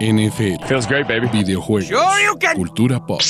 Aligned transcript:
NFL, 0.00 0.66
Feels 0.66 0.86
great, 0.86 1.06
baby. 1.06 1.28
videojuegos, 1.32 1.88
Sure 1.88 2.24
you 2.24 2.38
can. 2.38 2.56
cultura 2.56 3.04
pop, 3.04 3.20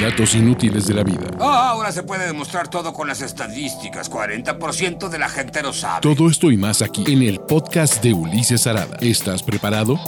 datos 0.00 0.34
inútiles 0.34 0.86
de 0.86 0.94
la 0.94 1.02
vida. 1.04 1.26
Ah, 1.40 1.70
ahora 1.70 1.92
se 1.92 2.02
puede 2.02 2.26
demostrar 2.26 2.68
todo 2.68 2.92
con 2.92 3.06
las 3.08 3.20
estadísticas. 3.20 4.10
40% 4.10 5.08
de 5.08 5.18
la 5.18 5.28
gente 5.28 5.62
lo 5.62 5.72
sabe. 5.72 6.00
Todo 6.02 6.28
esto 6.28 6.50
y 6.50 6.56
más 6.56 6.82
aquí 6.82 7.04
en 7.12 7.22
el 7.22 7.40
podcast 7.40 8.02
de 8.02 8.12
Ulises 8.12 8.66
Arada. 8.66 8.96
¿Estás 9.00 9.42
preparado? 9.42 9.98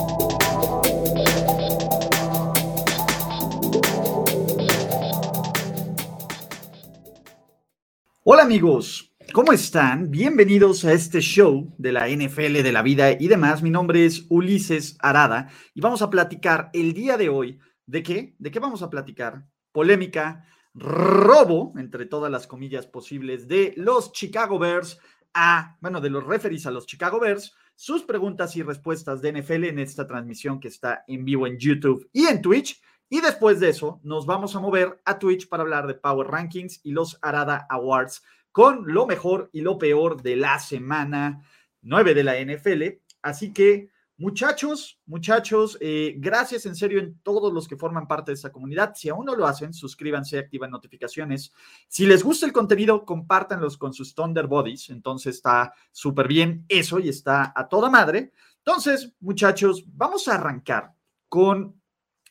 Hola 8.23 8.43
amigos, 8.43 9.10
¿cómo 9.33 9.53
están? 9.53 10.11
Bienvenidos 10.11 10.85
a 10.85 10.93
este 10.93 11.21
show 11.21 11.73
de 11.79 11.93
la 11.93 12.09
NFL, 12.09 12.63
de 12.63 12.73
la 12.73 12.83
vida 12.83 13.13
y 13.13 13.29
demás. 13.29 13.63
Mi 13.63 13.71
nombre 13.71 14.05
es 14.05 14.27
Ulises 14.29 14.97
Arada 15.01 15.49
y 15.75 15.81
vamos 15.81 16.03
a 16.03 16.11
platicar 16.11 16.71
el 16.73 16.93
día 16.95 17.17
de 17.17 17.29
hoy 17.29 17.61
de 17.87 18.03
qué? 18.03 18.35
¿De 18.39 18.51
qué 18.51 18.59
vamos 18.59 18.83
a 18.83 18.91
platicar? 18.91 19.47
Polémica, 19.73 20.47
robo, 20.75 21.73
entre 21.77 22.07
todas 22.07 22.31
las 22.33 22.47
comillas 22.47 22.87
posibles, 22.87 23.47
de 23.47 23.75
los 23.77 24.13
Chicago 24.13 24.59
Bears 24.59 24.99
a, 25.33 25.77
bueno, 25.81 26.01
de 26.01 26.11
los 26.11 26.25
referees 26.25 26.67
a 26.67 26.73
los 26.73 26.87
Chicago 26.87 27.21
Bears, 27.21 27.55
sus 27.77 28.03
preguntas 28.03 28.57
y 28.57 28.63
respuestas 28.63 29.23
de 29.23 29.33
NFL 29.41 29.65
en 29.65 29.79
esta 29.79 30.07
transmisión 30.07 30.59
que 30.59 30.69
está 30.69 31.05
en 31.07 31.25
vivo 31.25 31.47
en 31.47 31.59
YouTube 31.59 32.09
y 32.13 32.27
en 32.27 32.43
Twitch. 32.43 32.81
Y 33.09 33.21
después 33.21 33.61
de 33.61 33.71
eso, 33.71 34.01
nos 34.03 34.25
vamos 34.27 34.57
a 34.57 34.61
mover 34.61 35.01
a 35.05 35.19
Twitch 35.19 35.49
para 35.49 35.63
hablar 35.63 35.87
de 35.87 35.95
Power 35.95 36.29
Rankings 36.29 36.81
y 36.85 36.93
los 36.93 37.19
Arada 37.23 37.67
Awards 37.69 38.23
con 38.53 38.85
lo 38.93 39.07
mejor 39.07 39.51
y 39.53 39.61
lo 39.61 39.79
peor 39.79 40.23
de 40.23 40.37
la 40.37 40.59
semana 40.59 41.45
9 41.83 42.15
de 42.15 42.25
la 42.25 42.41
NFL. 42.41 42.83
Así 43.23 43.53
que, 43.53 43.91
muchachos, 44.17 45.01
muchachos, 45.07 45.79
eh, 45.81 46.15
gracias 46.19 46.67
en 46.67 46.75
serio 46.75 46.99
en 47.01 47.19
todos 47.21 47.53
los 47.53 47.69
que 47.69 47.77
forman 47.77 48.07
parte 48.07 48.31
de 48.31 48.35
esta 48.35 48.53
comunidad. 48.53 48.95
Si 48.95 49.09
aún 49.09 49.27
no 49.27 49.35
lo 49.35 49.47
hacen, 49.47 49.73
suscríbanse, 49.73 50.39
activan 50.39 50.71
notificaciones. 50.71 51.53
Si 51.89 52.07
les 52.07 52.23
gusta 52.23 52.47
el 52.47 52.53
contenido, 52.53 53.05
compártanlos 53.05 53.79
con 53.79 53.93
sus 53.93 54.15
Thunder 54.15 54.47
Bodies. 54.47 54.91
Entonces 54.91 55.37
está 55.37 55.73
súper 55.93 56.29
bien 56.29 56.65
eso 56.69 56.99
y 56.99 57.09
está 57.09 57.53
a 57.55 57.69
toda 57.69 57.89
madre. 57.89 58.33
Entonces, 58.59 59.13
muchachos, 59.21 59.85
vamos 59.87 60.29
a 60.29 60.35
arrancar 60.35 60.93
con 61.29 61.81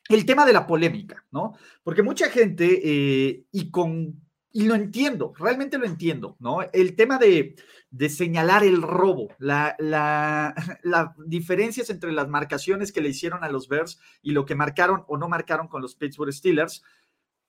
el 0.10 0.26
tema 0.26 0.46
de 0.46 0.54
la 0.54 0.66
polémica, 0.66 1.24
¿no? 1.32 1.54
Porque 1.84 2.04
mucha 2.04 2.30
gente, 2.30 2.82
eh, 2.84 3.46
y 3.52 3.70
con, 3.70 4.29
y 4.52 4.64
lo 4.66 4.76
entiendo, 4.76 5.34
realmente 5.38 5.78
lo 5.78 5.86
entiendo, 5.86 6.36
¿no? 6.40 6.62
El 6.74 6.96
tema 6.96 7.18
de, 7.18 7.56
de 7.92 8.10
señalar 8.10 8.64
el 8.64 8.82
robo, 8.82 9.30
la, 9.38 9.76
la, 9.80 10.56
las 10.84 11.10
diferencias 11.26 11.90
entre 11.90 12.12
las 12.12 12.28
marcaciones 12.28 12.92
que 12.92 13.02
le 13.02 13.10
hicieron 13.10 13.44
a 13.44 13.50
los 13.50 13.68
Bears 13.68 14.00
y 14.22 14.32
lo 14.32 14.46
que 14.46 14.56
marcaron 14.56 15.04
o 15.08 15.18
no 15.18 15.30
marcaron 15.30 15.68
con 15.68 15.82
los 15.82 15.96
Pittsburgh 15.96 16.34
Steelers, 16.34 16.84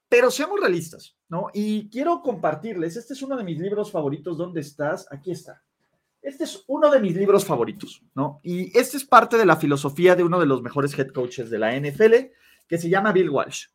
pero 0.08 0.30
seamos 0.30 0.60
realistas, 0.60 1.16
¿no? 1.28 1.46
Y 1.54 1.88
quiero 1.88 2.20
compartirles, 2.20 2.96
este 2.96 3.14
es 3.14 3.22
uno 3.22 3.36
de 3.36 3.44
mis 3.44 3.58
libros 3.58 3.92
favoritos, 3.92 4.36
¿dónde 4.36 4.60
estás? 4.60 5.06
Aquí 5.10 5.30
está. 5.30 5.62
Este 6.20 6.44
es 6.44 6.64
uno 6.66 6.90
de 6.90 7.00
mis 7.00 7.16
libros 7.16 7.46
favoritos, 7.46 8.02
¿no? 8.14 8.40
Y 8.42 8.76
este 8.78 8.98
es 8.98 9.04
parte 9.04 9.38
de 9.38 9.46
la 9.46 9.56
filosofía 9.56 10.16
de 10.16 10.24
uno 10.24 10.38
de 10.38 10.46
los 10.46 10.60
mejores 10.62 10.98
head 10.98 11.12
coaches 11.12 11.48
de 11.48 11.58
la 11.58 11.74
NFL, 11.78 12.14
que 12.68 12.76
se 12.76 12.90
llama 12.90 13.12
Bill 13.12 13.30
Walsh. 13.30 13.68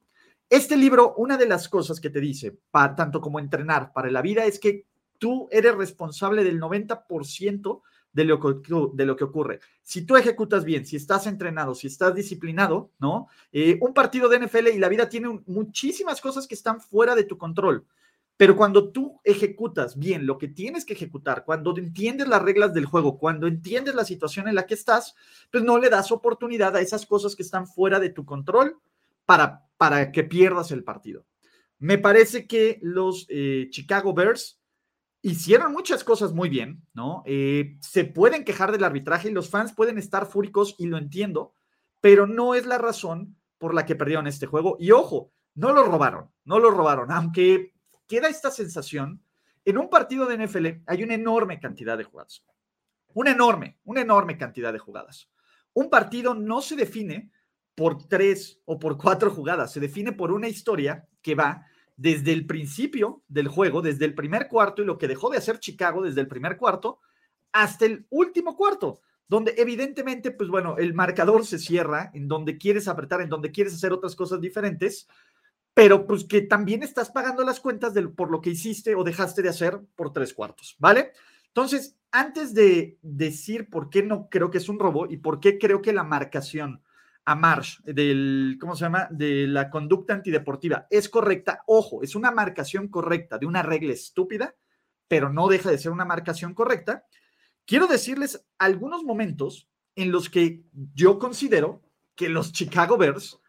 Este 0.50 0.78
libro, 0.78 1.16
una 1.18 1.38
de 1.38 1.48
las 1.48 1.68
cosas 1.68 2.00
que 2.00 2.10
te 2.10 2.20
dice, 2.20 2.58
para, 2.72 2.96
tanto 2.96 3.20
como 3.20 3.40
entrenar 3.40 3.92
para 3.94 4.12
la 4.12 4.22
vida, 4.22 4.46
es 4.46 4.60
que 4.60 4.86
tú 5.18 5.48
eres 5.52 5.76
responsable 5.76 6.44
del 6.44 6.60
90% 6.60 7.82
de 8.14 8.24
lo, 8.24 8.40
que, 8.40 8.56
de 8.94 9.06
lo 9.06 9.16
que 9.16 9.24
ocurre. 9.26 9.60
Si 9.82 10.06
tú 10.06 10.16
ejecutas 10.16 10.64
bien, 10.64 10.86
si 10.86 10.96
estás 10.96 11.28
entrenado, 11.28 11.76
si 11.76 11.88
estás 11.88 12.16
disciplinado, 12.16 12.92
¿no? 12.98 13.28
Eh, 13.52 13.78
un 13.82 13.94
partido 13.94 14.30
de 14.30 14.40
NFL 14.40 14.68
y 14.68 14.80
la 14.80 14.88
vida 14.88 15.10
tiene 15.10 15.42
muchísimas 15.48 16.22
cosas 16.22 16.48
que 16.48 16.56
están 16.56 16.80
fuera 16.80 17.14
de 17.14 17.25
tu 17.25 17.38
control. 17.38 17.86
Pero 18.38 18.56
cuando 18.56 18.90
tú 18.90 19.19
ejecutas 19.24 19.98
bien 19.98 20.25
lo 20.25 20.38
que 20.38 20.48
tienes 20.48 20.86
que 20.86 20.94
ejecutar, 20.94 21.44
cuando 21.44 21.75
entiendes 21.78 22.28
las 22.28 22.42
reglas 22.42 22.74
del 22.74 22.86
juego, 22.86 23.18
cuando 23.18 23.48
entiendes 23.48 23.96
la 23.96 24.06
situación 24.06 24.48
en 24.48 24.56
la 24.56 24.66
que 24.66 24.74
estás, 24.75 25.16
pues 25.52 25.64
no 25.64 25.78
le 25.78 25.90
das 25.90 26.12
oportunidad 26.12 26.75
a 26.75 26.81
esas 26.81 27.06
cosas 27.06 27.36
que 27.36 27.44
están 27.44 27.68
fuera 27.68 28.00
de 28.00 28.09
tu 28.09 28.25
control 28.25 28.78
para, 29.25 29.65
para 29.78 30.12
que 30.12 30.24
pierdas 30.24 30.72
el 30.72 30.84
partido. 30.84 31.25
Me 31.80 31.97
parece 31.97 32.47
que 32.47 32.80
los 32.81 33.25
eh, 33.30 33.68
Chicago 33.69 34.13
Bears 34.13 34.62
hicieron 35.22 35.72
muchas 35.72 36.03
cosas 36.03 36.34
muy 36.34 36.50
bien, 36.50 36.84
¿no? 36.94 37.24
Eh, 37.25 37.78
se 37.81 38.06
pueden 38.06 38.44
quejar 38.44 38.72
del 38.72 38.84
arbitraje 38.84 39.30
y 39.30 39.34
los 39.34 39.50
fans 39.50 39.74
pueden 39.74 39.97
estar 39.97 40.28
fúricos 40.28 40.75
y 40.78 40.86
lo 40.86 40.97
entiendo, 40.97 41.53
pero 42.00 42.28
no 42.28 42.53
es 42.53 42.66
la 42.66 42.78
razón 42.78 43.36
por 43.58 43.74
la 43.74 43.86
que 43.86 43.96
perdieron 43.96 44.28
este 44.28 44.46
juego. 44.46 44.78
Y 44.80 44.91
ojo, 44.91 45.31
no 45.56 45.74
lo 45.74 45.84
robaron, 45.84 46.30
no 46.44 46.59
lo 46.59 46.69
robaron, 46.69 47.12
aunque 47.12 47.74
queda 48.07 48.28
esta 48.28 48.52
sensación, 48.52 49.22
en 49.66 49.80
un 49.80 49.90
partido 49.90 50.28
de 50.28 50.46
NFL 50.46 50.68
hay 50.86 51.03
una 51.03 51.16
enorme 51.16 51.59
cantidad 51.59 51.97
de 51.97 52.03
jugadas. 52.03 52.46
Una 53.13 53.31
enorme, 53.31 53.80
una 53.84 54.02
enorme 54.02 54.38
cantidad 54.38 54.72
de 54.72 54.80
jugadas. 54.80 55.30
Un 55.74 55.90
partido 55.90 56.36
no 56.36 56.62
se 56.62 56.75
define 56.75 57.31
por 57.75 58.08
tres 58.08 58.62
o 58.66 58.80
por 58.80 58.97
cuatro 58.97 59.30
jugadas, 59.30 59.74
se 59.74 59.80
define 59.80 60.13
por 60.13 60.31
una 60.31 60.47
historia 60.47 61.08
que 61.22 61.36
va 61.36 61.66
desde 61.97 62.31
el 62.31 62.46
principio 62.46 63.24
del 63.28 63.47
juego, 63.47 63.81
desde 63.81 64.06
el 64.06 64.16
primer 64.16 64.47
cuarto 64.47 64.81
y 64.81 64.86
lo 64.86 64.97
que 64.97 65.08
dejó 65.08 65.30
de 65.30 65.38
hacer 65.38 65.59
Chicago 65.59 66.02
desde 66.02 66.22
el 66.22 66.28
primer 66.28 66.58
cuarto 66.58 67.00
hasta 67.52 67.86
el 67.86 68.06
último 68.09 68.58
cuarto, 68.58 69.02
donde 69.28 69.53
evidentemente, 69.58 70.31
pues 70.31 70.50
bueno, 70.50 70.78
el 70.78 70.94
marcador 70.94 71.46
se 71.46 71.58
cierra, 71.58 72.12
en 72.13 72.28
donde 72.28 72.58
quieres 72.58 72.88
apretar, 72.88 73.22
en 73.22 73.30
donde 73.30 73.52
quieres 73.52 73.74
hacer 73.74 73.94
otras 73.94 74.16
cosas 74.16 74.42
diferentes, 74.42 75.07
pero 75.74 76.06
pues 76.06 76.25
que 76.25 76.42
también 76.42 76.84
estás 76.84 77.12
pagando 77.12 77.44
las 77.44 77.59
cuentas 77.59 77.94
por 78.16 78.30
lo 78.30 78.42
que 78.42 78.52
hiciste 78.52 78.96
o 78.96 79.03
dejaste 79.03 79.42
de 79.42 79.50
hacer 79.50 79.80
por 79.96 80.12
tres 80.12 80.34
cuartos, 80.34 80.75
¿vale? 80.80 81.12
Entonces, 81.47 81.97
antes 82.12 82.53
de 82.53 82.97
decir 83.02 83.69
por 83.69 83.90
qué 83.90 84.03
no 84.03 84.30
creo 84.30 84.52
que 84.52 84.57
es 84.57 84.69
un 84.69 84.80
robo 84.80 85.07
y 85.09 85.18
por 85.18 85.40
qué 85.40 85.57
creo 85.57 85.81
que 85.81 85.94
la 85.94 86.03
marcación 86.03 86.81
a 87.25 87.36
Marsh 87.36 87.81
del, 87.84 88.58
¿cómo 88.59 88.75
se 88.75 88.86
llama? 88.86 89.08
De 89.12 89.47
la 89.47 89.69
conducta 89.69 90.13
antideportiva 90.13 90.88
es 90.90 91.09
correcta, 91.09 91.63
ojo, 91.68 92.03
es 92.03 92.16
una 92.16 92.31
marcación 92.31 92.88
correcta 92.88 93.38
de 93.38 93.46
una 93.46 93.63
regla 93.63 93.94
estúpida, 93.94 94.56
pero 95.08 95.31
no 95.31 95.47
deja 95.47 95.72
de 95.72 95.78
ser 95.78 95.91
una 95.91 96.06
marcación 96.06 96.53
correcta. 96.53 97.06
Quiero 97.66 97.88
decirles 97.88 98.46
algunos 98.58 99.03
momentos 99.03 99.69
en 99.96 100.12
los 100.12 100.30
que 100.30 100.63
yo 100.94 101.19
considero 101.19 101.81
que 102.16 102.30
los 102.30 102.52
Chicago 102.52 102.97
Bears 102.97 103.40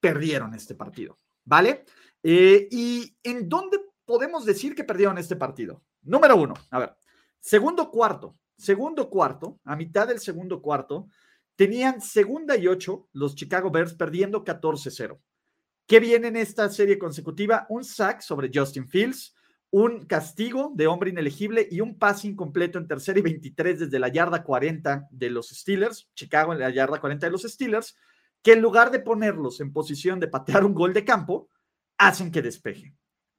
perdieron 0.00 0.54
este 0.54 0.74
partido. 0.74 1.18
¿vale? 1.44 1.84
Eh, 2.22 2.68
¿Y 2.70 3.16
en 3.22 3.48
dónde 3.48 3.78
podemos 4.04 4.44
decir 4.44 4.74
que 4.74 4.84
perdieron 4.84 5.18
este 5.18 5.36
partido? 5.36 5.82
Número 6.02 6.36
uno, 6.36 6.54
a 6.70 6.78
ver, 6.78 6.96
segundo 7.40 7.90
cuarto, 7.90 8.36
segundo 8.56 9.08
cuarto, 9.08 9.60
a 9.64 9.76
mitad 9.76 10.08
del 10.08 10.20
segundo 10.20 10.60
cuarto, 10.60 11.08
tenían 11.56 12.00
segunda 12.00 12.56
y 12.56 12.66
ocho 12.66 13.08
los 13.12 13.34
Chicago 13.34 13.70
Bears 13.70 13.94
perdiendo 13.94 14.44
14-0. 14.44 15.18
¿Qué 15.86 16.00
viene 16.00 16.28
en 16.28 16.36
esta 16.36 16.68
serie 16.70 16.98
consecutiva? 16.98 17.66
Un 17.68 17.84
sack 17.84 18.22
sobre 18.22 18.50
Justin 18.52 18.88
Fields, 18.88 19.34
un 19.70 20.06
castigo 20.06 20.72
de 20.74 20.86
hombre 20.86 21.10
inelegible 21.10 21.68
y 21.70 21.80
un 21.80 21.98
pase 21.98 22.28
incompleto 22.28 22.78
en 22.78 22.86
tercera 22.86 23.18
y 23.18 23.22
23 23.22 23.80
desde 23.80 23.98
la 23.98 24.08
yarda 24.08 24.42
40 24.42 25.08
de 25.10 25.30
los 25.30 25.48
Steelers, 25.48 26.08
Chicago 26.14 26.52
en 26.52 26.60
la 26.60 26.70
yarda 26.70 27.00
40 27.00 27.26
de 27.26 27.32
los 27.32 27.42
Steelers, 27.42 27.96
que 28.42 28.52
en 28.52 28.62
lugar 28.62 28.90
de 28.90 29.00
ponerlos 29.00 29.60
en 29.60 29.72
posición 29.72 30.20
de 30.20 30.28
patear 30.28 30.64
un 30.64 30.74
gol 30.74 30.92
de 30.92 31.04
campo, 31.04 31.48
hacen 31.98 32.30
que 32.30 32.40
despejen. 32.40 32.96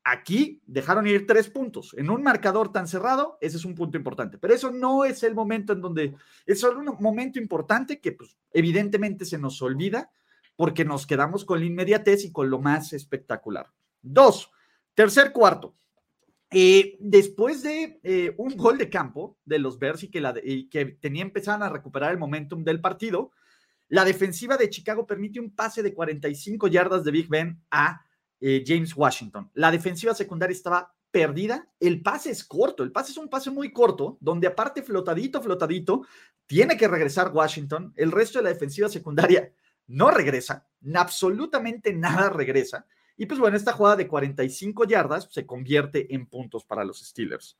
Aquí 0.07 0.61
dejaron 0.67 1.07
ir 1.07 1.25
tres 1.25 1.49
puntos. 1.49 1.95
En 1.97 2.11
un 2.11 2.21
marcador 2.21 2.71
tan 2.71 2.87
cerrado, 2.87 3.39
ese 3.41 3.57
es 3.57 3.65
un 3.65 3.73
punto 3.73 3.97
importante. 3.97 4.37
Pero 4.37 4.53
eso 4.53 4.69
no 4.69 5.03
es 5.03 5.23
el 5.23 5.33
momento 5.33 5.73
en 5.73 5.81
donde, 5.81 6.13
es 6.45 6.59
solo 6.59 6.79
un 6.79 6.95
momento 6.99 7.39
importante 7.39 7.99
que 7.99 8.11
pues, 8.11 8.37
evidentemente 8.53 9.25
se 9.25 9.39
nos 9.39 9.59
olvida 9.63 10.11
porque 10.55 10.85
nos 10.85 11.07
quedamos 11.07 11.43
con 11.43 11.59
la 11.59 11.65
inmediatez 11.65 12.23
y 12.23 12.31
con 12.31 12.51
lo 12.51 12.59
más 12.59 12.93
espectacular. 12.93 13.71
Dos, 13.99 14.51
tercer 14.93 15.31
cuarto. 15.31 15.75
Eh, 16.51 16.97
después 16.99 17.63
de 17.63 17.99
eh, 18.03 18.35
un 18.37 18.55
gol 18.55 18.77
de 18.77 18.91
campo 18.91 19.39
de 19.43 19.57
los 19.57 19.79
Bears 19.79 20.03
y 20.03 20.11
que, 20.11 20.21
la, 20.21 20.35
y 20.43 20.69
que 20.69 20.85
tenía 20.85 21.23
empezaban 21.23 21.63
a 21.63 21.69
recuperar 21.69 22.11
el 22.11 22.19
momentum 22.19 22.63
del 22.63 22.79
partido, 22.79 23.31
la 23.87 24.05
defensiva 24.05 24.55
de 24.55 24.69
Chicago 24.69 25.07
permite 25.07 25.39
un 25.39 25.49
pase 25.49 25.81
de 25.81 25.95
45 25.95 26.67
yardas 26.67 27.03
de 27.03 27.09
Big 27.11 27.27
Ben 27.27 27.59
a 27.71 28.04
eh, 28.39 28.63
James 28.65 28.95
Washington. 28.95 29.49
La 29.53 29.71
defensiva 29.71 30.13
secundaria 30.13 30.53
estaba 30.53 30.93
perdida. 31.11 31.69
El 31.79 32.01
pase 32.01 32.31
es 32.31 32.43
corto, 32.43 32.83
el 32.83 32.91
pase 32.91 33.11
es 33.11 33.17
un 33.17 33.29
pase 33.29 33.49
muy 33.49 33.71
corto, 33.71 34.17
donde 34.19 34.47
aparte 34.47 34.83
flotadito, 34.83 35.41
flotadito, 35.41 36.05
tiene 36.45 36.77
que 36.77 36.87
regresar 36.87 37.31
Washington. 37.33 37.93
El 37.95 38.11
resto 38.11 38.39
de 38.39 38.43
la 38.43 38.49
defensiva 38.49 38.89
secundaria 38.89 39.51
no 39.87 40.11
regresa, 40.11 40.67
absolutamente 40.93 41.93
nada 41.93 42.29
regresa. 42.29 42.85
Y 43.17 43.25
pues 43.27 43.39
bueno, 43.39 43.55
esta 43.55 43.71
jugada 43.71 43.95
de 43.95 44.07
45 44.07 44.85
yardas 44.85 45.29
se 45.31 45.45
convierte 45.45 46.13
en 46.13 46.27
puntos 46.27 46.65
para 46.65 46.83
los 46.83 46.99
Steelers. 46.99 47.57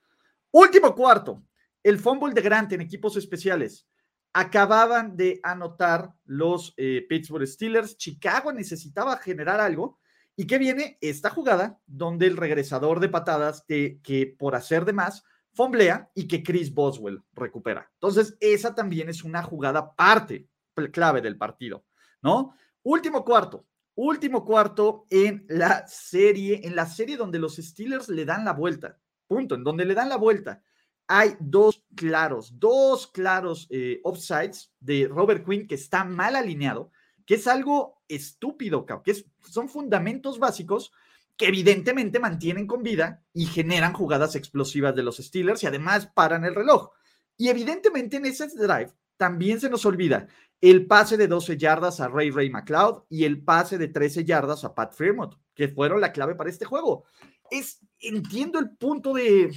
Último 0.52 0.94
cuarto, 0.94 1.44
el 1.84 2.00
fumble 2.00 2.34
de 2.34 2.42
Grant 2.42 2.74
en 2.74 2.82
equipos 2.82 3.16
especiales 3.16 3.88
acababan 4.34 5.16
de 5.16 5.40
anotar 5.44 6.14
los 6.26 6.74
eh, 6.76 7.06
Pittsburgh 7.08 7.48
Steelers. 7.48 7.96
Chicago 7.96 8.52
necesitaba 8.52 9.16
generar 9.18 9.62
algo. 9.62 9.98
¿Y 10.38 10.48
qué 10.48 10.58
viene? 10.58 10.98
Esta 11.00 11.30
jugada 11.30 11.80
donde 11.86 12.28
el 12.28 12.36
regresador 12.36 13.00
de 13.00 13.10
patadas 13.10 13.64
que, 13.68 14.36
por 14.38 14.56
hacer 14.56 14.84
de 14.86 14.94
más 14.94 15.24
fomblea 15.54 16.12
y 16.14 16.28
que 16.28 16.44
Chris 16.44 16.74
Boswell 16.74 17.24
recupera. 17.34 17.90
Entonces, 17.94 18.36
esa 18.42 18.76
también 18.76 19.08
es 19.08 19.24
una 19.24 19.42
jugada 19.42 19.96
parte 19.96 20.50
clave 20.92 21.22
del 21.22 21.38
partido, 21.38 21.86
¿no? 22.22 22.54
Último 22.84 23.24
cuarto, 23.24 23.66
último 23.96 24.44
cuarto 24.44 25.06
en 25.10 25.46
la 25.48 25.88
serie, 25.88 26.60
en 26.64 26.76
la 26.76 26.86
serie 26.86 27.16
donde 27.16 27.40
los 27.40 27.56
Steelers 27.56 28.10
le 28.10 28.26
dan 28.26 28.44
la 28.44 28.52
vuelta, 28.52 29.00
punto, 29.28 29.56
en 29.56 29.64
donde 29.64 29.86
le 29.86 29.94
dan 29.94 30.10
la 30.10 30.18
vuelta. 30.18 30.62
Hay 31.08 31.38
dos 31.40 31.86
claros, 31.96 32.60
dos 32.60 33.08
claros 33.08 33.68
eh, 33.70 34.02
offsides 34.04 34.74
de 34.82 35.08
Robert 35.08 35.46
Quinn 35.46 35.68
que 35.68 35.76
está 35.76 36.04
mal 36.04 36.36
alineado, 36.36 36.92
que 37.26 37.36
es 37.36 37.48
algo 37.48 38.02
estúpido, 38.08 38.86
que 38.86 39.26
son 39.42 39.70
fundamentos 39.70 40.40
básicos 40.40 40.92
que 41.38 41.48
evidentemente 41.48 42.20
mantienen 42.20 42.68
con 42.68 42.84
vida 42.84 43.24
y 43.34 43.46
generan 43.46 43.94
jugadas 43.94 44.36
explosivas 44.36 44.96
de 44.96 45.04
los 45.04 45.18
Steelers 45.18 45.64
y 45.64 45.68
además 45.68 46.08
paran 46.14 46.46
el 46.46 46.56
reloj. 46.56 46.92
Y 47.38 47.50
evidentemente 47.50 48.18
en 48.18 48.26
ese 48.26 48.48
drive 48.48 48.94
también 49.18 49.60
se 49.60 49.70
nos 49.70 49.86
olvida 49.86 50.28
el 50.62 50.88
pase 50.88 51.18
de 51.18 51.28
12 51.28 51.58
yardas 51.58 52.00
a 52.00 52.08
Ray 52.08 52.32
Ray 52.32 52.50
McLeod 52.50 53.04
y 53.10 53.26
el 53.26 53.44
pase 53.44 53.78
de 53.78 53.90
13 53.90 54.24
yardas 54.24 54.64
a 54.64 54.74
Pat 54.74 54.94
Fremont, 54.94 55.34
que 55.54 55.68
fueron 55.68 56.02
la 56.02 56.12
clave 56.12 56.36
para 56.36 56.50
este 56.50 56.66
juego. 56.66 57.06
Es, 57.52 57.80
entiendo 58.00 58.60
el 58.60 58.72
punto 58.72 59.14
de, 59.14 59.54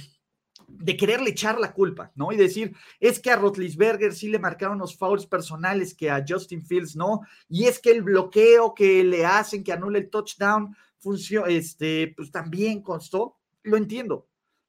de 0.67 0.95
quererle 0.95 1.31
echar 1.31 1.59
la 1.59 1.73
culpa, 1.73 2.11
¿no? 2.15 2.31
Y 2.31 2.37
decir, 2.37 2.75
es 2.99 3.19
que 3.19 3.31
a 3.31 3.35
Rotlisberger 3.35 4.13
sí 4.13 4.29
le 4.29 4.39
marcaron 4.39 4.77
los 4.77 4.95
fouls 4.95 5.25
personales 5.25 5.93
que 5.93 6.09
a 6.09 6.23
Justin 6.27 6.65
Fields 6.65 6.95
no, 6.95 7.21
y 7.47 7.65
es 7.65 7.79
que 7.79 7.91
el 7.91 8.03
bloqueo 8.03 8.73
que 8.73 9.03
le 9.03 9.25
hacen 9.25 9.63
que 9.63 9.73
anule 9.73 9.99
el 9.99 10.09
touchdown 10.09 10.75
funcionó, 10.99 11.47
este, 11.47 12.13
pues 12.15 12.31
también 12.31 12.81
constó, 12.81 13.37
lo 13.63 13.77
entiendo, 13.77 14.27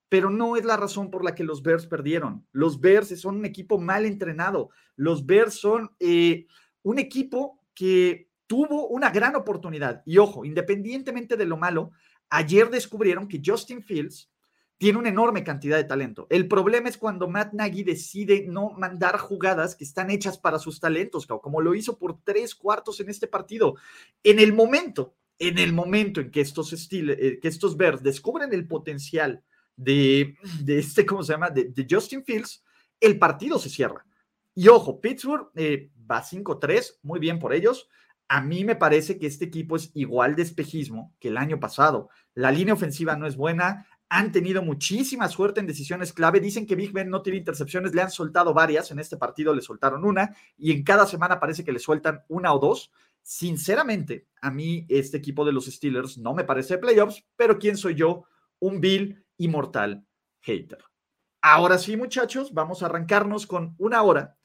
pero 0.09 0.31
no 0.31 0.57
es 0.57 0.65
la 0.65 0.77
razón 0.77 1.11
por 1.11 1.25
la 1.25 1.35
que 1.35 1.45
los 1.45 1.63
Bears 1.63 1.87
perdieron. 1.87 2.45
Los 2.53 2.81
Bears 2.81 3.19
son 3.21 3.37
un 3.37 3.45
equipo 3.45 3.79
mal 3.79 4.07
entrenado, 4.07 4.71
los 4.97 5.25
Bears 5.25 5.55
son 5.55 5.91
eh, 6.01 6.47
un 6.83 6.99
equipo 6.99 7.61
que 7.75 8.29
tuvo 8.47 8.89
una 8.89 9.11
gran 9.11 9.37
oportunidad. 9.37 10.03
Y 10.05 10.19
ojo, 10.19 10.45
independientemente 10.45 11.37
de 11.37 11.47
lo 11.47 11.57
malo, 11.57 11.93
ayer 12.29 12.69
descubrieron 12.69 13.29
que 13.29 13.41
Justin 13.45 13.83
Fields 13.83 14.29
tiene 14.81 14.99
una 14.99 15.11
enorme 15.11 15.45
cantidad 15.45 15.77
de 15.77 15.85
talento. 15.85 16.27
El 16.31 16.49
problema 16.49 16.89
es 16.89 16.97
cuando 16.97 17.29
Matt 17.29 17.53
Nagy 17.53 17.85
decide 17.85 18.47
no 18.49 18.71
mandar 18.71 19.19
jugadas 19.19 19.77
que 19.77 19.85
están 19.85 20.11
hechas 20.11 20.39
para 20.39 20.59
sus 20.59 20.81
talentos, 20.81 21.27
como 21.27 21.61
lo 21.61 21.75
hizo 21.75 21.99
por 21.99 22.23
tres 22.25 22.55
cuartos 22.55 22.99
en 22.99 23.11
este 23.11 23.27
partido. 23.27 23.75
En 24.25 24.39
el 24.39 24.55
momento 24.55 25.15
en 25.39 25.59
el 25.59 25.73
momento 25.73 26.21
en 26.21 26.31
que 26.31 26.43
estos, 26.43 26.73
eh, 26.73 27.39
que 27.41 27.49
estos 27.49 27.77
Bears 27.77 28.03
descubren 28.03 28.53
el 28.53 28.67
potencial 28.69 29.43
de, 29.75 30.37
este, 30.67 31.05
¿cómo 31.07 31.23
se 31.23 31.33
llama? 31.33 31.51
De, 31.51 31.87
Justin 31.91 32.23
Fields, 32.25 32.63
el 33.01 33.19
partido 33.19 33.59
se 33.59 33.71
cierra. 33.71 34.07
Y 34.55 34.69
ojo, 34.69 35.01
Pittsburgh 35.01 35.51
eh, 35.57 35.91
va 36.11 36.23
5-3, 36.23 36.99
muy 37.03 37.19
bien 37.21 37.39
por 37.39 37.55
ellos. 37.55 37.89
A 38.29 38.43
mí 38.43 38.65
me 38.65 38.77
parece 38.77 39.19
que 39.19 39.27
este 39.27 39.47
equipo 39.47 39.77
es 39.77 39.91
igual 39.95 40.37
de 40.37 40.43
espejismo 40.43 41.15
que 41.19 41.29
el 41.29 41.39
año 41.39 41.59
pasado. 41.59 42.11
La 42.35 42.51
línea 42.51 42.75
ofensiva 42.75 43.17
no 43.17 43.27
es 43.27 43.37
buena, 43.37 43.87
han 44.13 44.33
tenido 44.33 44.61
muchísima 44.61 45.29
suerte 45.29 45.61
en 45.61 45.69
decisiones 45.69 46.13
clave. 46.13 46.41
Dicen 46.41 46.67
que 46.67 46.75
Big 46.75 46.93
Ben 46.93 47.09
no 47.09 47.23
tiene 47.23 47.39
intercepciones, 47.39 47.95
le 47.95 48.03
han 48.03 48.11
soltado 48.11 48.53
varias. 48.53 48.91
En 48.91 48.99
este 48.99 49.17
partido 49.17 49.55
le 49.55 49.63
soltaron 49.63 50.05
una 50.05 50.37
y 50.59 50.73
en 50.73 50.83
cada 50.83 51.07
semana 51.07 51.39
parece 51.39 51.65
que 51.65 51.71
le 51.71 51.79
sueltan 51.79 52.25
una 52.29 52.53
o 52.53 52.59
dos. 52.59 52.91
Sinceramente, 53.23 54.27
a 54.43 54.51
mí 54.51 54.85
este 54.89 55.17
equipo 55.17 55.45
de 55.45 55.53
los 55.53 55.67
Steelers 55.67 56.19
no 56.19 56.35
me 56.35 56.43
parece 56.43 56.77
playoffs, 56.79 57.25
pero 57.37 57.57
¿quién 57.59 57.77
soy 57.77 57.95
yo? 57.95 58.25
Un 58.59 58.81
Bill 58.81 59.25
inmortal 59.39 60.05
hater. 60.41 60.83
Ahora 61.41 61.79
sí, 61.79 61.97
muchachos, 61.97 62.53
vamos 62.53 62.83
a 62.83 62.87
arrancarnos 62.87 63.47
con 63.47 63.77
una 63.79 64.03
hora. 64.03 64.37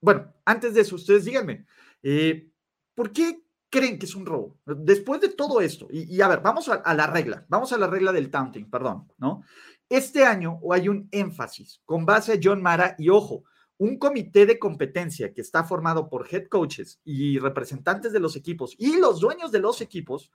Bueno, 0.00 0.32
antes 0.44 0.74
de 0.74 0.82
eso, 0.82 0.94
ustedes 0.94 1.24
díganme, 1.24 1.66
eh, 2.04 2.48
¿por 2.94 3.12
qué 3.12 3.42
creen 3.70 3.98
que 3.98 4.06
es 4.06 4.14
un 4.14 4.26
robo? 4.26 4.58
Después 4.64 5.20
de 5.20 5.30
todo 5.30 5.60
esto, 5.60 5.88
y, 5.90 6.20
a 6.20 6.28
ver, 6.28 6.40
vamos 6.40 6.68
a, 6.68 6.74
a, 6.74 6.94
la 6.94 7.06
regla, 7.06 7.44
vamos 7.48 7.72
a 7.72 7.78
la 7.78 7.86
regla 7.86 8.12
del 8.12 8.30
taunting, 8.30 8.70
perdón, 8.70 9.12
¿no? 9.18 9.42
Este 9.88 10.24
año 10.24 10.60
hay 10.70 10.88
un 10.88 11.08
énfasis 11.12 11.80
con 11.84 12.04
base 12.04 12.32
a 12.34 12.38
John 12.42 12.60
Mara 12.60 12.94
y 12.98 13.08
ojo, 13.08 13.44
un 13.78 13.96
comité 13.96 14.44
de 14.44 14.58
competencia 14.58 15.32
que 15.32 15.40
está 15.40 15.64
formado 15.64 16.08
por 16.08 16.26
head 16.30 16.48
coaches 16.48 17.00
y 17.04 17.38
representantes 17.38 18.12
de 18.12 18.20
los 18.20 18.36
equipos 18.36 18.74
y 18.76 18.98
los 18.98 19.20
dueños 19.20 19.52
de 19.52 19.60
los 19.60 19.80
equipos 19.80 20.30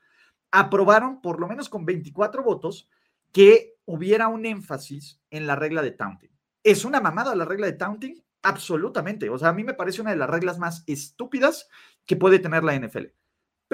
aprobaron, 0.49 1.21
por 1.21 1.39
lo 1.39 1.47
menos 1.47 1.69
con 1.69 1.85
24 1.85 2.43
votos, 2.43 2.89
que 3.31 3.75
hubiera 3.85 4.27
un 4.27 4.45
énfasis 4.45 5.19
en 5.29 5.45
la 5.45 5.55
regla 5.55 5.81
de 5.81 5.91
taunting. 5.91 6.31
¿Es 6.63 6.85
una 6.85 7.01
mamada 7.01 7.35
la 7.35 7.45
regla 7.45 7.65
de 7.65 7.73
taunting? 7.73 8.23
Absolutamente. 8.43 9.29
O 9.29 9.37
sea, 9.37 9.49
a 9.49 9.53
mí 9.53 9.63
me 9.63 9.73
parece 9.73 10.01
una 10.01 10.11
de 10.11 10.17
las 10.17 10.29
reglas 10.29 10.59
más 10.59 10.83
estúpidas 10.87 11.67
que 12.05 12.15
puede 12.15 12.39
tener 12.39 12.63
la 12.63 12.75
NFL. 12.75 13.07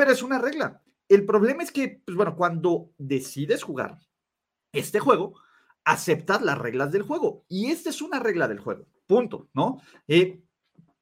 Es 0.07 0.23
una 0.23 0.39
regla. 0.39 0.81
El 1.09 1.25
problema 1.25 1.63
es 1.63 1.71
que, 1.71 2.01
pues 2.05 2.15
bueno, 2.15 2.35
cuando 2.35 2.91
decides 2.97 3.63
jugar 3.63 3.99
este 4.71 4.99
juego, 4.99 5.33
aceptas 5.83 6.41
las 6.41 6.57
reglas 6.57 6.91
del 6.91 7.01
juego. 7.01 7.45
Y 7.49 7.71
esta 7.71 7.89
es 7.89 8.01
una 8.01 8.19
regla 8.19 8.47
del 8.47 8.59
juego. 8.59 8.87
Punto, 9.07 9.49
¿no? 9.53 9.81
Eh, 10.07 10.41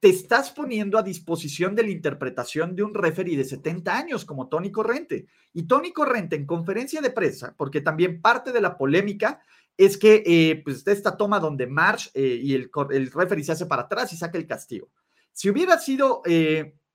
te 0.00 0.08
estás 0.08 0.50
poniendo 0.50 0.98
a 0.98 1.02
disposición 1.02 1.74
de 1.74 1.82
la 1.84 1.90
interpretación 1.90 2.74
de 2.74 2.82
un 2.82 2.94
referee 2.94 3.36
de 3.36 3.44
70 3.44 3.96
años 3.96 4.24
como 4.24 4.48
Tony 4.48 4.72
Corrente. 4.72 5.26
Y 5.52 5.64
Tony 5.64 5.92
Corrente 5.92 6.36
en 6.36 6.46
conferencia 6.46 7.00
de 7.00 7.10
prensa, 7.10 7.54
porque 7.56 7.80
también 7.80 8.20
parte 8.20 8.52
de 8.52 8.60
la 8.60 8.76
polémica 8.76 9.40
es 9.76 9.96
que 9.96 10.22
eh, 10.26 10.62
pues 10.64 10.86
esta 10.86 11.16
toma 11.16 11.38
donde 11.38 11.66
Marsh 11.66 12.08
eh, 12.14 12.40
y 12.42 12.54
el, 12.54 12.70
el 12.90 13.12
referee 13.12 13.44
se 13.44 13.52
hace 13.52 13.66
para 13.66 13.82
atrás 13.82 14.12
y 14.12 14.16
saca 14.16 14.38
el 14.38 14.46
castigo. 14.46 14.90
Si 15.32 15.48
hubiera 15.50 15.78
sido 15.78 16.22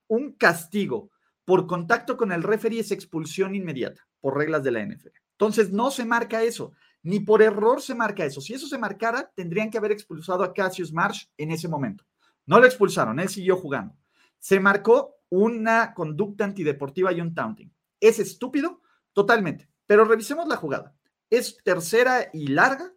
un 0.08 0.34
castigo 0.34 1.13
por 1.46 1.68
contacto 1.68 2.18
con 2.18 2.32
el 2.32 2.44
referee 2.44 2.80
es 2.80 2.92
expulsión 2.92 3.56
inmediata 3.56 4.02
por 4.22 4.38
reglas 4.38 4.64
de 4.64 4.72
la 4.72 4.86
NFL. 4.86 5.10
Entonces 5.32 5.72
no 5.72 5.92
se 5.92 6.06
marca 6.06 6.44
eso 6.44 6.74
ni 7.04 7.20
por 7.20 7.42
error 7.42 7.82
se 7.82 7.94
marca 7.94 8.26
eso. 8.26 8.42
Si 8.42 8.54
eso 8.54 8.66
se 8.66 8.78
marcara, 8.78 9.30
tendrían 9.36 9.70
que 9.70 9.78
haber 9.78 9.92
expulsado 9.92 10.44
a 10.44 10.54
Cassius 10.54 10.92
Marsh 10.92 11.26
en 11.38 11.52
ese 11.52 11.68
momento. 11.68 12.06
No 12.46 12.60
lo 12.60 12.66
expulsaron, 12.66 13.20
él 13.20 13.30
siguió 13.30 13.58
jugando. 13.58 13.96
Se 14.40 14.60
marcó 14.60 15.18
una 15.30 15.94
conducta 15.94 16.46
antideportiva 16.46 17.12
y 17.12 17.22
un 17.22 17.34
taunting. 17.34 17.72
¿Es 18.00 18.20
estúpido? 18.20 18.82
Totalmente. 19.12 19.70
Pero 19.86 20.06
revisemos 20.06 20.48
la 20.48 20.56
jugada. 20.56 20.96
Es 21.30 21.58
tercera 21.64 22.30
y 22.34 22.48
larga. 22.48 22.94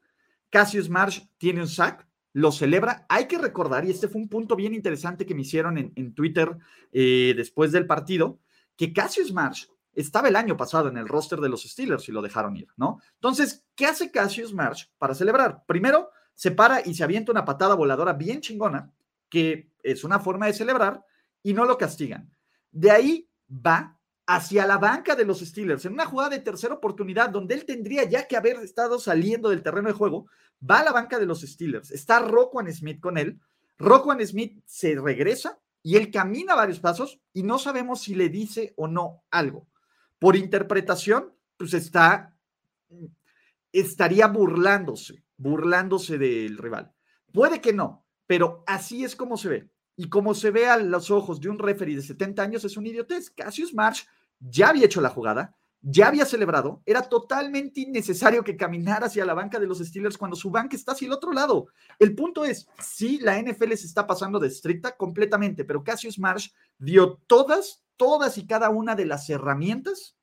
Cassius 0.51 0.89
Marsh 0.89 1.27
tiene 1.39 1.61
un 1.61 1.69
sack, 1.69 2.07
lo 2.33 2.53
celebra. 2.53 3.07
Hay 3.09 3.27
que 3.27 3.39
recordar, 3.39 3.85
y 3.85 3.91
este 3.91 4.09
fue 4.09 4.21
un 4.21 4.29
punto 4.29 4.55
bien 4.55 4.75
interesante 4.75 5.27
que 5.27 5.35
me 5.35 5.43
hicieron 5.43 5.79
en, 5.79 6.15
Twitter 6.15 6.57
eh, 6.93 7.35
después 7.37 7.73
del 7.73 7.87
partido, 7.87 8.39
que 8.77 8.93
Cassius 8.93 9.33
Marsh 9.33 9.67
estaba 9.93 10.29
el 10.29 10.37
año 10.37 10.57
pasado 10.57 10.89
en 10.89 10.99
el 10.99 11.09
roster 11.09 11.41
de 11.41 11.49
los 11.49 11.63
Steelers 11.63 12.09
y 12.09 12.13
lo 12.13 12.21
dejaron 12.23 12.57
ir, 12.57 12.69
¿no? 12.77 13.01
Entonces, 13.15 13.65
¿qué 13.75 13.87
hace 13.87 14.11
Cassius 14.11 14.53
Marsh 14.53 14.85
para 14.99 15.15
celebrar? 15.15 15.65
Primero, 15.67 16.11
se 16.35 16.51
para 16.51 16.87
y 16.87 16.95
se 16.95 17.03
avienta 17.03 17.33
una 17.33 17.47
patada 17.47 17.75
voladora 17.75 18.13
bien 18.13 18.43
chingona, 18.43 18.93
que 19.31 19.73
es 19.83 20.05
una 20.05 20.21
forma 20.21 20.47
de 20.47 20.53
celebrar, 20.53 21.03
y 21.43 21.55
no 21.55 21.65
lo 21.65 21.79
castigan. 21.79 22.31
De 22.71 22.91
ahí 22.91 23.29
va 23.51 23.99
hacia 24.27 24.67
la 24.67 24.77
banca 24.77 25.15
de 25.15 25.25
los 25.25 25.41
Steelers, 25.41 25.85
en 25.87 25.95
una 25.95 26.05
jugada 26.05 26.31
de 26.31 26.41
tercera 26.41 26.75
oportunidad, 26.75 27.31
donde 27.31 27.55
él 27.55 27.65
tendría 27.65 28.05
ya 28.05 28.27
que 28.27 28.37
haber 28.37 28.57
estado 28.57 28.99
saliendo 28.99 29.49
del 29.49 29.63
terreno 29.63 29.89
de 29.89 29.95
juego, 29.95 30.27
va 30.69 30.81
a 30.81 30.85
la 30.85 30.93
banca 30.93 31.19
de 31.19 31.27
los 31.27 31.41
Steelers, 31.41 31.91
está 31.91 32.19
Roquan 32.19 32.73
Smith 32.73 33.01
con 33.01 33.17
él, 33.17 33.41
Roquan 33.79 34.25
Smith 34.27 34.61
se 34.67 34.97
regresa 34.97 35.59
y 35.87 35.95
él 35.95 36.11
camina 36.11 36.57
varios 36.57 36.81
pasos 36.81 37.21
y 37.33 37.45
no 37.45 37.61
sabemos 37.61 38.03
si 38.03 38.17
le 38.17 38.29
dice 38.29 38.75
o 38.77 38.89
no 38.89 39.23
algo 39.31 39.69
por 40.19 40.35
interpretación, 40.35 41.33
pues 41.57 41.75
está, 41.75 42.37
estaría 43.71 44.27
burlándose, 44.27 45.23
burlándose 45.37 46.19
del 46.19 46.59
rival. 46.59 46.93
Puede 47.33 47.61
que 47.61 47.73
no, 47.73 48.05
pero 48.27 48.65
así 48.67 49.05
es 49.05 49.15
como 49.15 49.37
se 49.37 49.49
ve. 49.49 49.71
Y 49.95 50.09
como 50.09 50.35
se 50.35 50.51
ve 50.51 50.67
a 50.67 50.77
los 50.77 51.13
ojos 51.13 51.41
de 51.41 51.51
un 51.51 51.59
referee 51.61 51.95
de 51.95 52.03
70 52.03 52.43
años, 52.43 52.65
es 52.65 52.77
un 52.77 52.87
idiotez. 52.89 53.31
Cassius 53.31 53.73
Marsh 53.73 54.07
ya 54.41 54.71
había 54.71 54.87
hecho 54.87 55.01
la 55.01 55.11
jugada, 55.11 55.57
ya 55.83 56.09
había 56.09 56.25
celebrado, 56.25 56.83
era 56.85 57.03
totalmente 57.03 57.81
innecesario 57.81 58.43
que 58.43 58.57
caminara 58.57 59.07
hacia 59.07 59.25
la 59.25 59.35
banca 59.35 59.59
de 59.61 59.67
los 59.67 59.79
Steelers 59.79 60.19
cuando 60.19 60.37
su 60.37 60.51
banca 60.51 60.77
está 60.77 60.93
hacia 60.93 61.07
el 61.07 61.13
otro 61.13 61.33
lado. 61.33 61.69
El 61.99 62.15
punto 62.15 62.45
es, 62.45 62.67
sí, 62.81 63.19
la 63.21 63.41
NFL 63.41 63.73
se 63.75 63.87
está 63.87 64.07
pasando 64.07 64.39
de 64.41 64.49
estricta 64.49 64.97
completamente, 64.97 65.65
pero 65.65 65.85
Cassius 65.85 66.19
Marsh 66.19 66.49
dio 66.79 67.19
todas 67.27 67.87
todas 67.97 68.39
y 68.39 68.47
cada 68.47 68.71
una 68.71 68.95
de 68.95 69.07
las 69.07 69.29
herramientas 69.29 70.17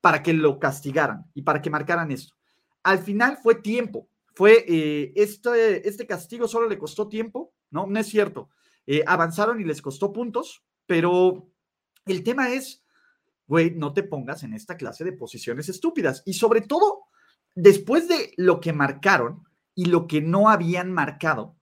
para 0.00 0.22
que 0.22 0.32
lo 0.32 0.58
castigaran 0.58 1.26
y 1.34 1.42
para 1.42 1.60
que 1.62 1.70
marcaran 1.70 2.10
esto. 2.10 2.34
Al 2.82 2.98
final 2.98 3.38
fue 3.42 3.56
tiempo, 3.56 4.08
fue 4.34 4.64
eh, 4.66 5.12
este, 5.16 5.88
este 5.88 6.06
castigo 6.06 6.48
solo 6.48 6.68
le 6.68 6.78
costó 6.78 7.08
tiempo, 7.08 7.52
¿no? 7.70 7.86
No 7.86 8.00
es 8.00 8.06
cierto. 8.06 8.48
eh, 8.86 9.04
avanzaron 9.06 9.60
y 9.60 9.64
les 9.64 9.82
costó 9.82 10.12
puntos, 10.12 10.64
pero 10.86 11.48
el 12.06 12.24
tema 12.24 12.50
es, 12.50 12.82
güey, 13.50 13.72
no 13.72 13.92
te 13.92 14.04
pongas 14.04 14.44
en 14.44 14.54
esta 14.54 14.76
clase 14.76 15.02
de 15.02 15.12
posiciones 15.12 15.68
estúpidas. 15.68 16.22
Y 16.24 16.34
sobre 16.34 16.60
todo, 16.60 17.08
después 17.56 18.06
de 18.06 18.32
lo 18.36 18.60
que 18.60 18.72
marcaron 18.72 19.42
y 19.74 19.86
lo 19.86 20.06
que 20.06 20.20
no 20.20 20.48
habían 20.48 20.92
marcado 20.92 21.56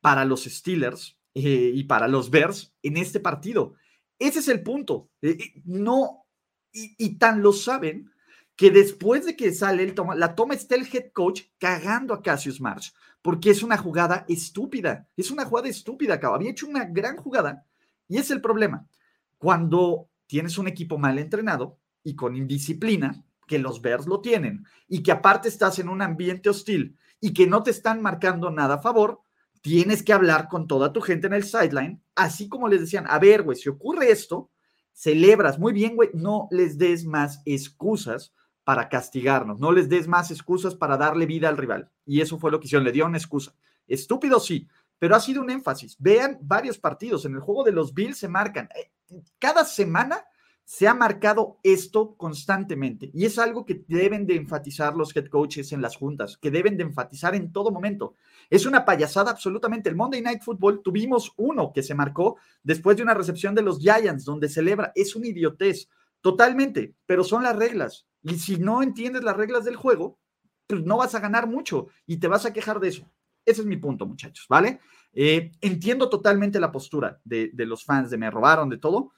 para 0.00 0.24
los 0.24 0.44
Steelers 0.44 1.18
eh, 1.34 1.72
y 1.74 1.84
para 1.84 2.08
los 2.08 2.30
Bears 2.30 2.72
en 2.82 2.96
este 2.96 3.20
partido. 3.20 3.74
Ese 4.18 4.38
es 4.38 4.48
el 4.48 4.62
punto. 4.62 5.10
Eh, 5.20 5.36
no, 5.66 6.24
y, 6.72 7.18
tan 7.18 7.42
lo 7.42 7.52
saben 7.52 8.10
que 8.56 8.70
después 8.70 9.26
de 9.26 9.36
que 9.36 9.52
sale 9.52 9.82
el 9.82 9.94
toma, 9.94 10.14
la 10.14 10.34
toma 10.34 10.54
está 10.54 10.74
el 10.74 10.88
head 10.90 11.12
coach 11.12 11.42
cagando 11.58 12.14
a 12.14 12.22
Cassius 12.22 12.62
Marsh, 12.62 12.92
porque 13.20 13.50
es 13.50 13.62
una 13.62 13.76
jugada 13.76 14.24
estúpida, 14.26 15.06
es 15.18 15.30
una 15.30 15.44
jugada 15.44 15.68
estúpida, 15.68 16.18
Había 16.22 16.50
hecho 16.50 16.66
una 16.66 16.86
gran 16.86 17.18
jugada 17.18 17.66
y 18.08 18.16
es 18.16 18.30
el 18.30 18.40
problema. 18.40 18.88
Cuando 19.36 20.08
tienes 20.26 20.58
un 20.58 20.68
equipo 20.68 20.98
mal 20.98 21.18
entrenado 21.18 21.78
y 22.02 22.14
con 22.14 22.36
indisciplina, 22.36 23.24
que 23.46 23.58
los 23.58 23.80
Bears 23.80 24.06
lo 24.06 24.20
tienen, 24.20 24.66
y 24.88 25.02
que 25.02 25.12
aparte 25.12 25.48
estás 25.48 25.78
en 25.78 25.88
un 25.88 26.02
ambiente 26.02 26.48
hostil 26.48 26.96
y 27.20 27.32
que 27.32 27.46
no 27.46 27.62
te 27.62 27.70
están 27.70 28.02
marcando 28.02 28.50
nada 28.50 28.76
a 28.76 28.82
favor, 28.82 29.20
tienes 29.60 30.02
que 30.02 30.12
hablar 30.12 30.48
con 30.48 30.66
toda 30.66 30.92
tu 30.92 31.00
gente 31.00 31.26
en 31.26 31.32
el 31.32 31.44
sideline, 31.44 32.00
así 32.14 32.48
como 32.48 32.68
les 32.68 32.80
decían, 32.80 33.06
a 33.08 33.18
ver, 33.18 33.42
güey, 33.42 33.56
si 33.56 33.68
ocurre 33.68 34.10
esto, 34.10 34.50
celebras, 34.92 35.58
muy 35.58 35.72
bien, 35.72 35.96
güey, 35.96 36.10
no 36.14 36.48
les 36.50 36.78
des 36.78 37.04
más 37.04 37.42
excusas 37.44 38.32
para 38.64 38.88
castigarnos, 38.88 39.60
no 39.60 39.72
les 39.72 39.88
des 39.88 40.08
más 40.08 40.30
excusas 40.30 40.74
para 40.74 40.96
darle 40.96 41.26
vida 41.26 41.48
al 41.48 41.56
rival. 41.56 41.90
Y 42.04 42.20
eso 42.20 42.38
fue 42.38 42.50
lo 42.50 42.58
que 42.58 42.66
hicieron, 42.66 42.84
le 42.84 42.92
dio 42.92 43.06
una 43.06 43.18
excusa. 43.18 43.54
Estúpido, 43.86 44.40
sí, 44.40 44.66
pero 44.98 45.14
ha 45.14 45.20
sido 45.20 45.42
un 45.42 45.50
énfasis. 45.50 45.96
Vean 45.98 46.38
varios 46.40 46.78
partidos, 46.78 47.24
en 47.24 47.34
el 47.34 47.40
juego 47.40 47.62
de 47.64 47.72
los 47.72 47.94
Bills 47.94 48.18
se 48.18 48.28
marcan, 48.28 48.68
eh, 48.74 48.90
cada 49.38 49.64
semana 49.64 50.24
se 50.64 50.88
ha 50.88 50.94
marcado 50.94 51.60
esto 51.62 52.16
constantemente 52.16 53.08
y 53.14 53.24
es 53.24 53.38
algo 53.38 53.64
que 53.64 53.84
deben 53.86 54.26
de 54.26 54.34
enfatizar 54.34 54.96
los 54.96 55.14
head 55.14 55.26
coaches 55.26 55.70
en 55.70 55.80
las 55.80 55.96
juntas, 55.96 56.36
que 56.36 56.50
deben 56.50 56.76
de 56.76 56.82
enfatizar 56.82 57.36
en 57.36 57.52
todo 57.52 57.70
momento. 57.70 58.14
Es 58.50 58.66
una 58.66 58.84
payasada 58.84 59.30
absolutamente. 59.30 59.88
El 59.88 59.94
Monday 59.94 60.22
Night 60.22 60.42
Football 60.42 60.82
tuvimos 60.82 61.32
uno 61.36 61.72
que 61.72 61.84
se 61.84 61.94
marcó 61.94 62.36
después 62.64 62.96
de 62.96 63.04
una 63.04 63.14
recepción 63.14 63.54
de 63.54 63.62
los 63.62 63.78
Giants 63.78 64.24
donde 64.24 64.48
celebra. 64.48 64.90
Es 64.96 65.14
una 65.14 65.28
idiotez, 65.28 65.88
totalmente, 66.20 66.96
pero 67.06 67.22
son 67.22 67.44
las 67.44 67.54
reglas. 67.54 68.06
Y 68.22 68.36
si 68.38 68.56
no 68.56 68.82
entiendes 68.82 69.22
las 69.22 69.36
reglas 69.36 69.64
del 69.64 69.76
juego, 69.76 70.18
pues 70.66 70.82
no 70.82 70.96
vas 70.96 71.14
a 71.14 71.20
ganar 71.20 71.46
mucho 71.46 71.86
y 72.06 72.16
te 72.16 72.26
vas 72.26 72.44
a 72.44 72.52
quejar 72.52 72.80
de 72.80 72.88
eso. 72.88 73.08
Ese 73.46 73.60
es 73.60 73.66
mi 73.66 73.76
punto, 73.76 74.04
muchachos, 74.04 74.44
¿vale? 74.48 74.80
Eh, 75.12 75.52
entiendo 75.60 76.10
totalmente 76.10 76.58
la 76.58 76.72
postura 76.72 77.20
de, 77.24 77.50
los 77.54 77.84
fans 77.84 78.10
de 78.10 78.18
me 78.18 78.30
robaron, 78.30 78.68
de 78.68 78.78
todo, 78.78 79.12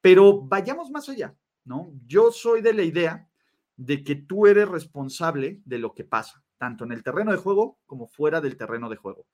pero 0.00 0.42
vayamos 0.42 0.90
más 0.90 1.08
allá, 1.08 1.34
¿no? 1.64 1.92
Yo 2.06 2.32
soy 2.32 2.62
de 2.62 2.74
la 2.74 2.82
idea 2.82 3.28
de 3.76 4.02
que 4.02 4.16
tú 4.16 4.46
eres 4.46 4.68
responsable 4.68 5.62
de 5.64 5.78
lo 5.78 5.94
que 5.94 6.04
pasa, 6.04 6.42
tanto 6.58 6.84
en 6.84 6.92
el 6.92 7.04
terreno 7.04 7.30
de 7.30 7.38
juego 7.38 7.78
como 7.86 8.08
fuera 8.08 8.40
del 8.40 8.56
terreno 8.56 8.90
de 8.90 8.96
juego. 8.96 9.24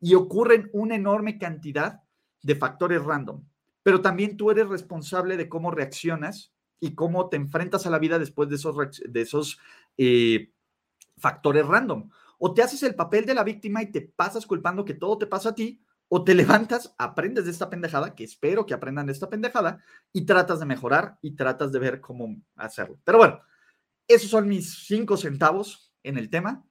Y 0.00 0.14
ocurren 0.14 0.70
una 0.72 0.96
enorme 0.96 1.38
cantidad 1.38 2.00
de 2.42 2.56
factores 2.56 3.04
random, 3.04 3.44
pero 3.82 4.00
también 4.00 4.36
tú 4.36 4.50
eres 4.50 4.66
responsable 4.66 5.36
de 5.36 5.48
cómo 5.48 5.70
reaccionas 5.70 6.52
y 6.80 6.94
cómo 6.94 7.28
te 7.28 7.36
enfrentas 7.36 7.86
a 7.86 7.90
la 7.90 7.98
vida 7.98 8.18
después 8.18 8.48
de 8.48 8.56
esos, 8.56 8.76
de 9.06 9.20
esos 9.20 9.58
eh, 9.98 10.50
factores 11.18 11.66
random. 11.66 12.10
O 12.46 12.52
te 12.52 12.62
haces 12.62 12.82
el 12.82 12.94
papel 12.94 13.24
de 13.24 13.32
la 13.32 13.42
víctima 13.42 13.82
y 13.82 13.90
te 13.90 14.02
pasas 14.02 14.44
culpando 14.44 14.84
que 14.84 14.92
todo 14.92 15.16
te 15.16 15.26
pasa 15.26 15.48
a 15.48 15.54
ti, 15.54 15.80
o 16.08 16.24
te 16.24 16.34
levantas, 16.34 16.94
aprendes 16.98 17.46
de 17.46 17.50
esta 17.50 17.70
pendejada, 17.70 18.14
que 18.14 18.22
espero 18.22 18.66
que 18.66 18.74
aprendan 18.74 19.06
de 19.06 19.12
esta 19.12 19.30
pendejada, 19.30 19.82
y 20.12 20.26
tratas 20.26 20.60
de 20.60 20.66
mejorar 20.66 21.16
y 21.22 21.36
tratas 21.36 21.72
de 21.72 21.78
ver 21.78 22.02
cómo 22.02 22.36
hacerlo. 22.56 22.98
Pero 23.02 23.16
bueno, 23.16 23.40
esos 24.06 24.28
son 24.28 24.46
mis 24.46 24.84
cinco 24.86 25.16
centavos 25.16 25.94
en 26.02 26.18
el 26.18 26.28
tema. 26.28 26.62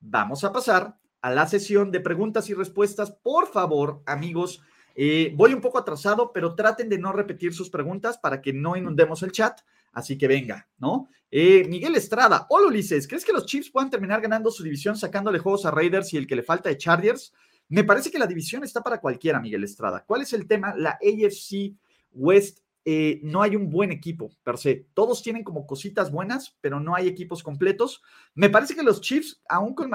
Vamos 0.00 0.42
a 0.42 0.50
pasar 0.50 0.98
a 1.22 1.30
la 1.30 1.46
sesión 1.46 1.92
de 1.92 2.00
preguntas 2.00 2.50
y 2.50 2.54
respuestas. 2.54 3.12
Por 3.12 3.46
favor, 3.46 4.02
amigos, 4.06 4.64
eh, 4.96 5.32
voy 5.36 5.54
un 5.54 5.60
poco 5.60 5.78
atrasado, 5.78 6.32
pero 6.32 6.56
traten 6.56 6.88
de 6.88 6.98
no 6.98 7.12
repetir 7.12 7.54
sus 7.54 7.70
preguntas 7.70 8.18
para 8.18 8.42
que 8.42 8.52
no 8.52 8.74
inundemos 8.74 9.22
el 9.22 9.30
chat. 9.30 9.60
Así 9.92 10.16
que 10.16 10.28
venga, 10.28 10.68
¿no? 10.78 11.08
Eh, 11.30 11.64
Miguel 11.68 11.94
Estrada, 11.94 12.46
hola 12.48 12.66
Ulises, 12.66 13.06
¿crees 13.06 13.24
que 13.24 13.32
los 13.32 13.46
Chiefs 13.46 13.70
puedan 13.70 13.90
terminar 13.90 14.20
ganando 14.20 14.50
su 14.50 14.62
división 14.62 14.96
sacándole 14.96 15.38
juegos 15.38 15.64
a 15.64 15.70
Raiders 15.70 16.12
y 16.12 16.16
el 16.16 16.26
que 16.26 16.36
le 16.36 16.42
falta 16.42 16.68
de 16.68 16.76
Chargers? 16.76 17.32
Me 17.68 17.84
parece 17.84 18.10
que 18.10 18.18
la 18.18 18.26
división 18.26 18.64
está 18.64 18.82
para 18.82 19.00
cualquiera, 19.00 19.40
Miguel 19.40 19.62
Estrada. 19.62 20.04
¿Cuál 20.04 20.22
es 20.22 20.32
el 20.32 20.48
tema? 20.48 20.74
La 20.76 20.98
AFC 21.00 21.76
West 22.12 22.60
eh, 22.84 23.20
no 23.22 23.42
hay 23.42 23.56
un 23.56 23.68
buen 23.68 23.92
equipo 23.92 24.30
per 24.42 24.56
se. 24.56 24.86
Todos 24.94 25.22
tienen 25.22 25.44
como 25.44 25.66
cositas 25.66 26.10
buenas, 26.10 26.56
pero 26.60 26.80
no 26.80 26.94
hay 26.94 27.08
equipos 27.08 27.42
completos. 27.42 28.02
Me 28.34 28.48
parece 28.48 28.74
que 28.74 28.82
los 28.82 29.00
Chiefs, 29.00 29.42
aún 29.48 29.74
con 29.74 29.90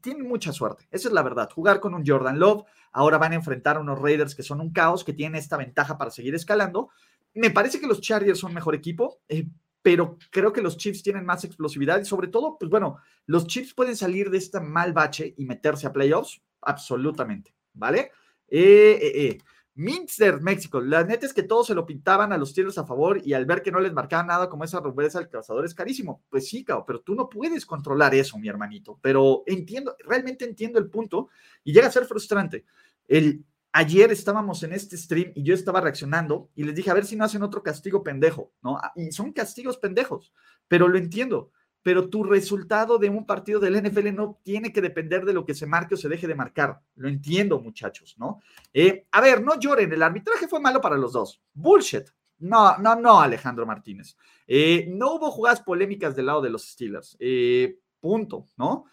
tienen 0.00 0.28
mucha 0.28 0.52
suerte. 0.52 0.86
Esa 0.90 1.08
es 1.08 1.14
la 1.14 1.22
verdad. 1.22 1.50
Jugar 1.50 1.80
con 1.80 1.94
un 1.94 2.06
Jordan 2.06 2.38
Love, 2.38 2.64
ahora 2.92 3.18
van 3.18 3.32
a 3.32 3.36
enfrentar 3.36 3.76
a 3.76 3.80
unos 3.80 3.98
Raiders 3.98 4.34
que 4.34 4.42
son 4.42 4.60
un 4.60 4.72
caos, 4.72 5.04
que 5.04 5.14
tienen 5.14 5.38
esta 5.38 5.56
ventaja 5.56 5.96
para 5.96 6.10
seguir 6.10 6.34
escalando. 6.34 6.90
Me 7.34 7.50
parece 7.50 7.80
que 7.80 7.86
los 7.86 8.00
Chargers 8.00 8.38
son 8.38 8.54
mejor 8.54 8.74
equipo, 8.74 9.20
eh, 9.28 9.46
pero 9.82 10.16
creo 10.30 10.52
que 10.52 10.62
los 10.62 10.76
Chiefs 10.76 11.02
tienen 11.02 11.26
más 11.26 11.44
explosividad 11.44 12.00
y 12.00 12.04
sobre 12.04 12.28
todo, 12.28 12.56
pues 12.58 12.70
bueno, 12.70 12.98
los 13.26 13.46
Chiefs 13.46 13.74
pueden 13.74 13.96
salir 13.96 14.30
de 14.30 14.38
este 14.38 14.60
mal 14.60 14.92
bache 14.92 15.34
y 15.36 15.44
meterse 15.44 15.86
a 15.86 15.92
playoffs 15.92 16.40
absolutamente, 16.60 17.54
¿vale? 17.74 18.12
Eh, 18.48 18.98
eh, 19.00 19.26
eh. 19.26 19.38
Minster, 19.74 20.40
México. 20.42 20.80
La 20.82 21.02
neta 21.02 21.24
es 21.24 21.32
que 21.32 21.42
todos 21.42 21.66
se 21.68 21.74
lo 21.74 21.86
pintaban 21.86 22.32
a 22.32 22.36
los 22.36 22.52
tiros 22.52 22.76
a 22.76 22.84
favor 22.84 23.22
y 23.24 23.32
al 23.32 23.46
ver 23.46 23.62
que 23.62 23.72
no 23.72 23.80
les 23.80 23.94
marcaba 23.94 24.22
nada 24.22 24.50
como 24.50 24.64
esa 24.64 24.80
rubreza 24.80 25.18
al 25.18 25.30
cazador 25.30 25.64
es 25.64 25.74
carísimo. 25.74 26.22
Pues 26.28 26.46
sí, 26.46 26.62
cao, 26.62 26.84
pero 26.84 27.00
tú 27.00 27.14
no 27.14 27.30
puedes 27.30 27.64
controlar 27.64 28.14
eso, 28.14 28.38
mi 28.38 28.48
hermanito. 28.48 28.98
Pero 29.00 29.44
entiendo, 29.46 29.96
realmente 30.00 30.44
entiendo 30.44 30.78
el 30.78 30.90
punto 30.90 31.30
y 31.64 31.72
llega 31.72 31.88
a 31.88 31.92
ser 31.92 32.04
frustrante. 32.04 32.66
El, 33.08 33.46
ayer 33.72 34.12
estábamos 34.12 34.62
en 34.62 34.72
este 34.72 34.96
stream 34.96 35.32
y 35.34 35.42
yo 35.42 35.54
estaba 35.54 35.80
reaccionando 35.80 36.50
y 36.54 36.64
les 36.64 36.74
dije 36.74 36.90
a 36.90 36.94
ver 36.94 37.06
si 37.06 37.16
no 37.16 37.24
hacen 37.24 37.42
otro 37.42 37.62
castigo 37.62 38.02
pendejo, 38.02 38.52
¿no? 38.62 38.80
Y 38.96 39.12
son 39.12 39.32
castigos 39.32 39.78
pendejos, 39.78 40.32
pero 40.68 40.88
lo 40.88 40.98
entiendo 40.98 41.50
pero 41.82 42.08
tu 42.08 42.22
resultado 42.24 42.98
de 42.98 43.10
un 43.10 43.26
partido 43.26 43.58
del 43.58 43.82
NFL 43.82 44.14
no 44.14 44.38
tiene 44.42 44.72
que 44.72 44.80
depender 44.80 45.24
de 45.24 45.32
lo 45.32 45.44
que 45.44 45.54
se 45.54 45.66
marque 45.66 45.94
o 45.94 45.98
se 45.98 46.08
deje 46.08 46.26
de 46.26 46.34
marcar. 46.34 46.80
Lo 46.94 47.08
entiendo, 47.08 47.60
muchachos, 47.60 48.14
¿no? 48.18 48.40
Eh, 48.72 49.06
a 49.10 49.20
ver, 49.20 49.42
no 49.42 49.58
lloren, 49.58 49.92
el 49.92 50.02
arbitraje 50.02 50.46
fue 50.46 50.60
malo 50.60 50.80
para 50.80 50.96
los 50.96 51.12
dos. 51.12 51.42
Bullshit. 51.52 52.08
No, 52.38 52.76
no, 52.78 52.94
no, 52.96 53.20
Alejandro 53.20 53.66
Martínez. 53.66 54.16
Eh, 54.46 54.86
no 54.88 55.14
hubo 55.14 55.30
jugadas 55.30 55.60
polémicas 55.60 56.16
del 56.16 56.26
lado 56.26 56.40
de 56.40 56.50
los 56.50 56.68
Steelers. 56.68 57.16
Eh, 57.18 57.78
punto, 58.00 58.46
¿no? 58.56 58.86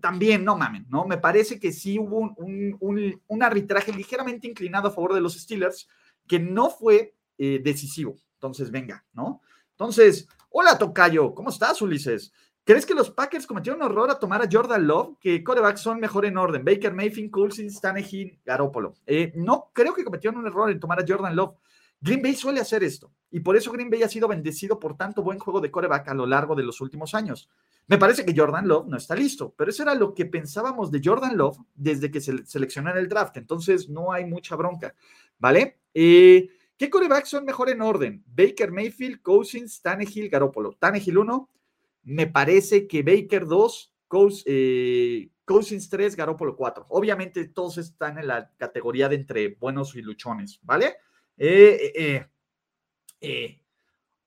También, 0.00 0.44
no 0.44 0.56
mamen, 0.56 0.86
¿no? 0.88 1.06
Me 1.06 1.18
parece 1.18 1.60
que 1.60 1.72
sí 1.72 1.98
hubo 1.98 2.34
un, 2.38 3.42
arbitraje 3.42 3.92
ligeramente 3.92 4.48
inclinado 4.48 4.88
a 4.88 4.90
favor 4.90 5.14
de 5.14 5.20
los 5.20 5.34
Steelers 5.34 5.88
que 6.26 6.38
no 6.38 6.70
fue 6.70 7.14
decisivo. 7.36 8.16
Entonces, 8.34 8.70
venga, 8.70 9.04
¿no? 9.12 9.40
Entonces, 9.70 10.28
hola 10.50 10.76
Tocayo, 10.76 11.34
¿cómo 11.34 11.50
estás, 11.50 11.80
Ulises? 11.80 12.32
¿Crees 12.68 12.84
que 12.84 12.92
los 12.92 13.10
Packers 13.10 13.46
cometieron 13.46 13.80
un 13.80 13.90
error 13.90 14.10
a 14.10 14.18
tomar 14.18 14.42
a 14.42 14.48
Jordan 14.50 14.86
Love? 14.86 15.16
Que 15.18 15.42
corebacks 15.42 15.80
son 15.80 16.00
mejor 16.00 16.26
en 16.26 16.36
orden. 16.36 16.66
Baker 16.66 16.92
Mayfield, 16.92 17.30
Coulson, 17.30 17.68
Tannehill, 17.80 18.38
Garoppolo. 18.44 18.92
Eh, 19.06 19.32
no 19.36 19.70
creo 19.72 19.94
que 19.94 20.04
cometieron 20.04 20.38
un 20.38 20.46
error 20.46 20.70
en 20.70 20.78
tomar 20.78 21.00
a 21.00 21.04
Jordan 21.08 21.34
Love. 21.34 21.54
Green 21.98 22.20
Bay 22.20 22.34
suele 22.34 22.60
hacer 22.60 22.84
esto. 22.84 23.10
Y 23.30 23.40
por 23.40 23.56
eso 23.56 23.72
Green 23.72 23.88
Bay 23.88 24.02
ha 24.02 24.08
sido 24.08 24.28
bendecido 24.28 24.78
por 24.78 24.98
tanto 24.98 25.22
buen 25.22 25.38
juego 25.38 25.62
de 25.62 25.70
coreback 25.70 26.08
a 26.08 26.14
lo 26.14 26.26
largo 26.26 26.54
de 26.54 26.62
los 26.62 26.82
últimos 26.82 27.14
años. 27.14 27.48
Me 27.88 27.96
parece 27.96 28.24
que 28.24 28.34
Jordan 28.36 28.68
Love 28.68 28.86
no 28.86 28.98
está 28.98 29.14
listo, 29.16 29.54
pero 29.56 29.70
eso 29.70 29.82
era 29.82 29.94
lo 29.94 30.14
que 30.14 30.26
pensábamos 30.26 30.90
de 30.90 31.00
Jordan 31.02 31.36
Love 31.38 31.56
desde 31.74 32.10
que 32.10 32.20
se 32.20 32.44
seleccionó 32.46 32.90
en 32.90 32.98
el 32.98 33.08
draft. 33.08 33.38
Entonces 33.38 33.88
no 33.88 34.12
hay 34.12 34.26
mucha 34.26 34.56
bronca. 34.56 34.94
¿Vale? 35.38 35.80
Eh, 35.94 36.50
¿Qué 36.76 36.90
corebacks 36.90 37.30
son 37.30 37.46
mejor 37.46 37.70
en 37.70 37.80
orden? 37.80 38.22
Baker 38.26 38.70
Mayfield, 38.70 39.22
Cousins, 39.22 39.80
Tannehill, 39.80 40.28
Garoppolo. 40.28 40.76
Tannehill 40.78 41.16
1, 41.16 41.50
me 42.04 42.26
parece 42.26 42.86
que 42.86 43.02
Baker 43.02 43.46
2, 43.46 43.94
eh, 44.44 45.30
Cousins 45.46 45.88
3, 45.88 46.14
Garoppolo 46.14 46.56
4. 46.56 46.86
Obviamente 46.90 47.48
todos 47.48 47.78
están 47.78 48.18
en 48.18 48.26
la 48.26 48.52
categoría 48.58 49.08
de 49.08 49.16
entre 49.16 49.48
buenos 49.54 49.96
y 49.96 50.02
luchones, 50.02 50.60
¿vale? 50.62 50.96
eh, 51.38 51.92
eh, 51.94 52.26
eh 53.22 53.62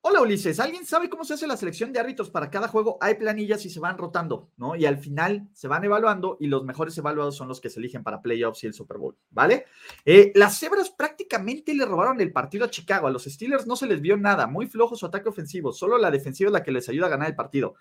Hola 0.04 0.20
Ulises, 0.22 0.60
¿alguien 0.60 0.84
sabe 0.84 1.12
cómo 1.12 1.24
se 1.24 1.36
hace 1.36 1.46
la 1.46 1.56
selección 1.56 1.94
de 1.94 2.00
árbitros 2.00 2.32
para 2.32 2.50
cada 2.50 2.68
juego? 2.68 2.98
Hay 3.02 3.14
planillas 3.14 3.64
y 3.68 3.70
se 3.70 3.80
van 3.80 4.00
rotando, 4.00 4.50
¿no? 4.58 4.76
Y 4.76 4.88
al 4.88 4.98
final 4.98 5.48
se 5.54 5.68
van 5.68 5.84
evaluando 5.84 6.38
y 6.40 6.48
los 6.48 6.66
mejores 6.66 6.98
evaluados 6.98 7.36
son 7.36 7.48
los 7.48 7.62
que 7.62 7.70
se 7.70 7.80
eligen 7.80 8.02
para 8.02 8.20
playoffs 8.20 8.64
y 8.64 8.68
el 8.68 8.74
Super 8.74 8.98
Bowl, 8.98 9.16
¿vale? 9.30 9.68
Eh, 10.04 10.32
las 10.34 10.58
cebras 10.58 10.90
prácticamente 10.90 11.76
le 11.76 11.86
robaron 11.86 12.20
el 12.20 12.32
partido 12.32 12.66
a 12.66 12.72
Chicago. 12.72 13.06
A 13.06 13.12
los 13.12 13.26
Steelers 13.26 13.68
no 13.68 13.76
se 13.76 13.86
les 13.86 14.02
vio 14.02 14.18
nada, 14.18 14.48
muy 14.48 14.66
flojo 14.66 14.96
su 14.96 15.06
ataque 15.06 15.30
ofensivo, 15.30 15.72
solo 15.72 16.00
la 16.00 16.10
defensiva 16.10 16.48
es 16.48 16.54
la 16.54 16.64
que 16.64 16.72
les 16.72 16.90
ayuda 16.90 17.06
a 17.06 17.10
ganar 17.12 17.30
el 17.30 17.36
partido. 17.36 17.76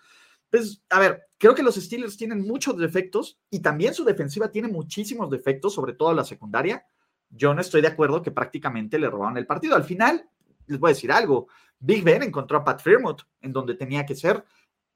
Pues, 0.50 0.82
a 0.90 1.00
ver, 1.00 1.22
creo 1.38 1.54
que 1.54 1.62
los 1.62 1.76
Steelers 1.76 2.18
tienen 2.18 2.46
muchos 2.46 2.76
defectos 2.76 3.40
y 3.48 3.60
también 3.60 3.94
su 3.94 4.04
defensiva 4.04 4.50
tiene 4.50 4.68
muchísimos 4.68 5.30
defectos, 5.30 5.72
sobre 5.72 5.94
todo 5.94 6.12
la 6.12 6.24
secundaria, 6.24 6.84
yo 7.30 7.54
no 7.54 7.60
estoy 7.60 7.80
de 7.80 7.88
acuerdo 7.88 8.22
que 8.22 8.30
prácticamente 8.30 8.98
le 8.98 9.08
robaron 9.08 9.38
el 9.38 9.46
partido. 9.46 9.76
Al 9.76 9.84
final, 9.84 10.28
les 10.70 10.78
voy 10.78 10.90
a 10.90 10.94
decir 10.94 11.12
algo, 11.12 11.48
Big 11.78 12.04
Ben 12.04 12.22
encontró 12.22 12.58
a 12.58 12.64
Pat 12.64 12.82
Fairmouth 12.82 13.22
en 13.40 13.52
donde 13.52 13.74
tenía 13.74 14.06
que 14.06 14.14
ser. 14.14 14.44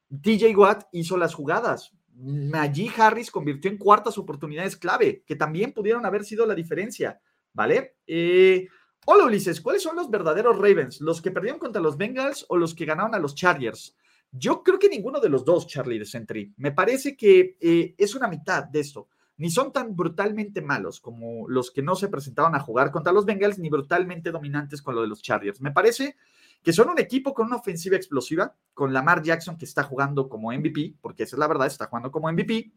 DJ 0.09 0.55
Watt 0.55 0.85
hizo 0.93 1.17
las 1.17 1.35
jugadas. 1.35 1.93
Najee 2.17 2.93
Harris 2.97 3.31
convirtió 3.31 3.71
en 3.71 3.79
cuartas 3.79 4.19
oportunidades 4.19 4.77
clave, 4.77 5.25
que 5.27 5.35
también 5.35 5.73
pudieron 5.73 6.07
haber 6.07 6.25
sido 6.25 6.47
la 6.47 6.55
diferencia, 6.55 7.21
¿vale? 7.53 7.97
Eh, 8.07 8.69
hola 9.07 9.25
Ulises, 9.25 9.61
¿cuáles 9.61 9.83
son 9.83 9.97
los 9.97 10.11
verdaderos 10.11 10.57
Ravens? 10.57 11.01
¿Los 11.01 11.21
que 11.21 11.33
perdieron 11.33 11.59
contra 11.59 11.83
los 11.83 11.97
Bengals 11.97 12.47
o 12.49 12.57
los 12.57 12.75
que 12.75 12.85
ganaron 12.85 13.15
a 13.15 13.19
los 13.19 13.35
Chargers? 13.35 13.97
Yo 14.31 14.63
creo 14.63 14.79
que 14.79 14.89
ninguno 14.89 15.21
de 15.21 15.29
los 15.29 15.45
dos, 15.45 15.67
Charlie 15.67 15.99
de 15.99 16.07
Sentry. 16.07 16.53
Me 16.57 16.73
parece 16.73 17.17
que 17.17 17.57
eh, 17.61 17.95
es 17.97 18.15
una 18.15 18.29
mitad 18.29 18.65
de 18.65 18.81
esto. 18.81 19.09
Ni 19.37 19.51
son 19.51 19.73
tan 19.73 19.97
brutalmente 19.97 20.63
malos 20.63 21.01
como 21.01 21.49
los 21.49 21.71
que 21.71 21.83
no 21.83 21.97
se 21.97 22.09
presentaron 22.09 22.55
a 22.55 22.61
jugar 22.61 22.91
contra 22.91 23.13
los 23.13 23.25
Bengals, 23.25 23.59
ni 23.59 23.69
brutalmente 23.69 24.31
dominantes 24.31 24.81
con 24.81 24.95
lo 24.95 25.03
de 25.03 25.09
los 25.09 25.23
Chargers. 25.23 25.61
Me 25.61 25.73
parece 25.73 26.17
que 26.63 26.73
son 26.73 26.89
un 26.89 26.99
equipo 26.99 27.35
con 27.35 27.49
una 27.49 27.57
ofensiva 27.57 27.97
explosiva, 27.97 28.57
con 28.73 28.93
Lamar 28.93 29.23
Jackson 29.23 29.59
que 29.59 29.67
está 29.67 29.83
jugando 29.83 30.29
como 30.29 30.53
MVP, 30.53 30.97
porque 31.01 31.25
esa 31.25 31.37
es 31.37 31.41
la 31.41 31.47
verdad, 31.47 31.67
está 31.67 31.87
jugando 31.87 32.11
como 32.11 32.33
MVP, 32.33 32.73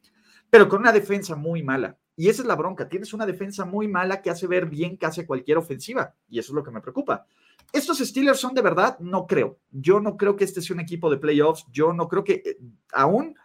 pero 0.49 0.67
con 0.67 0.81
una 0.81 0.91
defensa 0.91 1.35
muy 1.35 1.63
mala. 1.63 1.97
Y 2.15 2.29
esa 2.29 2.41
es 2.41 2.47
la 2.47 2.55
bronca, 2.55 2.89
tienes 2.89 3.13
una 3.13 3.25
defensa 3.25 3.63
muy 3.63 3.87
mala 3.87 4.21
que 4.21 4.29
hace 4.29 4.47
ver 4.47 4.65
bien 4.65 4.97
casi 4.97 5.25
cualquier 5.25 5.57
ofensiva, 5.57 6.15
y 6.27 6.39
eso 6.39 6.51
es 6.51 6.55
lo 6.55 6.63
que 6.63 6.71
me 6.71 6.81
preocupa. 6.81 7.27
¿Estos 7.71 7.99
Steelers 7.99 8.39
son 8.39 8.53
de 8.53 8.61
verdad? 8.61 8.97
No 8.99 9.27
creo. 9.27 9.59
Yo 9.71 9.99
no 9.99 10.17
creo 10.17 10.35
que 10.35 10.45
este 10.45 10.61
sea 10.61 10.73
un 10.73 10.79
equipo 10.79 11.09
de 11.09 11.17
playoffs, 11.17 11.65
yo 11.71 11.93
no 11.93 12.07
creo 12.07 12.23
que 12.23 12.41
eh, 12.45 12.57
aún 12.91 13.35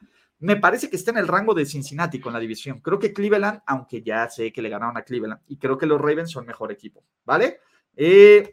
me 0.42 0.56
parece 0.56 0.90
que 0.90 0.96
está 0.96 1.10
en 1.10 1.18
el 1.18 1.28
rango 1.28 1.54
de 1.54 1.64
Cincinnati 1.64 2.20
con 2.20 2.32
la 2.32 2.38
división. 2.38 2.80
Creo 2.80 2.98
que 2.98 3.12
Cleveland, 3.12 3.60
aunque 3.66 4.02
ya 4.02 4.28
sé 4.28 4.52
que 4.52 4.62
le 4.62 4.68
ganaron 4.68 4.96
a 4.96 5.02
Cleveland, 5.02 5.40
y 5.48 5.56
creo 5.56 5.78
que 5.78 5.86
los 5.86 6.00
Ravens 6.00 6.30
son 6.30 6.46
mejor 6.46 6.70
equipo, 6.70 7.04
¿vale? 7.24 7.58
Eh, 7.96 8.50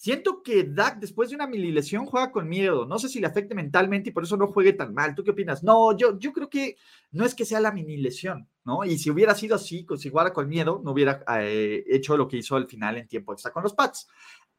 Siento 0.00 0.44
que 0.44 0.62
Dak, 0.62 1.00
después 1.00 1.28
de 1.28 1.34
una 1.34 1.48
mini 1.48 1.72
lesión, 1.72 2.06
juega 2.06 2.30
con 2.30 2.48
miedo. 2.48 2.86
No 2.86 3.00
sé 3.00 3.08
si 3.08 3.18
le 3.18 3.26
afecte 3.26 3.56
mentalmente 3.56 4.10
y 4.10 4.12
por 4.12 4.22
eso 4.22 4.36
no 4.36 4.46
juegue 4.46 4.72
tan 4.72 4.94
mal. 4.94 5.12
¿Tú 5.12 5.24
qué 5.24 5.32
opinas? 5.32 5.64
No, 5.64 5.96
yo, 5.96 6.16
yo 6.20 6.32
creo 6.32 6.48
que 6.48 6.76
no 7.10 7.24
es 7.24 7.34
que 7.34 7.44
sea 7.44 7.58
la 7.58 7.72
mini 7.72 7.96
lesión, 7.96 8.48
¿no? 8.64 8.84
Y 8.84 8.96
si 8.96 9.10
hubiera 9.10 9.34
sido 9.34 9.56
así, 9.56 9.84
si 9.96 10.08
jugara 10.08 10.32
con 10.32 10.48
miedo, 10.48 10.80
no 10.84 10.92
hubiera 10.92 11.24
eh, 11.40 11.82
hecho 11.88 12.16
lo 12.16 12.28
que 12.28 12.36
hizo 12.36 12.54
al 12.54 12.68
final 12.68 12.96
en 12.96 13.08
tiempo 13.08 13.32
extra 13.32 13.50
con 13.50 13.64
los 13.64 13.74
Pats. 13.74 14.06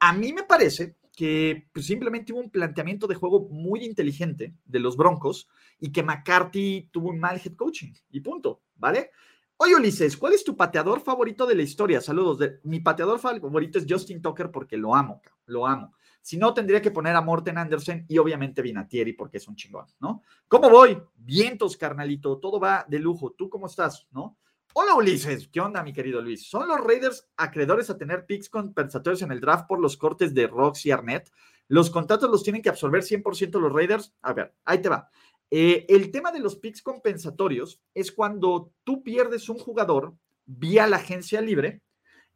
A 0.00 0.12
mí 0.12 0.30
me 0.34 0.42
parece 0.42 0.96
que 1.20 1.68
pues, 1.74 1.84
simplemente 1.84 2.32
hubo 2.32 2.40
un 2.40 2.48
planteamiento 2.48 3.06
de 3.06 3.14
juego 3.14 3.46
muy 3.50 3.84
inteligente 3.84 4.54
de 4.64 4.80
los 4.80 4.96
Broncos 4.96 5.50
y 5.78 5.92
que 5.92 6.02
McCarthy 6.02 6.88
tuvo 6.90 7.10
un 7.10 7.20
mal 7.20 7.38
head 7.44 7.56
coaching 7.56 7.92
y 8.08 8.20
punto, 8.20 8.62
¿vale? 8.76 9.10
Oye, 9.58 9.76
Ulises, 9.76 10.16
¿cuál 10.16 10.32
es 10.32 10.42
tu 10.42 10.56
pateador 10.56 11.02
favorito 11.02 11.44
de 11.44 11.56
la 11.56 11.60
historia? 11.60 12.00
Saludos. 12.00 12.38
De, 12.38 12.60
mi 12.62 12.80
pateador 12.80 13.18
favorito 13.18 13.78
es 13.78 13.84
Justin 13.86 14.22
Tucker 14.22 14.50
porque 14.50 14.78
lo 14.78 14.94
amo, 14.94 15.20
lo 15.44 15.66
amo. 15.66 15.92
Si 16.22 16.38
no, 16.38 16.54
tendría 16.54 16.80
que 16.80 16.90
poner 16.90 17.14
a 17.14 17.20
Morten 17.20 17.58
Andersen 17.58 18.06
y 18.08 18.16
obviamente 18.16 18.62
Vinatieri 18.62 19.12
porque 19.12 19.36
es 19.36 19.46
un 19.46 19.56
chingón, 19.56 19.84
¿no? 20.00 20.22
¿Cómo 20.48 20.70
voy? 20.70 20.96
Vientos, 21.16 21.76
carnalito, 21.76 22.38
todo 22.38 22.58
va 22.58 22.86
de 22.88 22.98
lujo. 22.98 23.32
¿Tú 23.32 23.50
cómo 23.50 23.66
estás, 23.66 24.08
no? 24.10 24.38
Hola, 24.72 24.94
Ulises. 24.94 25.48
¿Qué 25.48 25.60
onda, 25.60 25.82
mi 25.82 25.92
querido 25.92 26.22
Luis? 26.22 26.48
¿Son 26.48 26.68
los 26.68 26.78
Raiders 26.78 27.28
acreedores 27.36 27.90
a 27.90 27.98
tener 27.98 28.24
picks 28.24 28.48
compensatorios 28.48 29.20
en 29.22 29.32
el 29.32 29.40
draft 29.40 29.66
por 29.66 29.80
los 29.80 29.96
cortes 29.96 30.32
de 30.32 30.46
Rox 30.46 30.86
y 30.86 30.92
Arnett? 30.92 31.28
¿Los 31.66 31.90
contratos 31.90 32.30
los 32.30 32.44
tienen 32.44 32.62
que 32.62 32.68
absorber 32.68 33.02
100% 33.02 33.58
los 33.58 33.72
Raiders? 33.72 34.14
A 34.22 34.32
ver, 34.32 34.54
ahí 34.64 34.80
te 34.80 34.88
va. 34.88 35.10
Eh, 35.50 35.86
el 35.88 36.12
tema 36.12 36.30
de 36.30 36.38
los 36.38 36.54
picks 36.54 36.82
compensatorios 36.82 37.82
es 37.94 38.12
cuando 38.12 38.72
tú 38.84 39.02
pierdes 39.02 39.48
un 39.48 39.58
jugador 39.58 40.14
vía 40.46 40.86
la 40.86 40.98
agencia 40.98 41.40
libre 41.40 41.82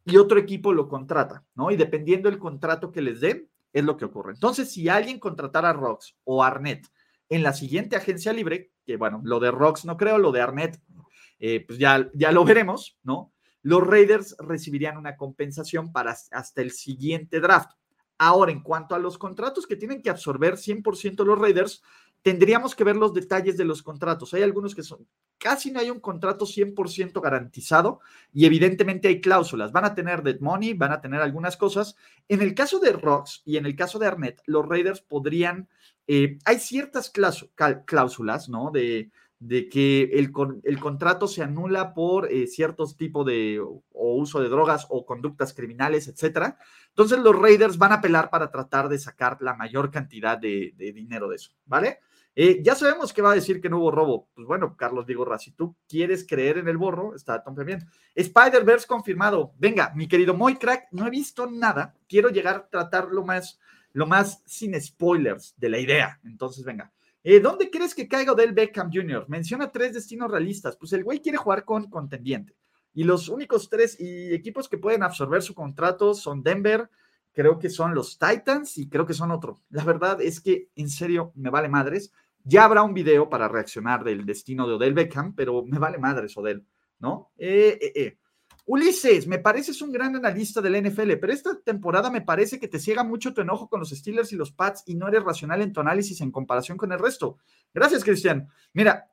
y 0.03 0.17
otro 0.17 0.37
equipo 0.37 0.73
lo 0.73 0.89
contrata, 0.89 1.45
¿no? 1.55 1.71
Y 1.71 1.77
dependiendo 1.77 2.29
del 2.29 2.37
contrato 2.37 2.91
que 2.91 3.01
les 3.01 3.21
den, 3.21 3.49
es 3.71 3.85
lo 3.85 3.95
que 3.95 4.05
ocurre. 4.05 4.33
Entonces, 4.33 4.69
si 4.73 4.89
alguien 4.89 5.19
contratara 5.19 5.69
a 5.69 5.73
Rox 5.73 6.17
o 6.25 6.43
Arnett 6.43 6.85
en 7.29 7.43
la 7.43 7.53
siguiente 7.53 7.95
agencia 7.95 8.33
libre, 8.33 8.73
que 8.85 8.97
bueno, 8.97 9.21
lo 9.23 9.39
de 9.39 9.51
Rox 9.51 9.85
no 9.85 9.95
creo, 9.95 10.17
lo 10.17 10.33
de 10.33 10.41
Arnett, 10.41 10.81
eh, 11.39 11.63
pues 11.65 11.79
ya, 11.79 12.09
ya 12.13 12.31
lo 12.31 12.45
veremos, 12.45 12.97
¿no? 13.03 13.33
Los 13.61 13.85
Raiders 13.85 14.35
recibirían 14.39 14.97
una 14.97 15.15
compensación 15.15 15.91
para 15.91 16.15
hasta 16.31 16.61
el 16.61 16.71
siguiente 16.71 17.39
draft. 17.39 17.71
Ahora, 18.17 18.51
en 18.51 18.61
cuanto 18.61 18.95
a 18.95 18.99
los 18.99 19.17
contratos 19.17 19.65
que 19.67 19.75
tienen 19.75 20.01
que 20.01 20.09
absorber 20.09 20.53
100% 20.55 21.25
los 21.25 21.39
Raiders, 21.39 21.81
tendríamos 22.21 22.75
que 22.75 22.83
ver 22.83 22.95
los 22.95 23.13
detalles 23.13 23.57
de 23.57 23.65
los 23.65 23.83
contratos. 23.83 24.33
Hay 24.33 24.41
algunos 24.41 24.73
que 24.73 24.83
son, 24.83 25.07
casi 25.37 25.71
no 25.71 25.79
hay 25.79 25.89
un 25.89 25.99
contrato 25.99 26.45
100% 26.45 27.21
garantizado 27.21 27.99
y 28.33 28.45
evidentemente 28.45 29.07
hay 29.07 29.21
cláusulas. 29.21 29.71
Van 29.71 29.85
a 29.85 29.93
tener 29.93 30.23
dead 30.23 30.39
money, 30.39 30.73
van 30.73 30.91
a 30.91 31.01
tener 31.01 31.21
algunas 31.21 31.57
cosas. 31.57 31.95
En 32.27 32.41
el 32.41 32.55
caso 32.55 32.79
de 32.79 32.93
Rocks 32.93 33.41
y 33.45 33.57
en 33.57 33.65
el 33.65 33.75
caso 33.75 33.99
de 33.99 34.07
Arnett, 34.07 34.41
los 34.45 34.67
Raiders 34.67 35.01
podrían, 35.01 35.69
eh, 36.07 36.39
hay 36.45 36.59
ciertas 36.59 37.11
cláusulas, 37.85 38.49
¿no? 38.49 38.71
De, 38.71 39.11
de 39.39 39.67
que 39.69 40.03
el, 40.13 40.31
el, 40.63 40.79
contrato 40.79 41.27
se 41.27 41.43
anula 41.43 41.93
por 41.93 42.31
eh, 42.31 42.47
ciertos 42.47 42.95
tipos 42.95 43.25
de 43.25 43.59
o 43.59 44.15
uso 44.15 44.41
de 44.41 44.49
drogas 44.49 44.85
o 44.89 45.05
conductas 45.05 45.53
criminales, 45.53 46.07
etcétera. 46.07 46.57
Entonces 46.89 47.19
los 47.19 47.37
Raiders 47.37 47.77
van 47.77 47.91
a 47.91 47.95
apelar 47.95 48.29
para 48.29 48.49
tratar 48.49 48.89
de 48.89 48.99
sacar 48.99 49.37
la 49.41 49.55
mayor 49.55 49.91
cantidad 49.91 50.37
de, 50.37 50.73
dinero 50.77 51.27
de 51.29 51.35
eso, 51.35 51.51
¿vale? 51.65 51.99
Eh, 52.37 52.61
ya 52.61 52.75
sabemos 52.75 53.13
que 53.13 53.21
va 53.21 53.31
a 53.31 53.35
decir 53.35 53.61
que 53.61 53.69
no 53.69 53.79
hubo 53.79 53.91
robo. 53.91 54.29
Pues 54.33 54.45
bueno, 54.45 54.75
Carlos 54.75 55.05
digo, 55.05 55.25
si 55.37 55.51
tú 55.51 55.75
quieres 55.87 56.25
creer 56.27 56.57
en 56.57 56.67
el 56.67 56.77
borro, 56.77 57.15
está 57.15 57.41
tan. 57.41 57.55
Spider-Verse 58.13 58.87
confirmado. 58.87 59.53
Venga, 59.57 59.93
mi 59.95 60.07
querido 60.07 60.33
Moy 60.33 60.55
Crack, 60.55 60.87
no 60.91 61.07
he 61.07 61.09
visto 61.09 61.49
nada. 61.49 61.95
Quiero 62.09 62.29
llegar 62.29 62.55
a 62.55 62.67
tratar 62.67 63.07
lo 63.07 63.23
más, 63.23 63.59
lo 63.93 64.05
más 64.05 64.43
sin 64.45 64.79
spoilers 64.81 65.53
de 65.57 65.69
la 65.69 65.79
idea. 65.79 66.19
Entonces, 66.25 66.65
venga. 66.65 66.91
Eh, 67.27 67.39
¿Dónde 67.39 67.71
crees 67.71 67.95
que 67.95 68.07
caiga 68.07 68.33
Odell 68.33 68.53
Beckham 68.53 68.91
Jr.? 68.93 69.25
Menciona 69.27 69.71
tres 69.71 69.95
destinos 69.95 70.29
realistas. 70.29 70.77
Pues 70.77 70.93
el 70.93 71.03
güey 71.03 71.21
quiere 71.21 71.39
jugar 71.39 71.65
con 71.65 71.89
contendiente. 71.89 72.55
Y 72.93 73.03
los 73.03 73.29
únicos 73.29 73.67
tres 73.67 73.99
y 73.99 74.31
equipos 74.31 74.69
que 74.69 74.77
pueden 74.77 75.01
absorber 75.01 75.41
su 75.41 75.55
contrato 75.55 76.13
son 76.13 76.43
Denver, 76.43 76.87
creo 77.33 77.57
que 77.57 77.71
son 77.71 77.95
los 77.95 78.19
Titans 78.19 78.77
y 78.77 78.87
creo 78.89 79.07
que 79.07 79.15
son 79.15 79.31
otro. 79.31 79.59
La 79.71 79.83
verdad 79.83 80.21
es 80.21 80.39
que, 80.39 80.69
en 80.75 80.87
serio, 80.87 81.31
me 81.33 81.49
vale 81.49 81.67
madres. 81.67 82.11
Ya 82.43 82.63
habrá 82.63 82.83
un 82.83 82.93
video 82.93 83.27
para 83.27 83.47
reaccionar 83.47 84.03
del 84.03 84.23
destino 84.23 84.67
de 84.67 84.75
Odell 84.75 84.93
Beckham, 84.93 85.33
pero 85.33 85.65
me 85.65 85.79
vale 85.79 85.97
madres, 85.97 86.37
Odell, 86.37 86.63
¿no? 86.99 87.31
Eh, 87.39 87.79
eh, 87.81 87.91
eh. 87.95 88.17
Ulises, 88.67 89.27
me 89.27 89.37
pareces 89.37 89.81
un 89.83 89.91
gran 89.91 90.15
analista 90.15 90.59
del 90.59 90.81
NFL, 90.83 91.13
pero 91.21 91.31
esta 91.31 91.59
temporada 91.61 92.09
me 92.09 92.21
parece 92.21 92.59
que 92.59 92.67
te 92.67 92.79
ciega 92.79 93.03
mucho 93.03 93.33
tu 93.33 93.41
enojo 93.41 93.69
con 93.69 93.79
los 93.79 93.91
Steelers 93.91 94.33
y 94.33 94.35
los 94.35 94.51
Pats 94.51 94.81
y 94.87 94.95
no 94.95 95.07
eres 95.07 95.23
racional 95.23 95.61
en 95.61 95.71
tu 95.71 95.81
análisis 95.81 96.19
en 96.21 96.31
comparación 96.31 96.75
con 96.75 96.91
el 96.91 96.97
resto. 96.97 97.37
Gracias, 97.73 98.03
Cristian. 98.03 98.47
Mira, 98.73 99.07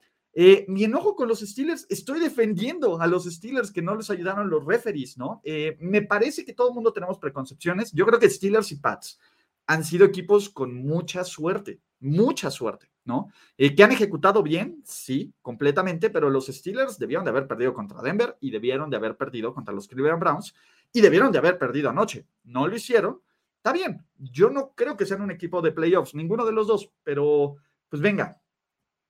mi 0.68 0.84
enojo 0.84 1.14
con 1.14 1.28
los 1.28 1.40
Steelers, 1.40 1.86
estoy 1.90 2.20
defendiendo 2.20 2.98
a 2.98 3.06
los 3.06 3.24
Steelers 3.24 3.70
que 3.70 3.82
no 3.82 3.94
les 3.94 4.08
ayudaron 4.08 4.48
los 4.48 4.64
referees, 4.64 5.18
¿no? 5.18 5.42
me 5.80 6.00
parece 6.00 6.46
que 6.46 6.54
todo 6.54 6.68
el 6.68 6.74
mundo 6.74 6.92
tenemos 6.92 7.18
preconcepciones. 7.18 7.92
Yo 7.92 8.06
creo 8.06 8.18
que 8.18 8.30
Steelers 8.30 8.72
y 8.72 8.76
Pats 8.76 9.18
han 9.66 9.84
sido 9.84 10.06
equipos 10.06 10.48
con 10.48 10.74
mucha 10.74 11.24
suerte, 11.24 11.80
mucha 12.00 12.50
suerte. 12.50 12.90
¿No? 13.04 13.30
Eh, 13.56 13.74
que 13.74 13.82
han 13.82 13.92
ejecutado 13.92 14.42
bien, 14.42 14.80
sí, 14.84 15.32
completamente, 15.42 16.10
pero 16.10 16.30
los 16.30 16.46
Steelers 16.46 16.98
debieron 16.98 17.24
de 17.24 17.30
haber 17.30 17.46
perdido 17.46 17.74
contra 17.74 18.02
Denver 18.02 18.36
y 18.40 18.50
debieron 18.50 18.90
de 18.90 18.96
haber 18.96 19.16
perdido 19.16 19.52
contra 19.54 19.74
los 19.74 19.88
Cleveland 19.88 20.20
Browns 20.20 20.54
y 20.92 21.00
debieron 21.00 21.32
de 21.32 21.38
haber 21.38 21.58
perdido 21.58 21.90
anoche. 21.90 22.26
No 22.44 22.66
lo 22.66 22.76
hicieron. 22.76 23.20
Está 23.56 23.72
bien, 23.72 24.04
yo 24.18 24.50
no 24.50 24.72
creo 24.74 24.96
que 24.96 25.06
sean 25.06 25.22
un 25.22 25.30
equipo 25.30 25.62
de 25.62 25.72
playoffs, 25.72 26.14
ninguno 26.14 26.44
de 26.44 26.52
los 26.52 26.66
dos, 26.66 26.90
pero 27.02 27.56
pues 27.88 28.02
venga, 28.02 28.40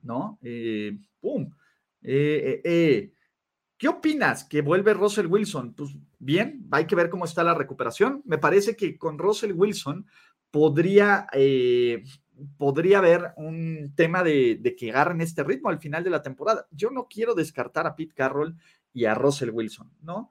¿no? 0.03 0.39
Eh, 0.43 0.99
¡Pum! 1.21 1.51
Eh, 2.03 3.13
¿Qué 3.79 3.89
opinas 3.89 4.45
que 4.45 4.61
vuelve 4.61 4.95
Russell 4.95 5.27
Wilson? 5.27 5.75
Pues 5.75 5.91
bien, 6.19 6.67
hay 6.71 6.87
que 6.87 6.95
ver 6.95 7.11
cómo 7.11 7.25
está 7.25 7.43
la 7.43 7.55
recuperación. 7.55 8.23
Me 8.25 8.39
parece 8.39 8.77
que 8.77 8.97
con 8.97 9.19
Russell 9.19 9.53
Wilson 9.53 10.07
podría 10.51 11.27
podría 12.57 12.99
haber 12.99 13.33
un 13.37 13.93
tema 13.95 14.23
de, 14.23 14.75
que 14.79 14.91
agarren 14.91 15.21
este 15.21 15.45
ritmo 15.45 15.69
al 15.69 15.79
final 15.79 16.05
de 16.05 16.11
la 16.11 16.23
temporada. 16.23 16.67
Yo 16.71 16.91
no 16.91 17.07
quiero 17.09 17.35
descartar 17.35 17.87
a 17.87 17.95
Pete 17.95 18.15
Carroll 18.15 18.57
y 18.93 19.05
a 19.05 19.15
Russell 19.15 19.51
Wilson, 19.51 19.91
¿no? 20.03 20.31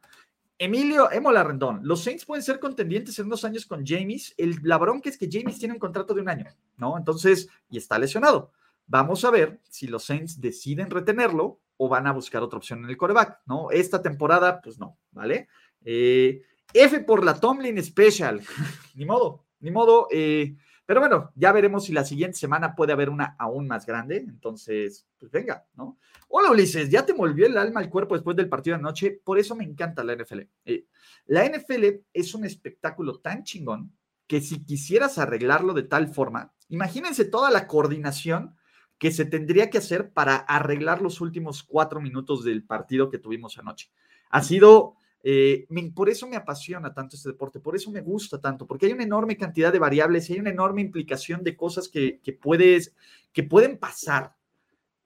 Emilio 0.58 1.12
Emola 1.12 1.43
Rendón, 1.43 1.80
los 1.84 2.04
Saints 2.04 2.24
pueden 2.24 2.43
ser 2.43 2.60
contendientes 2.60 3.17
en 3.17 3.26
unos 3.26 3.43
años 3.43 3.65
con 3.65 3.84
James. 3.84 4.36
El, 4.38 4.60
la 4.62 4.78
bronca 4.78 5.10
es 5.10 5.17
que 5.17 5.28
James 5.32 5.58
tiene 5.58 5.74
un 5.74 5.80
contrato 5.80 6.13
de 6.13 6.21
un 6.21 6.30
año, 6.30 6.45
¿no? 6.78 6.97
Entonces, 6.97 7.50
y 7.71 7.78
está 7.78 7.97
lesionado. 7.97 8.52
Vamos 8.86 9.26
a 9.26 9.32
ver 9.32 9.60
si 9.69 9.88
los 9.88 10.04
Saints 10.04 10.39
deciden 10.39 10.91
retenerlo 10.91 11.60
o 11.78 11.89
van 11.89 12.06
a 12.06 12.12
buscar 12.12 12.43
otra 12.43 12.58
opción 12.58 12.84
en 12.84 12.91
el 12.91 12.97
coreback, 12.97 13.39
¿no? 13.47 13.71
Esta 13.71 14.04
temporada, 14.04 14.62
pues 14.62 14.78
no, 14.78 15.00
¿vale? 15.12 15.47
Eh, 15.84 16.43
F 16.74 17.00
por 17.00 17.26
la 17.26 17.39
Tomlin 17.39 17.84
Special. 17.84 18.39
ni 18.95 19.06
modo, 19.06 19.45
ni 19.62 19.71
modo. 19.71 20.08
Eh, 20.12 20.56
Pero 20.91 20.99
bueno, 20.99 21.32
ya 21.36 21.54
veremos 21.54 21.86
si 21.86 21.93
la 21.93 22.04
siguiente 22.04 22.38
semana 22.38 22.75
puede 22.75 22.91
haber 22.91 23.10
una 23.10 23.38
aún 23.39 23.65
más 23.65 23.86
grande. 23.86 24.17
Entonces, 24.17 25.08
pues 25.17 25.32
venga, 25.32 25.65
¿no? 25.73 25.97
Hola 26.27 26.51
Ulises, 26.51 26.89
ya 26.89 27.06
te 27.06 27.13
volvió 27.13 27.45
el 27.45 27.58
alma 27.58 27.80
al 27.80 27.89
cuerpo 27.89 28.13
después 28.13 28.36
del 28.36 28.49
partido 28.49 28.75
anoche. 28.75 29.21
Por 29.23 29.39
eso 29.39 29.56
me 29.56 29.63
encanta 29.63 30.04
la 30.04 30.17
NFL. 30.17 30.41
Eh, 30.65 30.88
la 31.27 31.45
NFL 31.45 31.86
es 32.12 32.36
un 32.36 32.43
espectáculo 32.43 33.21
tan 33.21 33.45
chingón 33.45 33.93
que 34.27 34.41
si 34.41 34.65
quisieras 34.65 35.17
arreglarlo 35.17 35.73
de 35.73 35.84
tal 35.84 36.10
forma, 36.10 36.51
imagínense 36.67 37.23
toda 37.23 37.51
la 37.51 37.67
coordinación 37.67 38.58
que 38.97 39.12
se 39.12 39.23
tendría 39.23 39.69
que 39.69 39.77
hacer 39.77 40.12
para 40.12 40.36
arreglar 40.36 41.01
los 41.01 41.21
últimos 41.21 41.63
cuatro 41.63 42.01
minutos 42.01 42.43
del 42.43 42.65
partido 42.65 43.10
que 43.10 43.17
tuvimos 43.17 43.58
anoche. 43.58 43.93
Ha 44.30 44.43
sido 44.43 44.97
eh, 45.23 45.67
por 45.93 46.10
eso 46.10 46.27
me 46.27 46.36
apasiona 46.36 46.93
tanto 46.93 47.15
este 47.15 47.29
deporte, 47.29 47.60
por 47.60 47.75
eso 47.75 47.91
me 47.91 48.01
gusta 48.01 48.39
tanto, 48.39 48.65
porque 48.65 48.88
hay 48.88 48.93
una 48.93 49.03
enorme 49.03 49.38
cantidad 49.38 49.71
de 49.71 49.79
variables 49.79 50.29
y 50.29 50.34
hay 50.34 50.39
una 50.39 50.49
enorme 50.49 50.81
implicación 50.81 51.43
de 51.43 51.55
cosas 51.55 51.89
que, 51.89 52.19
puedes, 52.41 52.95
que 53.31 53.43
pueden 53.43 53.77
pasar, 53.77 54.36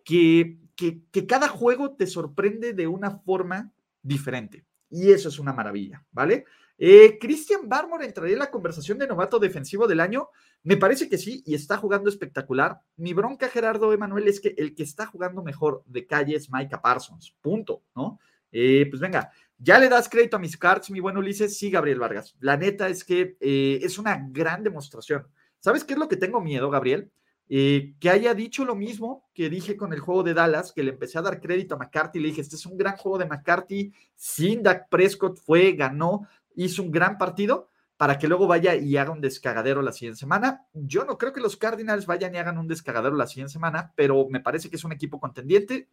que, 0.04 0.58
que, 0.76 1.28
cada 1.28 1.50
juego 1.50 1.96
te 1.96 2.08
sorprende 2.08 2.74
de 2.74 2.88
una 2.88 3.12
forma 3.12 3.74
diferente. 4.02 4.66
Y 4.90 5.12
eso 5.12 5.30
es 5.30 5.40
una 5.40 5.52
maravilla, 5.52 6.06
¿vale? 6.12 6.46
Eh, 6.78 7.18
Christian 7.20 7.68
Barmore 7.68 8.06
entraría 8.06 8.34
en 8.34 8.40
la 8.40 8.52
conversación 8.52 8.98
de 8.98 9.08
novato 9.08 9.40
defensivo 9.40 9.88
del 9.88 10.00
año. 10.00 10.30
Me 10.64 10.78
parece 10.78 11.10
que 11.10 11.18
sí, 11.18 11.44
y 11.46 11.56
está 11.56 11.78
jugando 11.78 12.10
espectacular. 12.10 12.82
Mi 12.98 13.14
bronca, 13.14 13.50
Gerardo 13.50 13.92
Emanuel, 13.94 14.28
es 14.28 14.40
que 14.40 14.54
el 14.58 14.76
que 14.76 14.84
está 14.84 15.06
jugando 15.06 15.44
mejor 15.44 15.84
de 15.86 16.06
calle 16.06 16.36
es 16.36 16.52
Micah 16.52 16.82
Parsons. 16.82 17.36
Punto, 17.42 17.84
¿no? 17.96 18.20
Eh, 18.52 18.88
pues 18.90 19.02
venga, 19.02 19.32
¿Ya 19.58 19.80
le 19.80 19.90
das 19.90 20.10
crédito 20.10 20.38
a 20.38 20.40
mis 20.40 20.58
cards, 20.58 20.92
mi 20.92 21.00
buen 21.00 21.18
Ulises? 21.18 21.58
Sí, 21.58 21.70
Gabriel 21.70 22.00
Vargas. 22.00 22.36
La 22.40 22.58
neta 22.58 22.90
es 22.90 23.04
que 23.04 23.38
eh, 23.40 23.80
es 23.82 23.98
una 23.98 24.28
gran 24.30 24.64
demostración. 24.64 25.28
¿Sabes 25.60 25.84
qué 25.84 25.94
es 25.94 26.00
lo 26.00 26.10
que 26.10 26.18
tengo 26.18 26.42
miedo, 26.42 26.70
Gabriel? 26.70 27.12
Eh, 27.48 27.94
que 28.00 28.10
haya 28.10 28.34
dicho 28.34 28.66
lo 28.66 28.76
mismo 28.76 29.30
que 29.34 29.50
dije 29.50 29.78
con 29.78 29.94
el 29.94 30.00
juego 30.00 30.24
de 30.24 30.34
Dallas, 30.34 30.74
que 30.74 30.84
le 30.84 30.92
empecé 30.92 31.20
a 31.20 31.22
dar 31.22 31.40
crédito 31.40 31.76
a 31.76 31.78
McCarthy, 31.78 32.20
le 32.20 32.30
dije, 32.30 32.42
este 32.42 32.56
es 32.56 32.66
un 32.66 32.78
gran 32.78 32.98
juego 32.98 33.18
de 33.18 33.28
McCarthy, 33.28 33.94
sin 34.16 34.64
Dak 34.64 34.90
Prescott 34.90 35.40
fue, 35.40 35.74
ganó, 35.74 36.28
hizo 36.56 36.82
un 36.82 36.92
gran 36.92 37.18
partido, 37.18 37.70
para 37.98 38.18
que 38.18 38.28
luego 38.28 38.48
vaya 38.48 38.76
y 38.76 38.98
haga 38.98 39.12
un 39.12 39.22
descagadero 39.22 39.82
la 39.82 39.94
siguiente 39.94 40.20
semana. 40.20 40.66
Yo 40.74 41.06
no 41.06 41.18
creo 41.18 41.32
que 41.32 41.40
los 41.40 41.56
Cardinals 41.56 42.06
vayan 42.06 42.36
y 42.36 42.38
hagan 42.40 42.58
un 42.58 42.68
descagadero 42.68 43.16
la 43.16 43.28
siguiente 43.28 43.54
semana, 43.54 43.94
pero 43.96 44.28
me 44.30 44.42
parece 44.42 44.70
que 44.70 44.76
es 44.76 44.84
un 44.84 44.92
equipo 44.92 45.20
contendiente. 45.20 45.88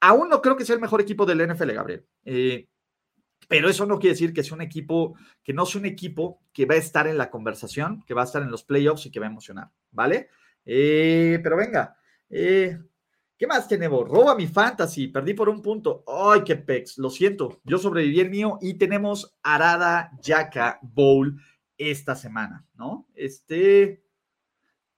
Aún 0.00 0.28
no 0.28 0.42
creo 0.42 0.56
que 0.56 0.64
sea 0.64 0.74
el 0.74 0.80
mejor 0.80 1.00
equipo 1.00 1.24
del 1.24 1.48
NFL, 1.48 1.72
Gabriel. 1.72 2.06
Eh, 2.24 2.68
pero 3.46 3.68
eso 3.68 3.86
no 3.86 3.98
quiere 3.98 4.14
decir 4.14 4.32
que 4.32 4.42
sea 4.42 4.54
un 4.54 4.62
equipo, 4.62 5.14
que 5.42 5.52
no 5.52 5.64
sea 5.66 5.80
un 5.80 5.86
equipo 5.86 6.40
que 6.52 6.66
va 6.66 6.74
a 6.74 6.78
estar 6.78 7.06
en 7.06 7.18
la 7.18 7.30
conversación, 7.30 8.02
que 8.06 8.14
va 8.14 8.22
a 8.22 8.24
estar 8.24 8.42
en 8.42 8.50
los 8.50 8.64
playoffs 8.64 9.06
y 9.06 9.10
que 9.10 9.20
va 9.20 9.26
a 9.26 9.30
emocionar, 9.30 9.70
¿vale? 9.90 10.28
Eh, 10.64 11.40
pero 11.42 11.56
venga, 11.56 11.96
eh, 12.28 12.78
¿qué 13.38 13.46
más 13.46 13.68
tenemos? 13.68 14.06
Roba 14.06 14.34
mi 14.34 14.46
fantasy, 14.46 15.08
perdí 15.08 15.34
por 15.34 15.48
un 15.48 15.62
punto. 15.62 16.04
Ay, 16.06 16.42
qué 16.44 16.56
pex, 16.56 16.98
lo 16.98 17.10
siento, 17.10 17.60
yo 17.64 17.78
sobreviví 17.78 18.20
el 18.20 18.30
mío 18.30 18.58
y 18.60 18.74
tenemos 18.74 19.38
Arada 19.42 20.10
Yaka 20.20 20.78
Bowl 20.82 21.40
esta 21.78 22.16
semana, 22.16 22.66
¿no? 22.74 23.06
Este, 23.14 24.04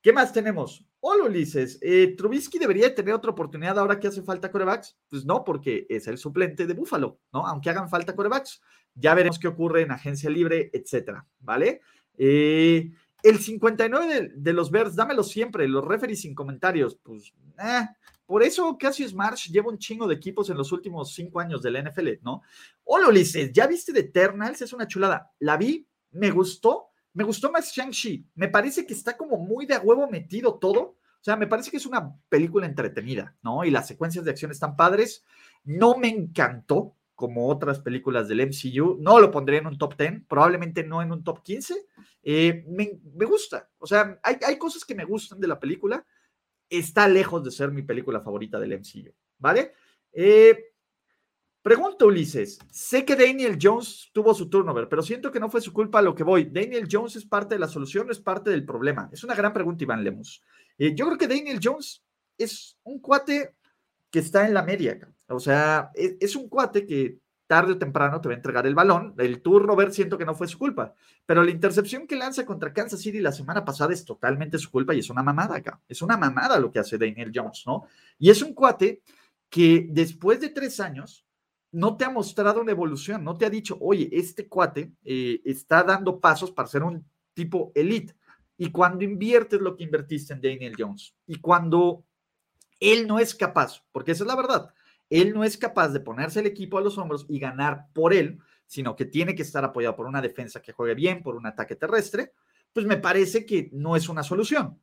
¿qué 0.00 0.12
más 0.12 0.32
tenemos? 0.32 0.84
Hola 1.02 1.24
Ulises, 1.24 1.78
eh, 1.80 2.14
¿Trubisky 2.14 2.58
debería 2.58 2.94
tener 2.94 3.14
otra 3.14 3.30
oportunidad 3.30 3.78
ahora 3.78 3.98
que 3.98 4.08
hace 4.08 4.22
falta 4.22 4.50
corebacks? 4.52 4.98
Pues 5.08 5.24
no, 5.24 5.44
porque 5.44 5.86
es 5.88 6.06
el 6.06 6.18
suplente 6.18 6.66
de 6.66 6.74
Buffalo, 6.74 7.18
¿no? 7.32 7.46
Aunque 7.46 7.70
hagan 7.70 7.88
falta 7.88 8.14
corebacks. 8.14 8.60
Ya 8.94 9.14
veremos 9.14 9.38
qué 9.38 9.48
ocurre 9.48 9.80
en 9.80 9.92
agencia 9.92 10.28
libre, 10.28 10.70
etcétera, 10.74 11.26
¿vale? 11.38 11.80
Eh, 12.18 12.90
el 13.22 13.38
59 13.38 14.32
de, 14.34 14.52
los 14.52 14.70
Bears, 14.70 14.94
dámelo 14.94 15.22
siempre, 15.22 15.66
los 15.68 15.84
referees 15.86 16.20
sin 16.20 16.34
comentarios, 16.34 16.98
pues, 17.02 17.32
eh, 17.58 17.86
por 18.26 18.42
eso 18.42 18.76
Cassius 18.78 19.14
Marsh 19.14 19.50
lleva 19.50 19.70
un 19.70 19.78
chingo 19.78 20.06
de 20.06 20.16
equipos 20.16 20.50
en 20.50 20.58
los 20.58 20.70
últimos 20.70 21.14
cinco 21.14 21.40
años 21.40 21.62
del 21.62 21.82
NFL, 21.82 22.20
¿no? 22.22 22.42
Hola 22.84 23.08
Ulises, 23.08 23.52
¿ya 23.52 23.66
viste 23.66 23.92
de 23.92 24.00
Eternals? 24.00 24.60
Es 24.60 24.72
una 24.74 24.86
chulada. 24.86 25.32
La 25.38 25.56
vi, 25.56 25.86
me 26.12 26.30
gustó, 26.30 26.89
me 27.12 27.24
gustó 27.24 27.50
más 27.50 27.72
Shang-Chi. 27.72 28.26
Me 28.34 28.48
parece 28.48 28.86
que 28.86 28.94
está 28.94 29.16
como 29.16 29.36
muy 29.38 29.66
de 29.66 29.74
a 29.74 29.80
huevo 29.80 30.08
metido 30.08 30.58
todo. 30.58 30.80
O 30.80 31.22
sea, 31.22 31.36
me 31.36 31.46
parece 31.46 31.70
que 31.70 31.76
es 31.76 31.86
una 31.86 32.14
película 32.28 32.66
entretenida, 32.66 33.36
¿no? 33.42 33.64
Y 33.64 33.70
las 33.70 33.86
secuencias 33.86 34.24
de 34.24 34.30
acción 34.30 34.50
están 34.50 34.76
padres. 34.76 35.24
No 35.64 35.96
me 35.96 36.08
encantó 36.08 36.96
como 37.14 37.48
otras 37.48 37.80
películas 37.80 38.28
del 38.28 38.40
MCU. 38.40 38.96
No 39.00 39.20
lo 39.20 39.30
pondría 39.30 39.58
en 39.58 39.66
un 39.66 39.76
top 39.76 39.96
10, 39.98 40.22
probablemente 40.26 40.82
no 40.84 41.02
en 41.02 41.12
un 41.12 41.22
top 41.22 41.42
15. 41.42 41.74
Eh, 42.22 42.64
me, 42.68 43.26
gusta. 43.26 43.68
O 43.78 43.86
sea, 43.86 44.18
hay, 44.22 44.36
hay 44.46 44.56
cosas 44.56 44.84
que 44.84 44.94
me 44.94 45.04
gustan 45.04 45.40
de 45.40 45.48
la 45.48 45.60
película. 45.60 46.04
Está 46.70 47.08
lejos 47.08 47.44
de 47.44 47.50
ser 47.50 47.70
mi 47.70 47.82
película 47.82 48.20
favorita 48.20 48.58
del 48.58 48.78
MCU, 48.78 49.12
¿vale? 49.38 49.74
Eh, 50.12 50.69
Pregunta 51.62 52.06
Ulises, 52.06 52.58
sé 52.70 53.04
que 53.04 53.14
Daniel 53.14 53.58
Jones 53.60 54.08
tuvo 54.14 54.32
su 54.32 54.48
turnover, 54.48 54.88
pero 54.88 55.02
siento 55.02 55.30
que 55.30 55.38
no 55.38 55.50
fue 55.50 55.60
su 55.60 55.74
culpa 55.74 55.98
a 55.98 56.02
lo 56.02 56.14
que 56.14 56.24
voy. 56.24 56.44
¿Daniel 56.46 56.88
Jones 56.90 57.16
es 57.16 57.26
parte 57.26 57.54
de 57.54 57.58
la 57.58 57.68
solución 57.68 58.08
o 58.08 58.12
es 58.12 58.18
parte 58.18 58.48
del 58.48 58.64
problema? 58.64 59.10
Es 59.12 59.24
una 59.24 59.34
gran 59.34 59.52
pregunta, 59.52 59.84
Iván 59.84 60.02
Lemus. 60.02 60.42
Eh, 60.78 60.94
yo 60.94 61.04
creo 61.04 61.18
que 61.18 61.28
Daniel 61.28 61.60
Jones 61.62 62.02
es 62.38 62.78
un 62.82 62.98
cuate 62.98 63.56
que 64.10 64.20
está 64.20 64.46
en 64.46 64.54
la 64.54 64.62
media. 64.62 64.98
O 65.28 65.38
sea, 65.38 65.90
es, 65.94 66.16
es, 66.18 66.34
un 66.34 66.48
cuate 66.48 66.86
que 66.86 67.18
tarde 67.46 67.72
o 67.72 67.78
temprano 67.78 68.22
te 68.22 68.28
va 68.28 68.34
a 68.34 68.36
entregar 68.38 68.66
el 68.66 68.74
balón. 68.74 69.12
El 69.18 69.42
turnover 69.42 69.92
siento 69.92 70.16
que 70.16 70.24
no 70.24 70.34
fue 70.34 70.48
su 70.48 70.56
culpa, 70.56 70.94
pero 71.26 71.44
la 71.44 71.50
intercepción 71.50 72.06
que 72.06 72.16
lanza 72.16 72.46
contra 72.46 72.72
Kansas 72.72 73.02
City 73.02 73.20
la 73.20 73.32
semana 73.32 73.66
pasada 73.66 73.92
es 73.92 74.06
totalmente 74.06 74.56
su 74.56 74.70
culpa 74.70 74.94
y 74.94 75.00
es 75.00 75.10
una 75.10 75.22
mamada 75.22 75.56
acá. 75.56 75.78
Es 75.86 76.00
una 76.00 76.16
mamada 76.16 76.58
lo 76.58 76.72
que 76.72 76.78
hace 76.78 76.96
Daniel 76.96 77.32
Jones, 77.34 77.64
¿no? 77.66 77.84
Y 78.18 78.30
es 78.30 78.40
un 78.40 78.54
cuate 78.54 79.02
que 79.50 79.88
después 79.90 80.40
de 80.40 80.48
tres 80.48 80.80
años 80.80 81.26
no 81.72 81.96
te 81.96 82.04
ha 82.04 82.10
mostrado 82.10 82.60
una 82.60 82.72
evolución, 82.72 83.22
no 83.22 83.36
te 83.36 83.46
ha 83.46 83.50
dicho, 83.50 83.78
oye, 83.80 84.08
este 84.12 84.48
cuate 84.48 84.92
eh, 85.04 85.40
está 85.44 85.82
dando 85.82 86.18
pasos 86.18 86.50
para 86.50 86.68
ser 86.68 86.82
un 86.82 87.04
tipo 87.34 87.72
elite. 87.74 88.14
Y 88.56 88.70
cuando 88.70 89.04
inviertes 89.04 89.60
lo 89.60 89.76
que 89.76 89.84
invertiste 89.84 90.34
en 90.34 90.40
Daniel 90.40 90.74
Jones 90.76 91.14
y 91.26 91.36
cuando 91.36 92.04
él 92.78 93.06
no 93.06 93.18
es 93.18 93.34
capaz, 93.34 93.84
porque 93.92 94.12
esa 94.12 94.24
es 94.24 94.28
la 94.28 94.36
verdad, 94.36 94.74
él 95.08 95.32
no 95.32 95.44
es 95.44 95.56
capaz 95.56 95.88
de 95.88 96.00
ponerse 96.00 96.40
el 96.40 96.46
equipo 96.46 96.78
a 96.78 96.82
los 96.82 96.98
hombros 96.98 97.24
y 97.28 97.38
ganar 97.38 97.86
por 97.92 98.12
él, 98.12 98.38
sino 98.66 98.94
que 98.96 99.04
tiene 99.04 99.34
que 99.34 99.42
estar 99.42 99.64
apoyado 99.64 99.96
por 99.96 100.06
una 100.06 100.22
defensa 100.22 100.62
que 100.62 100.72
juegue 100.72 100.94
bien, 100.94 101.22
por 101.22 101.36
un 101.36 101.46
ataque 101.46 101.74
terrestre, 101.74 102.32
pues 102.72 102.86
me 102.86 102.96
parece 102.96 103.44
que 103.44 103.70
no 103.72 103.96
es 103.96 104.08
una 104.08 104.22
solución. 104.22 104.78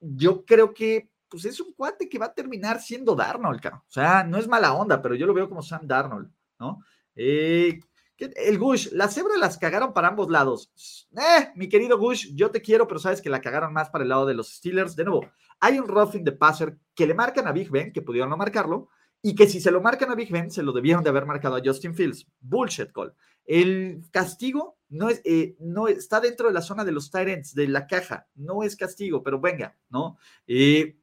Yo 0.00 0.44
creo 0.44 0.74
que 0.74 1.09
pues 1.30 1.44
es 1.44 1.60
un 1.60 1.72
cuate 1.72 2.08
que 2.08 2.18
va 2.18 2.26
a 2.26 2.34
terminar 2.34 2.80
siendo 2.80 3.14
Darnold, 3.14 3.64
O 3.66 3.82
sea, 3.86 4.24
no 4.24 4.36
es 4.36 4.48
mala 4.48 4.74
onda, 4.74 5.00
pero 5.00 5.14
yo 5.14 5.26
lo 5.26 5.34
veo 5.34 5.48
como 5.48 5.62
Sam 5.62 5.86
Darnold, 5.86 6.30
¿no? 6.58 6.80
Eh, 7.14 7.78
el 8.18 8.58
Gush, 8.58 8.88
las 8.92 9.14
cebras 9.14 9.38
las 9.38 9.56
cagaron 9.56 9.92
para 9.92 10.08
ambos 10.08 10.28
lados. 10.28 11.08
Eh, 11.12 11.50
mi 11.54 11.68
querido 11.68 11.98
Gush, 11.98 12.34
yo 12.34 12.50
te 12.50 12.60
quiero, 12.60 12.86
pero 12.86 13.00
sabes 13.00 13.22
que 13.22 13.30
la 13.30 13.40
cagaron 13.40 13.72
más 13.72 13.88
para 13.90 14.02
el 14.02 14.10
lado 14.10 14.26
de 14.26 14.34
los 14.34 14.54
Steelers. 14.54 14.96
De 14.96 15.04
nuevo, 15.04 15.30
hay 15.60 15.78
un 15.78 15.88
roughing 15.88 16.24
de 16.24 16.32
passer 16.32 16.76
que 16.94 17.06
le 17.06 17.14
marcan 17.14 17.46
a 17.46 17.52
Big 17.52 17.70
Ben, 17.70 17.92
que 17.92 18.02
pudieron 18.02 18.28
no 18.28 18.36
marcarlo, 18.36 18.88
y 19.22 19.34
que 19.34 19.46
si 19.46 19.60
se 19.60 19.70
lo 19.70 19.80
marcan 19.80 20.10
a 20.10 20.14
Big 20.14 20.30
Ben, 20.30 20.50
se 20.50 20.62
lo 20.62 20.72
debieron 20.72 21.02
de 21.02 21.10
haber 21.10 21.26
marcado 21.26 21.56
a 21.56 21.62
Justin 21.64 21.94
Fields. 21.94 22.26
Bullshit 22.40 22.92
call. 22.92 23.14
El 23.44 24.02
castigo 24.10 24.78
no, 24.88 25.08
es, 25.08 25.20
eh, 25.24 25.56
no 25.60 25.88
está 25.88 26.20
dentro 26.20 26.48
de 26.48 26.54
la 26.54 26.62
zona 26.62 26.84
de 26.84 26.92
los 26.92 27.10
Tyrants, 27.10 27.54
de 27.54 27.68
la 27.68 27.86
caja. 27.86 28.26
No 28.34 28.62
es 28.62 28.76
castigo, 28.76 29.22
pero 29.22 29.40
venga, 29.40 29.76
¿no? 29.88 30.18
Eh, 30.46 30.96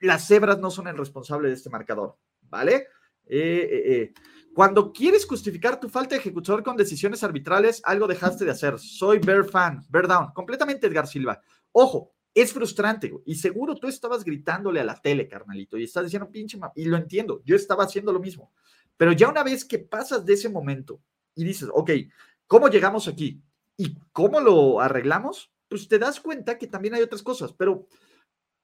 las 0.00 0.26
cebras 0.26 0.58
no 0.58 0.70
son 0.70 0.88
el 0.88 0.96
responsable 0.96 1.48
de 1.48 1.54
este 1.54 1.70
marcador, 1.70 2.16
¿vale? 2.42 2.88
Eh, 3.26 3.68
eh, 3.70 3.92
eh. 3.92 4.14
Cuando 4.54 4.92
quieres 4.92 5.26
justificar 5.26 5.78
tu 5.78 5.88
falta 5.88 6.14
de 6.14 6.20
ejecutor 6.20 6.62
con 6.62 6.76
decisiones 6.76 7.22
arbitrales, 7.22 7.82
algo 7.84 8.06
dejaste 8.06 8.44
de 8.44 8.52
hacer. 8.52 8.78
Soy 8.78 9.18
Bear 9.18 9.44
fan, 9.44 9.84
Bear 9.88 10.08
down, 10.08 10.32
completamente 10.32 10.86
Edgar 10.86 11.06
Silva. 11.06 11.40
Ojo, 11.72 12.14
es 12.36 12.52
frustrante 12.52 13.12
y 13.24 13.34
seguro 13.34 13.76
tú 13.76 13.88
estabas 13.88 14.22
gritándole 14.22 14.80
a 14.80 14.84
la 14.84 15.00
tele, 15.00 15.26
carnalito, 15.26 15.78
y 15.78 15.84
estás 15.84 16.04
diciendo 16.04 16.30
pinche, 16.30 16.58
y 16.74 16.84
lo 16.84 16.98
entiendo, 16.98 17.40
yo 17.44 17.56
estaba 17.56 17.84
haciendo 17.84 18.12
lo 18.12 18.20
mismo. 18.20 18.52
Pero 18.96 19.12
ya 19.12 19.28
una 19.28 19.42
vez 19.42 19.64
que 19.64 19.78
pasas 19.78 20.24
de 20.24 20.34
ese 20.34 20.48
momento 20.48 21.00
y 21.34 21.44
dices, 21.44 21.68
ok, 21.72 21.90
¿cómo 22.46 22.68
llegamos 22.68 23.08
aquí? 23.08 23.42
¿Y 23.76 23.94
cómo 24.12 24.40
lo 24.40 24.80
arreglamos? 24.80 25.50
Pues 25.68 25.88
te 25.88 25.98
das 25.98 26.20
cuenta 26.20 26.58
que 26.58 26.66
también 26.66 26.94
hay 26.94 27.02
otras 27.02 27.22
cosas, 27.22 27.52
pero 27.52 27.86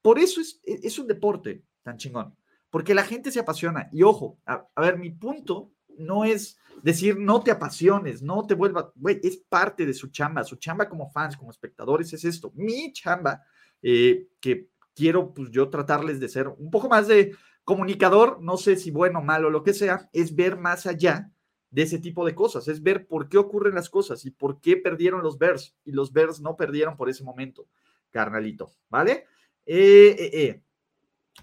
por 0.02 0.18
eso 0.18 0.40
es, 0.40 0.60
e, 0.64 0.80
es 0.82 0.98
un 0.98 1.06
deporte 1.06 1.64
tan 1.82 1.96
chingón, 1.96 2.36
porque 2.70 2.94
la 2.94 3.04
gente 3.04 3.30
se 3.30 3.40
apasiona. 3.40 3.88
Y 3.92 4.02
ojo, 4.02 4.38
a, 4.44 4.66
ver, 4.76 4.98
mi 4.98 5.10
punto 5.10 5.72
no 5.96 6.24
es 6.24 6.58
decir 6.82 7.18
no 7.18 7.42
te 7.42 7.50
apasiones, 7.50 8.22
no 8.22 8.46
te 8.46 8.54
vuelvas, 8.54 8.86
güey, 8.94 9.20
es 9.22 9.36
parte 9.36 9.86
de 9.86 9.94
su 9.94 10.08
chamba, 10.08 10.44
su 10.44 10.56
chamba 10.56 10.88
como 10.88 11.10
fans, 11.10 11.36
como 11.36 11.50
espectadores 11.50 12.12
es 12.12 12.24
esto. 12.24 12.52
Mi 12.54 12.92
chamba, 12.92 13.42
eh, 13.80 14.28
que 14.40 14.68
quiero 14.94 15.32
pues 15.32 15.50
yo 15.50 15.68
tratarles 15.68 16.20
de 16.20 16.28
ser 16.28 16.48
un 16.48 16.70
poco 16.70 16.88
más 16.88 17.08
de 17.08 17.34
comunicador, 17.64 18.40
no 18.40 18.56
sé 18.56 18.76
si 18.76 18.90
bueno 18.90 19.22
malo, 19.22 19.50
lo 19.50 19.62
que 19.62 19.74
sea, 19.74 20.08
es 20.12 20.34
ver 20.34 20.56
más 20.58 20.86
allá 20.86 21.30
de 21.70 21.82
ese 21.82 21.98
tipo 21.98 22.26
de 22.26 22.34
cosas, 22.34 22.68
es 22.68 22.82
ver 22.82 23.06
por 23.06 23.28
qué 23.28 23.38
ocurren 23.38 23.74
las 23.74 23.88
cosas 23.88 24.24
y 24.26 24.30
por 24.30 24.60
qué 24.60 24.76
perdieron 24.76 25.22
los 25.22 25.38
Bears 25.38 25.74
y 25.84 25.92
los 25.92 26.12
Bears 26.12 26.40
no 26.40 26.56
perdieron 26.56 26.96
por 26.96 27.08
ese 27.08 27.24
momento. 27.24 27.66
carnalito, 28.10 28.70
¿vale? 28.90 29.24
Eh, 29.66 30.16
eh, 30.18 30.30
eh. 30.32 30.62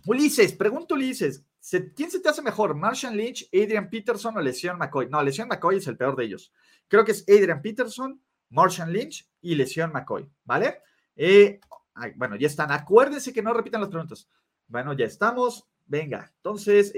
Ulises, 0.05 0.53
pregunto 0.53 0.95
Ulises, 0.95 1.45
¿quién 1.95 2.11
se 2.11 2.19
te 2.19 2.29
hace 2.29 2.41
mejor? 2.41 2.75
¿Marshall 2.75 3.15
Lynch, 3.15 3.47
Adrian 3.53 3.89
Peterson 3.89 4.37
o 4.37 4.41
Lesión 4.41 4.77
McCoy? 4.77 5.09
No, 5.09 5.21
Lesión 5.21 5.47
McCoy 5.47 5.77
es 5.77 5.87
el 5.87 5.97
peor 5.97 6.15
de 6.15 6.25
ellos. 6.25 6.53
Creo 6.87 7.05
que 7.05 7.11
es 7.11 7.23
Adrian 7.23 7.61
Peterson, 7.61 8.21
Marshall 8.49 8.91
Lynch 8.91 9.29
y 9.41 9.55
Lesión 9.55 9.91
McCoy, 9.91 10.29
¿vale? 10.43 10.81
bueno, 12.15 12.37
ya 12.37 12.47
están. 12.47 12.71
Acuérdense 12.71 13.33
que 13.33 13.41
no 13.41 13.53
repitan 13.53 13.81
las 13.81 13.89
preguntas. 13.89 14.29
Bueno, 14.67 14.93
ya 14.93 15.05
estamos. 15.05 15.67
Venga, 15.85 16.31
entonces, 16.37 16.93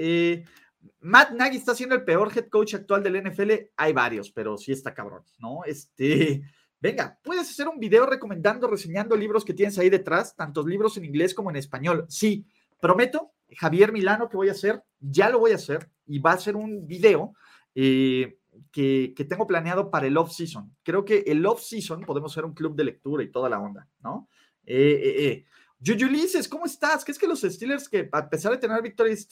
Matt 1.00 1.32
Nagy 1.32 1.56
está 1.56 1.74
siendo 1.74 1.94
el 1.94 2.04
peor 2.04 2.30
head 2.34 2.48
coach 2.48 2.74
actual 2.74 3.02
del 3.02 3.22
NFL. 3.22 3.50
Hay 3.76 3.92
varios, 3.92 4.30
pero 4.30 4.56
sí 4.56 4.70
está 4.70 4.94
cabrón, 4.94 5.24
¿no? 5.38 5.64
Este, 5.64 6.42
venga, 6.82 7.16
puedes 7.22 7.48
hacer 7.48 7.68
un 7.68 7.78
video 7.78 8.06
recomendando, 8.06 8.66
reseñando 8.66 9.14
libros 9.16 9.44
que 9.44 9.54
tienes 9.54 9.78
ahí 9.78 9.88
detrás, 9.88 10.34
tantos 10.34 10.66
libros 10.66 10.96
en 10.96 11.04
inglés 11.04 11.32
como 11.32 11.48
en 11.48 11.56
español. 11.56 12.04
Sí, 12.08 12.44
prometo, 12.80 13.30
Javier 13.56 13.92
Milano, 13.92 14.28
que 14.28 14.36
voy 14.36 14.48
a 14.48 14.52
hacer, 14.52 14.82
ya 14.98 15.30
lo 15.30 15.38
voy 15.38 15.52
a 15.52 15.56
hacer 15.56 15.88
y 16.06 16.18
va 16.18 16.32
a 16.32 16.38
ser 16.38 16.56
un 16.56 16.84
video 16.88 17.34
eh, 17.76 18.36
que, 18.72 19.14
tengo 19.28 19.46
planeado 19.46 19.92
para 19.92 20.08
el 20.08 20.16
off-season. 20.16 20.74
Creo 20.82 21.04
que 21.04 21.22
el 21.28 21.46
off-season 21.46 22.00
podemos 22.00 22.32
hacer 22.32 22.44
un 22.44 22.52
club 22.52 22.74
de 22.74 22.84
lectura 22.84 23.22
y 23.22 23.30
toda 23.30 23.48
la 23.48 23.60
onda, 23.60 23.88
¿no? 24.02 24.28
Eh, 24.66 25.14
eh, 25.18 25.44
eh. 25.82 25.84
Yuyulises, 25.84 26.48
¿cómo 26.48 26.66
estás? 26.66 27.04
¿Qué 27.04 27.12
es 27.12 27.18
que 27.18 27.26
los 27.26 27.40
Steelers, 27.40 27.88
que 27.88 28.08
a 28.10 28.30
pesar 28.30 28.52
de 28.52 28.58
tener 28.58 28.80
victorias, 28.82 29.26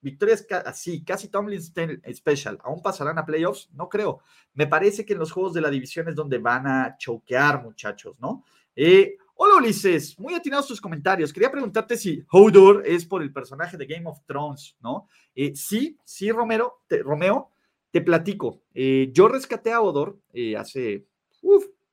victorias 0.00 0.46
así, 0.66 1.04
casi 1.04 1.28
Tomlin 1.28 1.62
Special, 1.62 2.58
aún 2.64 2.82
pasarán 2.82 3.18
a 3.18 3.24
playoffs? 3.24 3.70
No 3.72 3.88
creo. 3.88 4.20
Me 4.54 4.66
parece 4.66 5.04
que 5.04 5.12
en 5.12 5.20
los 5.20 5.32
juegos 5.32 5.54
de 5.54 5.60
la 5.60 5.70
división 5.70 6.08
es 6.08 6.14
donde 6.14 6.38
van 6.38 6.66
a 6.66 6.96
choquear, 6.98 7.62
muchachos, 7.62 8.16
¿no? 8.20 8.44
Eh, 8.74 9.16
hola 9.34 9.56
Ulises, 9.56 10.18
muy 10.18 10.34
atinados 10.34 10.66
tus 10.66 10.80
comentarios. 10.80 11.32
Quería 11.32 11.50
preguntarte 11.50 11.96
si 11.96 12.24
Hodor 12.30 12.82
es 12.86 13.04
por 13.04 13.22
el 13.22 13.32
personaje 13.32 13.76
de 13.76 13.86
Game 13.86 14.08
of 14.08 14.20
Thrones, 14.26 14.76
¿no? 14.80 15.08
Eh, 15.34 15.54
sí, 15.54 15.98
sí, 16.04 16.32
Romero, 16.32 16.82
Romeo, 16.88 17.50
te 17.90 18.00
platico. 18.00 18.62
Eh, 18.74 19.10
yo 19.12 19.28
rescaté 19.28 19.72
a 19.72 19.80
Hodor 19.80 20.18
hace 20.58 21.06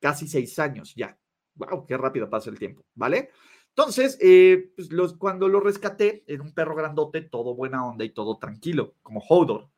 casi 0.00 0.26
seis 0.26 0.58
años 0.58 0.94
ya. 0.96 1.16
¡Wow! 1.54 1.84
¡Qué 1.86 1.96
rápido 1.96 2.30
pasa 2.30 2.48
el 2.48 2.58
tiempo! 2.58 2.82
¿Vale? 2.94 3.30
Entonces, 3.70 4.18
eh, 4.20 4.72
pues 4.76 4.88
cuando 5.18 5.48
lo 5.48 5.60
rescaté, 5.60 6.24
era 6.26 6.42
un 6.42 6.52
perro 6.52 6.74
grandote, 6.74 7.22
todo 7.22 7.54
buena 7.54 7.86
onda 7.86 8.04
y 8.04 8.10
todo 8.10 8.38
tranquilo, 8.38 8.94
como 9.02 9.20
Hodor. 9.20 9.68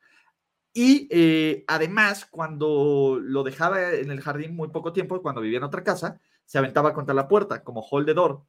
Y 0.75 1.07
eh, 1.11 1.65
además, 1.69 2.27
cuando 2.31 3.19
lo 3.21 3.43
dejaba 3.43 3.93
en 3.93 4.11
el 4.11 4.23
jardín 4.23 4.57
muy 4.57 4.69
poco 4.69 4.93
tiempo, 4.93 5.21
cuando 5.21 5.43
vivía 5.43 5.59
en 5.59 5.65
otra 5.65 5.85
casa, 5.85 6.21
se 6.47 6.59
aventaba 6.59 6.95
contra 6.95 7.15
la 7.15 7.29
puerta, 7.29 7.63
como 7.63 7.83
Holdedor. 7.83 8.43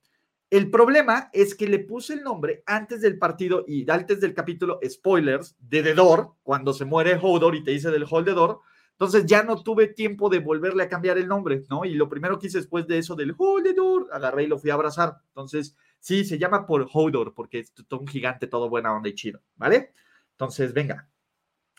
El 0.49 0.69
problema 0.69 1.29
es 1.34 1.56
que 1.56 1.67
le 1.67 1.79
puse 1.79 2.13
el 2.13 2.23
nombre 2.23 2.63
antes 2.65 3.01
del 3.01 3.17
partido 3.17 3.65
y 3.67 3.89
antes 3.89 4.21
del 4.21 4.34
capítulo, 4.34 4.79
spoilers, 4.88 5.56
de 5.60 5.84
Dedor, 5.84 6.36
cuando 6.43 6.73
se 6.73 6.86
muere 6.86 7.19
Hodor 7.21 7.56
y 7.56 7.63
te 7.63 7.71
dice 7.71 7.91
del 7.91 8.06
Holdedor, 8.10 8.62
entonces 8.93 9.25
ya 9.25 9.43
no 9.43 9.62
tuve 9.62 9.88
tiempo 9.88 10.29
de 10.29 10.39
volverle 10.39 10.84
a 10.84 10.89
cambiar 10.89 11.17
el 11.17 11.27
nombre, 11.27 11.63
¿no? 11.69 11.84
Y 11.84 11.95
lo 11.95 12.08
primero 12.08 12.39
que 12.39 12.47
hice 12.47 12.60
después 12.60 12.88
de 12.88 12.99
eso 12.99 13.15
del 13.15 13.36
Hodor, 13.38 14.08
agarré 14.12 14.43
y 14.43 14.47
lo 14.47 14.60
fui 14.60 14.69
a 14.69 14.75
abrazar. 14.75 15.17
Entonces, 15.29 15.75
sí, 15.99 16.23
se 16.23 16.38
llama 16.38 16.65
por 16.65 16.88
Hodor, 16.93 17.34
porque 17.34 17.60
es 17.60 17.73
un 17.91 18.08
gigante, 18.08 18.47
todo 18.47 18.69
buena 18.69 18.93
onda 18.93 19.10
y 19.10 19.15
chido, 19.15 19.41
¿vale? 19.56 19.93
Entonces, 20.32 20.73
venga. 20.73 21.10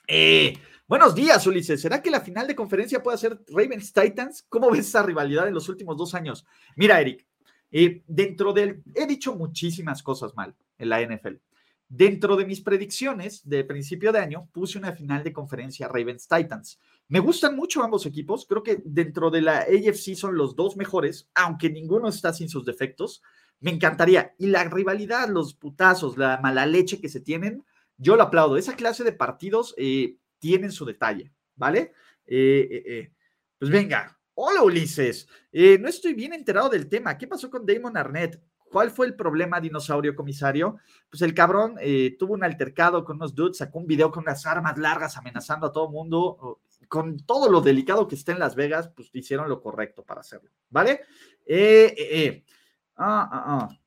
Eh, 0.06 0.58
buenos 0.86 1.14
días, 1.14 1.46
Ulises. 1.46 1.80
¿Será 1.80 2.02
que 2.02 2.10
la 2.10 2.20
final 2.20 2.46
de 2.46 2.56
conferencia 2.56 3.02
puede 3.02 3.16
ser 3.16 3.40
Ravens 3.48 3.92
Titans? 3.92 4.44
¿Cómo 4.48 4.70
ves 4.70 4.88
esa 4.88 5.02
rivalidad 5.02 5.48
en 5.48 5.54
los 5.54 5.68
últimos 5.68 5.96
dos 5.96 6.14
años? 6.14 6.44
Mira, 6.76 7.00
Eric, 7.00 7.26
eh, 7.70 8.02
dentro 8.06 8.52
del. 8.52 8.82
He 8.94 9.06
dicho 9.06 9.34
muchísimas 9.34 10.02
cosas 10.02 10.34
mal 10.34 10.54
en 10.78 10.88
la 10.88 11.00
NFL. 11.00 11.36
Dentro 11.88 12.36
de 12.36 12.46
mis 12.46 12.60
predicciones 12.60 13.48
de 13.48 13.62
principio 13.64 14.10
de 14.10 14.18
año, 14.18 14.48
puse 14.52 14.78
una 14.78 14.92
final 14.92 15.22
de 15.22 15.32
conferencia 15.32 15.88
Ravens 15.88 16.26
Titans. 16.26 16.80
Me 17.08 17.20
gustan 17.20 17.54
mucho 17.54 17.82
ambos 17.82 18.06
equipos. 18.06 18.46
Creo 18.48 18.62
que 18.62 18.82
dentro 18.84 19.30
de 19.30 19.42
la 19.42 19.58
AFC 19.58 20.14
son 20.14 20.36
los 20.36 20.56
dos 20.56 20.76
mejores, 20.76 21.28
aunque 21.34 21.70
ninguno 21.70 22.08
está 22.08 22.32
sin 22.32 22.48
sus 22.48 22.64
defectos. 22.64 23.22
Me 23.60 23.70
encantaría. 23.70 24.34
Y 24.38 24.46
la 24.46 24.64
rivalidad, 24.64 25.28
los 25.28 25.54
putazos, 25.54 26.16
la 26.16 26.38
mala 26.42 26.66
leche 26.66 27.00
que 27.00 27.08
se 27.08 27.20
tienen, 27.20 27.64
yo 27.96 28.16
lo 28.16 28.22
aplaudo. 28.22 28.56
Esa 28.56 28.76
clase 28.76 29.04
de 29.04 29.12
partidos 29.12 29.74
eh, 29.76 30.16
tienen 30.38 30.72
su 30.72 30.84
detalle, 30.84 31.32
¿vale? 31.56 31.92
Eh, 32.26 32.82
eh, 32.86 33.12
pues 33.58 33.70
venga. 33.70 34.18
Hola 34.36 34.64
Ulises, 34.64 35.28
no 35.52 35.88
estoy 35.88 36.12
bien 36.12 36.32
enterado 36.32 36.68
del 36.68 36.88
tema. 36.88 37.16
¿Qué 37.16 37.28
pasó 37.28 37.48
con 37.48 37.64
Damon 37.64 37.96
Arnett? 37.96 38.42
¿Cuál 38.68 38.90
fue 38.90 39.06
el 39.06 39.14
problema, 39.14 39.60
dinosaurio 39.60 40.16
comisario? 40.16 40.78
Pues 41.08 41.22
el 41.22 41.34
cabrón 41.34 41.76
tuvo 42.18 42.34
un 42.34 42.42
altercado 42.42 43.04
con 43.04 43.14
unos 43.18 43.36
dudes, 43.36 43.58
sacó 43.58 43.78
un 43.78 43.86
video 43.86 44.10
con 44.10 44.24
unas 44.24 44.44
armas 44.44 44.76
largas 44.76 45.16
amenazando 45.16 45.68
a 45.68 45.72
todo 45.72 45.88
mundo 45.88 46.58
con 46.94 47.18
todo 47.26 47.50
lo 47.50 47.60
delicado 47.60 48.06
que 48.06 48.14
está 48.14 48.30
en 48.30 48.38
Las 48.38 48.54
Vegas, 48.54 48.88
pues 48.94 49.10
hicieron 49.14 49.48
lo 49.48 49.60
correcto 49.60 50.04
para 50.04 50.20
hacerlo, 50.20 50.48
¿vale? 50.70 51.00
Eh, 51.44 51.92
eh, 51.98 52.24
eh. 52.24 52.44
Ah, 52.94 53.28
ah, 53.32 53.44
ah. 53.46 53.78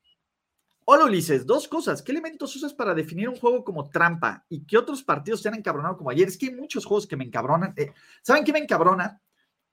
Hola 0.84 1.06
Ulises, 1.06 1.46
dos 1.46 1.68
cosas. 1.68 2.02
¿Qué 2.02 2.12
elementos 2.12 2.54
usas 2.54 2.74
para 2.74 2.92
definir 2.92 3.30
un 3.30 3.36
juego 3.36 3.64
como 3.64 3.88
trampa? 3.88 4.44
¿Y 4.50 4.66
qué 4.66 4.76
otros 4.76 5.02
partidos 5.02 5.40
te 5.40 5.48
han 5.48 5.54
encabronado 5.54 5.96
como 5.96 6.10
ayer? 6.10 6.28
Es 6.28 6.36
que 6.36 6.48
hay 6.48 6.54
muchos 6.54 6.84
juegos 6.84 7.06
que 7.06 7.16
me 7.16 7.24
encabronan. 7.24 7.74
¿Saben 8.20 8.44
qué 8.44 8.52
me 8.52 8.58
encabrona? 8.58 9.22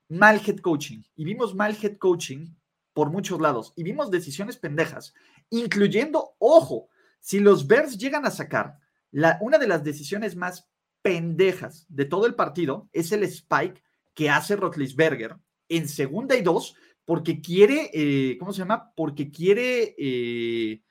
Mal 0.07 0.41
head 0.47 0.59
coaching. 0.59 1.01
Y 1.17 1.25
vimos 1.25 1.53
mal 1.53 1.77
head 1.81 1.97
coaching 1.97 2.55
por 2.93 3.09
muchos 3.09 3.41
lados. 3.41 3.73
Y 3.75 3.83
vimos 3.83 4.11
decisiones 4.11 4.55
pendejas, 4.55 5.13
incluyendo, 5.49 6.35
ojo, 6.39 6.87
si 7.19 7.41
los 7.41 7.67
Bears 7.67 7.97
llegan 7.97 8.25
a 8.25 8.31
sacar 8.31 8.79
la, 9.11 9.37
una 9.41 9.57
de 9.57 9.67
las 9.67 9.83
decisiones 9.83 10.37
más 10.37 10.69
pendejas 11.05 11.85
de 11.87 12.05
todo 12.05 12.25
el 12.25 12.33
partido 12.33 12.89
es 12.91 13.11
el 13.11 13.21
spike 13.21 13.83
que 14.15 14.31
hace 14.31 14.55
Rotlisberger 14.55 15.35
en 15.69 15.87
segunda 15.87 16.35
y 16.35 16.41
dos, 16.41 16.75
porque 17.05 17.41
quiere, 17.41 17.91
eh, 17.93 18.37
¿cómo 18.39 18.51
se 18.51 18.59
llama? 18.59 18.91
Porque 18.95 19.29
quiere 19.29 19.93
eh, 19.99 20.81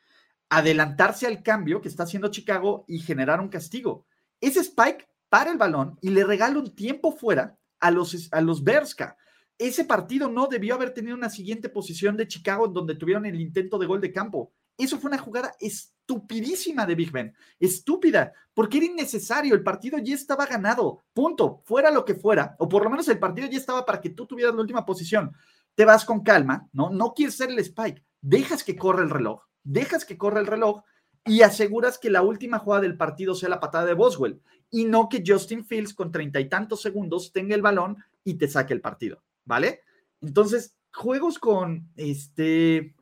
adelantarse 0.48 1.27
al 1.27 1.42
cambio 1.42 1.81
que 1.81 1.88
está 1.88 2.05
haciendo 2.05 2.31
Chicago 2.31 2.85
y 2.87 3.00
generar 3.00 3.40
un 3.40 3.48
castigo. 3.48 4.07
Ese 4.40 4.61
spike 4.61 5.09
para 5.29 5.50
el 5.50 5.59
balón 5.59 5.98
y 6.00 6.11
le 6.11 6.22
regala 6.22 6.61
un 6.61 6.77
tiempo 6.77 7.11
fuera 7.11 7.59
a 7.81 7.90
los, 7.90 8.29
a 8.31 8.40
los 8.40 8.62
Berska. 8.62 9.16
Ese 9.59 9.85
partido 9.85 10.31
no 10.31 10.46
debió 10.46 10.77
haber 10.77 10.94
tenido 10.94 11.16
una 11.16 11.29
siguiente 11.29 11.68
posición 11.68 12.16
de 12.16 12.29
Chicago 12.29 12.68
donde 12.68 12.94
tuvieron 12.94 13.27
el 13.27 13.40
intento 13.40 13.81
de 13.81 13.87
gol 13.87 14.00
de 14.00 14.12
campo. 14.12 14.53
Eso 14.79 15.00
fue 15.00 15.09
una 15.09 15.18
jugada 15.18 15.57
estupidísima 16.06 16.86
de 16.86 16.94
Big 16.94 17.10
Ben. 17.10 17.34
Estúpida, 17.58 18.32
porque 18.52 18.76
era 18.76 18.86
innecesario. 18.86 19.54
El 19.54 19.62
partido 19.62 19.98
ya 19.98 20.14
estaba 20.14 20.46
ganado. 20.46 21.02
Punto. 21.12 21.62
Fuera 21.64 21.90
lo 21.90 22.04
que 22.04 22.14
fuera, 22.14 22.54
o 22.58 22.68
por 22.68 22.84
lo 22.84 22.90
menos 22.90 23.08
el 23.08 23.18
partido 23.18 23.48
ya 23.48 23.58
estaba 23.58 23.84
para 23.84 24.00
que 24.00 24.10
tú 24.10 24.26
tuvieras 24.26 24.54
la 24.54 24.60
última 24.60 24.84
posición. 24.84 25.32
Te 25.74 25.84
vas 25.84 26.04
con 26.04 26.22
calma, 26.22 26.68
¿no? 26.72 26.90
No 26.90 27.14
quieres 27.14 27.36
ser 27.36 27.50
el 27.50 27.58
spike. 27.58 28.04
Dejas 28.20 28.62
que 28.62 28.76
corra 28.76 29.02
el 29.02 29.10
reloj. 29.10 29.42
Dejas 29.62 30.04
que 30.04 30.18
corra 30.18 30.40
el 30.40 30.46
reloj 30.46 30.82
y 31.24 31.40
aseguras 31.40 31.98
que 31.98 32.10
la 32.10 32.22
última 32.22 32.58
jugada 32.58 32.82
del 32.82 32.98
partido 32.98 33.34
sea 33.34 33.48
la 33.48 33.60
patada 33.60 33.86
de 33.86 33.94
Boswell 33.94 34.42
y 34.70 34.84
no 34.84 35.08
que 35.08 35.22
Justin 35.26 35.64
Fields 35.64 35.94
con 35.94 36.12
treinta 36.12 36.38
y 36.38 36.50
tantos 36.50 36.82
segundos 36.82 37.32
tenga 37.32 37.54
el 37.54 37.62
balón 37.62 37.96
y 38.24 38.34
te 38.34 38.46
saque 38.46 38.74
el 38.74 38.82
partido, 38.82 39.22
¿vale? 39.46 39.80
Entonces, 40.20 40.76
juegos 40.92 41.38
con 41.38 41.88
este 41.96 42.94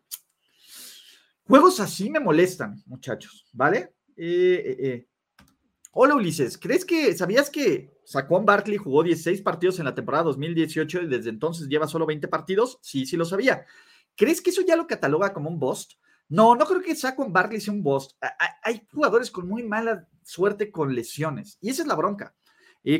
Juegos 1.47 1.81
así 1.81 2.09
me 2.09 2.21
molestan, 2.21 2.81
muchachos, 2.87 3.49
¿vale? 3.53 3.95
Eh, 4.17 4.63
eh, 4.65 4.77
eh. 4.81 5.09
Hola 5.91 6.15
Ulises, 6.15 6.57
¿crees 6.57 6.85
que 6.85 7.15
sabías 7.17 7.51
que 7.51 7.91
Saquon 8.05 8.47
Barkley 8.47 8.77
jugó 8.77 9.03
16 9.03 9.43
partidos 9.43 9.79
en 9.81 9.87
la 9.87 9.95
temporada 9.95 10.25
2018 10.25 11.03
y 11.03 11.07
desde 11.09 11.31
entonces 11.31 11.67
lleva 11.67 11.89
solo 11.89 12.07
20 12.07 12.29
partidos? 12.29 12.79
Sí, 12.81 13.07
sí 13.07 13.17
lo 13.17 13.25
sabía. 13.25 13.67
¿Crees 14.17 14.41
que 14.41 14.51
eso 14.51 14.63
ya 14.63 14.77
lo 14.77 14.87
cataloga 14.87 15.33
como 15.33 15.51
un 15.51 15.59
bust? 15.59 15.95
No, 16.29 16.55
no 16.55 16.65
creo 16.65 16.81
que 16.81 16.95
Saquon 16.95 17.33
Barkley 17.33 17.61
sea 17.61 17.75
un 17.75 17.83
bust. 17.83 18.13
Hay 18.63 18.87
jugadores 18.93 19.31
con 19.31 19.49
muy 19.49 19.65
mala 19.65 20.09
suerte 20.23 20.71
con 20.71 20.95
lesiones 20.95 21.59
y 21.61 21.71
esa 21.71 21.83
es 21.83 21.89
la 21.89 21.97
bronca. 21.97 22.37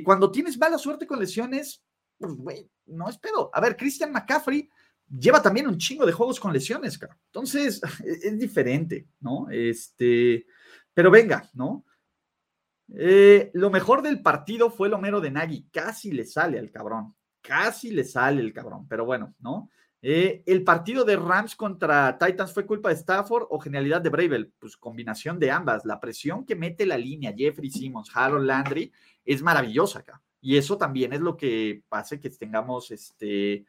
cuando 0.05 0.33
tienes 0.33 0.59
mala 0.59 0.79
suerte 0.79 1.07
con 1.07 1.21
lesiones, 1.21 1.85
pues, 2.19 2.35
güey, 2.35 2.71
no 2.87 3.09
es 3.09 3.19
pedo. 3.19 3.51
A 3.55 3.61
ver, 3.61 3.77
Christian 3.77 4.13
McCaffrey 4.13 4.69
lleva 5.19 5.43
también 5.43 5.67
un 5.67 5.79
chingo 5.79 6.07
de 6.07 6.13
juegos 6.13 6.41
con 6.41 6.53
lesiones, 6.53 6.99
cara. 6.99 7.19
Entonces, 7.27 7.81
es, 8.05 8.39
diferente, 8.39 9.07
¿no? 9.21 9.49
Este, 9.51 10.47
pero 10.95 11.11
venga, 11.11 11.49
¿no? 11.55 11.85
Eh, 12.95 13.51
lo 13.55 13.71
mejor 13.71 14.03
del 14.03 14.21
partido 14.21 14.71
fue 14.71 14.89
el 14.89 14.95
Homero 14.95 15.21
de 15.21 15.31
Nagy. 15.31 15.69
Casi 15.71 16.13
le 16.13 16.25
sale 16.25 16.59
al 16.59 16.71
cabrón. 16.71 17.15
Casi 17.41 17.91
le 17.91 18.05
sale 18.05 18.41
el 18.41 18.53
cabrón. 18.53 18.87
Pero 18.89 19.05
bueno, 19.05 19.35
¿no? 19.41 19.71
Eh, 20.05 20.43
el 20.47 20.65
partido 20.65 21.05
de 21.05 21.17
Rams 21.17 21.55
contra 21.55 22.19
Titans 22.19 22.53
fue 22.53 22.67
culpa 22.67 22.89
de 22.89 22.97
Stafford 22.97 23.47
o 23.51 23.59
genialidad 23.59 24.01
de 24.01 24.11
Bravel. 24.11 24.53
Pues 24.59 24.77
combinación 24.77 25.39
de 25.39 25.51
ambas. 25.51 25.85
La 25.85 26.01
presión 26.01 26.45
que 26.45 26.57
mete 26.57 26.85
la 26.85 26.99
línea 26.99 27.35
Jeffrey 27.37 27.71
Simmons, 27.71 28.11
Harold 28.15 28.47
Landry 28.47 28.93
es 29.25 29.43
maravillosa 29.43 30.01
acá. 30.01 30.21
Y 30.41 30.57
eso 30.57 30.77
también 30.77 31.13
es 31.13 31.21
lo 31.21 31.37
que 31.37 31.85
hace 31.91 32.19
que 32.19 32.29
tengamos 32.29 32.91
este, 32.91 33.65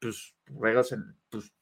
pues, 0.00 0.34
juegos 0.52 0.92
en, 0.92 1.16
pues, 1.28 1.52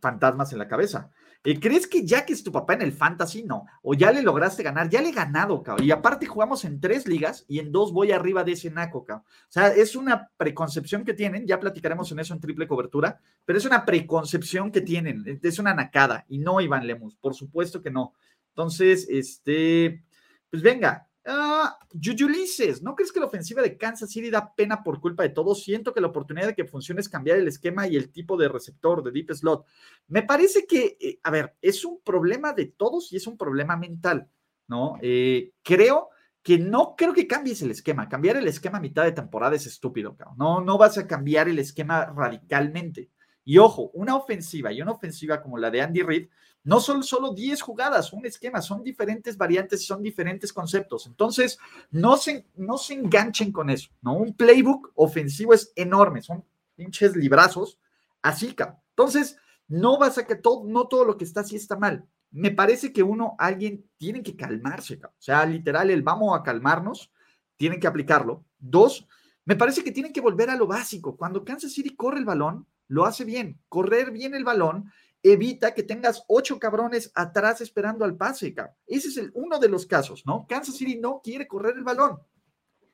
fantasmas 0.00 0.52
en 0.52 0.58
la 0.58 0.68
cabeza. 0.68 1.10
Eh, 1.44 1.58
¿Crees 1.58 1.88
que 1.88 2.06
ya 2.06 2.24
que 2.24 2.32
es 2.32 2.44
tu 2.44 2.52
papá 2.52 2.74
en 2.74 2.82
el 2.82 2.92
fantasy? 2.92 3.42
No. 3.42 3.66
O 3.82 3.94
ya 3.94 4.12
le 4.12 4.22
lograste 4.22 4.62
ganar, 4.62 4.88
ya 4.88 5.02
le 5.02 5.08
he 5.08 5.12
ganado, 5.12 5.62
cabrón. 5.62 5.86
Y 5.86 5.90
aparte 5.90 6.26
jugamos 6.26 6.64
en 6.64 6.80
tres 6.80 7.08
ligas 7.08 7.44
y 7.48 7.58
en 7.58 7.72
dos 7.72 7.92
voy 7.92 8.12
arriba 8.12 8.44
de 8.44 8.52
ese 8.52 8.70
naco, 8.70 9.04
cabrón. 9.04 9.24
O 9.26 9.52
sea, 9.52 9.68
es 9.68 9.96
una 9.96 10.30
preconcepción 10.36 11.04
que 11.04 11.14
tienen, 11.14 11.46
ya 11.46 11.58
platicaremos 11.58 12.12
en 12.12 12.20
eso 12.20 12.34
en 12.34 12.40
triple 12.40 12.68
cobertura, 12.68 13.20
pero 13.44 13.58
es 13.58 13.64
una 13.64 13.84
preconcepción 13.84 14.70
que 14.70 14.82
tienen, 14.82 15.40
es 15.42 15.58
una 15.58 15.74
nacada. 15.74 16.24
Y 16.28 16.38
no, 16.38 16.60
Iván 16.60 16.86
Lemus, 16.86 17.16
por 17.16 17.34
supuesto 17.34 17.82
que 17.82 17.90
no. 17.90 18.14
Entonces, 18.50 19.08
este, 19.10 20.04
pues 20.48 20.62
venga, 20.62 21.08
Ah, 21.24 21.78
Yuyulises, 21.92 22.82
¿no 22.82 22.96
crees 22.96 23.12
que 23.12 23.20
la 23.20 23.26
ofensiva 23.26 23.62
de 23.62 23.76
Kansas 23.76 24.10
City 24.10 24.28
da 24.28 24.54
pena 24.54 24.82
por 24.82 25.00
culpa 25.00 25.22
de 25.22 25.28
todo? 25.28 25.54
Siento 25.54 25.94
que 25.94 26.00
la 26.00 26.08
oportunidad 26.08 26.48
de 26.48 26.54
que 26.54 26.64
funcione 26.64 27.00
es 27.00 27.08
cambiar 27.08 27.38
el 27.38 27.46
esquema 27.46 27.86
y 27.86 27.96
el 27.96 28.10
tipo 28.10 28.36
de 28.36 28.48
receptor 28.48 29.04
de 29.04 29.12
deep 29.12 29.32
slot. 29.32 29.64
Me 30.08 30.22
parece 30.22 30.66
que, 30.66 30.96
eh, 31.00 31.20
a 31.22 31.30
ver, 31.30 31.54
es 31.62 31.84
un 31.84 32.00
problema 32.02 32.52
de 32.52 32.66
todos 32.66 33.12
y 33.12 33.16
es 33.16 33.26
un 33.28 33.36
problema 33.36 33.76
mental, 33.76 34.28
¿no? 34.66 34.96
Eh, 35.00 35.52
creo 35.62 36.08
que 36.42 36.58
no 36.58 36.96
creo 36.96 37.12
que 37.12 37.28
cambies 37.28 37.62
el 37.62 37.70
esquema. 37.70 38.08
Cambiar 38.08 38.36
el 38.36 38.48
esquema 38.48 38.78
a 38.78 38.80
mitad 38.80 39.04
de 39.04 39.12
temporada 39.12 39.54
es 39.54 39.66
estúpido. 39.66 40.16
No, 40.36 40.60
no 40.60 40.76
vas 40.76 40.98
a 40.98 41.06
cambiar 41.06 41.48
el 41.48 41.60
esquema 41.60 42.06
radicalmente. 42.06 43.10
Y 43.44 43.58
ojo, 43.58 43.90
una 43.94 44.16
ofensiva 44.16 44.72
y 44.72 44.82
una 44.82 44.92
ofensiva 44.92 45.40
como 45.40 45.58
la 45.58 45.70
de 45.70 45.82
Andy 45.82 46.02
Reid 46.02 46.28
no 46.64 46.80
son 46.80 47.02
solo 47.02 47.32
10 47.32 47.60
jugadas, 47.60 48.12
un 48.12 48.24
esquema, 48.24 48.62
son 48.62 48.82
diferentes 48.82 49.36
variantes 49.36 49.82
y 49.82 49.86
son 49.86 50.02
diferentes 50.02 50.52
conceptos. 50.52 51.06
Entonces, 51.06 51.58
no 51.90 52.16
se, 52.16 52.46
no 52.54 52.78
se 52.78 52.94
enganchen 52.94 53.50
con 53.52 53.70
eso, 53.70 53.90
¿no? 54.00 54.14
Un 54.14 54.34
playbook 54.34 54.92
ofensivo 54.94 55.54
es 55.54 55.72
enorme, 55.74 56.22
son 56.22 56.44
pinches 56.76 57.16
librazos, 57.16 57.78
así, 58.22 58.54
que 58.54 58.64
Entonces, 58.90 59.36
no 59.68 59.98
vas 59.98 60.18
a 60.18 60.26
que 60.26 60.36
todo, 60.36 60.64
no 60.64 60.86
todo 60.86 61.04
lo 61.04 61.16
que 61.16 61.24
está 61.24 61.40
así 61.40 61.56
está 61.56 61.76
mal. 61.76 62.06
Me 62.30 62.50
parece 62.50 62.92
que 62.92 63.02
uno, 63.02 63.34
alguien, 63.38 63.84
tiene 63.96 64.22
que 64.22 64.36
calmarse, 64.36 65.00
O 65.04 65.10
sea, 65.18 65.44
literal, 65.44 65.90
el 65.90 66.02
vamos 66.02 66.38
a 66.38 66.42
calmarnos, 66.42 67.10
tienen 67.56 67.80
que 67.80 67.86
aplicarlo. 67.86 68.44
Dos, 68.58 69.06
me 69.44 69.56
parece 69.56 69.82
que 69.82 69.92
tienen 69.92 70.12
que 70.12 70.20
volver 70.20 70.50
a 70.50 70.56
lo 70.56 70.66
básico. 70.66 71.16
Cuando 71.16 71.44
Kansas 71.44 71.72
City 71.72 71.94
corre 71.94 72.18
el 72.18 72.24
balón, 72.24 72.66
lo 72.88 73.04
hace 73.04 73.24
bien. 73.24 73.60
Correr 73.68 74.10
bien 74.10 74.34
el 74.34 74.44
balón 74.44 74.90
evita 75.22 75.74
que 75.74 75.82
tengas 75.82 76.24
ocho 76.28 76.58
cabrones 76.58 77.12
atrás 77.14 77.60
esperando 77.60 78.04
al 78.04 78.16
pase, 78.16 78.52
cabrón. 78.52 78.74
Ese 78.86 79.08
es 79.08 79.16
el, 79.16 79.30
uno 79.34 79.58
de 79.58 79.68
los 79.68 79.86
casos, 79.86 80.24
¿no? 80.26 80.46
Kansas 80.48 80.76
City 80.76 80.98
no 80.98 81.20
quiere 81.22 81.46
correr 81.46 81.76
el 81.76 81.84
balón. 81.84 82.18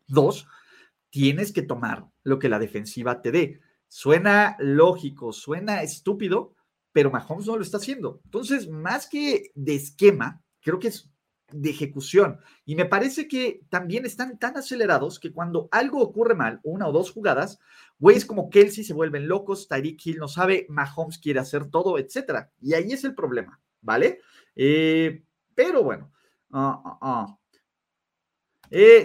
Dos, 0.06 0.46
tienes 1.10 1.52
que 1.52 1.62
tomar 1.62 2.06
lo 2.22 2.38
que 2.38 2.48
la 2.48 2.58
defensiva 2.58 3.22
te 3.22 3.32
dé. 3.32 3.60
Suena 3.88 4.56
lógico, 4.58 5.32
suena 5.32 5.82
estúpido, 5.82 6.54
pero 6.92 7.10
Mahomes 7.10 7.46
no 7.46 7.56
lo 7.56 7.62
está 7.62 7.78
haciendo. 7.78 8.20
Entonces, 8.24 8.68
más 8.68 9.08
que 9.08 9.50
de 9.54 9.74
esquema, 9.74 10.42
creo 10.60 10.78
que 10.78 10.88
es 10.88 11.10
de 11.50 11.70
ejecución. 11.70 12.38
Y 12.64 12.74
me 12.76 12.84
parece 12.84 13.26
que 13.26 13.62
también 13.70 14.04
están 14.04 14.38
tan 14.38 14.56
acelerados 14.56 15.18
que 15.18 15.32
cuando 15.32 15.68
algo 15.70 16.00
ocurre 16.02 16.34
mal, 16.34 16.60
una 16.62 16.86
o 16.86 16.92
dos 16.92 17.10
jugadas, 17.10 17.58
güeyes 17.98 18.26
como 18.26 18.50
Kelsey 18.50 18.84
se 18.84 18.94
vuelven 18.94 19.28
locos, 19.28 19.68
Tyreek 19.68 20.04
Hill 20.04 20.18
no 20.18 20.28
sabe, 20.28 20.66
Mahomes 20.68 21.18
quiere 21.18 21.40
hacer 21.40 21.70
todo, 21.70 21.98
etcétera. 21.98 22.50
Y 22.60 22.74
ahí 22.74 22.92
es 22.92 23.04
el 23.04 23.14
problema, 23.14 23.60
¿vale? 23.80 24.20
Eh, 24.54 25.22
pero 25.54 25.82
bueno, 25.82 26.12
uh, 26.50 27.06
uh, 27.06 27.38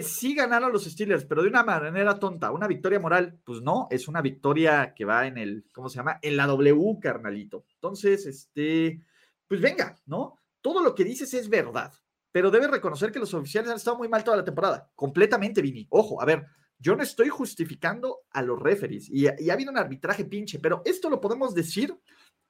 sí 0.02 0.34
ganaron 0.34 0.72
los 0.72 0.84
Steelers, 0.84 1.24
pero 1.24 1.42
de 1.42 1.48
una 1.48 1.64
manera 1.64 2.18
tonta. 2.18 2.52
Una 2.52 2.68
victoria 2.68 3.00
moral, 3.00 3.40
pues 3.44 3.62
no, 3.62 3.88
es 3.90 4.06
una 4.06 4.20
victoria 4.20 4.92
que 4.94 5.06
va 5.06 5.26
en 5.26 5.38
el, 5.38 5.64
¿cómo 5.72 5.88
se 5.88 5.96
llama? 5.96 6.18
En 6.20 6.36
la 6.36 6.46
W, 6.46 6.98
carnalito. 7.00 7.64
Entonces, 7.76 8.26
este, 8.26 9.00
pues 9.48 9.60
venga, 9.62 9.96
¿no? 10.06 10.36
Todo 10.60 10.82
lo 10.82 10.94
que 10.94 11.04
dices 11.04 11.32
es 11.34 11.48
verdad 11.48 11.92
pero 12.34 12.50
debe 12.50 12.66
reconocer 12.66 13.12
que 13.12 13.20
los 13.20 13.32
oficiales 13.32 13.70
han 13.70 13.76
estado 13.76 13.96
muy 13.96 14.08
mal 14.08 14.24
toda 14.24 14.38
la 14.38 14.44
temporada. 14.44 14.90
Completamente, 14.96 15.62
Vini. 15.62 15.86
Ojo, 15.88 16.20
a 16.20 16.24
ver, 16.24 16.44
yo 16.80 16.96
no 16.96 17.04
estoy 17.04 17.28
justificando 17.28 18.22
a 18.32 18.42
los 18.42 18.60
referees 18.60 19.08
y, 19.08 19.28
ha 19.28 19.52
habido 19.52 19.70
un 19.70 19.78
arbitraje 19.78 20.24
pinche, 20.24 20.58
pero 20.58 20.82
esto 20.84 21.08
lo 21.08 21.20
podemos 21.20 21.54
decir 21.54 21.96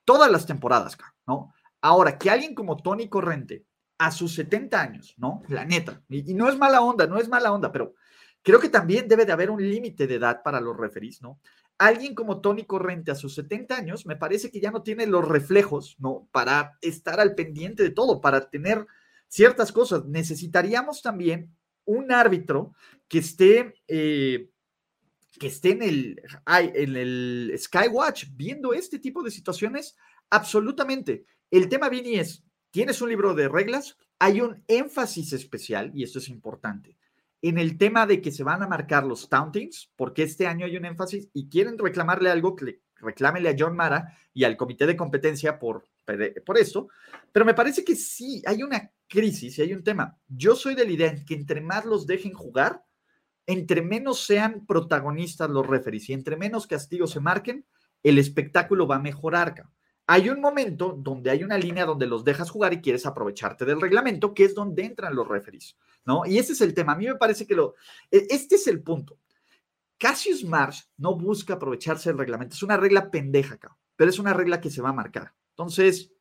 todas 0.07 0.31
las 0.31 0.47
temporadas, 0.47 0.97
¿no? 1.27 1.53
Ahora, 1.83 2.17
que 2.17 2.31
alguien 2.31 2.55
como 2.55 2.79
Tony 2.79 3.11
Corrente, 3.11 3.67
a 3.99 4.11
sus 4.11 4.33
70 4.33 4.81
años, 4.81 5.15
¿no? 5.19 5.43
La 5.49 5.67
neta, 5.67 6.03
y, 6.09 6.31
y 6.31 6.35
no 6.35 6.49
es 6.49 6.57
mala 6.57 6.81
onda, 6.81 7.07
no 7.07 7.19
es 7.19 7.29
mala 7.29 7.53
onda, 7.53 7.71
pero 7.71 7.93
creo 8.43 8.61
que 8.61 8.71
también 8.71 9.07
debe 9.07 9.27
de 9.27 9.33
haber 9.33 9.51
un 9.51 9.61
límite 9.61 10.07
de 10.07 10.15
edad 10.15 10.43
para 10.43 10.63
los 10.63 10.79
referees, 10.79 11.21
¿no? 11.21 11.41
Alguien 11.77 12.15
como 12.15 12.41
Tony 12.41 12.65
Corrente 12.65 13.11
a 13.11 13.17
sus 13.17 13.35
70 13.35 13.77
años, 13.77 14.07
me 14.07 14.17
parece 14.17 14.51
que 14.51 14.63
ya 14.63 14.71
no 14.71 14.83
tiene 14.83 15.07
los 15.07 15.29
reflejos, 15.29 15.97
¿no? 15.99 16.27
Para 16.33 16.79
estar 16.81 17.21
al 17.21 17.35
pendiente 17.35 17.83
de 17.83 17.91
todo, 17.91 18.23
para 18.23 18.49
tener 18.49 18.87
ciertas 19.29 19.73
cosas. 19.73 20.05
Necesitaríamos 20.07 21.03
también 21.03 21.55
un 21.85 22.13
árbitro 22.13 22.75
que 23.09 23.19
esté, 23.19 23.75
eh, 23.89 24.51
que 25.39 25.47
esté 25.47 25.73
en 25.73 25.83
el, 25.83 26.23
en 26.47 26.97
el 26.97 27.55
Skywatch 27.59 28.27
viendo 28.35 28.73
este 28.73 28.99
tipo 28.99 29.23
de 29.23 29.31
situaciones. 29.31 29.97
Absolutamente. 30.31 31.27
El 31.51 31.69
tema, 31.69 31.89
Vini, 31.89 32.15
es, 32.17 32.43
tienes 32.71 33.01
un 33.01 33.09
libro 33.09 33.35
de 33.35 33.49
reglas, 33.49 33.97
hay 34.19 34.41
un 34.41 34.65
énfasis 34.67 35.33
especial, 35.33 35.93
y 35.95 36.03
esto 36.03 36.19
es 36.19 36.29
importante, 36.29 36.97
en 37.43 37.59
el 37.59 37.77
tema 37.77 38.07
de 38.07 38.21
que 38.23 38.33
se 38.33 38.43
van 38.43 38.63
a 38.63 38.67
marcar 38.67 39.05
los 39.05 39.29
tauntings, 39.29 39.93
porque 39.97 40.23
este 40.23 40.47
año 40.47 40.67
hay 40.67 40.77
un 40.77 40.87
énfasis 40.87 41.29
y 41.35 41.49
quieren 41.49 41.79
reclamarle 41.79 42.31
algo 42.31 42.57
que 42.57 42.81
reclámele 42.97 43.51
a 43.51 43.57
John 43.57 43.77
Mara 43.77 44.17
y 44.33 44.45
al 44.45 44.57
comité 44.57 44.87
de 44.87 44.97
competencia 44.97 45.59
por, 45.59 45.87
por 46.45 46.59
esto, 46.59 46.89
pero 47.31 47.45
me 47.45 47.55
parece 47.55 47.85
que 47.85 47.95
sí, 47.95 48.43
hay 48.47 48.63
una 48.63 48.91
crisis 49.09 49.59
y 49.59 49.63
hay 49.63 49.73
un 49.73 49.85
tema. 49.85 50.19
Yo 50.29 50.57
soy 50.57 50.75
de 50.75 50.85
la 50.85 50.93
idea 50.93 51.25
que 51.25 51.35
entre 51.35 51.61
más 51.61 51.85
los 51.85 52.07
dejen 52.07 52.33
jugar, 52.33 52.85
entre 53.47 53.83
menos 53.83 54.25
sean 54.25 54.67
protagonistas 54.67 55.51
los 55.51 55.67
referees 55.67 56.09
y 56.09 56.13
entre 56.13 56.37
menos 56.37 56.67
castigos 56.67 57.11
se 57.11 57.21
marquen, 57.21 57.67
el 58.03 58.19
espectáculo 58.19 58.87
va 58.87 58.97
a 58.97 59.01
mejorar. 59.01 59.55
Hay 60.07 60.29
un 60.29 60.41
momento 60.41 60.99
donde 60.99 61.31
hay 61.31 61.43
una 61.43 61.57
línea 61.57 61.87
donde 61.87 62.07
los 62.07 62.25
dejas 62.25 62.51
jugar 62.51 62.75
y 62.75 62.81
quieres 62.81 63.07
aprovecharte 63.07 63.65
del 63.65 63.81
reglamento, 63.81 64.35
que 64.35 64.45
es 64.45 64.55
donde 64.55 64.85
entran 64.85 65.15
los 65.15 65.27
referees, 65.27 65.79
¿no? 66.05 66.27
Y 66.27 66.39
ese 66.39 66.53
es 66.53 66.61
el 66.61 66.75
tema. 66.75 66.93
A 66.93 66.97
mí 66.97 67.07
me 67.07 67.15
parece 67.15 67.47
que 67.47 67.55
lo, 67.55 67.75
e, 68.11 68.27
este 68.29 68.57
es 68.57 68.67
el 68.67 68.83
punto. 68.83 69.19
Cassius 69.99 70.45
Marsh 70.45 70.83
no 70.99 71.17
busca 71.17 71.55
aprovecharse 71.55 72.11
del 72.11 72.19
reglamento. 72.19 72.55
Es 72.55 72.63
una 72.63 72.77
regla 72.77 73.11
pendeja, 73.11 73.59
pero 73.97 74.11
es 74.11 74.19
una 74.19 74.35
regla 74.35 74.61
que 74.61 74.71
se 74.71 74.83
va 74.83 74.91
a 74.91 74.95
marcar. 74.95 75.33
Entonces, 75.51 76.13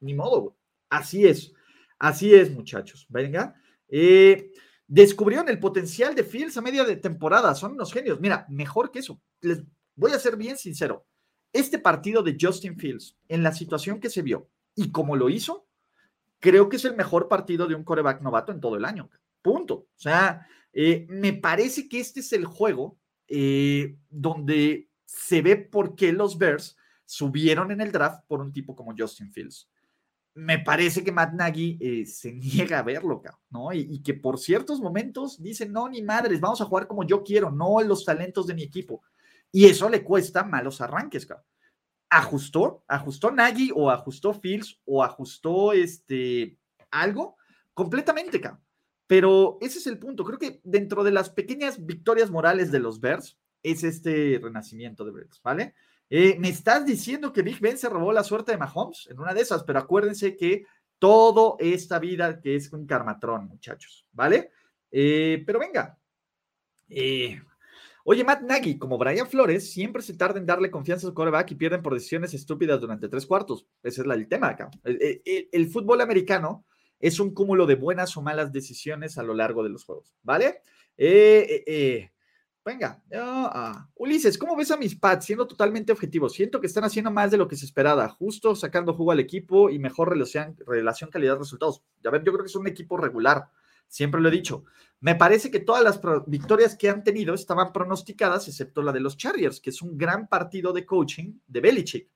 ni 0.00 0.14
modo, 0.14 0.56
así 0.88 1.26
es. 1.26 1.52
Así 1.98 2.34
es, 2.34 2.50
muchachos. 2.50 3.06
Venga. 3.08 3.54
Eh, 3.88 4.52
descubrieron 4.86 5.48
el 5.48 5.58
potencial 5.58 6.14
de 6.14 6.24
Fields 6.24 6.56
a 6.56 6.62
media 6.62 6.84
de 6.84 6.96
temporada. 6.96 7.54
Son 7.54 7.72
unos 7.72 7.92
genios. 7.92 8.20
Mira, 8.20 8.46
mejor 8.48 8.90
que 8.90 9.00
eso. 9.00 9.20
Les 9.40 9.62
voy 9.96 10.12
a 10.12 10.18
ser 10.18 10.36
bien 10.36 10.56
sincero. 10.56 11.06
Este 11.52 11.78
partido 11.78 12.22
de 12.22 12.36
Justin 12.38 12.78
Fields, 12.78 13.16
en 13.28 13.42
la 13.42 13.52
situación 13.52 14.00
que 14.00 14.10
se 14.10 14.22
vio 14.22 14.48
y 14.74 14.92
como 14.92 15.16
lo 15.16 15.28
hizo, 15.28 15.66
creo 16.40 16.68
que 16.68 16.76
es 16.76 16.84
el 16.84 16.94
mejor 16.94 17.26
partido 17.26 17.66
de 17.66 17.74
un 17.74 17.84
coreback 17.84 18.20
novato 18.20 18.52
en 18.52 18.60
todo 18.60 18.76
el 18.76 18.84
año. 18.84 19.10
Punto. 19.42 19.74
O 19.74 19.88
sea, 19.96 20.46
eh, 20.72 21.06
me 21.08 21.32
parece 21.32 21.88
que 21.88 22.00
este 22.00 22.20
es 22.20 22.32
el 22.32 22.44
juego 22.44 22.98
eh, 23.26 23.96
donde 24.10 24.88
se 25.04 25.42
ve 25.42 25.56
por 25.56 25.96
qué 25.96 26.12
los 26.12 26.38
Bears 26.38 26.76
subieron 27.06 27.70
en 27.70 27.80
el 27.80 27.90
draft 27.90 28.24
por 28.28 28.40
un 28.40 28.52
tipo 28.52 28.76
como 28.76 28.94
Justin 28.96 29.32
Fields 29.32 29.68
me 30.38 30.60
parece 30.60 31.02
que 31.02 31.10
Matt 31.10 31.32
Nagy 31.32 31.78
eh, 31.80 32.06
se 32.06 32.32
niega 32.34 32.78
a 32.78 32.82
verlo, 32.82 33.20
¿no? 33.50 33.72
Y, 33.72 34.00
que 34.02 34.14
por 34.14 34.38
ciertos 34.38 34.80
momentos 34.80 35.42
dice, 35.42 35.68
no, 35.68 35.88
ni 35.88 36.00
madres, 36.00 36.40
vamos 36.40 36.60
a 36.60 36.64
jugar 36.64 36.86
como 36.86 37.04
yo 37.04 37.24
quiero, 37.24 37.50
no 37.50 37.80
los 37.82 38.04
talentos 38.04 38.46
de 38.46 38.54
mi 38.54 38.62
equipo. 38.62 39.02
Y 39.50 39.66
eso 39.66 39.88
le 39.88 40.04
cuesta 40.04 40.44
malos 40.44 40.80
arranques, 40.80 41.26
cabrón. 41.26 41.44
¿Ajustó? 42.10 42.84
¿Ajustó 42.86 43.30
Nagy 43.32 43.70
o 43.74 43.90
ajustó 43.90 44.32
Fields 44.32 44.80
o 44.84 45.02
ajustó 45.02 45.72
este 45.72 46.56
algo? 46.90 47.36
Completamente, 47.74 48.40
cabrón. 48.40 48.62
Pero 49.06 49.58
ese 49.60 49.78
es 49.78 49.86
el 49.86 49.98
punto. 49.98 50.24
Creo 50.24 50.38
que 50.38 50.60
dentro 50.64 51.02
de 51.02 51.10
las 51.10 51.30
pequeñas 51.30 51.84
victorias 51.84 52.30
morales 52.30 52.70
de 52.70 52.78
los 52.78 53.00
Bears 53.00 53.38
es 53.62 53.82
este 53.82 54.38
renacimiento 54.40 55.04
de 55.04 55.12
Bears, 55.12 55.40
¿vale? 55.42 55.74
Eh, 56.10 56.36
me 56.38 56.48
estás 56.48 56.86
diciendo 56.86 57.32
que 57.32 57.42
Big 57.42 57.60
Ben 57.60 57.76
se 57.76 57.88
robó 57.88 58.12
la 58.12 58.24
suerte 58.24 58.52
de 58.52 58.58
Mahomes 58.58 59.08
en 59.10 59.18
una 59.18 59.34
de 59.34 59.42
esas, 59.42 59.62
pero 59.64 59.78
acuérdense 59.78 60.36
que 60.36 60.64
todo 60.98 61.56
esta 61.58 61.98
vida 61.98 62.40
que 62.40 62.56
es 62.56 62.72
un 62.72 62.86
carmatrón, 62.86 63.46
muchachos, 63.46 64.06
¿vale? 64.12 64.50
Eh, 64.90 65.42
pero 65.46 65.58
venga. 65.58 65.98
Eh, 66.88 67.40
oye, 68.04 68.24
Matt 68.24 68.40
Nagy, 68.40 68.78
como 68.78 68.96
Brian 68.96 69.28
Flores, 69.28 69.70
siempre 69.70 70.02
se 70.02 70.16
tarda 70.16 70.38
en 70.38 70.46
darle 70.46 70.70
confianza 70.70 71.06
a 71.06 71.10
su 71.10 71.14
coreback 71.14 71.52
y 71.52 71.56
pierden 71.56 71.82
por 71.82 71.92
decisiones 71.92 72.32
estúpidas 72.32 72.80
durante 72.80 73.08
tres 73.08 73.26
cuartos. 73.26 73.66
Ese 73.82 74.00
es 74.00 74.06
el 74.06 74.28
tema 74.28 74.48
acá. 74.48 74.70
El, 74.84 75.68
fútbol 75.68 76.00
americano 76.00 76.64
es 76.98 77.20
un 77.20 77.34
cúmulo 77.34 77.66
de 77.66 77.74
buenas 77.74 78.16
o 78.16 78.22
malas 78.22 78.50
decisiones 78.50 79.18
a 79.18 79.22
lo 79.22 79.34
largo 79.34 79.62
de 79.62 79.68
los 79.68 79.84
juegos, 79.84 80.14
¿vale? 80.22 80.62
Venga, 82.64 83.02
ah, 83.14 83.88
Ulises, 83.94 84.36
¿cómo 84.36 84.54
ves 84.54 84.70
a 84.70 84.76
mis 84.76 84.94
pads? 84.94 85.24
Siendo 85.24 85.46
totalmente 85.46 85.90
objetivo, 85.90 86.28
siento 86.28 86.60
que 86.60 86.66
están 86.66 86.84
haciendo 86.84 87.10
más 87.10 87.30
de 87.30 87.38
lo 87.38 87.48
que 87.48 87.56
se 87.56 87.64
esperaba, 87.64 88.08
justo 88.10 88.54
sacando 88.54 88.92
jugo 88.92 89.12
al 89.12 89.20
equipo 89.20 89.70
y 89.70 89.78
mejor 89.78 90.10
relación, 90.10 90.54
relación 90.66 91.08
calidad-resultados. 91.08 91.82
Ya 92.02 92.10
ver, 92.10 92.22
yo 92.24 92.32
creo 92.32 92.44
que 92.44 92.50
es 92.50 92.56
un 92.56 92.66
equipo 92.66 92.98
regular, 92.98 93.48
siempre 93.86 94.20
lo 94.20 94.28
he 94.28 94.32
dicho. 94.32 94.64
Me 95.00 95.14
parece 95.14 95.50
que 95.50 95.60
todas 95.60 95.82
las 95.82 96.00
victorias 96.26 96.76
que 96.76 96.90
han 96.90 97.04
tenido 97.04 97.34
estaban 97.34 97.72
pronosticadas, 97.72 98.48
excepto 98.48 98.82
la 98.82 98.92
de 98.92 99.00
los 99.00 99.16
Chargers, 99.16 99.60
que 99.60 99.70
es 99.70 99.80
un 99.80 99.96
gran 99.96 100.28
partido 100.28 100.72
de 100.72 100.84
coaching 100.84 101.38
de 101.46 101.60
Belichick. 101.60 102.10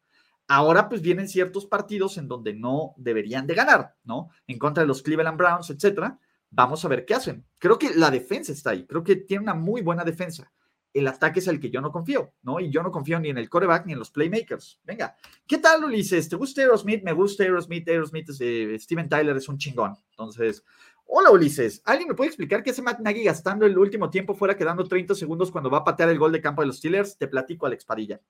Ahora 0.48 0.88
pues 0.88 1.00
vienen 1.00 1.28
ciertos 1.28 1.64
partidos 1.64 2.18
en 2.18 2.28
donde 2.28 2.52
no 2.52 2.94
deberían 2.98 3.46
de 3.46 3.54
ganar, 3.54 3.94
¿no? 4.04 4.30
En 4.46 4.58
contra 4.58 4.82
de 4.82 4.88
los 4.88 5.00
Cleveland 5.02 5.38
Browns, 5.38 5.70
etcétera. 5.70 6.18
Vamos 6.54 6.84
a 6.84 6.88
ver 6.88 7.06
qué 7.06 7.14
hacen. 7.14 7.46
Creo 7.58 7.78
que 7.78 7.94
la 7.94 8.10
defensa 8.10 8.52
está 8.52 8.70
ahí, 8.70 8.86
creo 8.86 9.02
que 9.02 9.16
tiene 9.16 9.42
una 9.42 9.54
muy 9.54 9.80
buena 9.80 10.04
defensa. 10.04 10.52
El 10.92 11.08
ataque 11.08 11.40
es 11.40 11.48
el 11.48 11.58
que 11.58 11.70
yo 11.70 11.80
no 11.80 11.90
confío, 11.90 12.34
¿no? 12.42 12.60
Y 12.60 12.70
yo 12.70 12.82
no 12.82 12.90
confío 12.90 13.18
ni 13.18 13.30
en 13.30 13.38
el 13.38 13.48
coreback 13.48 13.86
ni 13.86 13.94
en 13.94 13.98
los 13.98 14.10
playmakers. 14.10 14.78
Venga, 14.84 15.16
¿qué 15.46 15.56
tal, 15.56 15.84
Ulises? 15.84 16.28
¿Te 16.28 16.36
gusta 16.36 16.60
Aerosmith? 16.60 17.02
Me 17.02 17.12
gusta 17.14 17.44
Aerosmith. 17.44 17.88
Aerosmith 17.88 18.28
es 18.28 18.82
Steven 18.82 19.08
Tyler, 19.08 19.34
es 19.34 19.48
un 19.48 19.56
chingón. 19.56 19.96
Entonces, 20.10 20.62
hola, 21.06 21.30
Ulises. 21.30 21.80
¿Alguien 21.86 22.08
me 22.08 22.14
puede 22.14 22.28
explicar 22.28 22.62
qué 22.62 22.72
hace 22.72 22.82
Matt 22.82 23.00
Nagy 23.00 23.24
gastando 23.24 23.64
el 23.64 23.78
último 23.78 24.10
tiempo 24.10 24.34
fuera 24.34 24.54
quedando 24.54 24.84
30 24.84 25.14
segundos 25.14 25.50
cuando 25.50 25.70
va 25.70 25.78
a 25.78 25.84
patear 25.84 26.10
el 26.10 26.18
gol 26.18 26.32
de 26.32 26.42
campo 26.42 26.60
de 26.60 26.66
los 26.66 26.76
Steelers? 26.76 27.16
Te 27.16 27.26
platico, 27.26 27.64
Alex 27.64 27.86
Padilla. 27.86 28.20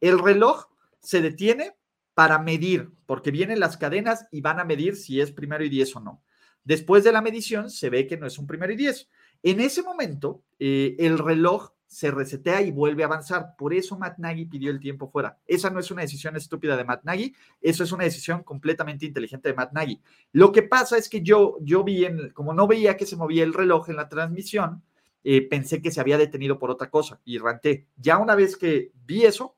El 0.00 0.18
reloj 0.18 0.64
se 1.00 1.20
detiene 1.20 1.76
para 2.14 2.38
medir, 2.38 2.92
porque 3.04 3.30
vienen 3.30 3.60
las 3.60 3.76
cadenas 3.76 4.26
y 4.32 4.40
van 4.40 4.58
a 4.58 4.64
medir 4.64 4.96
si 4.96 5.20
es 5.20 5.32
primero 5.32 5.62
y 5.62 5.68
diez 5.68 5.94
o 5.94 6.00
no. 6.00 6.22
Después 6.66 7.04
de 7.04 7.12
la 7.12 7.22
medición 7.22 7.70
se 7.70 7.90
ve 7.90 8.08
que 8.08 8.16
no 8.16 8.26
es 8.26 8.38
un 8.38 8.46
primero 8.46 8.72
y 8.72 8.76
diez. 8.76 9.08
En 9.44 9.60
ese 9.60 9.84
momento, 9.84 10.42
eh, 10.58 10.96
el 10.98 11.16
reloj 11.16 11.70
se 11.86 12.10
resetea 12.10 12.60
y 12.62 12.72
vuelve 12.72 13.04
a 13.04 13.06
avanzar. 13.06 13.54
Por 13.56 13.72
eso 13.72 13.96
Matt 13.96 14.18
Nagy 14.18 14.46
pidió 14.46 14.72
el 14.72 14.80
tiempo 14.80 15.08
fuera. 15.08 15.38
Esa 15.46 15.70
no 15.70 15.78
es 15.78 15.92
una 15.92 16.02
decisión 16.02 16.34
estúpida 16.34 16.76
de 16.76 16.84
Matt 16.84 17.04
Nagy, 17.04 17.32
eso 17.60 17.84
es 17.84 17.92
una 17.92 18.02
decisión 18.02 18.42
completamente 18.42 19.06
inteligente 19.06 19.48
de 19.48 19.54
Matt 19.54 19.72
Nagy. 19.72 20.02
Lo 20.32 20.50
que 20.50 20.64
pasa 20.64 20.98
es 20.98 21.08
que 21.08 21.22
yo, 21.22 21.56
yo 21.60 21.84
vi, 21.84 22.04
como 22.34 22.52
no 22.52 22.66
veía 22.66 22.96
que 22.96 23.06
se 23.06 23.14
movía 23.14 23.44
el 23.44 23.54
reloj 23.54 23.88
en 23.88 23.96
la 23.96 24.08
transmisión, 24.08 24.82
eh, 25.22 25.48
pensé 25.48 25.80
que 25.80 25.92
se 25.92 26.00
había 26.00 26.18
detenido 26.18 26.58
por 26.58 26.72
otra 26.72 26.90
cosa 26.90 27.20
y 27.24 27.38
ranté. 27.38 27.86
Ya 27.96 28.18
una 28.18 28.34
vez 28.34 28.56
que 28.56 28.90
vi 29.06 29.22
eso, 29.22 29.56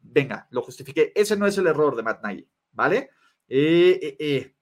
venga, 0.00 0.48
lo 0.50 0.62
justifiqué. 0.62 1.12
Ese 1.14 1.36
no 1.36 1.46
es 1.46 1.56
el 1.58 1.68
error 1.68 1.94
de 1.94 2.02
Matt 2.02 2.24
Nagy, 2.24 2.48
¿vale? 2.72 3.10
Eh, 3.48 4.16
eh, 4.18 4.54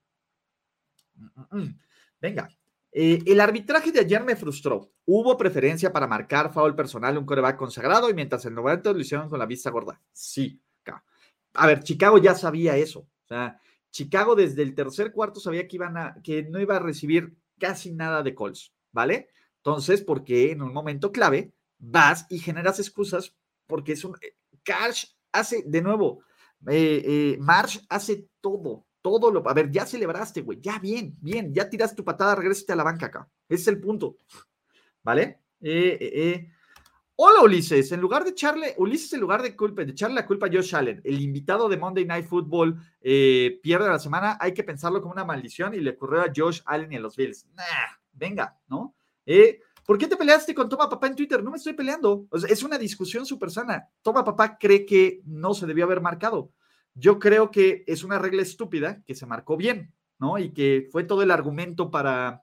eh. 1.18 1.22
Mm, 1.52 1.56
mm, 1.56 1.62
mm. 1.62 1.78
Venga, 2.20 2.48
el 2.90 3.40
arbitraje 3.40 3.92
de 3.92 4.00
ayer 4.00 4.24
me 4.24 4.34
frustró. 4.34 4.90
Hubo 5.04 5.36
preferencia 5.36 5.92
para 5.92 6.06
marcar 6.06 6.52
foul 6.52 6.74
personal 6.74 7.16
un 7.16 7.26
coreback 7.26 7.56
consagrado 7.56 8.10
y 8.10 8.14
mientras 8.14 8.44
el 8.46 8.54
90 8.54 8.92
lo 8.92 8.98
hicieron 8.98 9.28
con 9.28 9.38
la 9.38 9.46
vista 9.46 9.70
gorda. 9.70 10.00
Sí. 10.12 10.60
A 11.54 11.66
ver, 11.66 11.82
Chicago 11.82 12.18
ya 12.18 12.34
sabía 12.34 12.76
eso. 12.76 13.06
Chicago 13.90 14.34
desde 14.34 14.62
el 14.62 14.74
tercer 14.74 15.12
cuarto 15.12 15.40
sabía 15.40 15.66
que, 15.66 15.76
iban 15.76 15.96
a, 15.96 16.16
que 16.22 16.42
no 16.44 16.60
iba 16.60 16.76
a 16.76 16.80
recibir 16.80 17.36
casi 17.58 17.92
nada 17.92 18.22
de 18.22 18.34
calls, 18.34 18.72
¿vale? 18.92 19.28
Entonces, 19.56 20.02
porque 20.02 20.52
en 20.52 20.62
un 20.62 20.72
momento 20.72 21.10
clave 21.10 21.52
vas 21.78 22.26
y 22.30 22.38
generas 22.38 22.78
excusas 22.78 23.34
porque 23.66 23.92
es 23.92 24.04
un 24.04 24.16
cash 24.62 25.06
hace, 25.32 25.62
de 25.66 25.82
nuevo, 25.82 26.22
eh, 26.68 27.02
eh, 27.04 27.36
Marsh 27.40 27.80
hace 27.88 28.28
todo, 28.40 28.86
todo 29.02 29.30
lo. 29.30 29.48
A 29.48 29.54
ver, 29.54 29.70
ya 29.70 29.86
celebraste, 29.86 30.42
güey, 30.42 30.60
ya 30.60 30.78
bien, 30.78 31.16
bien, 31.20 31.52
ya 31.52 31.68
tiraste 31.68 31.96
tu 31.96 32.04
patada, 32.04 32.34
regrésate 32.34 32.72
a 32.72 32.76
la 32.76 32.84
banca 32.84 33.06
acá. 33.06 33.28
Ese 33.48 33.62
es 33.62 33.68
el 33.68 33.80
punto. 33.80 34.16
¿Vale? 35.02 35.40
Eh, 35.60 36.48
Hola 37.20 37.42
Ulises, 37.42 37.90
en 37.90 38.00
lugar 38.00 38.22
de 38.22 38.30
echarle, 38.30 38.74
Ulises 38.78 39.12
en 39.12 39.20
lugar 39.20 39.42
de, 39.42 39.56
culpa, 39.56 39.84
de 39.84 39.90
echarle 39.90 40.14
la 40.14 40.26
culpa 40.26 40.46
a 40.46 40.50
Josh 40.52 40.76
Allen, 40.76 41.00
el 41.02 41.20
invitado 41.20 41.68
de 41.68 41.76
Monday 41.76 42.04
Night 42.04 42.26
Football 42.26 42.80
pierde 43.00 43.88
la 43.88 43.98
semana, 43.98 44.38
hay 44.40 44.54
que 44.54 44.62
pensarlo 44.62 45.00
como 45.00 45.14
una 45.14 45.24
maldición 45.24 45.74
y 45.74 45.80
le 45.80 45.90
ocurrió 45.90 46.20
a 46.22 46.32
Josh 46.34 46.60
Allen 46.64 46.92
y 46.92 46.96
a 46.96 47.00
los 47.00 47.16
Bills. 47.16 47.46
Nah, 47.56 47.64
venga, 48.12 48.56
¿no? 48.68 48.94
Eh, 49.26 49.60
¿Por 49.84 49.98
qué 49.98 50.06
te 50.06 50.16
peleaste 50.16 50.54
con 50.54 50.68
Toma 50.68 50.88
Papá 50.88 51.06
en 51.06 51.16
Twitter? 51.16 51.42
No 51.42 51.50
me 51.50 51.56
estoy 51.56 51.72
peleando. 51.72 52.28
es 52.48 52.62
una 52.62 52.78
discusión 52.78 53.26
súper 53.26 53.50
sana. 53.50 53.88
Toma 54.00 54.24
Papá 54.24 54.56
cree 54.56 54.86
que 54.86 55.20
no 55.24 55.54
se 55.54 55.66
debió 55.66 55.84
haber 55.84 56.00
marcado. 56.00 56.52
Yo 56.94 57.18
creo 57.18 57.50
que 57.50 57.84
es 57.86 58.04
una 58.04 58.18
regla 58.18 58.42
estúpida 58.42 59.02
que 59.04 59.14
se 59.14 59.26
marcó 59.26 59.56
bien, 59.56 59.94
¿no? 60.18 60.38
Y 60.38 60.52
que 60.52 60.88
fue 60.90 61.04
todo 61.04 61.22
el 61.22 61.30
argumento 61.30 61.90
para, 61.90 62.42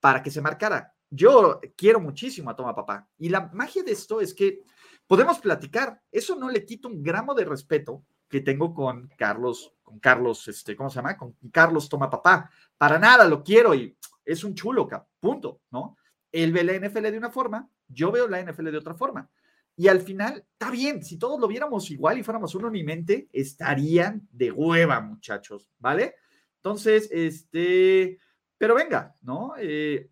para 0.00 0.22
que 0.22 0.30
se 0.30 0.40
marcara. 0.40 0.94
Yo 1.10 1.60
quiero 1.76 2.00
muchísimo 2.00 2.50
a 2.50 2.56
Toma 2.56 2.74
Papá. 2.74 3.08
Y 3.18 3.28
la 3.28 3.50
magia 3.52 3.82
de 3.82 3.92
esto 3.92 4.20
es 4.20 4.32
que 4.32 4.62
podemos 5.06 5.38
platicar. 5.38 6.00
Eso 6.10 6.36
no 6.36 6.48
le 6.48 6.64
quita 6.64 6.88
un 6.88 7.02
gramo 7.02 7.34
de 7.34 7.44
respeto 7.44 8.04
que 8.28 8.40
tengo 8.40 8.72
con 8.72 9.10
Carlos, 9.18 9.74
con 9.82 9.98
Carlos, 9.98 10.48
este, 10.48 10.74
¿cómo 10.74 10.88
se 10.88 10.96
llama? 10.96 11.18
Con 11.18 11.36
Carlos 11.52 11.88
Toma 11.90 12.08
Papá. 12.08 12.50
Para 12.78 12.98
nada, 12.98 13.26
lo 13.26 13.44
quiero 13.44 13.74
y 13.74 13.94
es 14.24 14.42
un 14.42 14.54
chulo, 14.54 14.88
punto, 15.20 15.60
¿no? 15.70 15.98
Él 16.30 16.50
ve 16.50 16.64
la 16.64 16.72
NFL 16.72 17.10
de 17.10 17.18
una 17.18 17.30
forma, 17.30 17.68
yo 17.86 18.10
veo 18.10 18.26
la 18.26 18.42
NFL 18.42 18.70
de 18.70 18.78
otra 18.78 18.94
forma. 18.94 19.28
Y 19.76 19.88
al 19.88 20.00
final, 20.00 20.44
está 20.52 20.70
bien, 20.70 21.02
si 21.02 21.18
todos 21.18 21.40
lo 21.40 21.48
viéramos 21.48 21.90
igual 21.90 22.18
y 22.18 22.22
fuéramos 22.22 22.54
uno 22.54 22.70
mente, 22.70 23.28
estarían 23.32 24.28
de 24.30 24.52
hueva, 24.52 25.00
muchachos, 25.00 25.70
¿vale? 25.78 26.16
Entonces, 26.56 27.08
este, 27.10 28.18
pero 28.58 28.74
venga, 28.74 29.16
¿no? 29.22 29.54
Eh, 29.58 30.10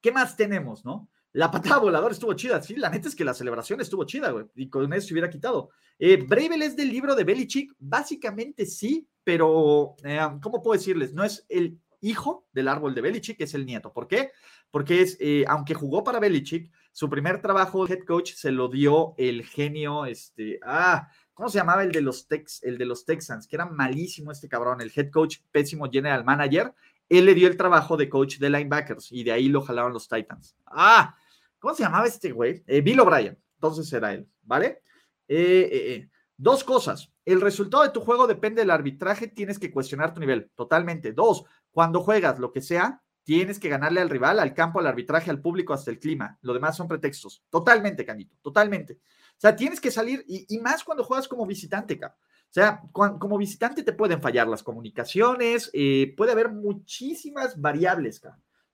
¿Qué 0.00 0.12
más 0.12 0.36
tenemos, 0.36 0.84
no? 0.84 1.10
La 1.32 1.50
patada 1.50 1.78
voladora 1.78 2.12
estuvo 2.12 2.32
chida, 2.34 2.60
sí, 2.62 2.74
la 2.76 2.90
neta 2.90 3.08
es 3.08 3.14
que 3.14 3.24
la 3.24 3.34
celebración 3.34 3.80
estuvo 3.80 4.04
chida, 4.04 4.30
güey, 4.30 4.46
y 4.54 4.68
con 4.68 4.92
eso 4.92 5.08
se 5.08 5.14
hubiera 5.14 5.30
quitado. 5.30 5.70
Eh, 5.98 6.16
Bravel 6.16 6.62
es 6.62 6.76
del 6.76 6.90
libro 6.90 7.14
de 7.14 7.24
Belichick, 7.24 7.74
básicamente 7.78 8.66
sí, 8.66 9.06
pero, 9.22 9.94
eh, 10.02 10.18
¿cómo 10.42 10.62
puedo 10.62 10.78
decirles? 10.78 11.12
No 11.12 11.22
es 11.22 11.44
el 11.48 11.78
hijo 12.00 12.46
del 12.52 12.68
árbol 12.68 12.94
de 12.94 13.02
Belichick, 13.02 13.40
es 13.40 13.54
el 13.54 13.66
nieto. 13.66 13.92
¿Por 13.92 14.08
qué? 14.08 14.32
Porque 14.70 15.02
es, 15.02 15.16
eh, 15.20 15.44
aunque 15.46 15.74
jugó 15.74 16.02
para 16.02 16.18
Belichick, 16.18 16.72
su 16.92 17.08
primer 17.08 17.40
trabajo 17.40 17.86
head 17.86 18.04
coach 18.04 18.32
se 18.34 18.50
lo 18.50 18.68
dio 18.68 19.14
el 19.16 19.44
genio, 19.44 20.06
este, 20.06 20.58
ah, 20.62 21.08
¿cómo 21.34 21.48
se 21.48 21.58
llamaba 21.58 21.82
el 21.82 21.92
de 21.92 22.00
los 22.00 22.26
Tex, 22.26 22.62
el 22.62 22.78
de 22.78 22.84
los 22.84 23.04
Texans? 23.04 23.46
Que 23.46 23.56
era 23.56 23.66
malísimo 23.66 24.32
este 24.32 24.48
cabrón, 24.48 24.80
el 24.80 24.92
head 24.94 25.10
coach, 25.10 25.38
pésimo 25.50 25.88
general 25.90 26.24
manager. 26.24 26.74
Él 27.08 27.24
le 27.26 27.34
dio 27.34 27.48
el 27.48 27.56
trabajo 27.56 27.96
de 27.96 28.08
coach 28.08 28.38
de 28.38 28.50
linebackers 28.50 29.12
y 29.12 29.24
de 29.24 29.32
ahí 29.32 29.48
lo 29.48 29.62
jalaron 29.62 29.92
los 29.92 30.08
Titans. 30.08 30.56
Ah, 30.66 31.16
¿cómo 31.58 31.74
se 31.74 31.82
llamaba 31.82 32.06
este 32.06 32.32
güey? 32.32 32.62
Eh, 32.66 32.80
Bill 32.80 33.00
O'Brien. 33.00 33.38
Entonces 33.54 33.92
era 33.92 34.12
él, 34.12 34.28
¿vale? 34.42 34.82
Eh, 35.28 36.08
dos 36.36 36.64
cosas. 36.64 37.12
El 37.24 37.40
resultado 37.40 37.82
de 37.82 37.90
tu 37.90 38.00
juego 38.00 38.26
depende 38.26 38.62
del 38.62 38.70
arbitraje, 38.70 39.28
tienes 39.28 39.58
que 39.58 39.70
cuestionar 39.70 40.14
tu 40.14 40.20
nivel, 40.20 40.50
totalmente. 40.54 41.12
Dos, 41.12 41.44
cuando 41.70 42.00
juegas 42.00 42.38
lo 42.38 42.50
que 42.50 42.62
sea, 42.62 43.02
tienes 43.24 43.58
que 43.58 43.68
ganarle 43.68 44.00
al 44.00 44.10
rival, 44.10 44.38
al 44.38 44.54
campo, 44.54 44.80
al 44.80 44.86
arbitraje, 44.86 45.30
al 45.30 45.40
público, 45.40 45.72
hasta 45.72 45.90
el 45.90 45.98
clima. 45.98 46.38
Lo 46.42 46.52
demás 46.52 46.76
son 46.76 46.88
pretextos. 46.88 47.44
Totalmente, 47.50 48.04
Canito, 48.04 48.36
totalmente. 48.42 48.94
O 48.94 49.40
sea, 49.40 49.56
tienes 49.56 49.80
que 49.80 49.90
salir, 49.90 50.24
y, 50.28 50.58
más 50.58 50.84
cuando 50.84 51.04
juegas 51.04 51.26
como 51.26 51.46
visitante, 51.46 51.98
O 52.04 52.52
sea, 52.52 52.82
como 52.92 53.38
visitante 53.38 53.82
te 53.82 53.92
pueden 53.92 54.20
fallar 54.20 54.48
las 54.48 54.62
comunicaciones, 54.62 55.70
eh, 55.72 56.12
puede 56.16 56.32
haber 56.32 56.50
muchísimas 56.50 57.60
variables, 57.60 58.20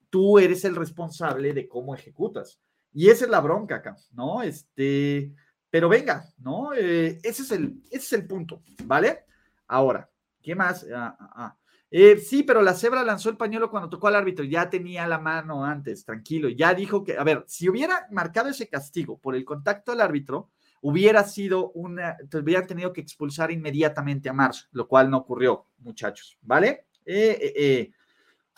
Tú 0.08 0.38
eres 0.38 0.64
el 0.64 0.76
responsable 0.76 1.52
de 1.52 1.68
cómo 1.68 1.94
ejecutas. 1.94 2.60
Y 2.92 3.10
esa 3.10 3.26
es 3.26 3.30
la 3.30 3.40
bronca 3.40 3.76
acá, 3.76 3.96
¿no? 4.12 4.42
Este, 4.42 5.30
pero 5.68 5.88
venga, 5.88 6.32
¿no? 6.38 6.72
Eh, 6.72 7.20
ese, 7.22 7.42
es 7.42 7.50
el, 7.50 7.82
ese 7.90 7.96
es 7.96 8.12
el 8.14 8.26
punto, 8.26 8.62
¿vale? 8.84 9.26
Ahora, 9.66 10.08
¿qué 10.40 10.54
más? 10.54 10.86
Ah, 10.90 11.16
ah, 11.20 11.32
ah. 11.36 11.58
Eh, 11.90 12.18
sí, 12.18 12.42
pero 12.42 12.62
la 12.62 12.74
cebra 12.74 13.04
lanzó 13.04 13.30
el 13.30 13.36
pañuelo 13.36 13.70
cuando 13.70 13.88
tocó 13.88 14.08
al 14.08 14.16
árbitro, 14.16 14.44
ya 14.44 14.68
tenía 14.68 15.06
la 15.06 15.18
mano 15.18 15.64
antes, 15.64 16.04
tranquilo, 16.04 16.48
ya 16.48 16.74
dijo 16.74 17.04
que, 17.04 17.16
a 17.16 17.22
ver, 17.22 17.44
si 17.46 17.68
hubiera 17.68 18.08
marcado 18.10 18.48
ese 18.48 18.68
castigo 18.68 19.18
por 19.18 19.36
el 19.36 19.44
contacto 19.44 19.92
al 19.92 20.00
árbitro, 20.00 20.50
hubiera 20.80 21.24
sido 21.24 21.70
una, 21.72 22.16
hubieran 22.32 22.66
tenido 22.66 22.92
que 22.92 23.00
expulsar 23.00 23.50
inmediatamente 23.50 24.28
a 24.28 24.32
Marsh, 24.32 24.64
lo 24.72 24.88
cual 24.88 25.10
no 25.10 25.18
ocurrió, 25.18 25.66
muchachos, 25.78 26.36
¿vale? 26.42 26.86
Eh, 27.04 27.52
eh, 27.56 27.90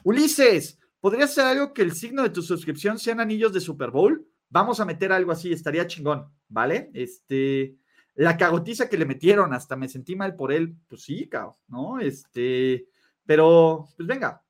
Ulises, 0.04 0.78
¿podría 1.00 1.26
ser 1.26 1.44
algo 1.44 1.72
que 1.72 1.82
el 1.82 1.92
signo 1.92 2.22
de 2.22 2.30
tu 2.30 2.42
suscripción 2.42 2.98
sean 2.98 3.20
anillos 3.20 3.52
de 3.52 3.60
Super 3.60 3.90
Bowl? 3.90 4.26
Vamos 4.48 4.80
a 4.80 4.86
meter 4.86 5.12
algo 5.12 5.32
así, 5.32 5.52
estaría 5.52 5.86
chingón, 5.86 6.30
¿vale? 6.48 6.90
Este, 6.94 7.76
la 8.14 8.36
cagotiza 8.36 8.88
que 8.88 8.96
le 8.96 9.04
metieron, 9.04 9.52
hasta 9.52 9.76
me 9.76 9.88
sentí 9.88 10.16
mal 10.16 10.34
por 10.34 10.50
él, 10.50 10.74
pues 10.88 11.02
sí, 11.02 11.28
cabrón, 11.28 11.54
¿no? 11.68 12.00
Este, 12.00 12.88
pero, 13.28 13.90
pues 13.94 14.08
venga. 14.08 14.42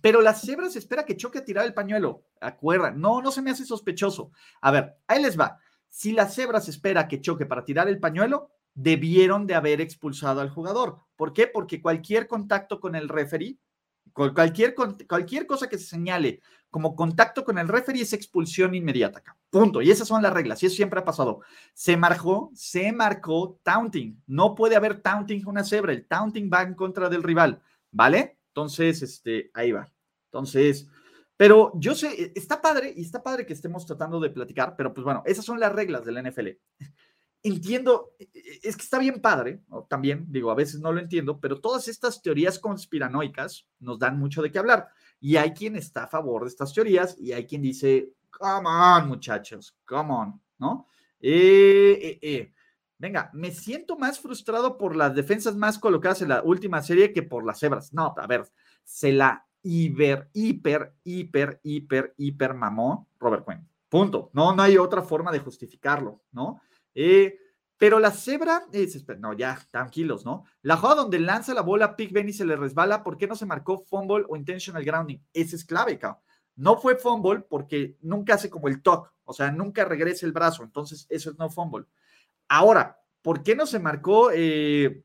Pero 0.00 0.22
la 0.22 0.32
cebra 0.32 0.70
se 0.70 0.78
espera 0.78 1.04
que 1.04 1.16
choque 1.16 1.38
a 1.38 1.44
tirar 1.44 1.66
el 1.66 1.74
pañuelo. 1.74 2.22
Acuerda, 2.40 2.92
no, 2.92 3.20
no 3.20 3.32
se 3.32 3.42
me 3.42 3.50
hace 3.50 3.64
sospechoso. 3.64 4.30
A 4.60 4.70
ver, 4.70 4.94
ahí 5.08 5.20
les 5.20 5.36
va. 5.36 5.58
Si 5.88 6.12
la 6.12 6.28
cebra 6.28 6.60
se 6.60 6.70
espera 6.70 7.08
que 7.08 7.20
choque 7.20 7.46
para 7.46 7.64
tirar 7.64 7.88
el 7.88 7.98
pañuelo, 7.98 8.52
debieron 8.74 9.48
de 9.48 9.56
haber 9.56 9.80
expulsado 9.80 10.40
al 10.40 10.50
jugador. 10.50 11.00
¿Por 11.16 11.32
qué? 11.32 11.48
Porque 11.48 11.82
cualquier 11.82 12.28
contacto 12.28 12.78
con 12.78 12.94
el 12.94 13.08
referee, 13.08 13.58
Cualquier, 14.12 14.74
cualquier 14.74 15.46
cosa 15.46 15.68
que 15.68 15.76
se 15.76 15.84
señale 15.84 16.40
como 16.70 16.96
contacto 16.96 17.44
con 17.44 17.58
el 17.58 17.68
referee 17.68 18.02
es 18.02 18.12
expulsión 18.12 18.74
inmediata. 18.74 19.22
Punto. 19.50 19.82
Y 19.82 19.90
esas 19.90 20.08
son 20.08 20.22
las 20.22 20.32
reglas. 20.32 20.62
Y 20.62 20.66
eso 20.66 20.76
siempre 20.76 21.00
ha 21.00 21.04
pasado. 21.04 21.40
Se 21.74 21.96
marcó, 21.96 22.50
se 22.54 22.92
marcó 22.92 23.58
taunting. 23.62 24.22
No 24.26 24.54
puede 24.54 24.76
haber 24.76 25.00
taunting 25.00 25.46
una 25.46 25.64
cebra. 25.64 25.92
El 25.92 26.06
taunting 26.06 26.50
va 26.52 26.62
en 26.62 26.74
contra 26.74 27.08
del 27.08 27.22
rival. 27.22 27.60
¿Vale? 27.96 28.36
Entonces, 28.48 29.00
este, 29.00 29.50
ahí 29.54 29.72
va. 29.72 29.90
Entonces, 30.26 30.86
pero 31.34 31.72
yo 31.76 31.94
sé, 31.94 32.08
e, 32.08 32.32
está 32.34 32.60
padre 32.60 32.92
y 32.94 33.00
está 33.00 33.22
padre 33.22 33.46
que 33.46 33.54
estemos 33.54 33.86
tratando 33.86 34.20
de 34.20 34.28
platicar, 34.28 34.76
pero 34.76 34.92
pues 34.92 35.02
bueno, 35.02 35.22
esas 35.24 35.46
son 35.46 35.58
las 35.58 35.72
reglas 35.72 36.04
del 36.04 36.18
NFL. 36.22 36.48
Entiendo, 37.42 38.12
e, 38.18 38.24
e, 38.34 38.60
es 38.64 38.76
que 38.76 38.82
está 38.82 38.98
bien 38.98 39.22
padre, 39.22 39.62
también 39.88 40.26
digo, 40.28 40.50
a 40.50 40.54
veces 40.54 40.78
no 40.78 40.92
lo 40.92 41.00
entiendo, 41.00 41.40
pero 41.40 41.58
todas 41.58 41.88
estas 41.88 42.20
teorías 42.20 42.58
conspiranoicas 42.58 43.66
nos 43.78 43.98
dan 43.98 44.18
mucho 44.18 44.42
de 44.42 44.52
qué 44.52 44.58
hablar. 44.58 44.88
Y 45.18 45.36
hay 45.36 45.52
quien 45.52 45.74
está 45.76 46.04
a 46.04 46.08
favor 46.08 46.42
de 46.42 46.48
estas 46.48 46.74
teorías 46.74 47.16
y 47.18 47.32
hay 47.32 47.46
quien 47.46 47.62
dice, 47.62 48.12
come 48.30 48.68
on, 48.68 49.08
muchachos, 49.08 49.74
come 49.86 50.12
on, 50.12 50.42
¿no? 50.58 50.86
Eh, 51.18 51.98
eh, 52.02 52.18
eh. 52.20 52.52
Venga, 52.98 53.30
me 53.34 53.50
siento 53.50 53.96
más 53.96 54.20
frustrado 54.20 54.78
por 54.78 54.96
las 54.96 55.14
defensas 55.14 55.54
más 55.54 55.78
colocadas 55.78 56.22
en 56.22 56.30
la 56.30 56.42
última 56.42 56.82
serie 56.82 57.12
que 57.12 57.22
por 57.22 57.44
las 57.44 57.58
cebras. 57.58 57.92
No, 57.92 58.14
a 58.16 58.26
ver, 58.26 58.50
se 58.84 59.12
la 59.12 59.46
hiper, 59.62 60.30
hiper, 60.32 60.94
hiper, 61.04 61.60
hiper, 61.62 62.14
hiper 62.16 62.54
mamó 62.54 63.08
Robert 63.18 63.44
Quinn. 63.46 63.68
Punto. 63.88 64.30
No, 64.32 64.54
no 64.54 64.62
hay 64.62 64.78
otra 64.78 65.02
forma 65.02 65.30
de 65.30 65.40
justificarlo, 65.40 66.22
¿no? 66.32 66.60
Eh, 66.94 67.38
pero 67.76 67.98
la 67.98 68.10
cebra, 68.10 68.66
es, 68.72 69.04
no, 69.18 69.34
ya, 69.34 69.58
tranquilos, 69.70 70.24
¿no? 70.24 70.44
La 70.62 70.76
jugada 70.76 71.02
donde 71.02 71.18
lanza 71.18 71.52
la 71.52 71.60
bola 71.60 71.94
Pick 71.94 72.12
Benny 72.12 72.32
se 72.32 72.46
le 72.46 72.56
resbala, 72.56 73.02
¿por 73.02 73.18
qué 73.18 73.26
no 73.26 73.36
se 73.36 73.44
marcó 73.44 73.78
fumble 73.78 74.24
o 74.28 74.36
intentional 74.36 74.82
grounding? 74.82 75.18
Ese 75.32 75.56
es 75.56 75.64
clave, 75.64 75.98
cabrón. 75.98 76.22
No 76.54 76.78
fue 76.78 76.96
fumble 76.96 77.40
porque 77.40 77.98
nunca 78.00 78.34
hace 78.34 78.48
como 78.48 78.68
el 78.68 78.82
talk, 78.82 79.12
o 79.24 79.34
sea, 79.34 79.50
nunca 79.50 79.84
regresa 79.84 80.24
el 80.24 80.32
brazo, 80.32 80.62
entonces 80.62 81.06
eso 81.10 81.30
es 81.30 81.38
no 81.38 81.50
fumble. 81.50 81.84
Ahora, 82.48 83.00
¿por 83.22 83.42
qué 83.42 83.54
no 83.56 83.66
se 83.66 83.78
marcó, 83.78 84.30
eh, 84.32 85.04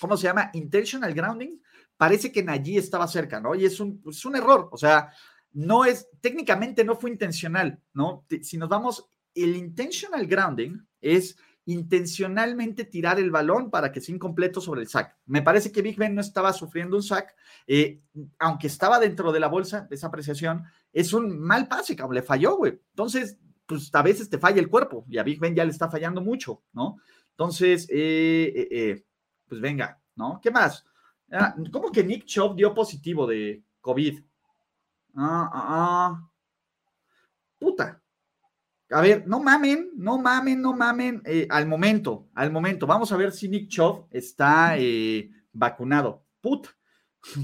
¿cómo 0.00 0.16
se 0.16 0.24
llama? 0.24 0.50
Intentional 0.54 1.14
grounding. 1.14 1.60
Parece 1.96 2.30
que 2.30 2.44
allí 2.48 2.76
estaba 2.76 3.06
cerca, 3.08 3.40
¿no? 3.40 3.54
Y 3.54 3.64
es 3.64 3.80
un, 3.80 4.02
es 4.06 4.24
un 4.24 4.36
error, 4.36 4.68
o 4.70 4.76
sea, 4.76 5.10
no 5.52 5.84
es, 5.84 6.08
técnicamente 6.20 6.84
no 6.84 6.96
fue 6.96 7.10
intencional, 7.10 7.80
¿no? 7.94 8.26
Si 8.42 8.58
nos 8.58 8.68
vamos, 8.68 9.08
el 9.34 9.56
intentional 9.56 10.26
grounding 10.26 10.78
es 11.00 11.36
intencionalmente 11.66 12.84
tirar 12.84 13.18
el 13.18 13.30
balón 13.30 13.70
para 13.70 13.90
que 13.90 14.00
sea 14.00 14.14
incompleto 14.14 14.60
sobre 14.60 14.82
el 14.82 14.88
sack. 14.88 15.16
Me 15.26 15.42
parece 15.42 15.72
que 15.72 15.82
Big 15.82 15.96
Ben 15.96 16.14
no 16.14 16.20
estaba 16.20 16.52
sufriendo 16.52 16.96
un 16.96 17.02
sack, 17.02 17.34
eh, 17.66 18.02
aunque 18.38 18.68
estaba 18.68 19.00
dentro 19.00 19.32
de 19.32 19.40
la 19.40 19.48
bolsa 19.48 19.88
esa 19.90 20.06
apreciación, 20.06 20.64
es 20.92 21.12
un 21.12 21.38
mal 21.38 21.66
pase, 21.66 21.96
cabrón, 21.96 22.14
le 22.14 22.22
falló, 22.22 22.56
güey. 22.56 22.80
Entonces, 22.90 23.38
pues 23.66 23.90
a 23.92 24.02
veces 24.02 24.30
te 24.30 24.38
falla 24.38 24.60
el 24.60 24.68
cuerpo 24.68 25.04
y 25.08 25.18
a 25.18 25.22
Big 25.22 25.40
Ben 25.40 25.54
ya 25.54 25.64
le 25.64 25.72
está 25.72 25.90
fallando 25.90 26.20
mucho, 26.20 26.62
¿no? 26.72 26.96
Entonces, 27.30 27.86
eh, 27.90 28.52
eh, 28.54 28.68
eh, 28.70 29.04
pues 29.46 29.60
venga, 29.60 30.00
¿no? 30.14 30.40
¿Qué 30.42 30.50
más? 30.50 30.86
Ah, 31.30 31.54
¿Cómo 31.70 31.90
que 31.90 32.02
Nick 32.02 32.24
Chubb 32.24 32.56
dio 32.56 32.72
positivo 32.72 33.26
de 33.26 33.62
COVID? 33.80 34.20
Ah, 35.16 35.50
ah, 35.52 35.66
ah. 35.68 36.30
Puta. 37.58 38.00
A 38.90 39.00
ver, 39.00 39.26
no 39.26 39.40
mamen, 39.40 39.90
no 39.96 40.16
mamen, 40.16 40.62
no 40.62 40.72
mamen. 40.72 41.22
al 41.50 41.66
momento, 41.66 42.28
al 42.34 42.52
momento. 42.52 42.86
Vamos 42.86 43.10
a 43.12 43.16
ver 43.16 43.32
si 43.32 43.48
Nick 43.48 43.68
Chubb 43.68 44.06
está 44.10 44.76
vacunado. 45.52 46.24
Put, 46.40 46.68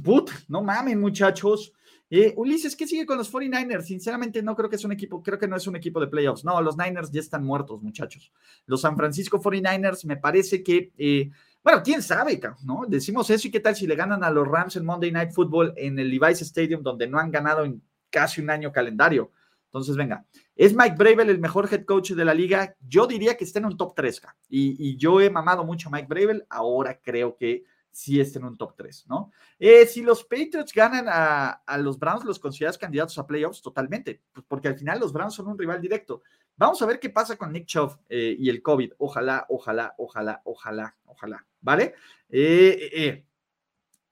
put, 0.05 0.31
no 0.49 0.63
mamen, 0.63 1.01
muchachos. 1.01 1.73
Eh, 2.15 2.35
Ulises, 2.37 2.77
¿qué 2.77 2.87
sigue 2.87 3.07
con 3.07 3.17
los 3.17 3.33
49ers? 3.33 3.85
Sinceramente, 3.85 4.43
no 4.43 4.55
creo 4.55 4.69
que 4.69 4.77
es 4.77 4.85
un 4.85 4.93
equipo, 4.93 5.23
creo 5.23 5.39
que 5.39 5.49
no 5.49 5.57
es 5.57 5.67
un 5.67 5.77
equipo 5.77 5.99
de 5.99 6.09
playoffs. 6.09 6.45
No, 6.45 6.61
los 6.61 6.77
Niners 6.77 7.11
ya 7.11 7.21
están 7.21 7.43
muertos, 7.43 7.81
muchachos. 7.81 8.31
Los 8.67 8.83
San 8.83 8.99
Francisco 8.99 9.41
49ers 9.41 10.05
me 10.05 10.19
parece 10.19 10.63
que, 10.63 10.93
eh, 10.99 11.31
bueno, 11.65 11.81
quién 11.83 12.03
sabe, 12.03 12.39
¿no? 12.65 12.85
Decimos 12.87 13.31
eso 13.31 13.49
y 13.49 13.51
qué 13.51 13.61
tal 13.61 13.75
si 13.75 13.87
le 13.87 13.97
ganan 13.97 14.23
a 14.25 14.31
los 14.31 14.47
Rams 14.47 14.77
en 14.77 14.85
Monday 14.85 15.11
Night 15.11 15.31
Football 15.33 15.73
en 15.75 15.99
el 15.99 16.11
Levi's 16.11 16.43
Stadium, 16.43 16.83
donde 16.83 17.07
no 17.07 17.19
han 17.19 17.31
ganado 17.31 17.65
en 17.65 17.83
casi 18.11 18.43
un 18.43 18.51
año 18.51 18.71
calendario. 18.73 19.31
Entonces, 19.69 19.97
venga, 19.97 20.27
¿es 20.55 20.75
Mike 20.75 20.97
Bravel 20.99 21.31
el 21.31 21.39
mejor 21.39 21.67
head 21.73 21.87
coach 21.87 22.11
de 22.11 22.27
la 22.27 22.35
liga? 22.35 22.77
Yo 22.87 23.07
diría 23.07 23.39
que 23.39 23.45
está 23.45 23.59
en 23.59 23.65
un 23.65 23.79
top 23.79 23.95
3, 23.97 24.21
y, 24.51 24.77
y 24.91 24.99
yo 24.99 25.19
he 25.19 25.31
mamado 25.31 25.65
mucho 25.65 25.89
a 25.89 25.93
Mike 25.93 26.09
Bravel, 26.11 26.45
ahora 26.51 27.01
creo 27.03 27.39
que 27.39 27.65
si 27.93 28.19
está 28.19 28.39
en 28.39 28.47
un 28.47 28.57
top 28.57 28.75
3, 28.77 29.05
¿no? 29.09 29.31
Eh, 29.59 29.87
si 29.87 30.03
los 30.03 30.25
Patriots 30.25 30.73
ganan 30.73 31.07
a, 31.09 31.63
los 31.79 31.99
Browns, 31.99 32.25
¿los 32.25 32.39
consideras 32.39 32.79
candidatos 32.79 33.19
a 33.19 33.27
playoffs? 33.27 33.61
Totalmente, 33.61 34.23
pues 34.33 34.45
porque 34.49 34.69
al 34.69 34.79
final 34.79 34.99
los 34.99 35.13
Browns 35.13 35.35
son 35.35 35.49
un 35.49 35.59
rival 35.59 35.81
directo. 35.81 36.23
Vamos 36.57 36.81
a 36.81 36.87
ver 36.87 36.99
qué 36.99 37.11
pasa 37.11 37.37
con 37.37 37.53
Nick 37.53 37.67
Chubb 37.67 37.99
eh, 38.09 38.35
y 38.39 38.49
el 38.49 38.63
COVID. 38.63 38.95
Ojalá, 38.99 39.47
ojalá, 39.51 39.95
ojalá, 39.99 40.41
ojalá, 40.45 40.97
ojalá, 41.05 41.47
¿vale? 41.61 41.95
Eh, 42.31 43.25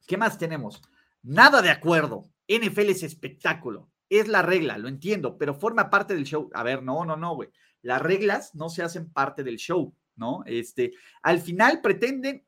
¿Qué 0.07 0.17
más 0.17 0.37
tenemos? 0.39 0.83
Nada 1.23 1.63
de 1.63 1.71
acuerdo. 1.71 2.29
NFL 2.49 2.91
es 2.91 3.03
espectáculo. 3.03 3.91
Es 4.09 4.27
la 4.27 4.43
regla, 4.43 4.77
lo 4.77 4.89
entiendo, 4.89 5.39
pero 5.39 5.55
forma 5.55 5.89
parte 5.89 6.15
del 6.15 6.25
show. 6.25 6.51
A 6.53 6.63
ver, 6.65 6.83
no, 6.83 7.05
no, 7.05 7.17
no, 7.17 7.35
güey. 7.35 7.49
Las 7.83 8.03
reglas 8.03 8.55
no 8.55 8.69
se 8.69 8.83
hacen 8.83 9.11
parte 9.11 9.45
del 9.45 9.57
show, 9.57 9.95
¿no? 10.17 10.43
Este, 10.47 10.93
al 11.23 11.41
final 11.41 11.81
pretenden 11.81 12.45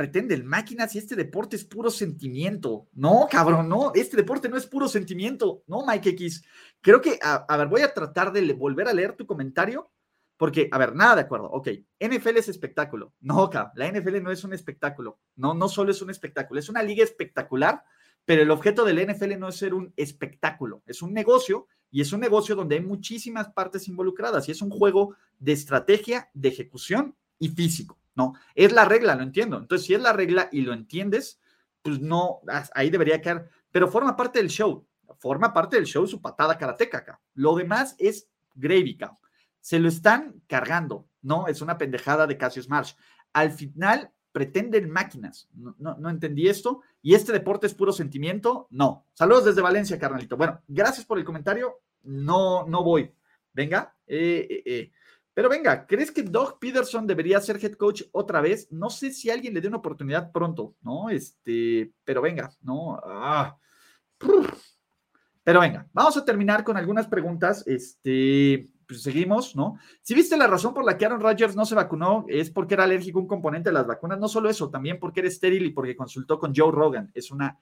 pretenden 0.00 0.46
máquinas 0.46 0.94
y 0.94 0.98
este 0.98 1.14
deporte 1.14 1.56
es 1.56 1.64
puro 1.66 1.90
sentimiento. 1.90 2.88
No, 2.94 3.28
cabrón, 3.30 3.68
no, 3.68 3.92
este 3.94 4.16
deporte 4.16 4.48
no 4.48 4.56
es 4.56 4.66
puro 4.66 4.88
sentimiento. 4.88 5.62
No, 5.66 5.84
Mike 5.86 6.08
X. 6.10 6.42
Creo 6.80 7.02
que, 7.02 7.18
a, 7.20 7.54
ver, 7.58 7.66
voy 7.66 7.82
a 7.82 7.92
tratar 7.92 8.32
de 8.32 8.50
volver 8.54 8.88
a 8.88 8.94
leer 8.94 9.14
tu 9.14 9.26
comentario, 9.26 9.90
porque, 10.38 10.70
a 10.72 10.78
ver, 10.78 10.94
nada 10.94 11.16
de 11.16 11.20
acuerdo. 11.20 11.50
Ok, 11.50 11.68
NFL 12.00 12.38
es 12.38 12.48
espectáculo. 12.48 13.12
No, 13.20 13.50
cabrón, 13.50 13.72
la 13.74 13.92
NFL 13.92 14.22
no 14.22 14.30
es 14.30 14.42
un 14.42 14.54
espectáculo. 14.54 15.18
No, 15.36 15.52
no 15.52 15.68
solo 15.68 15.90
es 15.90 16.00
un 16.00 16.08
espectáculo, 16.08 16.58
es 16.58 16.70
una 16.70 16.82
liga 16.82 17.04
espectacular, 17.04 17.84
pero 18.24 18.40
el 18.40 18.50
objeto 18.50 18.86
del 18.86 19.06
NFL 19.06 19.38
no 19.38 19.48
es 19.48 19.56
ser 19.56 19.74
un 19.74 19.92
espectáculo, 19.98 20.82
es 20.86 21.02
un 21.02 21.12
negocio 21.12 21.66
y 21.90 22.00
es 22.00 22.10
un 22.14 22.20
negocio 22.20 22.56
donde 22.56 22.76
hay 22.76 22.80
muchísimas 22.80 23.50
partes 23.50 23.86
involucradas 23.86 24.48
y 24.48 24.52
es 24.52 24.62
un 24.62 24.70
juego 24.70 25.14
de 25.38 25.52
estrategia, 25.52 26.30
de 26.32 26.48
ejecución 26.48 27.16
y 27.38 27.48
físico. 27.48 27.99
No, 28.20 28.34
es 28.54 28.70
la 28.72 28.84
regla, 28.84 29.14
lo 29.14 29.22
entiendo. 29.22 29.56
Entonces, 29.56 29.86
si 29.86 29.94
es 29.94 30.00
la 30.02 30.12
regla 30.12 30.50
y 30.52 30.60
lo 30.60 30.74
entiendes, 30.74 31.40
pues 31.80 32.00
no, 32.00 32.42
ahí 32.74 32.90
debería 32.90 33.22
quedar, 33.22 33.48
pero 33.70 33.88
forma 33.88 34.14
parte 34.14 34.40
del 34.40 34.50
show, 34.50 34.86
forma 35.18 35.54
parte 35.54 35.76
del 35.76 35.86
show 35.86 36.06
su 36.06 36.20
patada 36.20 36.58
karateca 36.58 36.98
acá. 36.98 37.20
Lo 37.32 37.54
demás 37.54 37.96
es 37.98 38.28
gravy, 38.54 38.98
Se 39.60 39.78
lo 39.78 39.88
están 39.88 40.42
cargando, 40.46 41.08
¿no? 41.22 41.46
Es 41.46 41.62
una 41.62 41.78
pendejada 41.78 42.26
de 42.26 42.36
Cassius 42.36 42.68
Marsh. 42.68 42.92
Al 43.32 43.52
final 43.52 44.12
pretenden 44.32 44.90
máquinas. 44.90 45.48
No, 45.54 45.96
no, 45.98 46.10
entendí 46.10 46.46
esto. 46.46 46.82
¿Y 47.00 47.14
este 47.14 47.32
deporte 47.32 47.66
es 47.68 47.74
puro 47.74 47.90
sentimiento? 47.90 48.66
No. 48.68 49.06
Saludos 49.14 49.46
desde 49.46 49.62
Valencia, 49.62 49.98
carnalito. 49.98 50.36
Bueno, 50.36 50.60
gracias 50.68 51.06
por 51.06 51.18
el 51.18 51.24
comentario. 51.24 51.80
No, 52.02 52.66
no 52.66 52.84
voy. 52.84 53.14
Venga. 53.54 53.94
Eh, 54.06 54.46
eh, 54.50 54.62
eh. 54.66 54.92
Pero 55.32 55.48
venga, 55.48 55.86
¿crees 55.86 56.10
que 56.10 56.22
Doug 56.22 56.58
Peterson 56.58 57.06
debería 57.06 57.40
ser 57.40 57.62
head 57.62 57.74
coach 57.74 58.02
otra 58.12 58.40
vez? 58.40 58.70
No 58.70 58.90
sé 58.90 59.12
si 59.12 59.30
alguien 59.30 59.54
le 59.54 59.60
dé 59.60 59.68
una 59.68 59.78
oportunidad 59.78 60.32
pronto, 60.32 60.74
¿no? 60.82 61.08
Este, 61.08 61.92
pero 62.04 62.20
venga, 62.20 62.50
¿no? 62.62 63.00
Ah, 63.04 63.56
pero 65.44 65.60
venga, 65.60 65.88
vamos 65.92 66.16
a 66.16 66.24
terminar 66.24 66.64
con 66.64 66.76
algunas 66.76 67.06
preguntas. 67.06 67.64
Este, 67.66 68.68
pues 68.86 69.02
seguimos, 69.02 69.54
¿no? 69.54 69.78
Si 70.02 70.14
viste 70.14 70.36
la 70.36 70.48
razón 70.48 70.74
por 70.74 70.84
la 70.84 70.98
que 70.98 71.06
Aaron 71.06 71.20
Rodgers 71.20 71.54
no 71.54 71.64
se 71.64 71.76
vacunó, 71.76 72.24
es 72.28 72.50
porque 72.50 72.74
era 72.74 72.84
alérgico 72.84 73.20
a 73.20 73.22
un 73.22 73.28
componente 73.28 73.70
de 73.70 73.74
las 73.74 73.86
vacunas. 73.86 74.18
No 74.18 74.28
solo 74.28 74.50
eso, 74.50 74.68
también 74.68 74.98
porque 74.98 75.20
era 75.20 75.28
estéril 75.28 75.64
y 75.66 75.70
porque 75.70 75.94
consultó 75.94 76.38
con 76.40 76.52
Joe 76.54 76.72
Rogan. 76.72 77.10
Es 77.14 77.30
una 77.30 77.58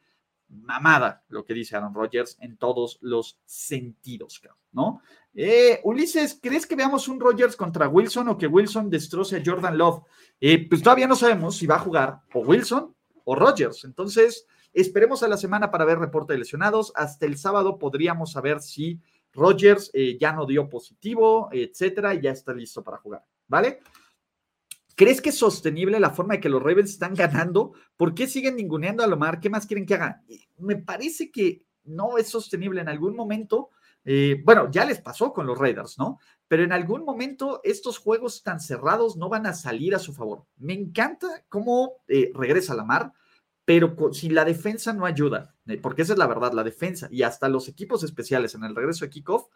mamada 0.48 1.24
lo 1.28 1.44
que 1.44 1.54
dice 1.54 1.76
Aaron 1.76 1.94
Rodgers 1.94 2.36
en 2.40 2.56
todos 2.56 2.98
los 3.00 3.38
sentidos, 3.44 4.40
¿no? 4.72 5.02
Eh, 5.34 5.80
Ulises, 5.84 6.38
¿crees 6.42 6.66
que 6.66 6.74
veamos 6.74 7.06
un 7.08 7.20
Rodgers 7.20 7.54
contra 7.54 7.88
Wilson 7.88 8.28
o 8.28 8.38
que 8.38 8.46
Wilson 8.46 8.90
destroce 8.90 9.36
a 9.36 9.42
Jordan 9.44 9.78
Love? 9.78 10.02
Eh, 10.40 10.68
pues 10.68 10.82
todavía 10.82 11.06
no 11.06 11.16
sabemos 11.16 11.56
si 11.56 11.66
va 11.66 11.76
a 11.76 11.80
jugar 11.80 12.20
o 12.34 12.40
Wilson 12.40 12.94
o 13.24 13.34
Rodgers. 13.34 13.84
Entonces, 13.84 14.46
esperemos 14.72 15.22
a 15.22 15.28
la 15.28 15.36
semana 15.36 15.70
para 15.70 15.84
ver 15.84 15.98
reporte 15.98 16.32
de 16.32 16.40
lesionados. 16.40 16.92
Hasta 16.96 17.26
el 17.26 17.36
sábado 17.36 17.78
podríamos 17.78 18.32
saber 18.32 18.60
si 18.60 19.00
Rodgers 19.32 19.90
eh, 19.92 20.16
ya 20.18 20.32
no 20.32 20.46
dio 20.46 20.68
positivo, 20.68 21.48
etcétera, 21.52 22.14
y 22.14 22.22
ya 22.22 22.30
está 22.30 22.52
listo 22.52 22.82
para 22.82 22.98
jugar, 22.98 23.24
¿vale? 23.46 23.80
¿Crees 24.98 25.20
que 25.22 25.28
es 25.28 25.38
sostenible 25.38 26.00
la 26.00 26.10
forma 26.10 26.34
de 26.34 26.40
que 26.40 26.48
los 26.48 26.60
Ravens 26.60 26.90
están 26.90 27.14
ganando? 27.14 27.72
¿Por 27.96 28.16
qué 28.16 28.26
siguen 28.26 28.56
ninguneando 28.56 29.04
a 29.04 29.06
Lomar? 29.06 29.38
¿Qué 29.38 29.48
más 29.48 29.64
quieren 29.64 29.86
que 29.86 29.94
haga? 29.94 30.24
Me 30.56 30.74
parece 30.74 31.30
que 31.30 31.62
no 31.84 32.18
es 32.18 32.26
sostenible 32.26 32.80
en 32.80 32.88
algún 32.88 33.14
momento. 33.14 33.70
Eh, 34.04 34.42
bueno, 34.44 34.68
ya 34.72 34.84
les 34.84 35.00
pasó 35.00 35.32
con 35.32 35.46
los 35.46 35.56
Raiders, 35.56 36.00
¿no? 36.00 36.18
Pero 36.48 36.64
en 36.64 36.72
algún 36.72 37.04
momento 37.04 37.60
estos 37.62 37.96
juegos 37.98 38.42
tan 38.42 38.58
cerrados 38.58 39.16
no 39.16 39.28
van 39.28 39.46
a 39.46 39.54
salir 39.54 39.94
a 39.94 40.00
su 40.00 40.12
favor. 40.12 40.46
Me 40.56 40.72
encanta 40.72 41.44
cómo 41.48 42.02
eh, 42.08 42.32
regresa 42.34 42.74
Lamar, 42.74 43.12
pero 43.64 43.94
si 44.12 44.30
la 44.30 44.44
defensa 44.44 44.92
no 44.92 45.06
ayuda, 45.06 45.54
eh, 45.68 45.78
porque 45.80 46.02
esa 46.02 46.14
es 46.14 46.18
la 46.18 46.26
verdad, 46.26 46.54
la 46.54 46.64
defensa 46.64 47.06
y 47.08 47.22
hasta 47.22 47.48
los 47.48 47.68
equipos 47.68 48.02
especiales 48.02 48.56
en 48.56 48.64
el 48.64 48.74
regreso 48.74 49.04
de 49.04 49.10
kickoff, 49.10 49.46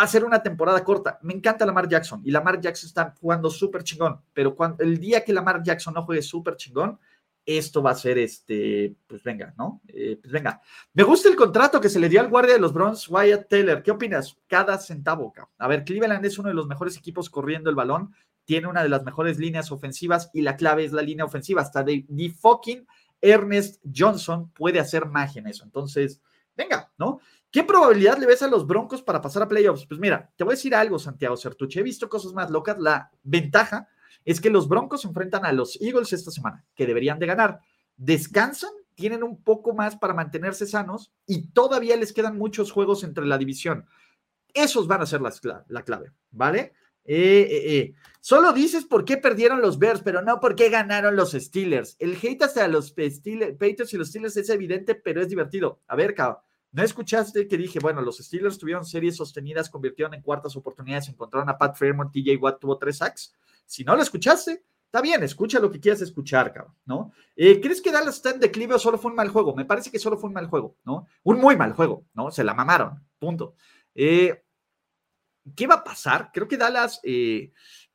va 0.00 0.04
a 0.04 0.08
ser 0.08 0.24
una 0.24 0.42
temporada 0.42 0.82
corta. 0.82 1.18
Me 1.20 1.34
encanta 1.34 1.66
Lamar 1.66 1.86
Jackson 1.86 2.22
y 2.24 2.30
Lamar 2.30 2.58
Jackson 2.58 2.88
está 2.88 3.14
jugando 3.20 3.50
súper 3.50 3.84
chingón, 3.84 4.18
pero 4.32 4.56
cuando, 4.56 4.82
el 4.82 4.98
día 4.98 5.22
que 5.22 5.32
Lamar 5.32 5.62
Jackson 5.62 5.92
no 5.92 6.04
juegue 6.04 6.22
súper 6.22 6.56
chingón, 6.56 6.98
esto 7.44 7.82
va 7.82 7.90
a 7.90 7.94
ser 7.94 8.16
este, 8.16 8.94
pues 9.06 9.22
venga, 9.22 9.52
¿no? 9.58 9.82
Eh, 9.88 10.18
pues 10.20 10.32
venga. 10.32 10.62
Me 10.94 11.02
gusta 11.02 11.28
el 11.28 11.36
contrato 11.36 11.80
que 11.80 11.90
se 11.90 12.00
le 12.00 12.08
dio 12.08 12.20
al 12.20 12.28
guardia 12.28 12.54
de 12.54 12.60
los 12.60 12.72
Browns, 12.72 13.08
Wyatt 13.10 13.48
Taylor. 13.48 13.82
¿Qué 13.82 13.90
opinas? 13.90 14.38
Cada 14.46 14.78
centavo, 14.78 15.34
A 15.58 15.68
ver, 15.68 15.84
Cleveland 15.84 16.24
es 16.24 16.38
uno 16.38 16.48
de 16.48 16.54
los 16.54 16.66
mejores 16.66 16.96
equipos 16.96 17.28
corriendo 17.28 17.68
el 17.68 17.76
balón, 17.76 18.14
tiene 18.46 18.68
una 18.68 18.82
de 18.82 18.88
las 18.88 19.04
mejores 19.04 19.38
líneas 19.38 19.70
ofensivas 19.70 20.30
y 20.32 20.40
la 20.40 20.56
clave 20.56 20.84
es 20.84 20.92
la 20.92 21.02
línea 21.02 21.26
ofensiva. 21.26 21.60
Hasta 21.60 21.82
de 21.82 22.06
fucking 22.40 22.86
Ernest 23.20 23.82
Johnson 23.94 24.50
puede 24.52 24.80
hacer 24.80 25.06
magia 25.06 25.40
en 25.40 25.48
eso. 25.48 25.64
Entonces, 25.64 26.22
venga, 26.56 26.90
¿no? 26.96 27.20
¿Qué 27.50 27.64
probabilidad 27.64 28.18
le 28.18 28.26
ves 28.26 28.42
a 28.42 28.48
los 28.48 28.66
Broncos 28.66 29.02
para 29.02 29.20
pasar 29.20 29.42
a 29.42 29.48
playoffs? 29.48 29.86
Pues 29.86 29.98
mira, 29.98 30.30
te 30.36 30.44
voy 30.44 30.52
a 30.52 30.56
decir 30.56 30.74
algo, 30.74 30.98
Santiago 30.98 31.36
Sertuche. 31.36 31.80
He 31.80 31.82
visto 31.82 32.08
cosas 32.08 32.32
más 32.32 32.50
locas. 32.50 32.78
La 32.78 33.10
ventaja 33.22 33.88
es 34.24 34.40
que 34.40 34.50
los 34.50 34.68
Broncos 34.68 35.02
se 35.02 35.08
enfrentan 35.08 35.44
a 35.44 35.52
los 35.52 35.80
Eagles 35.80 36.12
esta 36.12 36.30
semana, 36.30 36.64
que 36.74 36.86
deberían 36.86 37.18
de 37.18 37.26
ganar. 37.26 37.60
Descansan, 37.96 38.70
tienen 38.94 39.22
un 39.22 39.42
poco 39.42 39.74
más 39.74 39.96
para 39.96 40.14
mantenerse 40.14 40.66
sanos 40.66 41.12
y 41.26 41.48
todavía 41.48 41.96
les 41.96 42.12
quedan 42.12 42.38
muchos 42.38 42.70
juegos 42.70 43.02
entre 43.02 43.26
la 43.26 43.38
división. 43.38 43.86
Esos 44.54 44.86
van 44.86 45.02
a 45.02 45.06
ser 45.06 45.20
la, 45.20 45.64
la 45.68 45.82
clave, 45.82 46.12
¿vale? 46.30 46.72
Eh, 47.04 47.48
eh, 47.50 47.76
eh. 47.76 47.94
Solo 48.20 48.52
dices 48.52 48.84
por 48.84 49.04
qué 49.04 49.16
perdieron 49.16 49.60
los 49.60 49.78
Bears, 49.78 50.02
pero 50.02 50.22
no 50.22 50.38
por 50.38 50.54
qué 50.54 50.68
ganaron 50.68 51.16
los 51.16 51.32
Steelers. 51.32 51.96
El 51.98 52.16
hate 52.22 52.42
hacia 52.42 52.68
los 52.68 52.88
Steelers, 52.88 53.92
y 53.92 53.96
los 53.96 54.08
Steelers 54.08 54.36
es 54.36 54.50
evidente, 54.50 54.94
pero 54.94 55.20
es 55.20 55.28
divertido. 55.28 55.80
A 55.88 55.96
ver, 55.96 56.14
cabrón. 56.14 56.38
¿No 56.72 56.84
escuchaste 56.84 57.48
que 57.48 57.56
dije, 57.56 57.80
bueno, 57.80 58.00
los 58.00 58.18
Steelers 58.18 58.58
tuvieron 58.58 58.84
series 58.84 59.16
sostenidas, 59.16 59.68
convirtieron 59.68 60.14
en 60.14 60.22
cuartas 60.22 60.54
oportunidades, 60.56 61.08
encontraron 61.08 61.48
a 61.48 61.58
Pat 61.58 61.76
Fairmont, 61.76 62.12
TJ 62.12 62.36
Watt 62.36 62.60
tuvo 62.60 62.78
tres 62.78 62.98
sacks? 62.98 63.34
Si 63.66 63.82
no 63.82 63.96
lo 63.96 64.02
escuchaste, 64.02 64.62
está 64.84 65.00
bien, 65.00 65.22
escucha 65.24 65.58
lo 65.58 65.70
que 65.70 65.80
quieras 65.80 66.00
escuchar, 66.00 66.52
cabrón, 66.52 66.74
¿no? 66.84 67.12
¿Crees 67.34 67.80
que 67.80 67.90
Dallas 67.90 68.16
está 68.16 68.30
en 68.30 68.40
declive 68.40 68.74
o 68.74 68.78
solo 68.78 68.98
fue 68.98 69.10
un 69.10 69.16
mal 69.16 69.30
juego? 69.30 69.54
Me 69.54 69.64
parece 69.64 69.90
que 69.90 69.98
solo 69.98 70.16
fue 70.16 70.28
un 70.28 70.34
mal 70.34 70.46
juego, 70.46 70.76
¿no? 70.84 71.06
Un 71.24 71.40
muy 71.40 71.56
mal 71.56 71.72
juego, 71.72 72.04
¿no? 72.14 72.30
Se 72.30 72.44
la 72.44 72.54
mamaron, 72.54 73.04
punto. 73.18 73.54
Eh, 73.94 74.44
¿Qué 75.56 75.66
va 75.66 75.76
a 75.76 75.84
pasar? 75.84 76.30
Creo 76.32 76.46
que 76.46 76.56
Dallas 76.56 77.00
eh, 77.02 77.52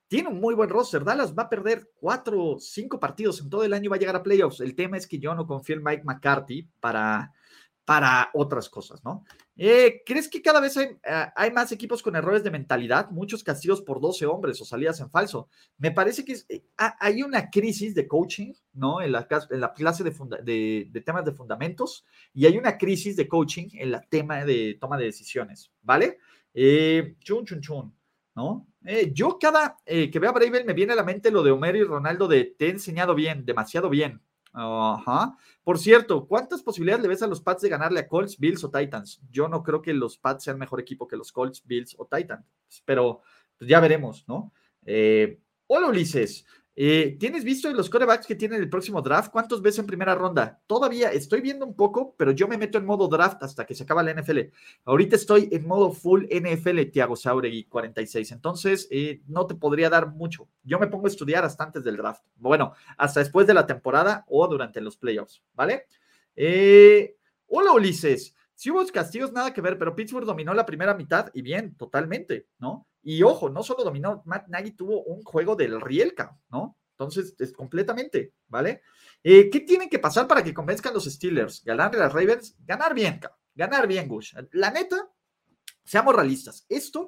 tiene 0.09 0.29
un 0.29 0.39
muy 0.41 0.53
buen 0.53 0.69
roster. 0.69 1.03
Dallas 1.03 1.33
va 1.33 1.43
a 1.43 1.49
perder 1.49 1.91
cuatro, 1.95 2.57
cinco 2.59 2.99
partidos 2.99 3.39
en 3.39 3.49
todo 3.49 3.63
el 3.63 3.73
año 3.73 3.85
y 3.85 3.87
va 3.87 3.95
a 3.95 3.99
llegar 3.99 4.15
a 4.17 4.23
playoffs. 4.23 4.59
El 4.59 4.75
tema 4.75 4.97
es 4.97 5.07
que 5.07 5.19
yo 5.19 5.33
no 5.33 5.47
confío 5.47 5.77
en 5.77 5.83
Mike 5.83 6.03
McCarthy 6.03 6.67
para, 6.79 7.33
para 7.85 8.31
otras 8.33 8.67
cosas, 8.67 9.03
¿no? 9.03 9.23
Eh, 9.55 10.01
¿Crees 10.05 10.27
que 10.27 10.41
cada 10.41 10.59
vez 10.59 10.75
hay, 10.75 10.97
ah, 11.05 11.31
más 11.53 11.71
equipos 11.71 12.01
con 12.01 12.15
errores 12.15 12.43
de 12.43 12.49
mentalidad? 12.49 13.11
Muchos 13.11 13.43
castigos 13.43 13.81
por 13.81 14.01
12 14.01 14.25
hombres 14.25 14.59
o 14.59 14.65
salidas 14.65 14.99
en 14.99 15.11
falso. 15.11 15.49
Me 15.77 15.91
parece 15.91 16.25
que 16.25 16.35
eh, 16.49 16.65
hay 16.75 17.21
una 17.21 17.49
crisis 17.51 17.93
de 17.93 18.07
coaching, 18.07 18.53
¿no? 18.73 19.01
En 19.01 19.11
la, 19.11 19.27
clase 19.27 20.03
de, 20.03 20.11
de, 20.43 20.87
de, 20.91 21.01
temas 21.01 21.23
de 21.23 21.31
fundamentos 21.31 22.05
y 22.33 22.47
hay 22.47 22.57
una 22.57 22.75
crisis 22.77 23.15
de 23.15 23.27
coaching 23.27 23.67
en 23.73 23.91
la 23.91 24.01
tema 24.01 24.43
de 24.43 24.77
toma 24.81 24.97
de 24.97 25.05
decisiones, 25.05 25.71
¿vale? 25.83 26.17
Eh, 26.55 27.15
chun, 27.19 27.45
chun, 27.45 27.61
chun, 27.61 27.95
¿no? 28.35 28.67
Eh, 28.83 29.11
yo 29.13 29.37
cada 29.39 29.77
que 29.85 30.19
veo 30.19 30.29
a 30.31 30.33
Bravel 30.33 30.65
me 30.65 30.73
viene 30.73 30.93
a 30.93 30.95
la 30.95 31.03
mente 31.03 31.29
lo 31.29 31.43
de 31.43 31.51
Homero 31.51 31.77
y 31.77 31.83
Ronaldo 31.83 32.27
de 32.27 32.55
te 32.57 32.65
he 32.65 32.69
enseñado 32.69 33.13
bien, 33.13 33.45
demasiado 33.45 33.89
bien. 33.89 34.21
Ajá. 34.57 35.37
Por 35.63 35.77
cierto, 35.77 36.25
¿cuántas 36.27 36.63
posibilidades 36.63 37.03
le 37.03 37.09
ves 37.09 37.21
a 37.21 37.27
los 37.27 37.41
Pats 37.41 37.61
de 37.61 37.69
ganarle 37.69 37.99
a 37.99 38.07
Colts, 38.07 38.39
Bills 38.39 38.63
o 38.63 38.71
Titans? 38.71 39.21
Yo 39.29 39.49
no 39.49 39.61
creo 39.61 39.81
que 39.81 39.93
los 39.93 40.17
Pats 40.17 40.45
sean 40.45 40.57
mejor 40.57 40.79
equipo 40.79 41.07
que 41.07 41.17
los 41.17 41.33
Colts, 41.33 41.61
Bills 41.65 41.95
o 41.97 42.07
Titans, 42.07 42.45
pero 42.85 43.21
pues, 43.57 43.69
ya 43.69 43.79
veremos, 43.79 44.25
¿no? 44.27 44.53
hola 45.67 45.87
Ulises, 45.87 46.45
eh, 46.77 47.15
¿Tienes 47.17 47.45
visto 47.45 47.71
los 47.71 47.89
corebacks 47.89 48.27
que 48.27 48.35
tienen 48.35 48.61
el 48.61 48.69
próximo 48.69 49.01
draft? 49.01 49.31
¿Cuántos 49.31 49.61
ves 49.61 49.79
en 49.79 49.85
primera 49.85 50.13
ronda? 50.13 50.59
Todavía 50.67 51.09
estoy 51.09 51.39
viendo 51.39 51.65
un 51.65 51.73
poco, 51.73 52.15
pero 52.17 52.31
yo 52.31 52.49
me 52.49 52.57
meto 52.57 52.77
en 52.77 52.85
modo 52.85 53.07
draft 53.07 53.41
hasta 53.43 53.65
que 53.65 53.73
se 53.73 53.83
acaba 53.83 54.03
la 54.03 54.13
NFL. 54.13 54.39
Ahorita 54.83 55.15
estoy 55.15 55.47
en 55.53 55.65
modo 55.65 55.93
full 55.93 56.25
NFL, 56.25 56.81
Tiago 56.91 57.15
Sauregui 57.15 57.63
46. 57.63 58.33
Entonces, 58.33 58.89
eh, 58.91 59.21
no 59.27 59.47
te 59.47 59.55
podría 59.55 59.89
dar 59.89 60.11
mucho. 60.11 60.49
Yo 60.63 60.77
me 60.77 60.87
pongo 60.87 61.05
a 61.05 61.09
estudiar 61.09 61.45
hasta 61.45 61.63
antes 61.63 61.83
del 61.83 61.95
draft. 61.95 62.25
Bueno, 62.35 62.73
hasta 62.97 63.21
después 63.21 63.47
de 63.47 63.53
la 63.53 63.65
temporada 63.65 64.25
o 64.27 64.45
durante 64.47 64.81
los 64.81 64.97
playoffs, 64.97 65.41
¿vale? 65.53 65.85
Eh, 66.35 67.15
hola, 67.47 67.71
Ulises. 67.71 68.35
Si 68.53 68.69
hubo 68.71 68.85
castigos, 68.87 69.31
nada 69.31 69.53
que 69.53 69.61
ver, 69.61 69.77
pero 69.77 69.95
Pittsburgh 69.95 70.25
dominó 70.25 70.53
la 70.53 70.65
primera 70.65 70.93
mitad 70.93 71.29
y 71.33 71.41
bien, 71.41 71.75
totalmente, 71.75 72.47
¿no? 72.57 72.87
Y 73.07 73.21
ojo, 73.21 73.51
no 73.51 73.61
solo 73.61 73.83
dominó, 73.83 74.23
Matt 74.25 74.47
Nagy 74.47 74.71
tuvo 74.71 75.03
un 75.03 75.21
juego 75.21 75.55
del 75.55 75.79
Rielka, 75.79 76.35
¿no? 76.49 76.75
Entonces, 76.89 77.35
es 77.37 77.53
completamente, 77.53 78.33
¿vale? 78.47 78.81
Eh, 79.21 79.47
¿Qué 79.51 79.59
tienen 79.59 79.89
que 79.89 79.99
pasar 79.99 80.27
para 80.27 80.43
que 80.43 80.55
convenzcan 80.55 80.91
los 80.91 81.05
Steelers? 81.05 81.63
Ganar 81.63 81.93
las 81.93 82.11
Ravens, 82.11 82.55
ganar 82.65 82.95
bien, 82.95 83.19
ganar 83.53 83.87
bien, 83.87 84.07
Gush. 84.07 84.33
La 84.53 84.71
neta, 84.71 85.07
seamos 85.83 86.15
realistas, 86.15 86.65
esto 86.67 87.05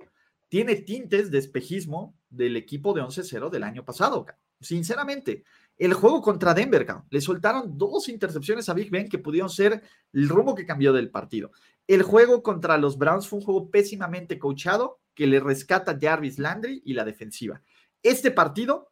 tiene 0.47 0.75
tintes 0.75 1.31
de 1.31 1.39
espejismo 1.39 2.15
del 2.29 2.57
equipo 2.57 2.93
de 2.93 3.01
11-0 3.01 3.49
del 3.49 3.63
año 3.63 3.83
pasado, 3.83 4.27
sinceramente. 4.61 5.45
El 5.79 5.95
juego 5.95 6.21
contra 6.21 6.53
Denver, 6.53 6.85
le 7.09 7.21
soltaron 7.21 7.75
dos 7.75 8.07
intercepciones 8.07 8.69
a 8.69 8.75
Big 8.75 8.91
Ben 8.91 9.09
que 9.09 9.17
pudieron 9.17 9.49
ser 9.49 9.81
el 10.13 10.29
rumbo 10.29 10.53
que 10.53 10.67
cambió 10.67 10.93
del 10.93 11.09
partido. 11.09 11.49
El 11.87 12.03
juego 12.03 12.43
contra 12.43 12.77
los 12.77 12.99
Browns 12.99 13.27
fue 13.27 13.39
un 13.39 13.45
juego 13.45 13.71
pésimamente 13.71 14.37
coachado 14.37 14.99
que 15.17 15.25
le 15.25 15.39
rescata 15.39 15.97
Jarvis 15.99 16.37
Landry 16.37 16.83
y 16.85 16.93
la 16.93 17.03
defensiva. 17.03 17.59
Este 18.03 18.29
partido, 18.29 18.91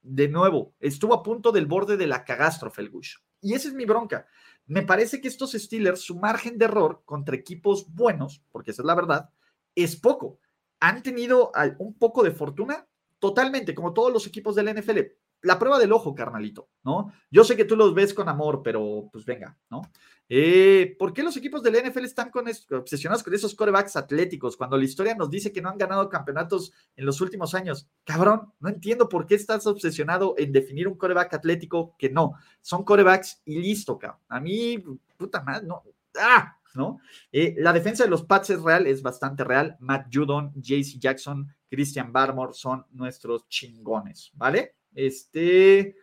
de 0.00 0.28
nuevo, 0.28 0.76
estuvo 0.78 1.12
a 1.12 1.24
punto 1.24 1.50
del 1.50 1.66
borde 1.66 1.96
de 1.96 2.06
la 2.06 2.24
cagástrofe 2.24 2.82
el 2.82 2.90
Gush. 2.90 3.16
Y 3.40 3.54
esa 3.54 3.66
es 3.66 3.74
mi 3.74 3.84
bronca. 3.84 4.28
Me 4.66 4.82
parece 4.82 5.20
que 5.20 5.26
estos 5.26 5.54
Steelers, 5.54 6.02
su 6.02 6.20
margen 6.20 6.56
de 6.56 6.66
error 6.66 7.02
contra 7.04 7.34
equipos 7.34 7.92
buenos, 7.92 8.44
porque 8.52 8.70
esa 8.70 8.82
es 8.82 8.86
la 8.86 8.94
verdad, 8.94 9.28
es 9.74 9.96
poco. 9.96 10.38
Han 10.78 11.02
tenido 11.02 11.50
un 11.78 11.98
poco 11.98 12.22
de 12.22 12.30
fortuna, 12.30 12.86
totalmente, 13.18 13.74
como 13.74 13.92
todos 13.92 14.12
los 14.12 14.24
equipos 14.28 14.54
del 14.54 14.72
NFL. 14.72 15.00
La 15.42 15.58
prueba 15.58 15.80
del 15.80 15.92
ojo, 15.92 16.14
carnalito, 16.14 16.68
¿no? 16.84 17.12
Yo 17.28 17.42
sé 17.42 17.56
que 17.56 17.64
tú 17.64 17.74
los 17.74 17.92
ves 17.92 18.14
con 18.14 18.28
amor, 18.28 18.62
pero 18.62 19.08
pues 19.12 19.24
venga, 19.24 19.58
¿no? 19.68 19.82
Eh, 20.28 20.96
¿Por 20.98 21.12
qué 21.12 21.22
los 21.22 21.36
equipos 21.36 21.62
del 21.62 21.76
NFL 21.76 22.04
están 22.04 22.32
obsesionados 22.70 23.22
con 23.22 23.32
esos 23.34 23.54
corebacks 23.54 23.94
atléticos 23.96 24.56
cuando 24.56 24.76
la 24.76 24.84
historia 24.84 25.14
nos 25.14 25.30
dice 25.30 25.52
que 25.52 25.62
no 25.62 25.68
han 25.68 25.78
ganado 25.78 26.08
campeonatos 26.08 26.72
en 26.96 27.06
los 27.06 27.20
últimos 27.20 27.54
años? 27.54 27.88
Cabrón, 28.04 28.52
no 28.58 28.68
entiendo 28.68 29.08
por 29.08 29.26
qué 29.26 29.36
estás 29.36 29.66
obsesionado 29.66 30.34
en 30.36 30.52
definir 30.52 30.88
un 30.88 30.96
coreback 30.96 31.34
atlético 31.34 31.94
que 31.96 32.10
no. 32.10 32.34
Son 32.60 32.84
corebacks 32.84 33.42
y 33.44 33.58
listo, 33.60 33.98
cabrón. 33.98 34.20
A 34.28 34.40
mí, 34.40 34.82
puta 35.16 35.42
madre, 35.42 35.66
no. 35.66 35.82
¡Ah! 36.18 36.56
¿No? 36.74 37.00
Eh, 37.32 37.54
la 37.56 37.72
defensa 37.72 38.04
de 38.04 38.10
los 38.10 38.24
Pats 38.24 38.50
es 38.50 38.60
real, 38.60 38.86
es 38.86 39.00
bastante 39.00 39.44
real. 39.44 39.76
Matt 39.80 40.08
Judon, 40.12 40.52
JC 40.56 40.98
Jackson, 40.98 41.48
Christian 41.70 42.12
Barmore 42.12 42.52
son 42.52 42.84
nuestros 42.90 43.48
chingones, 43.48 44.30
¿vale? 44.34 44.74
Este. 44.94 45.96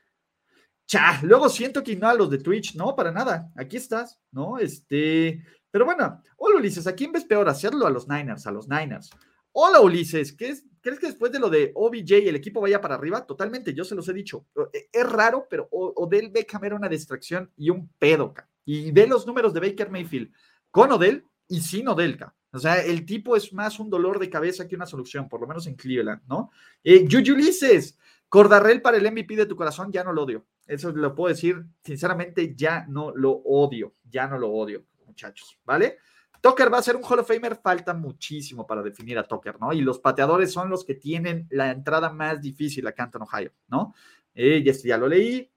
Cha, 0.85 1.19
luego 1.23 1.49
siento 1.49 1.83
que 1.83 1.95
no 1.95 2.07
a 2.07 2.13
los 2.13 2.29
de 2.29 2.37
Twitch, 2.37 2.75
no, 2.75 2.95
para 2.95 3.11
nada, 3.11 3.51
aquí 3.55 3.77
estás, 3.77 4.19
¿no? 4.31 4.57
Este, 4.59 5.43
pero 5.71 5.85
bueno, 5.85 6.21
hola 6.37 6.57
Ulises, 6.57 6.85
¿a 6.87 6.93
quién 6.93 7.11
ves 7.11 7.25
peor? 7.25 7.49
Hacerlo 7.49 7.87
a 7.87 7.89
los 7.89 8.07
Niners, 8.07 8.45
a 8.45 8.51
los 8.51 8.67
Niners. 8.67 9.09
Hola 9.53 9.81
Ulises, 9.81 10.33
¿qué 10.33 10.49
es, 10.49 10.65
¿crees 10.81 10.99
que 10.99 11.07
después 11.07 11.31
de 11.31 11.39
lo 11.39 11.49
de 11.49 11.71
OBJ 11.73 12.27
el 12.27 12.35
equipo 12.35 12.61
vaya 12.61 12.81
para 12.81 12.95
arriba? 12.95 13.25
Totalmente, 13.25 13.73
yo 13.73 13.83
se 13.83 13.95
los 13.95 14.07
he 14.09 14.13
dicho. 14.13 14.45
E, 14.73 14.89
es 14.91 15.09
raro, 15.09 15.47
pero 15.49 15.67
Odell 15.71 16.29
Beckham 16.29 16.63
era 16.65 16.75
una 16.75 16.89
distracción 16.89 17.51
y 17.57 17.69
un 17.69 17.89
pedo, 17.97 18.33
Y 18.65 18.91
ve 18.91 19.07
los 19.07 19.25
números 19.25 19.53
de 19.53 19.61
Baker 19.61 19.89
Mayfield 19.89 20.31
con 20.69 20.91
Odell 20.91 21.25
y 21.47 21.61
sin 21.61 21.87
Odell, 21.87 22.19
O 22.51 22.59
sea, 22.59 22.83
el 22.83 23.05
tipo 23.05 23.35
es 23.35 23.53
más 23.53 23.79
un 23.79 23.89
dolor 23.89 24.19
de 24.19 24.29
cabeza 24.29 24.67
que 24.67 24.75
una 24.75 24.85
solución, 24.85 25.29
por 25.29 25.39
lo 25.39 25.47
menos 25.47 25.67
en 25.67 25.75
Cleveland, 25.75 26.23
¿no? 26.27 26.51
Eh, 26.83 27.07
Ulises, 27.31 27.97
Cordarrell 28.27 28.81
para 28.81 28.97
el 28.97 29.11
MVP 29.11 29.35
de 29.35 29.45
tu 29.45 29.55
corazón, 29.55 29.91
ya 29.91 30.03
no 30.03 30.11
lo 30.11 30.23
odio. 30.23 30.45
Eso 30.65 30.91
lo 30.91 31.13
puedo 31.13 31.33
decir, 31.33 31.63
sinceramente, 31.83 32.55
ya 32.55 32.85
no 32.87 33.11
lo 33.15 33.31
odio. 33.31 33.95
Ya 34.09 34.27
no 34.27 34.37
lo 34.37 34.51
odio, 34.51 34.85
muchachos, 35.05 35.59
¿vale? 35.65 35.97
Tucker 36.43 36.73
va 36.73 36.79
a 36.79 36.83
ser 36.83 36.97
un 36.97 37.03
Hall 37.03 37.19
of 37.19 37.27
Famer, 37.27 37.55
falta 37.55 37.93
muchísimo 37.93 38.67
para 38.67 38.83
definir 38.83 39.17
a 39.17 39.23
Tucker, 39.23 39.59
¿no? 39.61 39.71
Y 39.71 39.81
los 39.81 39.99
pateadores 39.99 40.51
son 40.51 40.69
los 40.69 40.83
que 40.83 40.95
tienen 40.95 41.47
la 41.49 41.71
entrada 41.71 42.09
más 42.11 42.41
difícil 42.41 42.85
acá 42.85 43.09
en 43.13 43.21
Ohio, 43.21 43.53
¿no? 43.69 43.93
Eh, 44.35 44.61
ya, 44.61 44.73
ya 44.73 44.97
lo 44.97 45.07
leí. 45.07 45.49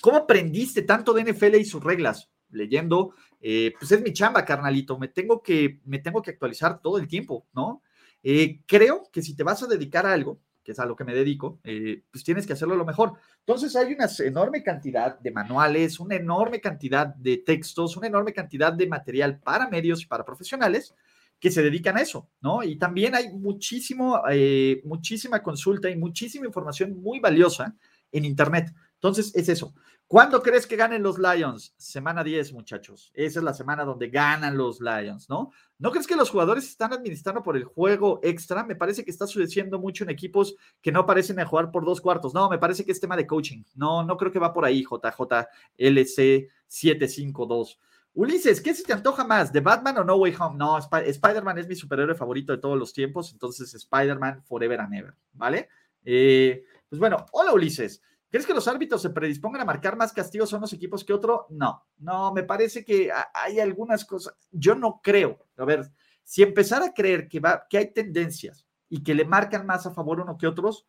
¿Cómo 0.00 0.16
aprendiste 0.16 0.82
tanto 0.82 1.12
de 1.12 1.24
NFL 1.24 1.56
y 1.56 1.64
sus 1.66 1.84
reglas? 1.84 2.30
Leyendo, 2.48 3.14
eh, 3.40 3.74
pues 3.78 3.92
es 3.92 4.02
mi 4.02 4.12
chamba, 4.12 4.44
carnalito. 4.44 4.98
Me 4.98 5.08
tengo 5.08 5.42
que, 5.42 5.80
me 5.84 5.98
tengo 5.98 6.22
que 6.22 6.30
actualizar 6.30 6.80
todo 6.80 6.98
el 6.98 7.06
tiempo, 7.06 7.46
¿no? 7.52 7.82
Eh, 8.22 8.62
creo 8.66 9.08
que 9.12 9.22
si 9.22 9.36
te 9.36 9.42
vas 9.42 9.62
a 9.62 9.66
dedicar 9.66 10.06
a 10.06 10.12
algo, 10.12 10.40
que 10.62 10.72
es 10.72 10.78
a 10.78 10.86
lo 10.86 10.96
que 10.96 11.04
me 11.04 11.14
dedico, 11.14 11.60
eh, 11.64 12.02
pues 12.10 12.24
tienes 12.24 12.46
que 12.46 12.52
hacerlo 12.52 12.76
lo 12.76 12.84
mejor. 12.84 13.14
Entonces 13.40 13.74
hay 13.76 13.92
una 13.92 14.08
enorme 14.18 14.62
cantidad 14.62 15.18
de 15.18 15.30
manuales, 15.30 16.00
una 16.00 16.16
enorme 16.16 16.60
cantidad 16.60 17.06
de 17.06 17.38
textos, 17.38 17.96
una 17.96 18.06
enorme 18.06 18.32
cantidad 18.32 18.72
de 18.72 18.86
material 18.86 19.40
para 19.40 19.68
medios 19.68 20.02
y 20.02 20.06
para 20.06 20.24
profesionales 20.24 20.94
que 21.40 21.50
se 21.50 21.62
dedican 21.62 21.96
a 21.96 22.02
eso, 22.02 22.28
¿no? 22.42 22.62
Y 22.62 22.76
también 22.76 23.14
hay 23.14 23.30
muchísimo, 23.30 24.20
eh, 24.30 24.82
muchísima 24.84 25.42
consulta 25.42 25.88
y 25.88 25.96
muchísima 25.96 26.46
información 26.46 27.00
muy 27.00 27.18
valiosa 27.18 27.74
en 28.12 28.26
Internet. 28.26 28.74
Entonces, 29.00 29.34
es 29.34 29.48
eso. 29.48 29.72
¿Cuándo 30.06 30.42
crees 30.42 30.66
que 30.66 30.76
ganen 30.76 31.02
los 31.02 31.18
Lions? 31.18 31.72
Semana 31.78 32.22
10, 32.22 32.52
muchachos. 32.52 33.10
Esa 33.14 33.38
es 33.38 33.44
la 33.44 33.54
semana 33.54 33.84
donde 33.84 34.08
ganan 34.08 34.58
los 34.58 34.78
Lions, 34.80 35.30
¿no? 35.30 35.52
¿No 35.78 35.90
crees 35.90 36.06
que 36.06 36.16
los 36.16 36.28
jugadores 36.28 36.68
están 36.68 36.92
administrando 36.92 37.42
por 37.42 37.56
el 37.56 37.64
juego 37.64 38.20
extra? 38.22 38.62
Me 38.64 38.76
parece 38.76 39.04
que 39.04 39.10
está 39.10 39.26
sucediendo 39.26 39.78
mucho 39.78 40.04
en 40.04 40.10
equipos 40.10 40.54
que 40.82 40.92
no 40.92 41.06
parecen 41.06 41.40
a 41.40 41.46
jugar 41.46 41.70
por 41.70 41.86
dos 41.86 42.00
cuartos. 42.00 42.34
No, 42.34 42.50
me 42.50 42.58
parece 42.58 42.84
que 42.84 42.92
es 42.92 43.00
tema 43.00 43.16
de 43.16 43.26
coaching. 43.26 43.62
No, 43.74 44.04
no 44.04 44.18
creo 44.18 44.30
que 44.30 44.38
va 44.38 44.52
por 44.52 44.66
ahí, 44.66 44.82
JJLC 44.82 46.50
752. 46.66 47.80
Ulises, 48.12 48.60
¿qué 48.60 48.74
se 48.74 48.82
te 48.82 48.92
antoja 48.92 49.24
más? 49.24 49.52
¿De 49.52 49.60
Batman 49.60 49.98
o 49.98 50.04
No 50.04 50.16
Way 50.16 50.34
Home? 50.40 50.58
No, 50.58 50.76
Spider-Man 50.76 51.58
es 51.58 51.68
mi 51.68 51.76
superhéroe 51.76 52.16
favorito 52.16 52.52
de 52.52 52.58
todos 52.58 52.76
los 52.76 52.92
tiempos, 52.92 53.32
entonces 53.32 53.72
Spider-Man 53.72 54.42
Forever 54.42 54.80
and 54.80 54.94
Ever, 54.94 55.14
¿vale? 55.32 55.68
Eh, 56.04 56.64
pues 56.88 56.98
bueno, 56.98 57.24
hola 57.30 57.52
Ulises. 57.52 58.02
¿Crees 58.30 58.46
que 58.46 58.54
los 58.54 58.68
árbitros 58.68 59.02
se 59.02 59.10
predispongan 59.10 59.62
a 59.62 59.64
marcar 59.64 59.96
más 59.96 60.12
castigos 60.12 60.52
a 60.52 60.56
unos 60.56 60.72
equipos 60.72 61.04
que 61.04 61.12
otro? 61.12 61.46
No, 61.50 61.84
no, 61.98 62.32
me 62.32 62.44
parece 62.44 62.84
que 62.84 63.10
hay 63.34 63.58
algunas 63.58 64.04
cosas. 64.04 64.34
Yo 64.52 64.76
no 64.76 65.00
creo. 65.02 65.46
A 65.56 65.64
ver, 65.64 65.90
si 66.22 66.42
empezara 66.42 66.86
a 66.86 66.94
creer 66.94 67.28
que, 67.28 67.40
va, 67.40 67.66
que 67.68 67.78
hay 67.78 67.92
tendencias 67.92 68.66
y 68.88 69.02
que 69.02 69.14
le 69.14 69.24
marcan 69.24 69.66
más 69.66 69.84
a 69.86 69.90
favor 69.92 70.20
uno 70.20 70.38
que 70.38 70.46
otros, 70.46 70.86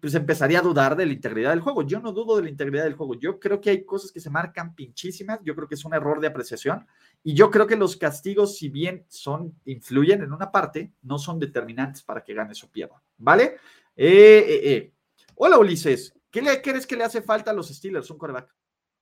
pues 0.00 0.14
empezaría 0.14 0.60
a 0.60 0.62
dudar 0.62 0.94
de 0.96 1.06
la 1.06 1.12
integridad 1.12 1.50
del 1.50 1.60
juego. 1.60 1.82
Yo 1.82 2.00
no 2.00 2.12
dudo 2.12 2.36
de 2.36 2.44
la 2.44 2.50
integridad 2.50 2.84
del 2.84 2.94
juego. 2.94 3.14
Yo 3.18 3.40
creo 3.40 3.60
que 3.60 3.70
hay 3.70 3.84
cosas 3.84 4.12
que 4.12 4.20
se 4.20 4.30
marcan 4.30 4.74
pinchísimas. 4.74 5.40
Yo 5.42 5.56
creo 5.56 5.66
que 5.66 5.74
es 5.74 5.84
un 5.84 5.94
error 5.94 6.20
de 6.20 6.28
apreciación. 6.28 6.86
Y 7.24 7.34
yo 7.34 7.50
creo 7.50 7.66
que 7.66 7.76
los 7.76 7.96
castigos, 7.96 8.56
si 8.58 8.68
bien 8.68 9.06
son, 9.08 9.58
influyen 9.64 10.22
en 10.22 10.32
una 10.32 10.52
parte, 10.52 10.92
no 11.02 11.18
son 11.18 11.40
determinantes 11.40 12.02
para 12.02 12.22
que 12.22 12.34
gane 12.34 12.52
o 12.62 12.68
pierda. 12.68 13.02
¿Vale? 13.16 13.56
Eh, 13.96 14.44
eh, 14.46 14.60
eh. 14.72 14.92
Hola, 15.34 15.58
Ulises. 15.58 16.15
¿Qué 16.36 16.42
le 16.42 16.60
crees 16.60 16.86
que 16.86 16.98
le 16.98 17.04
hace 17.04 17.22
falta 17.22 17.50
a 17.50 17.54
los 17.54 17.68
Steelers? 17.68 18.10
Un 18.10 18.18
coreback. 18.18 18.54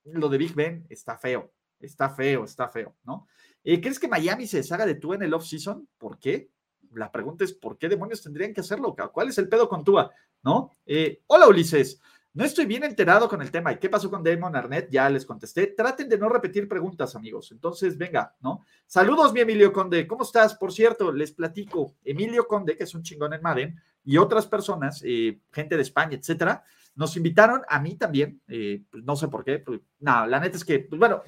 Lo 0.05 0.29
de 0.29 0.39
Big 0.39 0.55
Ben 0.55 0.87
está 0.89 1.19
feo, 1.19 1.53
está 1.81 2.09
feo, 2.09 2.45
está 2.45 2.69
feo, 2.69 2.95
¿no? 3.03 3.27
Eh, 3.65 3.81
¿Crees 3.81 3.99
que 3.99 4.07
Miami 4.07 4.47
se 4.47 4.59
deshaga 4.59 4.87
de 4.87 4.95
Tua 4.95 5.17
en 5.17 5.25
el 5.25 5.35
off-season? 5.35 5.89
¿Por 5.99 6.21
qué? 6.21 6.53
La 6.93 7.11
pregunta 7.11 7.43
es, 7.43 7.53
¿por 7.53 7.77
qué 7.77 7.89
demonios 7.89 8.23
tendrían 8.23 8.55
que 8.55 8.61
hacerlo? 8.61 8.95
¿Cuál 9.13 9.31
es 9.31 9.39
el 9.39 9.49
pedo 9.49 9.69
con 9.69 9.83
Tua? 9.83 10.13
¿No? 10.45 10.71
Eh, 10.87 11.23
hola, 11.27 11.49
Ulises. 11.49 12.01
No 12.35 12.45
estoy 12.45 12.67
bien 12.67 12.85
enterado 12.85 13.29
con 13.29 13.43
el 13.43 13.51
tema. 13.51 13.73
¿Y 13.73 13.79
qué 13.79 13.89
pasó 13.89 14.09
con 14.09 14.23
Damon 14.23 14.55
Arnett? 14.55 14.89
Ya 14.89 15.11
les 15.11 15.27
contesté. 15.27 15.67
Traten 15.77 16.09
de 16.09 16.19
no 16.19 16.29
repetir 16.29 16.69
preguntas, 16.69 17.17
amigos. 17.17 17.51
Entonces, 17.51 17.99
venga, 17.99 18.37
¿no? 18.43 18.65
Saludos, 18.87 19.33
mi 19.33 19.41
Emilio 19.41 19.73
Conde. 19.73 20.07
¿Cómo 20.07 20.23
estás? 20.23 20.55
Por 20.55 20.73
cierto, 20.73 21.11
les 21.11 21.33
platico. 21.33 21.97
Emilio 22.05 22.47
Conde, 22.47 22.77
que 22.77 22.85
es 22.85 22.95
un 22.95 23.03
chingón 23.03 23.35
en 23.35 23.43
Madden, 23.43 23.83
y 24.05 24.19
otras 24.19 24.47
personas, 24.47 25.03
eh, 25.05 25.41
gente 25.51 25.75
de 25.75 25.83
España, 25.83 26.17
etcétera, 26.17 26.63
nos 26.95 27.17
invitaron, 27.17 27.63
a 27.69 27.81
mí 27.81 27.97
también, 27.97 28.41
eh, 28.49 28.85
pues, 28.91 29.03
no 29.05 29.17
sé 29.17 29.29
por 29.29 29.45
qué, 29.45 29.59
pues, 29.59 29.81
no, 29.99 30.27
la 30.27 30.41
neta 30.41 30.57
es 30.57 30.65
que, 30.65 30.81
pues, 30.81 30.99
bueno, 30.99 31.23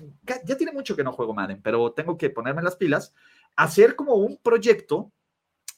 ya 0.44 0.56
tiene 0.56 0.72
mucho 0.72 0.94
que 0.94 1.04
no 1.04 1.12
juego 1.12 1.34
Madden, 1.34 1.60
pero 1.62 1.92
tengo 1.92 2.16
que 2.16 2.30
ponerme 2.30 2.62
las 2.62 2.76
pilas, 2.76 3.14
hacer 3.56 3.96
como 3.96 4.14
un 4.14 4.38
proyecto 4.38 5.12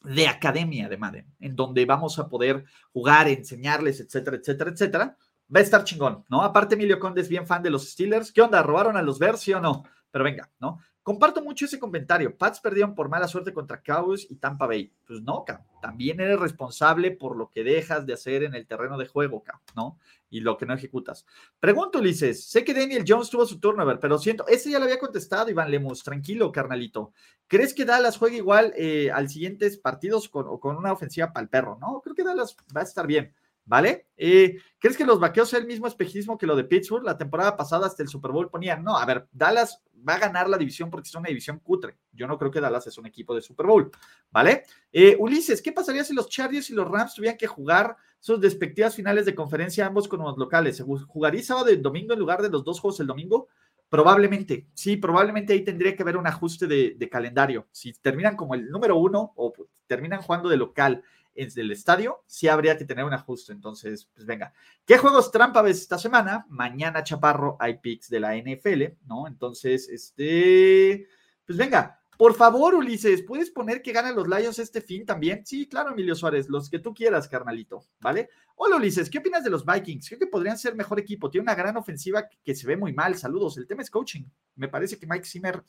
de 0.02 0.28
academia 0.28 0.88
de 0.88 0.96
Madden, 0.96 1.34
en 1.40 1.56
donde 1.56 1.84
vamos 1.84 2.18
a 2.18 2.28
poder 2.28 2.64
jugar, 2.92 3.28
enseñarles, 3.28 4.00
etcétera, 4.00 4.36
etcétera, 4.36 4.70
etcétera. 4.70 5.16
Va 5.54 5.60
a 5.60 5.62
estar 5.62 5.82
chingón, 5.84 6.24
¿no? 6.28 6.42
Aparte, 6.42 6.74
Emilio 6.74 7.00
Conde 7.00 7.22
es 7.22 7.28
bien 7.28 7.46
fan 7.46 7.62
de 7.62 7.70
los 7.70 7.88
Steelers. 7.90 8.32
¿Qué 8.32 8.42
onda? 8.42 8.62
¿Robaron 8.62 8.96
a 8.96 9.02
los 9.02 9.18
Bears, 9.18 9.40
sí 9.40 9.52
o 9.52 9.60
no? 9.60 9.82
Pero 10.18 10.24
venga, 10.24 10.50
¿no? 10.58 10.80
Comparto 11.04 11.44
mucho 11.44 11.66
ese 11.66 11.78
comentario. 11.78 12.36
Pats 12.36 12.58
perdieron 12.58 12.96
por 12.96 13.08
mala 13.08 13.28
suerte 13.28 13.52
contra 13.52 13.80
Cowboys 13.80 14.26
y 14.28 14.34
Tampa 14.34 14.66
Bay. 14.66 14.92
Pues 15.06 15.22
no, 15.22 15.44
también 15.80 16.18
eres 16.18 16.40
responsable 16.40 17.12
por 17.12 17.36
lo 17.36 17.52
que 17.52 17.62
dejas 17.62 18.04
de 18.04 18.14
hacer 18.14 18.42
en 18.42 18.56
el 18.56 18.66
terreno 18.66 18.98
de 18.98 19.06
juego, 19.06 19.44
¿no? 19.76 19.96
Y 20.28 20.40
lo 20.40 20.56
que 20.56 20.66
no 20.66 20.74
ejecutas. 20.74 21.24
Pregunto, 21.60 22.00
Ulises, 22.00 22.50
sé 22.50 22.64
que 22.64 22.74
Daniel 22.74 23.04
Jones 23.06 23.30
tuvo 23.30 23.46
su 23.46 23.60
turnover, 23.60 24.00
pero 24.00 24.18
siento, 24.18 24.44
ese 24.48 24.72
ya 24.72 24.80
lo 24.80 24.86
había 24.86 24.98
contestado, 24.98 25.48
Iván 25.48 25.70
Lemus. 25.70 26.02
Tranquilo, 26.02 26.50
carnalito. 26.50 27.12
¿Crees 27.46 27.74
que 27.74 27.84
Dallas 27.84 28.18
juegue 28.18 28.38
igual 28.38 28.74
eh, 28.76 29.12
al 29.12 29.28
siguientes 29.28 29.78
partidos 29.78 30.28
con, 30.28 30.48
o 30.48 30.58
con 30.58 30.76
una 30.76 30.92
ofensiva 30.92 31.32
para 31.32 31.44
el 31.44 31.48
perro? 31.48 31.78
No, 31.80 32.00
creo 32.02 32.16
que 32.16 32.24
Dallas 32.24 32.56
va 32.76 32.80
a 32.80 32.84
estar 32.84 33.06
bien. 33.06 33.32
¿Vale? 33.68 34.06
Eh, 34.16 34.56
¿Crees 34.78 34.96
que 34.96 35.04
los 35.04 35.20
vaqueos 35.20 35.50
sea 35.50 35.58
el 35.58 35.66
mismo 35.66 35.86
espejismo 35.86 36.38
que 36.38 36.46
lo 36.46 36.56
de 36.56 36.64
Pittsburgh? 36.64 37.04
La 37.04 37.18
temporada 37.18 37.54
pasada 37.54 37.86
hasta 37.86 38.02
el 38.02 38.08
Super 38.08 38.32
Bowl 38.32 38.48
ponían, 38.48 38.82
no, 38.82 38.96
a 38.96 39.04
ver, 39.04 39.28
Dallas 39.30 39.82
va 40.08 40.14
a 40.14 40.18
ganar 40.18 40.48
la 40.48 40.56
división 40.56 40.88
porque 40.88 41.06
es 41.06 41.14
una 41.14 41.28
división 41.28 41.58
cutre. 41.58 41.98
Yo 42.12 42.26
no 42.26 42.38
creo 42.38 42.50
que 42.50 42.62
Dallas 42.62 42.86
es 42.86 42.96
un 42.96 43.04
equipo 43.04 43.34
de 43.34 43.42
Super 43.42 43.66
Bowl, 43.66 43.90
¿vale? 44.30 44.62
Eh, 44.90 45.16
Ulises, 45.20 45.60
¿qué 45.60 45.70
pasaría 45.70 46.02
si 46.02 46.14
los 46.14 46.30
Chargers 46.30 46.70
y 46.70 46.72
los 46.72 46.88
Rams 46.88 47.14
tuvieran 47.14 47.36
que 47.36 47.46
jugar 47.46 47.94
sus 48.18 48.40
despectivas 48.40 48.96
finales 48.96 49.26
de 49.26 49.34
conferencia 49.34 49.84
ambos 49.84 50.08
con 50.08 50.20
los 50.20 50.38
locales? 50.38 50.82
¿Jugaría 51.06 51.42
sábado 51.42 51.70
y 51.70 51.76
domingo 51.76 52.14
en 52.14 52.20
lugar 52.20 52.40
de 52.40 52.48
los 52.48 52.64
dos 52.64 52.80
juegos 52.80 53.00
el 53.00 53.06
domingo? 53.06 53.48
Probablemente, 53.90 54.66
sí, 54.72 54.96
probablemente 54.96 55.52
ahí 55.52 55.62
tendría 55.62 55.94
que 55.94 56.02
haber 56.02 56.16
un 56.16 56.26
ajuste 56.26 56.66
de, 56.66 56.94
de 56.96 57.08
calendario. 57.10 57.68
Si 57.70 57.92
terminan 57.92 58.34
como 58.34 58.54
el 58.54 58.70
número 58.70 58.96
uno 58.96 59.34
o 59.36 59.52
terminan 59.86 60.22
jugando 60.22 60.48
de 60.48 60.56
local 60.56 61.02
en 61.34 61.50
el 61.54 61.70
estadio, 61.70 62.22
sí 62.26 62.48
habría 62.48 62.76
que 62.76 62.84
tener 62.84 63.04
un 63.04 63.14
ajuste. 63.14 63.52
Entonces, 63.52 64.08
pues 64.14 64.26
venga. 64.26 64.52
¿Qué 64.84 64.98
juegos 64.98 65.30
trampa 65.30 65.62
ves 65.62 65.80
esta 65.80 65.98
semana? 65.98 66.46
Mañana, 66.48 67.04
Chaparro, 67.04 67.56
hay 67.60 67.78
picks 67.78 68.08
de 68.08 68.20
la 68.20 68.36
NFL, 68.36 68.96
¿no? 69.06 69.26
Entonces, 69.26 69.88
este, 69.88 71.06
pues 71.46 71.58
venga. 71.58 71.98
Por 72.18 72.34
favor, 72.34 72.74
Ulises, 72.74 73.22
¿puedes 73.22 73.48
poner 73.48 73.80
que 73.80 73.92
ganan 73.92 74.16
los 74.16 74.26
Lions 74.26 74.58
este 74.58 74.80
fin 74.80 75.06
también? 75.06 75.46
Sí, 75.46 75.68
claro, 75.68 75.92
Emilio 75.92 76.16
Suárez, 76.16 76.48
los 76.48 76.68
que 76.68 76.80
tú 76.80 76.92
quieras, 76.92 77.28
carnalito, 77.28 77.84
¿vale? 78.00 78.28
Hola, 78.56 78.74
Ulises, 78.74 79.08
¿qué 79.08 79.18
opinas 79.18 79.44
de 79.44 79.50
los 79.50 79.64
Vikings? 79.64 80.08
Creo 80.08 80.18
que 80.18 80.26
podrían 80.26 80.58
ser 80.58 80.74
mejor 80.74 80.98
equipo. 80.98 81.30
Tiene 81.30 81.44
una 81.44 81.54
gran 81.54 81.76
ofensiva 81.76 82.28
que, 82.42 82.56
se 82.56 82.66
ve 82.66 82.76
muy 82.76 82.92
mal. 82.92 83.16
Saludos. 83.16 83.56
El 83.56 83.68
tema 83.68 83.82
es 83.82 83.90
coaching. 83.90 84.24
Me 84.56 84.66
parece 84.66 84.98
que 84.98 85.06
Mike 85.06 85.26
Zimmer 85.26 85.62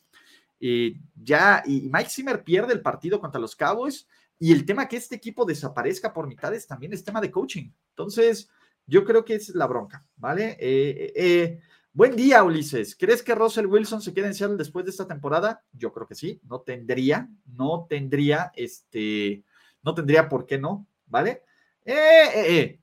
eh, 0.58 1.00
ya, 1.14 1.62
y 1.64 1.88
Mike 1.88 2.10
Zimmer 2.10 2.42
pierde 2.42 2.72
el 2.72 2.82
partido 2.82 3.20
contra 3.20 3.40
los 3.40 3.54
Cowboys 3.54 4.08
y 4.42 4.52
el 4.52 4.64
tema 4.64 4.88
que 4.88 4.96
este 4.96 5.16
equipo 5.16 5.44
desaparezca 5.44 6.14
por 6.14 6.26
mitades 6.26 6.66
también 6.66 6.94
es 6.94 7.04
tema 7.04 7.20
de 7.20 7.30
coaching. 7.30 7.70
Entonces, 7.90 8.48
yo 8.86 9.04
creo 9.04 9.22
que 9.22 9.34
es 9.34 9.50
la 9.50 9.66
bronca, 9.66 10.06
¿vale? 10.16 10.56
Eh, 10.58 10.58
eh, 10.60 11.12
eh, 11.14 11.60
buen 11.92 12.16
día, 12.16 12.42
Ulises. 12.42 12.96
¿Crees 12.96 13.22
que 13.22 13.34
Russell 13.34 13.66
Wilson 13.66 14.00
se 14.00 14.14
quede 14.14 14.28
en 14.28 14.34
Seattle 14.34 14.56
después 14.56 14.86
de 14.86 14.92
esta 14.92 15.06
temporada? 15.06 15.62
Yo 15.72 15.92
creo 15.92 16.06
que 16.06 16.14
sí. 16.14 16.40
No 16.48 16.62
tendría, 16.62 17.28
no 17.44 17.86
tendría, 17.86 18.50
este, 18.56 19.44
no 19.82 19.94
tendría 19.94 20.26
por 20.26 20.46
qué 20.46 20.58
no, 20.58 20.86
¿vale? 21.04 21.42
Eh, 21.84 22.80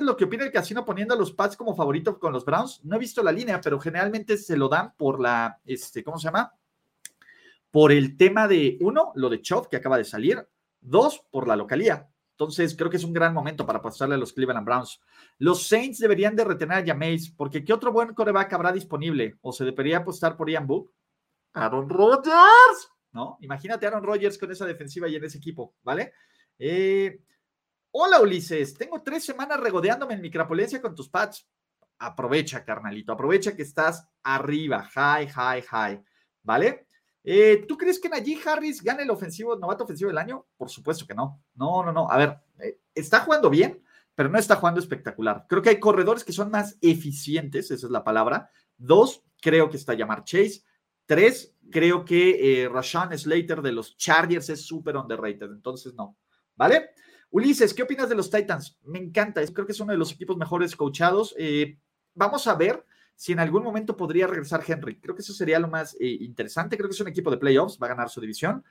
lo 0.00 0.16
que 0.16 0.24
opina 0.24 0.44
el 0.44 0.52
casino 0.52 0.84
poniendo 0.84 1.14
a 1.14 1.18
los 1.18 1.32
Pats 1.32 1.56
como 1.56 1.74
favorito 1.74 2.20
con 2.20 2.32
los 2.32 2.44
Browns. 2.44 2.84
No 2.84 2.94
he 2.94 3.00
visto 3.00 3.20
la 3.24 3.32
línea, 3.32 3.60
pero 3.60 3.80
generalmente 3.80 4.38
se 4.38 4.56
lo 4.56 4.68
dan 4.68 4.94
por 4.96 5.20
la, 5.20 5.58
este, 5.66 6.04
¿cómo 6.04 6.18
se 6.20 6.28
llama? 6.28 6.54
Por 7.72 7.90
el 7.90 8.16
tema 8.16 8.46
de, 8.46 8.78
uno, 8.80 9.10
lo 9.16 9.28
de 9.28 9.42
Chov 9.42 9.68
que 9.68 9.76
acaba 9.76 9.98
de 9.98 10.04
salir. 10.04 10.46
Dos, 10.80 11.22
por 11.30 11.46
la 11.46 11.56
localía. 11.56 12.08
Entonces, 12.32 12.74
creo 12.74 12.88
que 12.88 12.96
es 12.96 13.04
un 13.04 13.12
gran 13.12 13.34
momento 13.34 13.66
para 13.66 13.82
pasarle 13.82 14.14
a 14.14 14.18
los 14.18 14.32
Cleveland 14.32 14.64
Browns. 14.64 14.98
Los 15.36 15.68
Saints 15.68 15.98
deberían 15.98 16.34
de 16.34 16.44
retener 16.44 16.78
a 16.78 16.86
Jameis, 16.86 17.30
porque 17.30 17.62
¿qué 17.62 17.72
otro 17.74 17.92
buen 17.92 18.14
coreback 18.14 18.54
habrá 18.54 18.72
disponible? 18.72 19.36
¿O 19.42 19.52
se 19.52 19.66
debería 19.66 19.98
apostar 19.98 20.38
por 20.38 20.48
Ian 20.48 20.66
Book? 20.66 20.90
Aaron 21.52 21.88
Rodgers, 21.90 22.92
¿no? 23.12 23.36
Imagínate 23.40 23.86
Aaron 23.86 24.02
Rodgers 24.02 24.38
con 24.38 24.50
esa 24.50 24.64
defensiva 24.64 25.06
y 25.06 25.16
en 25.16 25.24
ese 25.24 25.36
equipo, 25.36 25.74
¿vale? 25.82 26.14
Eh, 26.58 27.20
hola, 27.90 28.20
Ulises. 28.20 28.72
Tengo 28.74 29.02
tres 29.02 29.24
semanas 29.24 29.60
regodeándome 29.60 30.14
en 30.14 30.22
micropolencia 30.22 30.80
con 30.80 30.94
tus 30.94 31.10
pads. 31.10 31.46
Aprovecha, 31.98 32.64
carnalito. 32.64 33.12
Aprovecha 33.12 33.54
que 33.54 33.62
estás 33.62 34.08
arriba. 34.22 34.82
High, 34.94 35.28
high, 35.28 35.62
high. 35.62 36.02
¿Vale? 36.42 36.86
Eh, 37.22 37.64
¿Tú 37.68 37.76
crees 37.76 37.98
que 37.98 38.08
Najee 38.08 38.40
Harris 38.44 38.82
gane 38.82 39.02
el 39.02 39.10
ofensivo, 39.10 39.56
novato 39.56 39.84
ofensivo 39.84 40.08
del 40.08 40.18
año? 40.18 40.46
Por 40.56 40.70
supuesto 40.70 41.06
que 41.06 41.14
no. 41.14 41.42
No, 41.54 41.84
no, 41.84 41.92
no. 41.92 42.10
A 42.10 42.16
ver, 42.16 42.38
eh, 42.58 42.80
está 42.94 43.20
jugando 43.20 43.50
bien, 43.50 43.82
pero 44.14 44.28
no 44.28 44.38
está 44.38 44.56
jugando 44.56 44.80
espectacular. 44.80 45.46
Creo 45.48 45.62
que 45.62 45.70
hay 45.70 45.80
corredores 45.80 46.24
que 46.24 46.32
son 46.32 46.50
más 46.50 46.78
eficientes, 46.80 47.70
esa 47.70 47.86
es 47.86 47.92
la 47.92 48.04
palabra. 48.04 48.50
Dos, 48.76 49.22
creo 49.40 49.68
que 49.68 49.76
está 49.76 49.94
llamar 49.94 50.24
Chase. 50.24 50.62
Tres, 51.04 51.54
creo 51.70 52.04
que 52.04 52.62
eh, 52.62 52.68
Rashawn 52.68 53.16
Slater 53.18 53.62
de 53.62 53.72
los 53.72 53.96
Chargers 53.96 54.48
es 54.48 54.64
súper 54.64 54.96
underrated, 54.96 55.50
entonces 55.50 55.92
no. 55.94 56.16
¿Vale? 56.54 56.90
Ulises, 57.30 57.74
¿qué 57.74 57.82
opinas 57.82 58.08
de 58.08 58.14
los 58.14 58.30
Titans? 58.30 58.78
Me 58.84 58.98
encanta, 58.98 59.44
creo 59.52 59.66
que 59.66 59.72
es 59.72 59.80
uno 59.80 59.92
de 59.92 59.98
los 59.98 60.12
equipos 60.12 60.36
mejores 60.36 60.74
coachados. 60.74 61.34
vamos 62.14 62.46
a 62.46 62.54
ver 62.54 62.84
si 63.20 63.32
en 63.32 63.38
algún 63.38 63.62
momento 63.62 63.98
podría 63.98 64.26
regresar 64.26 64.64
Henry. 64.66 64.98
Creo 64.98 65.14
que 65.14 65.20
eso 65.20 65.34
sería 65.34 65.58
lo 65.58 65.68
más 65.68 65.94
eh, 66.00 66.06
interesante. 66.20 66.78
Creo 66.78 66.88
que 66.88 66.94
es 66.94 67.00
un 67.02 67.08
equipo 67.08 67.30
de 67.30 67.36
playoffs, 67.36 67.78
va 67.78 67.84
a 67.84 67.90
ganar 67.90 68.08
su 68.08 68.18
división. 68.18 68.64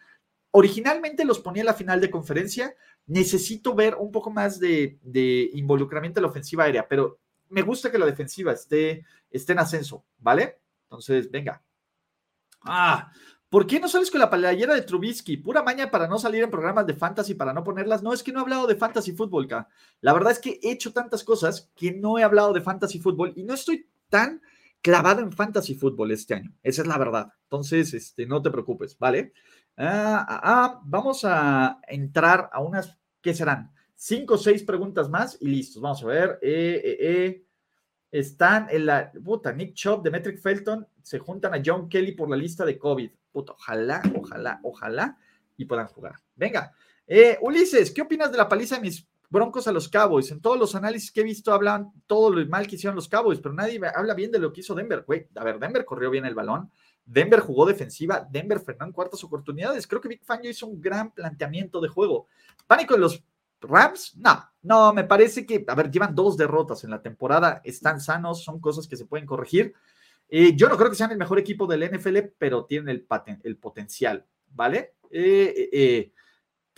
originalmente 0.49 1.23
los 1.23 1.37
ponía 1.39 1.61
en 1.61 1.67
la 1.67 1.75
final 1.75 2.01
de 2.01 2.09
conferencia. 2.09 2.73
Necesito 3.05 3.75
ver 3.75 3.93
un 3.93 4.11
poco 4.11 4.31
más 4.31 4.59
de, 4.59 4.97
involucramiento 5.53 6.19
en 6.19 6.23
la 6.23 6.29
ofensiva 6.29 6.63
aérea, 6.63 6.87
pero 6.87 7.19
me 7.49 7.61
gusta 7.61 7.91
que 7.91 7.99
la 7.99 8.07
defensiva 8.07 8.51
esté, 8.51 9.05
esté 9.29 9.53
en 9.53 9.59
ascenso, 9.59 10.03
¿vale? 10.17 10.57
Entonces, 10.85 11.29
venga. 11.29 11.61
Ah, 12.63 13.11
¿Por 13.49 13.67
qué 13.67 13.79
no 13.79 13.87
sales 13.87 14.09
con 14.09 14.19
la 14.19 14.31
playera 14.31 14.73
de 14.73 14.81
Trubisky? 14.81 15.37
Pura 15.37 15.61
maña 15.61 15.91
para 15.91 16.07
no 16.07 16.17
salir 16.17 16.41
en 16.41 16.49
programas 16.49 16.87
de 16.87 16.95
fantasy, 16.95 17.35
para 17.35 17.53
no 17.53 17.63
ponerlas. 17.63 18.01
No, 18.01 18.13
es 18.13 18.23
que 18.23 18.31
no 18.31 18.39
he 18.39 18.41
hablado 18.41 18.65
de 18.65 18.75
fantasy 18.75 19.11
fútbol. 19.11 19.47
La 20.01 20.13
verdad 20.13 20.31
es 20.31 20.39
que 20.39 20.59
he 20.63 20.71
hecho 20.71 20.91
tantas 20.91 21.23
cosas 21.23 21.69
que 21.75 21.91
no 21.91 22.17
he 22.17 22.23
hablado 22.23 22.51
de 22.51 22.61
fantasy 22.61 22.99
fútbol 22.99 23.33
y 23.35 23.43
no 23.43 23.53
estoy 23.53 23.87
tan 24.09 24.41
clavado 24.81 25.21
en 25.21 25.31
fantasy 25.31 25.75
fútbol 25.75 26.11
este 26.11 26.35
año. 26.35 26.53
Esa 26.63 26.81
es 26.81 26.87
la 26.87 26.97
verdad. 26.97 27.31
Entonces, 27.43 27.93
este, 27.93 28.25
no 28.25 28.41
te 28.41 28.51
preocupes, 28.51 28.97
¿vale? 28.97 29.33
Ah, 29.77 30.25
ah, 30.27 30.41
ah, 30.43 30.81
vamos 30.83 31.23
a 31.23 31.79
entrar 31.87 32.49
a 32.51 32.61
unas, 32.61 32.97
¿qué 33.21 33.33
serán? 33.33 33.71
Cinco 33.95 34.35
o 34.35 34.37
seis 34.37 34.63
preguntas 34.63 35.09
más 35.09 35.37
y 35.39 35.47
listos. 35.47 35.81
Vamos 35.81 36.03
a 36.03 36.07
ver. 36.07 36.39
Eh, 36.41 36.81
eh, 36.83 36.97
eh. 36.99 37.45
Están 38.11 38.67
en 38.71 38.87
la, 38.87 39.11
puta, 39.11 39.53
Nick 39.53 39.75
Chop, 39.75 40.03
Demetric 40.03 40.39
Felton, 40.39 40.87
se 41.03 41.19
juntan 41.19 41.53
a 41.53 41.61
John 41.63 41.87
Kelly 41.87 42.13
por 42.13 42.29
la 42.29 42.35
lista 42.35 42.65
de 42.65 42.79
COVID. 42.79 43.11
Puta, 43.31 43.53
ojalá, 43.53 44.01
ojalá, 44.15 44.59
ojalá 44.63 45.17
y 45.55 45.65
puedan 45.65 45.87
jugar. 45.87 46.15
Venga. 46.35 46.73
Ulises, 47.41 47.91
¿qué 47.91 48.01
opinas 48.01 48.31
de 48.31 48.37
la 48.37 48.49
paliza 48.49 48.75
de 48.75 48.81
mis 48.81 49.07
Broncos 49.29 49.67
a 49.67 49.71
los 49.71 49.87
Cowboys. 49.89 50.31
En 50.31 50.41
todos 50.41 50.57
los 50.57 50.75
análisis 50.75 51.11
que 51.11 51.21
he 51.21 51.23
visto 51.23 51.53
hablan 51.53 51.91
todo 52.07 52.31
lo 52.31 52.45
mal 52.47 52.67
que 52.67 52.75
hicieron 52.75 52.95
los 52.95 53.07
Cowboys, 53.07 53.39
pero 53.39 53.53
nadie 53.53 53.79
habla 53.95 54.13
bien 54.13 54.31
de 54.31 54.39
lo 54.39 54.51
que 54.51 54.61
hizo 54.61 54.73
Denver. 54.73 55.03
Güey, 55.05 55.27
a 55.35 55.43
ver, 55.43 55.59
Denver 55.59 55.85
corrió 55.85 56.09
bien 56.09 56.25
el 56.25 56.35
balón. 56.35 56.71
Denver 57.05 57.39
jugó 57.39 57.65
defensiva, 57.65 58.27
Denver 58.29 58.59
frenó 58.59 58.85
en 58.85 58.91
cuartas 58.91 59.23
oportunidades. 59.23 59.87
Creo 59.87 60.01
que 60.01 60.09
Big 60.09 60.23
Fangio 60.23 60.49
hizo 60.49 60.67
un 60.67 60.79
gran 60.79 61.11
planteamiento 61.11 61.81
de 61.81 61.87
juego. 61.87 62.27
Pánico 62.67 62.95
en 62.95 63.01
los 63.01 63.23
Rams, 63.61 64.15
no, 64.17 64.39
no, 64.61 64.93
me 64.93 65.03
parece 65.03 65.45
que, 65.45 65.65
a 65.67 65.75
ver, 65.75 65.91
llevan 65.91 66.15
dos 66.15 66.37
derrotas 66.37 66.83
en 66.83 66.91
la 66.91 67.01
temporada, 67.01 67.61
están 67.63 67.99
sanos, 67.99 68.43
son 68.43 68.61
cosas 68.61 68.87
que 68.87 68.95
se 68.95 69.05
pueden 69.05 69.25
corregir. 69.25 69.73
Eh, 70.29 70.55
yo 70.55 70.69
no 70.69 70.77
creo 70.77 70.89
que 70.89 70.95
sean 70.95 71.11
el 71.11 71.17
mejor 71.17 71.39
equipo 71.39 71.65
del 71.65 71.89
NFL, 71.91 72.17
pero 72.37 72.65
tienen 72.65 72.89
el, 72.89 73.07
el 73.43 73.57
potencial, 73.57 74.25
¿vale? 74.51 74.93
Eh, 75.11 75.53
eh, 75.55 75.69
eh 75.73 76.13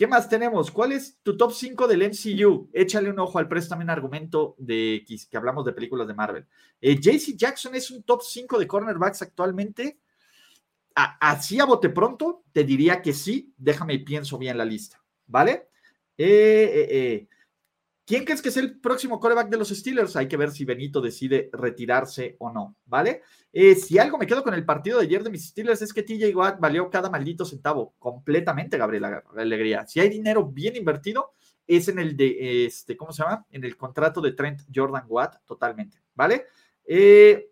¿Qué 0.01 0.07
más 0.07 0.27
tenemos? 0.27 0.71
¿Cuál 0.71 0.93
es 0.93 1.19
tu 1.21 1.37
top 1.37 1.51
5 1.51 1.87
del 1.87 2.01
MCU? 2.01 2.71
Échale 2.73 3.11
un 3.11 3.19
ojo 3.19 3.37
al 3.37 3.47
préstamo 3.47 3.83
en 3.83 3.91
argumento 3.91 4.55
de 4.57 5.05
que 5.05 5.37
hablamos 5.37 5.63
de 5.63 5.73
películas 5.73 6.07
de 6.07 6.15
Marvel. 6.15 6.47
Eh, 6.81 6.99
JC 6.99 7.35
Jackson 7.37 7.75
es 7.75 7.91
un 7.91 8.01
top 8.01 8.23
5 8.23 8.57
de 8.57 8.65
cornerbacks 8.65 9.21
actualmente. 9.21 9.99
así 10.95 11.59
a 11.59 11.65
bote 11.65 11.89
pronto, 11.89 12.45
te 12.51 12.63
diría 12.63 12.99
que 12.99 13.13
sí. 13.13 13.53
Déjame 13.55 13.93
y 13.93 13.99
pienso 13.99 14.39
bien 14.39 14.57
la 14.57 14.65
lista. 14.65 14.99
¿Vale? 15.27 15.67
Eh, 16.17 16.71
eh, 16.73 16.87
eh 16.89 17.27
¿Quién 18.05 18.25
crees 18.25 18.41
que 18.41 18.49
es 18.49 18.57
el 18.57 18.79
próximo 18.79 19.19
coreback 19.19 19.49
de 19.49 19.57
los 19.57 19.69
Steelers? 19.69 20.15
Hay 20.15 20.27
que 20.27 20.37
ver 20.37 20.51
si 20.51 20.65
Benito 20.65 21.01
decide 21.01 21.49
retirarse 21.53 22.35
o 22.39 22.51
no, 22.51 22.75
¿vale? 22.85 23.21
Eh, 23.53 23.75
si 23.75 23.99
algo 23.99 24.17
me 24.17 24.27
quedo 24.27 24.43
con 24.43 24.53
el 24.53 24.65
partido 24.65 24.99
de 24.99 25.05
ayer 25.05 25.23
de 25.23 25.29
mis 25.29 25.49
Steelers 25.49 25.81
es 25.81 25.93
que 25.93 26.03
TJ 26.03 26.35
Watt 26.35 26.59
valió 26.59 26.89
cada 26.89 27.09
maldito 27.09 27.45
centavo, 27.45 27.93
completamente, 27.99 28.77
Gabriela 28.77 29.23
Alegría. 29.37 29.85
Si 29.87 29.99
hay 29.99 30.09
dinero 30.09 30.45
bien 30.45 30.75
invertido, 30.75 31.33
es 31.67 31.87
en 31.87 31.99
el 31.99 32.17
de, 32.17 32.65
este, 32.65 32.97
¿cómo 32.97 33.13
se 33.13 33.23
llama? 33.23 33.45
En 33.51 33.63
el 33.63 33.77
contrato 33.77 34.19
de 34.19 34.33
Trent 34.33 34.61
Jordan 34.73 35.05
Watt, 35.07 35.45
totalmente, 35.45 36.01
¿vale? 36.15 36.47
Eh, 36.85 37.50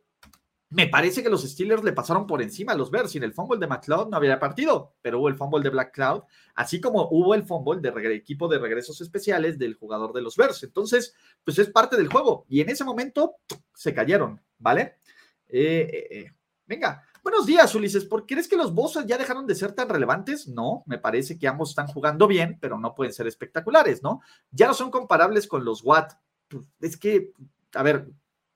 me 0.72 0.88
parece 0.88 1.24
que 1.24 1.30
los 1.30 1.42
Steelers 1.42 1.84
le 1.84 1.94
pasaron 1.94 2.28
por 2.28 2.44
encima 2.44 2.74
a 2.74 2.76
los 2.76 2.92
Bears. 2.92 3.12
Sin 3.12 3.24
el 3.24 3.34
fumble 3.34 3.60
de 3.60 3.66
McLeod 3.66 4.10
no 4.10 4.18
había 4.18 4.40
partido, 4.40 4.94
pero 5.02 5.20
hubo 5.20 5.28
el 5.28 5.36
fumble 5.36 5.64
de 5.64 5.72
Black 5.72 5.94
Cloud, 5.94 6.22
así 6.54 6.80
como 6.80 7.08
hubo 7.10 7.34
el 7.34 7.44
fumble 7.44 7.82
de 7.82 8.16
equipo 8.16 8.48
de 8.48 8.60
regresos 8.60 9.02
especiales 9.02 9.58
del 9.58 9.74
jugador 9.74 10.14
de 10.14 10.22
los 10.22 10.36
Bears. 10.36 10.62
Entonces, 10.62 11.16
pues 11.44 11.58
es 11.58 11.70
parte 11.72 11.98
del 11.98 12.08
juego. 12.08 12.46
Y 12.48 12.62
en 12.62 12.70
ese 12.70 12.84
momento 12.84 13.38
se 13.74 13.96
cayeron, 13.96 14.40
¿vale? 14.60 15.00
Eh, 15.48 15.90
eh, 15.92 16.08
eh. 16.12 16.32
Venga, 16.68 17.04
buenos 17.24 17.48
días, 17.48 17.74
Ulises. 17.74 18.06
¿Por 18.06 18.28
crees 18.28 18.48
que 18.48 18.56
los 18.56 18.72
Bosses 18.72 19.08
ya 19.08 19.18
dejaron 19.18 19.48
de 19.48 19.56
ser 19.56 19.72
tan 19.72 19.90
relevantes? 19.90 20.48
No, 20.48 20.84
me 20.86 21.00
parece 21.00 21.40
que 21.40 21.48
ambos 21.48 21.70
están 21.70 21.88
jugando 21.88 22.28
bien, 22.28 22.60
pero 22.62 22.78
no 22.78 22.94
pueden 22.94 23.12
ser 23.12 23.26
espectaculares, 23.26 24.04
¿no? 24.04 24.22
Ya 24.52 24.68
no 24.68 24.76
son 24.76 24.92
comparables 24.92 25.48
con 25.48 25.66
los 25.66 25.84
Watt. 25.84 26.14
Pues, 26.48 26.64
es 26.80 26.96
que, 26.96 27.34
a 27.74 27.82
ver, 27.82 28.08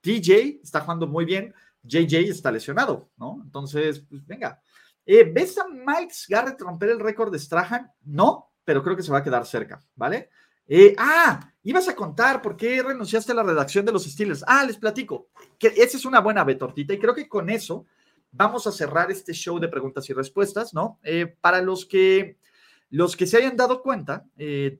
TJ 0.01 0.59
está 0.61 0.81
jugando 0.81 1.07
muy 1.07 1.25
bien 1.25 1.55
JJ 1.83 2.29
está 2.29 2.51
lesionado, 2.51 3.11
¿no? 3.17 3.41
Entonces, 3.43 3.99
pues 4.09 4.25
venga. 4.25 4.61
Eh, 5.05 5.29
¿Ves 5.31 5.57
a 5.57 5.67
Mike 5.67 6.13
Garrett 6.29 6.61
romper 6.61 6.89
el 6.89 6.99
récord 6.99 7.31
de 7.31 7.39
Strahan? 7.39 7.91
No, 8.05 8.53
pero 8.63 8.81
creo 8.81 8.95
que 8.95 9.03
se 9.03 9.11
va 9.11 9.19
a 9.19 9.23
quedar 9.23 9.45
cerca, 9.45 9.81
¿vale? 9.95 10.29
Eh, 10.65 10.95
ah, 10.97 11.51
ibas 11.63 11.89
a 11.89 11.95
contar 11.95 12.41
por 12.41 12.55
qué 12.55 12.81
renunciaste 12.81 13.33
a 13.33 13.35
la 13.35 13.43
redacción 13.43 13.85
de 13.85 13.91
los 13.91 14.05
Steelers. 14.05 14.45
Ah, 14.47 14.63
les 14.65 14.77
platico. 14.77 15.29
Que 15.59 15.67
esa 15.67 15.97
es 15.97 16.05
una 16.05 16.21
buena 16.21 16.45
betortita 16.45 16.93
y 16.93 16.99
creo 16.99 17.13
que 17.13 17.27
con 17.27 17.49
eso 17.49 17.85
vamos 18.31 18.65
a 18.65 18.71
cerrar 18.71 19.11
este 19.11 19.33
show 19.33 19.59
de 19.59 19.67
preguntas 19.67 20.09
y 20.09 20.13
respuestas, 20.13 20.73
¿no? 20.73 20.99
Eh, 21.03 21.35
para 21.41 21.61
los 21.61 21.85
que, 21.85 22.37
los 22.89 23.17
que 23.17 23.27
se 23.27 23.37
hayan 23.37 23.57
dado 23.57 23.81
cuenta, 23.81 24.25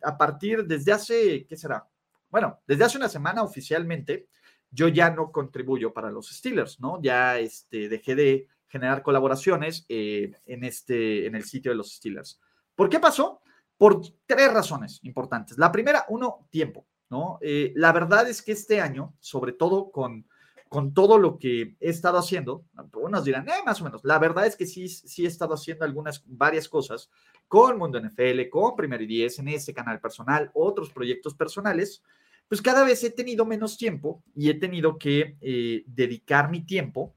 a 0.01 0.17
partir 0.17 0.65
desde 0.65 0.93
hace, 0.93 1.45
¿qué 1.47 1.57
será? 1.57 1.85
Bueno, 2.29 2.61
desde 2.65 2.85
hace 2.85 2.97
una 2.97 3.09
semana 3.09 3.43
oficialmente, 3.43 4.27
yo 4.73 4.87
ya 4.87 5.09
no 5.11 5.31
contribuyo 5.31 5.93
para 5.93 6.11
los 6.11 6.29
Steelers, 6.29 6.79
¿no? 6.79 7.01
Ya 7.01 7.37
este, 7.39 7.89
dejé 7.89 8.15
de 8.15 8.47
generar 8.67 9.03
colaboraciones 9.03 9.85
eh, 9.87 10.31
en, 10.47 10.63
este, 10.63 11.27
en 11.27 11.35
el 11.35 11.43
sitio 11.43 11.71
de 11.71 11.77
los 11.77 11.93
Steelers. 11.93 12.41
¿Por 12.75 12.89
qué 12.89 12.99
pasó? 12.99 13.41
Por 13.77 14.01
tres 14.25 14.51
razones 14.51 14.99
importantes. 15.03 15.57
La 15.59 15.71
primera, 15.71 16.05
uno, 16.09 16.47
tiempo, 16.49 16.87
¿no? 17.09 17.37
Eh, 17.41 17.71
la 17.75 17.91
verdad 17.91 18.27
es 18.27 18.41
que 18.41 18.53
este 18.53 18.81
año, 18.81 19.13
sobre 19.19 19.53
todo 19.53 19.91
con, 19.91 20.25
con 20.69 20.91
todo 20.91 21.19
lo 21.19 21.37
que 21.37 21.75
he 21.79 21.89
estado 21.89 22.17
haciendo, 22.17 22.65
unos 22.95 23.23
dirán, 23.23 23.47
eh, 23.47 23.61
más 23.63 23.79
o 23.79 23.83
menos, 23.83 24.03
la 24.03 24.17
verdad 24.17 24.47
es 24.47 24.55
que 24.55 24.65
sí, 24.65 24.89
sí 24.89 25.23
he 25.23 25.27
estado 25.27 25.53
haciendo 25.53 25.85
algunas, 25.85 26.23
varias 26.25 26.67
cosas 26.67 27.11
con 27.47 27.77
Mundo 27.77 27.99
NFL, 27.99 28.49
con 28.49 28.75
Primero 28.75 29.03
y 29.03 29.05
Diez, 29.07 29.37
en 29.37 29.49
ese 29.49 29.71
canal 29.71 29.99
personal, 29.99 30.49
otros 30.55 30.89
proyectos 30.89 31.35
personales, 31.35 32.01
pues 32.47 32.61
cada 32.61 32.83
vez 32.83 33.03
he 33.03 33.09
tenido 33.09 33.45
menos 33.45 33.77
tiempo 33.77 34.23
y 34.35 34.49
he 34.49 34.53
tenido 34.53 34.97
que 34.97 35.37
eh, 35.41 35.83
dedicar 35.87 36.49
mi 36.49 36.65
tiempo 36.65 37.15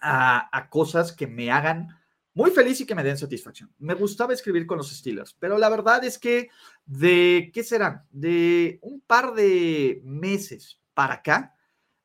a, 0.00 0.68
cosas 0.70 1.12
que 1.12 1.26
me 1.26 1.50
hagan 1.50 1.88
muy 2.34 2.50
feliz 2.50 2.80
y 2.80 2.86
que 2.86 2.94
me 2.94 3.04
den 3.04 3.18
satisfacción. 3.18 3.72
Me 3.78 3.94
gustaba 3.94 4.32
escribir 4.32 4.66
con 4.66 4.78
los 4.78 4.90
Steelers, 4.90 5.36
pero 5.38 5.58
la 5.58 5.68
verdad 5.68 6.02
es 6.04 6.18
que 6.18 6.48
de, 6.84 7.50
¿qué 7.52 7.62
serán? 7.62 8.04
De 8.10 8.78
un 8.82 9.00
par 9.00 9.34
de 9.34 10.00
meses 10.04 10.80
para 10.94 11.14
acá, 11.14 11.54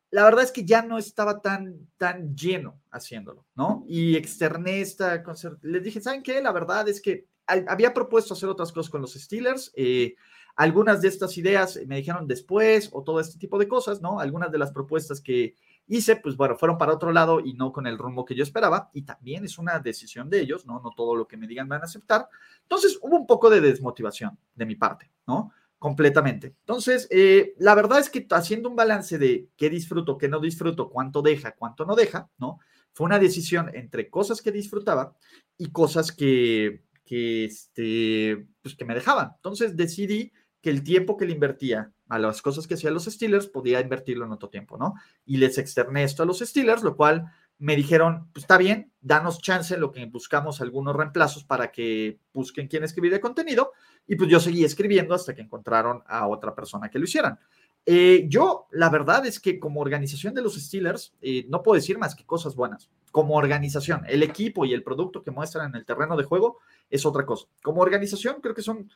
la 0.10 0.24
verdad 0.24 0.44
es 0.44 0.52
que 0.52 0.66
ya 0.66 0.82
no 0.82 0.98
estaba 0.98 1.42
tan, 1.42 1.90
tan 1.98 2.36
lleno 2.36 2.82
haciéndolo, 2.92 3.46
¿no? 3.56 3.84
Y 3.88 4.16
externé 4.16 4.82
esta, 4.82 5.24
les 5.62 5.84
dije, 5.84 6.02
¿saben 6.02 6.24
qué? 6.24 6.42
La 6.42 6.52
verdad 6.52 6.88
es 6.88 7.02
que 7.02 7.28
había 7.46 7.94
propuesto 7.94 8.34
hacer 8.34 8.50
otras 8.50 8.72
cosas 8.72 8.90
con 8.90 9.02
los 9.02 9.14
Steelers. 9.14 9.72
Eh, 9.76 10.16
algunas 10.58 11.02
de 11.02 11.08
estas 11.08 11.38
ideas 11.38 11.80
me 11.86 11.98
dijeron 11.98 12.28
después 12.28 12.90
o 12.92 13.04
todo 13.04 13.20
este 13.20 13.38
tipo 13.38 13.60
de 13.60 13.68
cosas, 13.68 14.02
¿no? 14.02 14.20
Algunas 14.20 14.52
de 14.52 14.58
las 14.58 14.72
propuestas 14.72 15.22
que 15.22 15.56
hice, 15.86 16.16
pues 16.16 16.36
bueno, 16.36 16.58
fueron 16.58 16.80
para 16.80 16.96
otro 16.96 17.12
lado 17.12 17.40
y 17.40 17.54
no 17.54 17.72
con 17.72 17.86
el 17.86 18.00
rumbo 18.00 18.26
que 18.26 18.34
yo 18.34 18.42
esperaba. 18.42 18.90
Y 18.92 19.04
también 19.04 19.46
es 19.46 19.60
una 19.60 19.78
decisión 19.78 20.32
de 20.32 20.42
ellos, 20.42 20.66
¿no? 20.66 20.82
No 20.82 20.92
todo 20.98 21.16
lo 21.16 21.28
que 21.28 21.38
me 21.38 21.46
digan 21.46 21.70
van 21.70 21.82
a 21.82 21.86
aceptar. 21.86 22.28
Entonces 22.64 22.98
hubo 23.04 23.16
un 23.16 23.28
poco 23.28 23.52
de 23.52 23.62
desmotivación 23.62 24.38
de 24.56 24.66
mi 24.66 24.76
parte, 24.76 25.12
¿no? 25.28 25.52
Completamente. 25.78 26.56
Entonces, 26.62 27.08
eh, 27.12 27.54
la 27.60 27.76
verdad 27.76 28.00
es 28.00 28.10
que 28.10 28.26
haciendo 28.32 28.68
un 28.68 28.76
balance 28.76 29.20
de 29.20 29.50
qué 29.56 29.70
disfruto, 29.70 30.18
qué 30.18 30.28
no 30.28 30.40
disfruto, 30.40 30.90
cuánto 30.90 31.22
deja, 31.22 31.52
cuánto 31.52 31.86
no 31.86 31.96
deja, 31.96 32.32
¿no? 32.40 32.58
Fue 32.94 33.06
una 33.06 33.20
decisión 33.20 33.70
entre 33.76 34.10
cosas 34.10 34.42
que 34.42 34.52
disfrutaba 34.52 35.16
y 35.56 35.70
cosas 35.70 36.12
que, 36.12 36.82
que, 37.06 37.46
este, 37.46 38.48
pues 38.64 38.74
que 38.76 38.86
me 38.86 38.96
dejaban. 38.96 39.34
Entonces 39.36 39.78
decidí 39.78 40.32
que 40.62 40.70
el 40.70 40.84
tiempo 40.84 41.18
que 41.18 41.26
le 41.26 41.34
invertía 41.34 41.92
a 42.10 42.20
las 42.20 42.42
cosas 42.42 42.68
que 42.68 42.76
hacían 42.76 42.94
los 42.94 43.06
Steelers 43.06 43.48
podía 43.48 43.80
invertirlo 43.80 44.26
en 44.26 44.32
otro 44.32 44.50
tiempo, 44.50 44.78
¿no? 44.78 44.96
Y 45.26 45.38
les 45.38 45.58
externé 45.58 46.04
esto 46.04 46.24
a 46.24 46.26
los 46.26 46.40
Steelers, 46.40 46.84
lo 46.84 46.96
cual 46.96 47.32
me 47.60 47.76
dijeron, 47.76 48.30
pues 48.34 48.44
está 48.44 48.58
bien, 48.58 48.92
danos 49.02 49.42
chance 49.42 49.74
en 49.74 49.82
lo 49.82 49.92
que 49.92 50.06
buscamos 50.06 50.62
algunos 50.62 50.96
reemplazos 50.96 51.44
para 51.44 51.72
que 51.72 52.20
busquen 52.34 52.68
quién 52.68 52.84
escribir 52.84 53.12
de 53.12 53.20
contenido. 53.20 53.72
Y 54.06 54.16
pues 54.16 54.30
yo 54.30 54.40
seguí 54.40 54.64
escribiendo 54.64 55.16
hasta 55.16 55.34
que 55.34 55.42
encontraron 55.42 56.04
a 56.08 56.28
otra 56.28 56.54
persona 56.54 56.90
que 56.90 57.00
lo 57.00 57.06
hicieran. 57.06 57.40
Eh, 57.86 58.26
yo, 58.28 58.68
la 58.72 58.90
verdad 58.90 59.26
es 59.26 59.40
que 59.40 59.60
como 59.60 59.80
organización 59.80 60.34
de 60.34 60.42
los 60.42 60.56
Steelers, 60.56 61.16
eh, 61.22 61.46
no 61.50 61.64
puedo 61.64 61.76
decir 61.76 61.98
más 61.98 62.16
que 62.16 62.26
cosas 62.26 62.56
buenas. 62.56 62.92
Como 63.12 63.36
organización, 63.36 64.04
el 64.08 64.22
equipo 64.24 64.66
y 64.66 64.74
el 64.74 64.84
producto 64.84 65.24
que 65.24 65.32
muestran 65.32 65.70
en 65.70 65.76
el 65.78 65.86
terreno 65.86 66.16
de 66.16 66.26
juego 66.26 66.60
es 66.90 67.06
otra 67.06 67.26
cosa. 67.26 67.48
Como 67.64 67.82
organización, 67.82 68.40
creo 68.42 68.54
que 68.54 68.62
son 68.62 68.90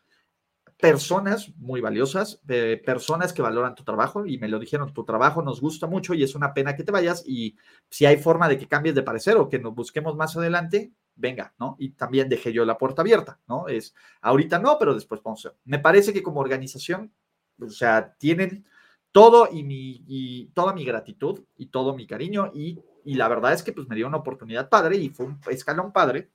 personas 0.82 1.54
muy 1.58 1.80
valiosas, 1.80 2.42
personas 2.84 3.32
que 3.34 3.42
valoran 3.42 3.76
tu 3.76 3.84
trabajo 3.84 4.26
y 4.26 4.38
me 4.40 4.50
lo 4.50 4.60
dijeron, 4.60 4.94
tu 4.94 5.06
trabajo 5.06 5.42
nos 5.42 5.62
gusta 5.62 5.88
mucho 5.88 6.14
y 6.14 6.24
es 6.24 6.36
una 6.36 6.54
pena 6.54 6.76
que 6.76 6.84
te 6.84 6.92
vayas 6.92 7.24
y 7.26 7.56
si 7.90 8.06
hay 8.06 8.18
forma 8.18 8.50
de 8.50 8.58
que 8.58 8.68
cambies 8.68 8.96
de 8.96 9.04
parecer 9.04 9.38
o 9.38 9.48
que 9.48 9.60
nos 9.60 9.76
busquemos 9.76 10.16
más 10.16 10.36
adelante, 10.36 10.92
venga, 11.16 11.54
¿no? 11.60 11.76
Y 11.80 11.92
también 11.92 12.28
dejé 12.28 12.52
yo 12.52 12.66
la 12.66 12.78
puerta 12.78 13.04
abierta, 13.04 13.40
¿no? 13.48 13.68
Es, 13.68 13.94
ahorita 14.22 14.60
no, 14.60 14.78
pero 14.80 14.96
después 14.96 15.22
vamos 15.24 15.50
Me 15.66 15.80
parece 15.80 16.14
que 16.14 16.24
como 16.24 16.40
organización, 16.40 17.14
o 17.60 17.70
sea, 17.70 18.16
tienen 18.18 18.66
todo 19.12 19.50
y, 19.52 19.64
mi, 19.64 20.04
y 20.08 20.48
toda 20.48 20.74
mi 20.74 20.84
gratitud 20.84 21.42
y 21.58 21.68
todo 21.68 21.96
mi 21.96 22.08
cariño 22.08 22.52
y, 22.54 22.80
y 23.06 23.14
la 23.14 23.28
verdad 23.28 23.54
es 23.54 23.62
que 23.62 23.72
pues 23.72 23.88
me 23.88 23.96
dio 23.96 24.08
una 24.08 24.18
oportunidad 24.18 24.70
padre 24.70 24.98
y 24.98 25.10
fue 25.10 25.28
un 25.28 25.40
escalón 25.50 25.92
padre 25.92 26.32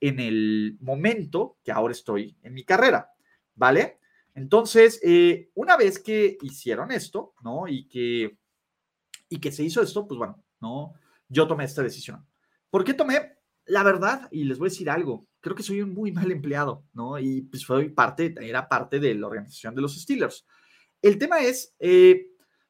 en 0.00 0.20
el 0.20 0.76
momento 0.80 1.56
que 1.64 1.72
ahora 1.72 1.92
estoy 1.92 2.36
en 2.42 2.54
mi 2.54 2.64
carrera, 2.64 3.13
¿vale? 3.54 3.98
Entonces, 4.34 5.00
eh, 5.02 5.50
una 5.54 5.76
vez 5.76 5.98
que 5.98 6.36
hicieron 6.42 6.90
esto, 6.90 7.34
¿no? 7.42 7.68
Y 7.68 7.88
que, 7.88 8.36
y 9.28 9.38
que 9.38 9.52
se 9.52 9.62
hizo 9.62 9.80
esto, 9.80 10.06
pues 10.06 10.18
bueno, 10.18 10.42
¿no? 10.60 10.94
Yo 11.28 11.46
tomé 11.46 11.64
esta 11.64 11.82
decisión. 11.82 12.26
¿Por 12.70 12.84
qué 12.84 12.94
tomé? 12.94 13.36
La 13.66 13.82
verdad, 13.82 14.28
y 14.30 14.44
les 14.44 14.58
voy 14.58 14.66
a 14.66 14.70
decir 14.70 14.90
algo, 14.90 15.26
creo 15.40 15.54
que 15.54 15.62
soy 15.62 15.80
un 15.80 15.94
muy 15.94 16.10
mal 16.10 16.30
empleado, 16.30 16.84
¿no? 16.92 17.18
Y 17.18 17.42
pues 17.42 17.64
fue 17.64 17.88
parte, 17.90 18.34
era 18.40 18.68
parte 18.68 18.98
de 18.98 19.14
la 19.14 19.26
organización 19.26 19.74
de 19.74 19.82
los 19.82 19.94
Steelers. 19.94 20.44
El 21.00 21.16
tema 21.16 21.38
es, 21.40 21.74
eh, 21.78 22.26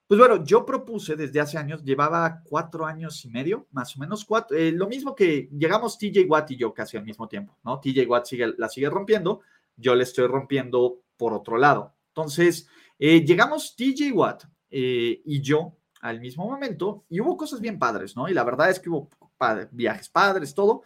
pues 0.06 0.18
bueno, 0.18 0.44
yo 0.44 0.66
propuse 0.66 1.16
desde 1.16 1.40
hace 1.40 1.56
años, 1.56 1.82
llevaba 1.82 2.42
cuatro 2.44 2.84
años 2.84 3.24
y 3.24 3.30
medio, 3.30 3.66
más 3.70 3.96
o 3.96 4.00
menos 4.00 4.24
cuatro, 4.24 4.56
eh, 4.56 4.70
lo 4.70 4.86
mismo 4.86 5.14
que 5.14 5.48
llegamos 5.52 5.98
TJ 5.98 6.26
Watt 6.28 6.50
y 6.50 6.56
yo 6.56 6.74
casi 6.74 6.96
al 6.96 7.04
mismo 7.04 7.26
tiempo, 7.26 7.56
¿no? 7.64 7.80
TJ 7.80 8.06
Watt 8.06 8.26
sigue, 8.26 8.54
la 8.58 8.68
sigue 8.68 8.90
rompiendo, 8.90 9.40
yo 9.76 9.94
le 9.94 10.04
estoy 10.04 10.26
rompiendo 10.26 11.02
por 11.16 11.32
otro 11.32 11.56
lado. 11.56 11.94
Entonces, 12.08 12.68
eh, 12.98 13.24
llegamos 13.24 13.74
TJ 13.76 14.12
Watt 14.12 14.44
eh, 14.70 15.22
y 15.24 15.40
yo 15.40 15.76
al 16.00 16.20
mismo 16.20 16.46
momento 16.46 17.04
y 17.08 17.20
hubo 17.20 17.36
cosas 17.36 17.60
bien 17.60 17.78
padres, 17.78 18.16
¿no? 18.16 18.28
Y 18.28 18.34
la 18.34 18.44
verdad 18.44 18.70
es 18.70 18.78
que 18.78 18.90
hubo 18.90 19.08
viajes 19.72 20.08
padres, 20.08 20.54
todo. 20.54 20.82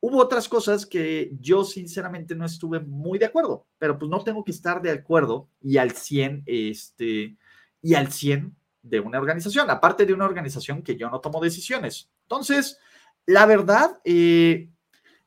Hubo 0.00 0.18
otras 0.18 0.48
cosas 0.48 0.84
que 0.84 1.30
yo 1.40 1.62
sinceramente 1.64 2.34
no 2.34 2.44
estuve 2.44 2.80
muy 2.80 3.18
de 3.18 3.26
acuerdo, 3.26 3.66
pero 3.78 3.98
pues 3.98 4.10
no 4.10 4.24
tengo 4.24 4.42
que 4.44 4.50
estar 4.50 4.82
de 4.82 4.90
acuerdo 4.90 5.48
y 5.60 5.76
al 5.76 5.92
100, 5.92 6.42
este, 6.46 7.36
y 7.80 7.94
al 7.94 8.10
100 8.10 8.56
de 8.82 8.98
una 8.98 9.18
organización, 9.18 9.70
aparte 9.70 10.04
de 10.04 10.12
una 10.12 10.24
organización 10.24 10.82
que 10.82 10.96
yo 10.96 11.08
no 11.08 11.20
tomo 11.20 11.40
decisiones. 11.40 12.10
Entonces, 12.22 12.78
la 13.26 13.46
verdad, 13.46 14.00
eh, 14.04 14.70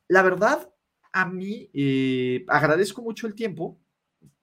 la 0.08 0.22
verdad, 0.22 0.70
a 1.16 1.24
mí 1.24 1.70
eh, 1.72 2.44
agradezco 2.46 3.00
mucho 3.00 3.26
el 3.26 3.34
tiempo, 3.34 3.80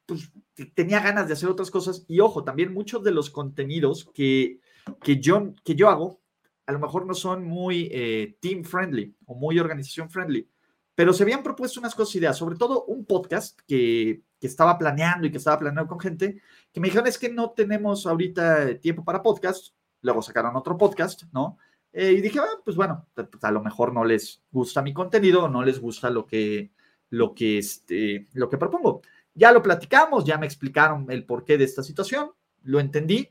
pues 0.07 0.31
tenía 0.73 1.01
ganas 1.01 1.27
de 1.27 1.33
hacer 1.33 1.47
otras 1.47 1.69
cosas 1.69 2.03
y 2.07 2.19
ojo, 2.19 2.43
también 2.43 2.73
muchos 2.73 3.03
de 3.03 3.11
los 3.11 3.29
contenidos 3.29 4.09
que, 4.11 4.59
que, 5.03 5.19
yo, 5.19 5.53
que 5.63 5.75
yo 5.75 5.89
hago, 5.89 6.19
a 6.65 6.71
lo 6.71 6.79
mejor 6.79 7.05
no 7.05 7.13
son 7.13 7.43
muy 7.43 7.89
eh, 7.91 8.37
team 8.41 8.63
friendly 8.63 9.15
o 9.27 9.35
muy 9.35 9.59
organización 9.59 10.09
friendly, 10.09 10.49
pero 10.95 11.13
se 11.13 11.21
habían 11.21 11.43
propuesto 11.43 11.79
unas 11.79 11.93
cosas, 11.93 12.15
ideas, 12.15 12.37
sobre 12.39 12.55
todo 12.55 12.85
un 12.85 13.05
podcast 13.05 13.59
que, 13.67 14.23
que 14.39 14.47
estaba 14.47 14.75
planeando 14.75 15.27
y 15.27 15.31
que 15.31 15.37
estaba 15.37 15.59
planeando 15.59 15.87
con 15.87 15.99
gente, 15.99 16.41
que 16.71 16.79
me 16.79 16.87
dijeron 16.87 17.05
es 17.05 17.19
que 17.19 17.29
no 17.29 17.51
tenemos 17.51 18.07
ahorita 18.07 18.79
tiempo 18.79 19.05
para 19.05 19.21
podcast, 19.21 19.75
luego 20.01 20.23
sacaron 20.23 20.55
otro 20.55 20.75
podcast, 20.75 21.25
¿no? 21.31 21.59
Eh, 21.93 22.13
y 22.13 22.21
dije, 22.21 22.39
ah, 22.39 22.59
pues 22.65 22.75
bueno, 22.75 23.07
a 23.41 23.51
lo 23.51 23.61
mejor 23.61 23.93
no 23.93 24.03
les 24.03 24.41
gusta 24.51 24.81
mi 24.81 24.93
contenido, 24.93 25.47
no 25.47 25.63
les 25.63 25.79
gusta 25.79 26.09
lo 26.09 26.25
que, 26.25 26.71
lo 27.11 27.35
que, 27.35 27.59
este, 27.59 28.27
lo 28.33 28.49
que 28.49 28.57
propongo. 28.57 29.03
Ya 29.35 29.51
lo 29.51 29.61
platicamos, 29.61 30.25
ya 30.25 30.39
me 30.39 30.47
explicaron 30.47 31.05
el 31.11 31.25
porqué 31.25 31.57
de 31.57 31.65
esta 31.65 31.83
situación, 31.83 32.31
lo 32.63 32.79
entendí. 32.79 33.29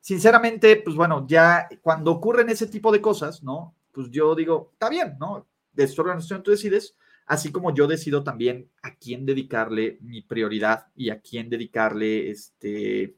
Sinceramente, 0.00 0.76
pues 0.76 0.96
bueno, 0.96 1.24
ya 1.28 1.68
cuando 1.82 2.10
ocurren 2.10 2.48
ese 2.50 2.66
tipo 2.66 2.90
de 2.90 3.00
cosas, 3.00 3.42
¿no? 3.44 3.76
Pues 3.92 4.10
yo 4.10 4.34
digo, 4.34 4.70
está 4.72 4.88
bien, 4.88 5.16
¿no? 5.20 5.46
De 5.72 5.84
esta 5.84 6.02
organización 6.02 6.42
tú 6.42 6.50
decides, 6.50 6.96
así 7.26 7.52
como 7.52 7.72
yo 7.72 7.86
decido 7.86 8.24
también 8.24 8.68
a 8.82 8.96
quién 8.96 9.24
dedicarle 9.24 9.98
mi 10.00 10.22
prioridad 10.22 10.86
y 10.96 11.10
a 11.10 11.20
quién 11.20 11.48
dedicarle 11.48 12.30
este, 12.30 13.16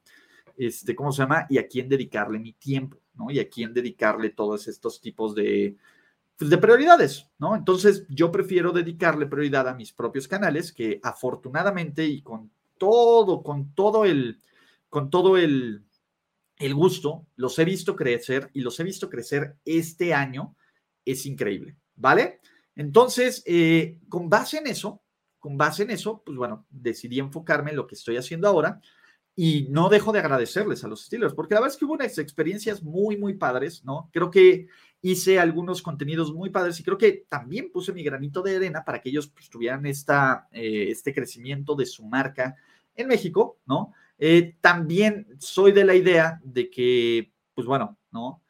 este, 0.57 0.95
¿cómo 0.95 1.13
se 1.13 1.23
llama? 1.23 1.47
Y 1.49 1.59
a 1.59 1.67
quién 1.67 1.89
dedicarle 1.89 2.39
mi 2.39 2.53
tiempo, 2.53 2.99
¿no? 3.15 3.31
Y 3.31 3.39
a 3.39 3.49
quién 3.49 3.73
dedicarle 3.73 4.31
todos 4.31 4.69
estos 4.69 5.01
tipos 5.01 5.35
de, 5.35 5.77
pues, 6.37 6.51
de 6.51 6.59
prioridades, 6.59 7.29
¿no? 7.39 7.55
Entonces, 7.55 8.07
yo 8.09 8.33
prefiero 8.33 8.73
dedicarle 8.73 9.27
prioridad 9.27 9.69
a 9.69 9.75
mis 9.75 9.93
propios 9.93 10.29
canales 10.29 10.73
que 10.73 11.01
afortunadamente 11.03 12.05
y 12.05 12.23
con 12.23 12.51
todo, 12.79 13.43
con 13.43 13.75
todo 13.75 14.05
el, 14.05 14.41
con 14.89 15.11
todo 15.11 15.37
el, 15.37 15.85
el 16.59 16.75
gusto, 16.75 17.27
los 17.37 17.59
he 17.59 17.65
visto 17.65 17.97
crecer 17.97 18.51
y 18.53 18.61
los 18.61 18.79
he 18.81 18.85
visto 18.85 19.09
crecer 19.09 19.57
este 19.65 20.15
año. 20.15 20.57
Es 21.05 21.27
increíble, 21.27 21.77
¿vale? 21.97 22.41
Entonces, 22.75 23.43
eh, 23.47 23.99
con 24.09 24.29
base 24.29 24.59
en 24.59 24.67
eso, 24.67 25.03
con 25.39 25.57
base 25.59 25.83
en 25.83 25.91
eso, 25.91 26.23
pues 26.25 26.37
bueno, 26.37 26.67
decidí 26.71 27.19
enfocarme 27.19 27.71
en 27.71 27.77
lo 27.77 27.87
que 27.87 27.97
estoy 27.97 28.17
haciendo 28.17 28.49
ahora 28.49 28.81
y 29.35 29.67
no 29.71 29.89
dejo 29.89 30.13
de 30.13 30.19
agradecerles 30.19 30.85
a 30.85 30.89
los 30.89 31.07
Steelers, 31.07 31.35
porque 31.35 31.55
la 31.55 31.61
verdad 31.61 31.75
es 31.75 31.79
que 31.79 31.87
hubo 31.87 31.95
unas 31.95 32.19
experiencias 32.19 32.83
muy, 32.83 33.17
muy 33.17 33.35
padres, 33.35 33.85
¿no? 33.85 34.11
Creo 34.13 34.31
que 34.31 34.69
hice 35.01 35.41
algunos 35.41 35.83
contenidos 35.83 36.33
muy 36.33 36.51
padres 36.51 36.79
y 36.79 36.85
creo 36.85 36.99
que 36.99 37.25
también 37.29 37.71
puse 37.73 37.93
mi 37.93 38.05
granito 38.05 38.43
de 38.43 38.57
arena 38.57 38.85
para 38.85 39.01
que 39.01 39.09
ellos 39.09 39.29
pues, 39.29 39.49
tuvieran 39.49 39.87
esta, 39.87 40.49
eh, 40.53 40.89
este 40.91 41.15
crecimiento 41.15 41.75
de 41.75 41.87
su 41.87 42.07
marca 42.07 42.57
en 42.95 43.09
México, 43.09 43.59
¿no? 43.67 43.93
Eh, 44.19 44.57
también 44.61 45.27
soy 45.39 45.73
de 45.73 45.85
la 45.85 45.95
idea 45.95 46.41
de 46.45 46.71
que, 46.71 47.33
pues 47.55 47.67
bueno, 47.67 47.99
¿no? 48.11 48.43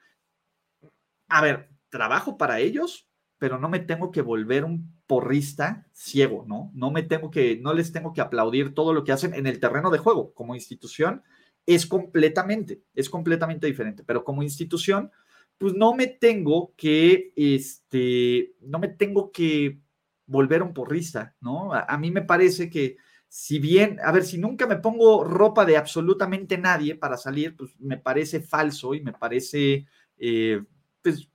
A 1.28 1.40
ver, 1.40 1.70
trabajo 1.88 2.36
para 2.36 2.58
ellos, 2.58 3.06
pero 3.38 3.58
no 3.58 3.68
me 3.68 3.78
tengo 3.78 4.10
que 4.10 4.20
volver 4.20 4.64
un 4.64 5.01
porrista 5.12 5.86
ciego, 5.92 6.46
¿no? 6.48 6.70
No 6.72 6.90
me 6.90 7.02
tengo 7.02 7.30
que, 7.30 7.58
no 7.58 7.74
les 7.74 7.92
tengo 7.92 8.14
que 8.14 8.22
aplaudir 8.22 8.72
todo 8.72 8.94
lo 8.94 9.04
que 9.04 9.12
hacen 9.12 9.34
en 9.34 9.46
el 9.46 9.60
terreno 9.60 9.90
de 9.90 9.98
juego. 9.98 10.32
Como 10.32 10.54
institución 10.54 11.22
es 11.66 11.84
completamente, 11.84 12.80
es 12.94 13.10
completamente 13.10 13.66
diferente, 13.66 14.04
pero 14.04 14.24
como 14.24 14.42
institución, 14.42 15.10
pues 15.58 15.74
no 15.74 15.92
me 15.94 16.06
tengo 16.06 16.72
que, 16.78 17.34
este, 17.36 18.54
no 18.62 18.78
me 18.78 18.88
tengo 18.88 19.30
que 19.30 19.80
volver 20.24 20.62
un 20.62 20.72
porrista, 20.72 21.36
¿no? 21.42 21.74
A, 21.74 21.98
mí 21.98 22.10
me 22.10 22.22
parece 22.22 22.70
que 22.70 22.96
si 23.28 23.58
bien, 23.58 23.98
a 24.02 24.12
ver, 24.12 24.24
si 24.24 24.38
nunca 24.38 24.66
me 24.66 24.76
pongo 24.76 25.24
ropa 25.24 25.66
de 25.66 25.76
absolutamente 25.76 26.56
nadie 26.56 26.94
para 26.94 27.18
salir, 27.18 27.54
pues 27.54 27.78
me 27.78 27.98
parece 27.98 28.40
falso 28.40 28.94
y 28.94 29.02
me 29.02 29.12
parece, 29.12 29.84
eh, 30.16 30.62
pues, 31.02 31.28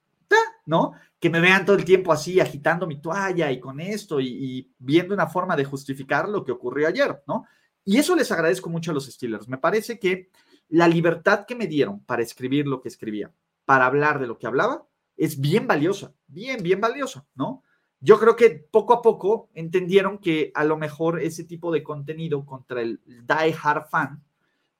¿no? 0.67 0.93
que 1.19 1.29
me 1.29 1.39
vean 1.39 1.65
todo 1.65 1.75
el 1.75 1.85
tiempo 1.85 2.13
así 2.13 2.39
agitando 2.39 2.85
mi 2.85 3.01
toalla 3.01 3.51
y 3.51 3.59
con 3.59 3.79
esto 3.79 4.19
y, 4.21 4.71
viendo 4.77 5.13
una 5.13 5.27
forma 5.27 5.55
de 5.55 5.65
justificar 5.65 6.29
lo 6.29 6.43
que 6.43 6.51
ocurrió 6.51 6.87
ayer, 6.87 7.23
¿no? 7.27 7.45
Y 7.83 7.97
eso 7.97 8.15
les 8.15 8.31
agradezco 8.31 8.69
mucho 8.69 8.91
a 8.91 8.93
los 8.93 9.05
Steelers. 9.05 9.47
Me 9.47 9.57
parece 9.57 9.97
que 9.97 10.29
la 10.69 10.87
libertad 10.87 11.45
que 11.45 11.55
me 11.55 11.67
dieron 11.67 12.01
para 12.01 12.21
escribir 12.21 12.67
lo 12.67 12.81
que 12.81 12.89
escribía, 12.89 13.31
para 13.65 13.85
hablar 13.85 14.19
de 14.19 14.27
lo 14.27 14.37
que 14.37 14.45
hablaba, 14.45 14.85
es 15.15 15.39
bien 15.39 15.65
valiosa, 15.65 16.13
bien, 16.27 16.61
bien 16.61 16.81
valiosa, 16.81 17.25
¿no? 17.33 17.63
Yo 17.99 18.19
creo 18.19 18.35
que 18.35 18.51
poco 18.51 18.93
a 18.93 19.01
poco 19.01 19.49
entendieron 19.55 20.19
que 20.19 20.51
a 20.53 20.63
lo 20.63 20.77
mejor 20.77 21.19
ese 21.19 21.45
tipo 21.45 21.71
de 21.71 21.81
contenido 21.81 22.45
contra 22.45 22.81
el 22.81 23.01
die 23.05 23.55
hard 23.63 23.87
fan, 23.89 24.23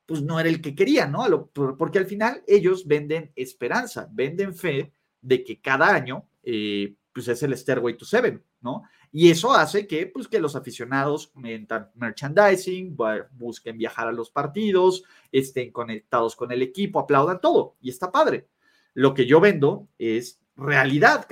pues 0.06 0.22
no 0.22 0.40
era 0.40 0.50
el 0.50 0.62
que 0.62 0.76
querían, 0.76 1.14
¿no? 1.14 1.50
Porque 1.78 1.98
al 1.98 2.06
final 2.06 2.44
ellos 2.46 2.86
venden 2.86 3.32
esperanza, 3.36 4.08
venden 4.12 4.54
fe 4.54 4.94
de 5.28 5.43
que 5.43 5.59
cada 5.59 5.93
año 5.93 6.25
eh, 6.43 6.95
pues 7.13 7.28
es 7.28 7.43
el 7.43 7.57
Stairway 7.57 7.97
to 7.97 8.05
Seven, 8.05 8.41
¿no? 8.61 8.84
Y 9.11 9.30
eso 9.30 9.51
hace 9.51 9.88
que, 9.88 10.07
pues, 10.07 10.28
que 10.28 10.39
los 10.39 10.55
aficionados 10.55 11.32
metan 11.36 11.89
merchandising, 11.95 12.95
busquen 13.32 13.78
viajar 13.78 14.07
a 14.07 14.11
los 14.11 14.30
partidos, 14.30 15.03
estén 15.32 15.71
conectados 15.71 16.36
con 16.36 16.51
el 16.51 16.61
equipo, 16.61 16.99
aplaudan 16.99 17.41
todo, 17.41 17.75
y 17.82 17.89
está 17.89 18.11
padre. 18.11 18.47
Lo 18.93 19.13
que 19.13 19.25
yo 19.25 19.39
vendo 19.39 19.88
es 19.97 20.39
realidad, 20.55 21.28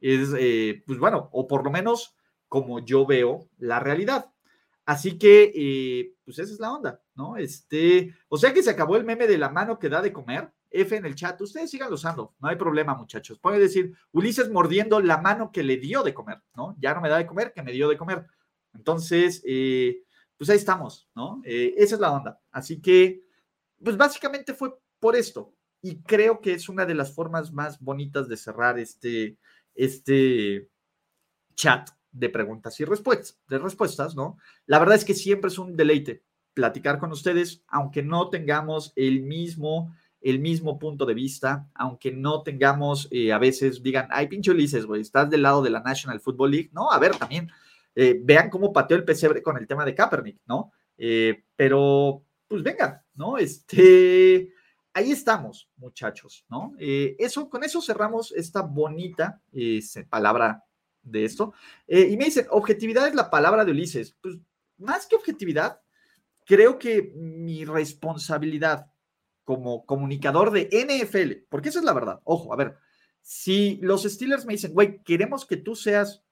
es, 0.00 0.30
eh, 0.38 0.82
pues 0.86 0.98
bueno, 0.98 1.28
o 1.32 1.48
por 1.48 1.64
lo 1.64 1.70
menos 1.70 2.14
como 2.48 2.84
yo 2.84 3.06
veo 3.06 3.48
la 3.58 3.80
realidad. 3.80 4.30
Así 4.84 5.18
que, 5.18 5.52
eh, 5.54 6.14
pues 6.24 6.38
esa 6.38 6.52
es 6.52 6.60
la 6.60 6.72
onda, 6.72 7.00
¿no? 7.14 7.36
Este, 7.36 8.14
o 8.28 8.36
sea 8.36 8.52
que 8.52 8.62
se 8.62 8.70
acabó 8.70 8.96
el 8.96 9.04
meme 9.04 9.26
de 9.26 9.38
la 9.38 9.48
mano 9.48 9.78
que 9.78 9.88
da 9.88 10.02
de 10.02 10.12
comer. 10.12 10.52
F 10.70 10.96
en 10.96 11.04
el 11.04 11.14
chat, 11.14 11.40
ustedes 11.40 11.70
sigan 11.70 11.92
usando, 11.92 12.34
no 12.38 12.48
hay 12.48 12.56
problema, 12.56 12.94
muchachos. 12.94 13.38
Puede 13.38 13.58
decir, 13.58 13.94
Ulises 14.12 14.50
mordiendo 14.50 15.00
la 15.00 15.18
mano 15.18 15.50
que 15.50 15.62
le 15.62 15.76
dio 15.76 16.02
de 16.02 16.14
comer, 16.14 16.42
¿no? 16.54 16.76
Ya 16.78 16.94
no 16.94 17.00
me 17.00 17.08
da 17.08 17.18
de 17.18 17.26
comer, 17.26 17.52
que 17.52 17.62
me 17.62 17.72
dio 17.72 17.88
de 17.88 17.98
comer. 17.98 18.26
Entonces, 18.72 19.42
eh, 19.44 20.02
pues 20.36 20.48
ahí 20.50 20.56
estamos, 20.56 21.08
¿no? 21.14 21.42
Eh, 21.44 21.74
esa 21.76 21.96
es 21.96 22.00
la 22.00 22.12
onda. 22.12 22.40
Así 22.52 22.80
que, 22.80 23.24
pues 23.82 23.96
básicamente 23.96 24.54
fue 24.54 24.74
por 24.98 25.16
esto. 25.16 25.54
Y 25.82 26.02
creo 26.02 26.40
que 26.40 26.52
es 26.54 26.68
una 26.68 26.86
de 26.86 26.94
las 26.94 27.14
formas 27.14 27.52
más 27.52 27.80
bonitas 27.80 28.28
de 28.28 28.36
cerrar 28.36 28.78
este, 28.78 29.38
este 29.74 30.70
chat 31.54 31.90
de 32.12 32.28
preguntas 32.28 32.78
y 32.80 32.84
respuestas, 32.84 33.40
de 33.48 33.58
respuestas, 33.58 34.14
¿no? 34.14 34.38
La 34.66 34.78
verdad 34.78 34.96
es 34.96 35.04
que 35.04 35.14
siempre 35.14 35.48
es 35.48 35.58
un 35.58 35.76
deleite 35.76 36.24
platicar 36.54 36.98
con 36.98 37.12
ustedes, 37.12 37.62
aunque 37.68 38.02
no 38.02 38.28
tengamos 38.28 38.92
el 38.96 39.22
mismo 39.22 39.94
el 40.20 40.38
mismo 40.38 40.78
punto 40.78 41.06
de 41.06 41.14
vista, 41.14 41.68
aunque 41.74 42.12
no 42.12 42.42
tengamos, 42.42 43.08
eh, 43.10 43.32
a 43.32 43.38
veces 43.38 43.82
digan, 43.82 44.08
ay, 44.10 44.28
pinche 44.28 44.50
Ulises, 44.50 44.84
güey, 44.84 45.00
estás 45.00 45.30
del 45.30 45.42
lado 45.42 45.62
de 45.62 45.70
la 45.70 45.80
National 45.80 46.20
Football 46.20 46.50
League. 46.50 46.70
No, 46.72 46.90
a 46.90 46.98
ver, 46.98 47.16
también 47.16 47.50
eh, 47.94 48.20
vean 48.22 48.50
cómo 48.50 48.72
pateó 48.72 48.96
el 48.96 49.04
pesebre 49.04 49.42
con 49.42 49.56
el 49.56 49.66
tema 49.66 49.84
de 49.84 49.94
Kaepernick, 49.94 50.40
¿no? 50.46 50.72
Eh, 50.98 51.44
pero, 51.56 52.22
pues 52.46 52.62
venga, 52.62 53.04
¿no? 53.14 53.38
Este, 53.38 54.52
ahí 54.92 55.10
estamos, 55.10 55.70
muchachos, 55.76 56.44
¿no? 56.50 56.74
eso, 56.78 57.48
con 57.48 57.64
eso 57.64 57.80
cerramos 57.80 58.32
esta 58.32 58.60
bonita 58.60 59.40
palabra 60.10 60.64
de 61.02 61.24
esto. 61.24 61.54
y 61.86 62.16
me 62.18 62.26
dicen, 62.26 62.46
objetividad 62.50 63.08
es 63.08 63.14
la 63.14 63.30
palabra 63.30 63.64
de 63.64 63.70
Ulises. 63.70 64.14
Pues 64.20 64.36
más 64.76 65.06
que 65.06 65.16
objetividad, 65.16 65.80
creo 66.44 66.78
que 66.78 67.12
mi 67.14 67.64
responsabilidad 67.64 68.90
como 69.50 69.84
comunicador 69.84 70.52
de 70.52 70.68
NFL, 70.70 71.48
porque 71.48 71.70
esa 71.70 71.80
es 71.80 71.84
la 71.84 71.92
verdad. 71.92 72.20
Ojo, 72.22 72.52
a 72.52 72.56
ver, 72.56 72.76
si 73.20 73.80
los 73.82 74.04
Steelers 74.04 74.46
me 74.46 74.52
dicen, 74.52 74.72
güey, 74.72 75.02
queremos 75.02 75.44
que 75.44 75.56
tú 75.56 75.74
seas 75.74 76.22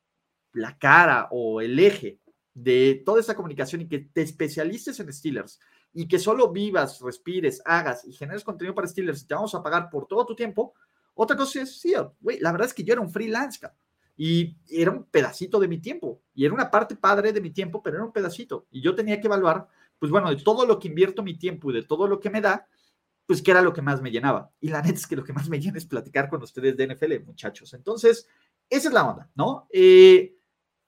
la 0.52 0.78
cara 0.78 1.26
o 1.32 1.60
el 1.60 1.76
eje 1.80 2.20
de 2.54 3.02
toda 3.04 3.18
esta 3.18 3.34
comunicación 3.34 3.80
y 3.80 3.88
que 3.88 3.98
te 3.98 4.22
especialices 4.22 5.00
en 5.00 5.12
Steelers 5.12 5.58
y 5.92 6.06
que 6.06 6.20
solo 6.20 6.52
vivas, 6.52 7.00
respires, 7.00 7.60
hagas 7.64 8.04
y 8.04 8.12
generes 8.12 8.44
contenido 8.44 8.72
para 8.72 8.86
Steelers 8.86 9.22
y 9.22 9.26
te 9.26 9.34
vamos 9.34 9.52
a 9.56 9.64
pagar 9.64 9.90
por 9.90 10.06
todo 10.06 10.24
tu 10.24 10.36
tiempo, 10.36 10.74
otra 11.14 11.36
cosa 11.36 11.62
es, 11.62 11.80
sí, 11.80 11.94
güey, 12.20 12.38
la 12.38 12.52
verdad 12.52 12.68
es 12.68 12.74
que 12.74 12.84
yo 12.84 12.92
era 12.92 13.02
un 13.02 13.10
freelance, 13.10 13.58
y 14.16 14.56
era 14.70 14.92
un 14.92 15.06
pedacito 15.06 15.58
de 15.58 15.66
mi 15.66 15.78
tiempo 15.78 16.22
y 16.36 16.44
era 16.44 16.54
una 16.54 16.70
parte 16.70 16.94
padre 16.94 17.32
de 17.32 17.40
mi 17.40 17.50
tiempo, 17.50 17.82
pero 17.82 17.96
era 17.96 18.04
un 18.04 18.12
pedacito 18.12 18.68
y 18.70 18.80
yo 18.80 18.94
tenía 18.94 19.20
que 19.20 19.26
evaluar, 19.26 19.66
pues 19.98 20.12
bueno, 20.12 20.30
de 20.30 20.40
todo 20.40 20.64
lo 20.64 20.78
que 20.78 20.86
invierto 20.86 21.24
mi 21.24 21.36
tiempo 21.36 21.72
y 21.72 21.74
de 21.74 21.82
todo 21.82 22.06
lo 22.06 22.20
que 22.20 22.30
me 22.30 22.40
da, 22.40 22.68
pues 23.28 23.42
que 23.42 23.50
era 23.50 23.60
lo 23.60 23.74
que 23.74 23.82
más 23.82 24.00
me 24.00 24.10
llenaba. 24.10 24.50
Y 24.58 24.70
la 24.70 24.80
neta 24.80 24.94
es 24.94 25.06
que 25.06 25.14
lo 25.14 25.22
que 25.22 25.34
más 25.34 25.50
me 25.50 25.60
llena 25.60 25.76
es 25.76 25.84
platicar 25.84 26.30
con 26.30 26.42
ustedes 26.42 26.78
de 26.78 26.86
NFL, 26.86 27.26
muchachos. 27.26 27.74
Entonces, 27.74 28.26
esa 28.70 28.88
es 28.88 28.94
la 28.94 29.06
onda, 29.06 29.30
¿no? 29.34 29.68
Eh, 29.70 30.34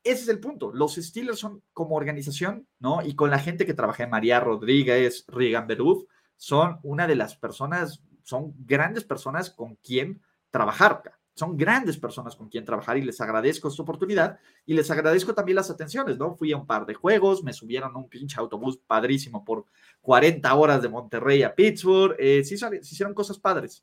ese 0.02 0.22
es 0.22 0.28
el 0.30 0.40
punto. 0.40 0.72
Los 0.72 0.94
Steelers 0.94 1.38
son 1.38 1.62
como 1.74 1.96
organización, 1.96 2.66
¿no? 2.78 3.02
Y 3.04 3.14
con 3.14 3.28
la 3.28 3.40
gente 3.40 3.66
que 3.66 3.74
trabaja 3.74 4.04
en 4.04 4.10
María 4.10 4.40
Rodríguez, 4.40 5.26
Regan 5.28 5.66
Beruf, 5.66 6.04
son 6.38 6.78
una 6.82 7.06
de 7.06 7.16
las 7.16 7.36
personas, 7.36 8.02
son 8.22 8.54
grandes 8.60 9.04
personas 9.04 9.50
con 9.50 9.74
quien 9.76 10.22
trabajar 10.50 11.02
son 11.40 11.56
grandes 11.56 11.96
personas 11.96 12.36
con 12.36 12.50
quien 12.50 12.66
trabajar 12.66 12.98
y 12.98 13.02
les 13.02 13.18
agradezco 13.18 13.68
esta 13.68 13.82
oportunidad 13.82 14.38
y 14.66 14.74
les 14.74 14.90
agradezco 14.90 15.32
también 15.32 15.56
las 15.56 15.70
atenciones, 15.70 16.18
¿no? 16.18 16.34
Fui 16.34 16.52
a 16.52 16.58
un 16.58 16.66
par 16.66 16.84
de 16.84 16.92
juegos, 16.92 17.42
me 17.42 17.54
subieron 17.54 17.96
un 17.96 18.10
pinche 18.10 18.38
autobús 18.38 18.76
padrísimo 18.86 19.42
por 19.42 19.64
40 20.02 20.54
horas 20.54 20.82
de 20.82 20.90
Monterrey 20.90 21.42
a 21.42 21.54
Pittsburgh, 21.54 22.14
eh, 22.18 22.44
se, 22.44 22.54
hicieron 22.82 23.14
cosas 23.14 23.38
padres. 23.38 23.82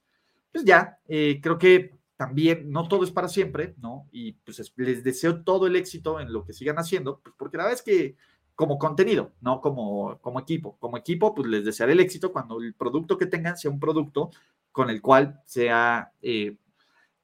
Pues 0.51 0.64
ya, 0.64 0.99
eh, 1.08 1.39
creo 1.41 1.58
que 1.58 1.95
también 2.16 2.70
no 2.70 2.88
todo 2.88 3.03
es 3.03 3.10
para 3.10 3.28
siempre, 3.28 3.74
¿no? 3.80 4.08
Y 4.12 4.34
pues 4.34 4.72
les 4.76 5.03
deseo 5.03 5.43
todo 5.43 5.66
el 5.66 5.76
éxito 5.76 6.20
en 6.20 6.32
lo 6.32 6.45
que 6.45 6.53
sigan 6.53 6.78
haciendo, 6.78 7.20
pues 7.24 7.34
porque 7.39 7.58
la 7.58 7.64
verdad 7.64 7.80
es 7.80 7.84
que 7.84 8.16
como 8.53 8.78
contenido, 8.78 9.32
no 9.41 9.62
como, 9.62 10.20
como 10.22 10.39
equipo. 10.39 10.78
Como 10.80 10.95
equipo, 10.97 11.34
pues 11.34 11.47
les 11.47 11.66
desearé 11.66 11.93
el 11.93 12.01
éxito 12.01 12.32
cuando 12.32 12.60
el 12.60 12.76
producto 12.76 13.18
que 13.18 13.26
tengan 13.26 13.58
sea 13.58 13.72
un 13.72 13.80
producto 13.80 14.30
con 14.72 14.91
el 14.91 15.01
cual 15.01 15.41
sea 15.45 16.12
eh, 16.22 16.55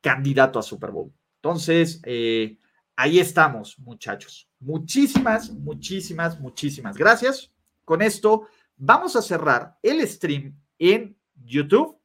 candidato 0.03 0.59
a 0.59 0.63
Super 0.63 0.91
Bowl. 0.91 1.11
Entonces, 1.37 2.01
eh, 2.03 2.59
ahí 2.95 3.19
estamos, 3.19 3.79
muchachos. 3.79 4.49
Muchísimas, 4.59 5.49
muchísimas, 5.51 6.39
muchísimas 6.39 6.97
gracias. 6.97 7.51
Con 7.85 8.01
esto 8.01 8.47
vamos 8.75 9.15
a 9.15 9.21
cerrar 9.21 9.77
el 9.81 10.05
stream 10.07 10.55
en 10.77 11.17
YouTube. 11.45 11.97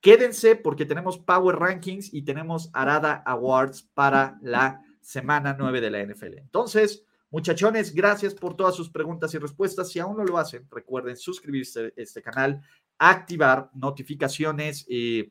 Quédense 0.00 0.56
porque 0.56 0.86
tenemos 0.86 1.18
Power 1.18 1.56
Rankings 1.56 2.12
y 2.12 2.22
tenemos 2.22 2.70
Arada 2.72 3.22
Awards 3.26 3.82
para 3.94 4.38
la 4.42 4.82
semana 5.00 5.54
9 5.56 5.80
de 5.80 5.90
la 5.90 6.04
NFL. 6.04 6.38
Entonces, 6.38 7.04
muchachones, 7.30 7.94
gracias 7.94 8.34
por 8.34 8.56
todas 8.56 8.74
sus 8.74 8.88
preguntas 8.88 9.34
y 9.34 9.38
respuestas. 9.38 9.90
Si 9.90 10.00
aún 10.00 10.16
no 10.16 10.24
lo 10.24 10.38
hacen, 10.38 10.66
recuerden 10.70 11.16
suscribirse 11.18 11.86
a 11.86 11.90
este 11.96 12.22
canal, 12.22 12.62
activar 12.98 13.70
notificaciones. 13.74 14.86
Eh, 14.88 15.28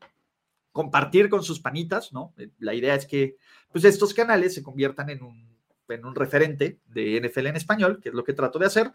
compartir 0.72 1.28
con 1.28 1.42
sus 1.42 1.60
panitas, 1.60 2.12
¿no? 2.12 2.34
Eh, 2.38 2.50
la 2.58 2.74
idea 2.74 2.94
es 2.94 3.06
que 3.06 3.36
pues 3.70 3.84
estos 3.84 4.12
canales 4.14 4.54
se 4.54 4.62
conviertan 4.62 5.10
en 5.10 5.22
un, 5.22 5.56
en 5.88 6.04
un 6.04 6.14
referente 6.14 6.80
de 6.86 7.20
NFL 7.20 7.46
en 7.48 7.56
español, 7.56 8.00
que 8.02 8.08
es 8.08 8.14
lo 8.14 8.24
que 8.24 8.32
trato 8.32 8.58
de 8.58 8.66
hacer, 8.66 8.92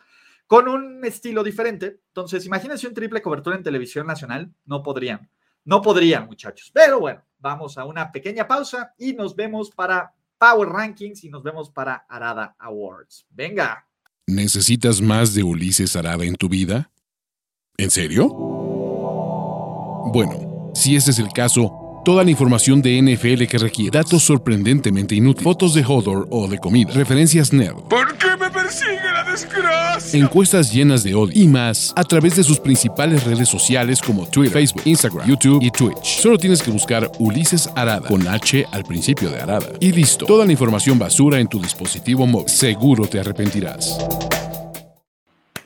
con 0.48 0.68
un 0.68 1.04
estilo 1.06 1.44
diferente. 1.44 2.00
Entonces, 2.08 2.46
imagínense 2.46 2.88
un 2.88 2.94
triple 2.94 3.22
cobertura 3.22 3.56
en 3.56 3.64
televisión 3.64 4.08
nacional, 4.08 4.54
no 4.66 4.84
podrían, 4.84 5.30
no 5.66 5.82
podrían, 5.82 6.26
muchachos. 6.26 6.72
Pero 6.74 7.00
bueno, 7.00 7.24
vamos 7.40 7.78
a 7.78 7.86
una 7.86 8.12
pequeña 8.12 8.48
pausa 8.48 8.94
y 8.98 9.14
nos 9.14 9.36
vemos 9.36 9.72
para 9.72 10.14
Power 10.38 10.70
Rankings 10.70 11.24
y 11.24 11.30
nos 11.30 11.44
vemos 11.44 11.70
para 11.70 12.06
Arada 12.08 12.56
Awards. 12.60 13.26
Venga. 13.30 13.88
¿Necesitas 14.28 15.02
más 15.02 15.34
de 15.34 15.44
Ulises 15.44 15.96
Arada 15.96 16.26
en 16.26 16.36
tu 16.36 16.50
vida? 16.50 16.92
¿En 17.78 17.92
serio? 17.92 18.28
Bueno. 20.14 20.47
Si 20.78 20.96
ese 20.96 21.10
es 21.10 21.18
el 21.18 21.30
caso, 21.30 22.02
toda 22.06 22.24
la 22.24 22.30
información 22.30 22.84
de 22.84 23.02
NFL 23.02 23.46
que 23.46 23.58
requiere, 23.58 23.98
datos 23.98 24.22
sorprendentemente 24.22 25.16
inútiles, 25.16 25.44
fotos 25.44 25.74
de 25.74 25.84
Hodor 25.84 26.28
o 26.30 26.48
de 26.48 26.60
comida, 26.60 26.94
referencias 26.94 27.52
nerd. 27.52 27.78
¿Por 27.90 28.16
qué 28.16 28.38
me 28.40 28.48
persigue 28.52 29.12
la 29.12 29.24
desgracia? 29.24 30.20
Encuestas 30.20 30.72
llenas 30.72 31.02
de 31.02 31.16
odio 31.16 31.34
y 31.34 31.48
más 31.48 31.94
a 31.96 32.04
través 32.04 32.36
de 32.36 32.44
sus 32.44 32.60
principales 32.60 33.24
redes 33.24 33.50
sociales 33.50 34.00
como 34.00 34.28
Twitter, 34.28 34.54
Facebook, 34.54 34.84
Instagram, 34.86 35.28
YouTube 35.28 35.64
y 35.64 35.72
Twitch. 35.72 36.20
Solo 36.22 36.38
tienes 36.38 36.62
que 36.62 36.70
buscar 36.70 37.12
Ulises 37.18 37.68
Arada 37.76 38.08
con 38.08 38.28
H 38.28 38.64
al 38.72 38.84
principio 38.84 39.32
de 39.32 39.42
Arada. 39.42 39.70
Y 39.80 39.92
listo, 39.92 40.28
toda 40.28 40.46
la 40.46 40.52
información 40.52 41.00
basura 41.00 41.40
en 41.40 41.48
tu 41.48 41.60
dispositivo 41.60 42.28
móvil. 42.28 42.50
Seguro 42.50 43.08
te 43.08 43.20
arrepentirás. 43.20 43.98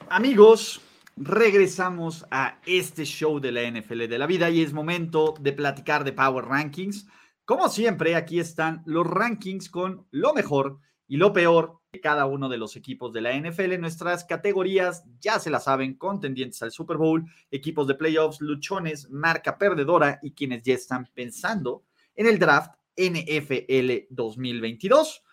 Amigos, 0.09 0.79
regresamos 1.17 2.25
a 2.31 2.59
este 2.65 3.05
show 3.05 3.39
de 3.39 3.51
la 3.51 3.69
NFL 3.69 4.07
de 4.07 4.17
la 4.17 4.27
vida 4.27 4.49
y 4.49 4.61
es 4.61 4.73
momento 4.73 5.33
de 5.39 5.53
platicar 5.53 6.03
de 6.03 6.13
Power 6.13 6.45
Rankings. 6.45 7.07
Como 7.45 7.69
siempre, 7.69 8.15
aquí 8.15 8.39
están 8.39 8.81
los 8.85 9.05
rankings 9.05 9.69
con 9.69 10.07
lo 10.11 10.33
mejor 10.33 10.79
y 11.07 11.17
lo 11.17 11.33
peor 11.33 11.81
de 11.91 11.99
cada 11.99 12.25
uno 12.25 12.47
de 12.47 12.57
los 12.57 12.75
equipos 12.75 13.11
de 13.11 13.21
la 13.21 13.33
NFL. 13.33 13.79
Nuestras 13.79 14.23
categorías 14.23 15.03
ya 15.19 15.39
se 15.39 15.49
las 15.49 15.65
saben, 15.65 15.95
contendientes 15.95 16.61
al 16.63 16.71
Super 16.71 16.97
Bowl, 16.97 17.25
equipos 17.51 17.87
de 17.87 17.95
playoffs, 17.95 18.39
luchones, 18.39 19.09
marca 19.09 19.57
perdedora 19.57 20.19
y 20.21 20.31
quienes 20.31 20.63
ya 20.63 20.73
están 20.73 21.09
pensando 21.13 21.83
en 22.15 22.27
el 22.27 22.39
draft 22.39 22.73
NFL 22.95 24.07
2022. 24.09 25.23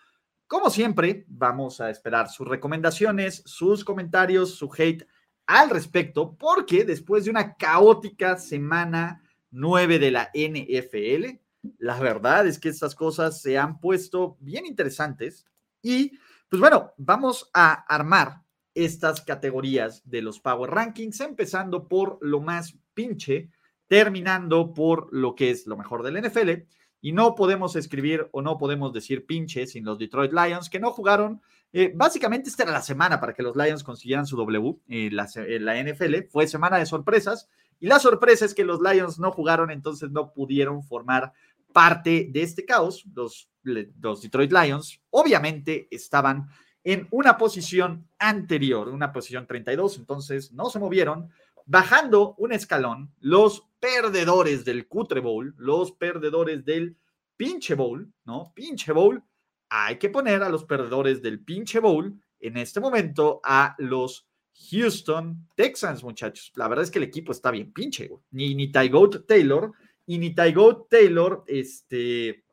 Como 0.47 0.69
siempre, 0.69 1.25
vamos 1.27 1.79
a 1.79 1.89
esperar 1.89 2.27
sus 2.27 2.47
recomendaciones, 2.47 3.43
sus 3.45 3.85
comentarios, 3.85 4.55
su 4.55 4.69
hate 4.75 5.07
al 5.49 5.71
respecto, 5.71 6.35
porque 6.37 6.85
después 6.85 7.25
de 7.25 7.31
una 7.31 7.55
caótica 7.55 8.37
semana 8.37 9.23
9 9.49 9.97
de 9.97 10.11
la 10.11 10.29
NFL, 10.35 11.39
la 11.79 11.99
verdad 11.99 12.45
es 12.45 12.59
que 12.59 12.69
estas 12.69 12.93
cosas 12.93 13.41
se 13.41 13.57
han 13.57 13.79
puesto 13.79 14.37
bien 14.41 14.67
interesantes 14.67 15.47
y 15.81 16.11
pues 16.49 16.59
bueno, 16.59 16.93
vamos 16.97 17.49
a 17.51 17.73
armar 17.73 18.43
estas 18.75 19.21
categorías 19.21 20.03
de 20.07 20.21
los 20.21 20.39
Power 20.39 20.69
Rankings, 20.69 21.19
empezando 21.21 21.87
por 21.87 22.19
lo 22.21 22.41
más 22.41 22.77
pinche, 22.93 23.49
terminando 23.87 24.71
por 24.71 25.11
lo 25.11 25.33
que 25.33 25.49
es 25.49 25.65
lo 25.65 25.77
mejor 25.77 26.03
del 26.03 26.21
NFL. 26.21 26.67
Y 27.01 27.11
no 27.11 27.33
podemos 27.33 27.75
escribir 27.75 28.29
o 28.33 28.43
no 28.43 28.59
podemos 28.59 28.93
decir 28.93 29.25
pinche 29.25 29.65
sin 29.65 29.83
los 29.83 29.97
Detroit 29.97 30.31
Lions, 30.31 30.69
que 30.69 30.79
no 30.79 30.91
jugaron 30.91 31.41
eh, 31.71 31.91
básicamente 31.95 32.49
esta 32.49 32.63
era 32.63 32.71
la 32.71 32.81
semana 32.81 33.19
para 33.19 33.33
que 33.33 33.43
los 33.43 33.55
Lions 33.55 33.83
consiguieran 33.83 34.25
su 34.25 34.35
W 34.37 34.79
en 34.87 35.15
la, 35.15 35.27
la, 35.59 35.83
NFL. 35.83 36.27
Fue 36.29 36.47
semana 36.47 36.77
de 36.77 36.85
sorpresas 36.85 37.47
y 37.79 37.87
la 37.87 37.99
sorpresa 37.99 38.45
es 38.45 38.53
que 38.53 38.65
los 38.65 38.81
Lions 38.81 39.19
no 39.19 39.31
jugaron, 39.31 39.69
entonces 39.69 40.09
no 40.11 40.33
pudieron 40.33 40.83
formar 40.83 41.31
parte 41.71 42.27
de 42.31 42.41
este 42.41 42.65
caos. 42.65 43.05
Los, 43.13 43.49
los 43.63 44.21
Detroit 44.21 44.51
Lions 44.51 44.99
obviamente 45.11 45.87
estaban 45.91 46.49
en 46.83 47.07
una 47.11 47.37
posición 47.37 48.07
anterior, 48.17 48.89
una 48.89 49.11
posición 49.11 49.45
32, 49.45 49.97
entonces 49.97 50.51
no 50.51 50.69
se 50.69 50.79
movieron. 50.79 51.29
Bajando 51.65 52.33
un 52.39 52.51
escalón, 52.51 53.13
los 53.19 53.67
perdedores 53.79 54.65
del 54.65 54.87
Cutre 54.87 55.19
Bowl, 55.19 55.53
los 55.57 55.91
perdedores 55.91 56.65
del 56.65 56.97
Pinche 57.37 57.75
Bowl, 57.75 58.11
¿no? 58.25 58.51
Pinche 58.55 58.91
Bowl 58.91 59.23
hay 59.69 59.97
que 59.97 60.09
poner 60.09 60.43
a 60.43 60.49
los 60.49 60.65
perdedores 60.65 61.21
del 61.21 61.43
pinche 61.43 61.79
bowl 61.79 62.19
en 62.39 62.57
este 62.57 62.79
momento 62.79 63.39
a 63.43 63.75
los 63.77 64.27
Houston 64.71 65.47
Texans, 65.55 66.03
muchachos. 66.03 66.51
La 66.55 66.67
verdad 66.67 66.83
es 66.83 66.91
que 66.91 66.99
el 66.99 67.05
equipo 67.05 67.31
está 67.31 67.51
bien 67.51 67.71
pinche, 67.71 68.09
Ni, 68.31 68.55
ni 68.55 68.71
Tygoat 68.71 69.25
Taylor 69.25 69.71
y 70.05 70.17
ni 70.17 70.33
Tygoat 70.33 70.89
Taylor 70.89 71.43
este, 71.47 72.43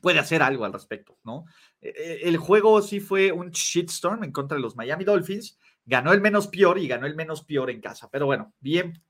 puede 0.00 0.18
hacer 0.18 0.42
algo 0.42 0.64
al 0.64 0.72
respecto, 0.72 1.18
¿no? 1.24 1.44
E, 1.80 1.88
e, 1.88 2.28
el 2.28 2.36
juego 2.36 2.82
sí 2.82 3.00
fue 3.00 3.32
un 3.32 3.50
shitstorm 3.50 4.24
en 4.24 4.32
contra 4.32 4.56
de 4.56 4.62
los 4.62 4.76
Miami 4.76 5.04
Dolphins. 5.04 5.58
Ganó 5.84 6.12
el 6.12 6.20
menos 6.20 6.48
peor 6.48 6.78
y 6.78 6.88
ganó 6.88 7.06
el 7.06 7.16
menos 7.16 7.42
peor 7.42 7.70
en 7.70 7.80
casa. 7.80 8.08
Pero 8.10 8.26
bueno, 8.26 8.52
bien, 8.60 9.02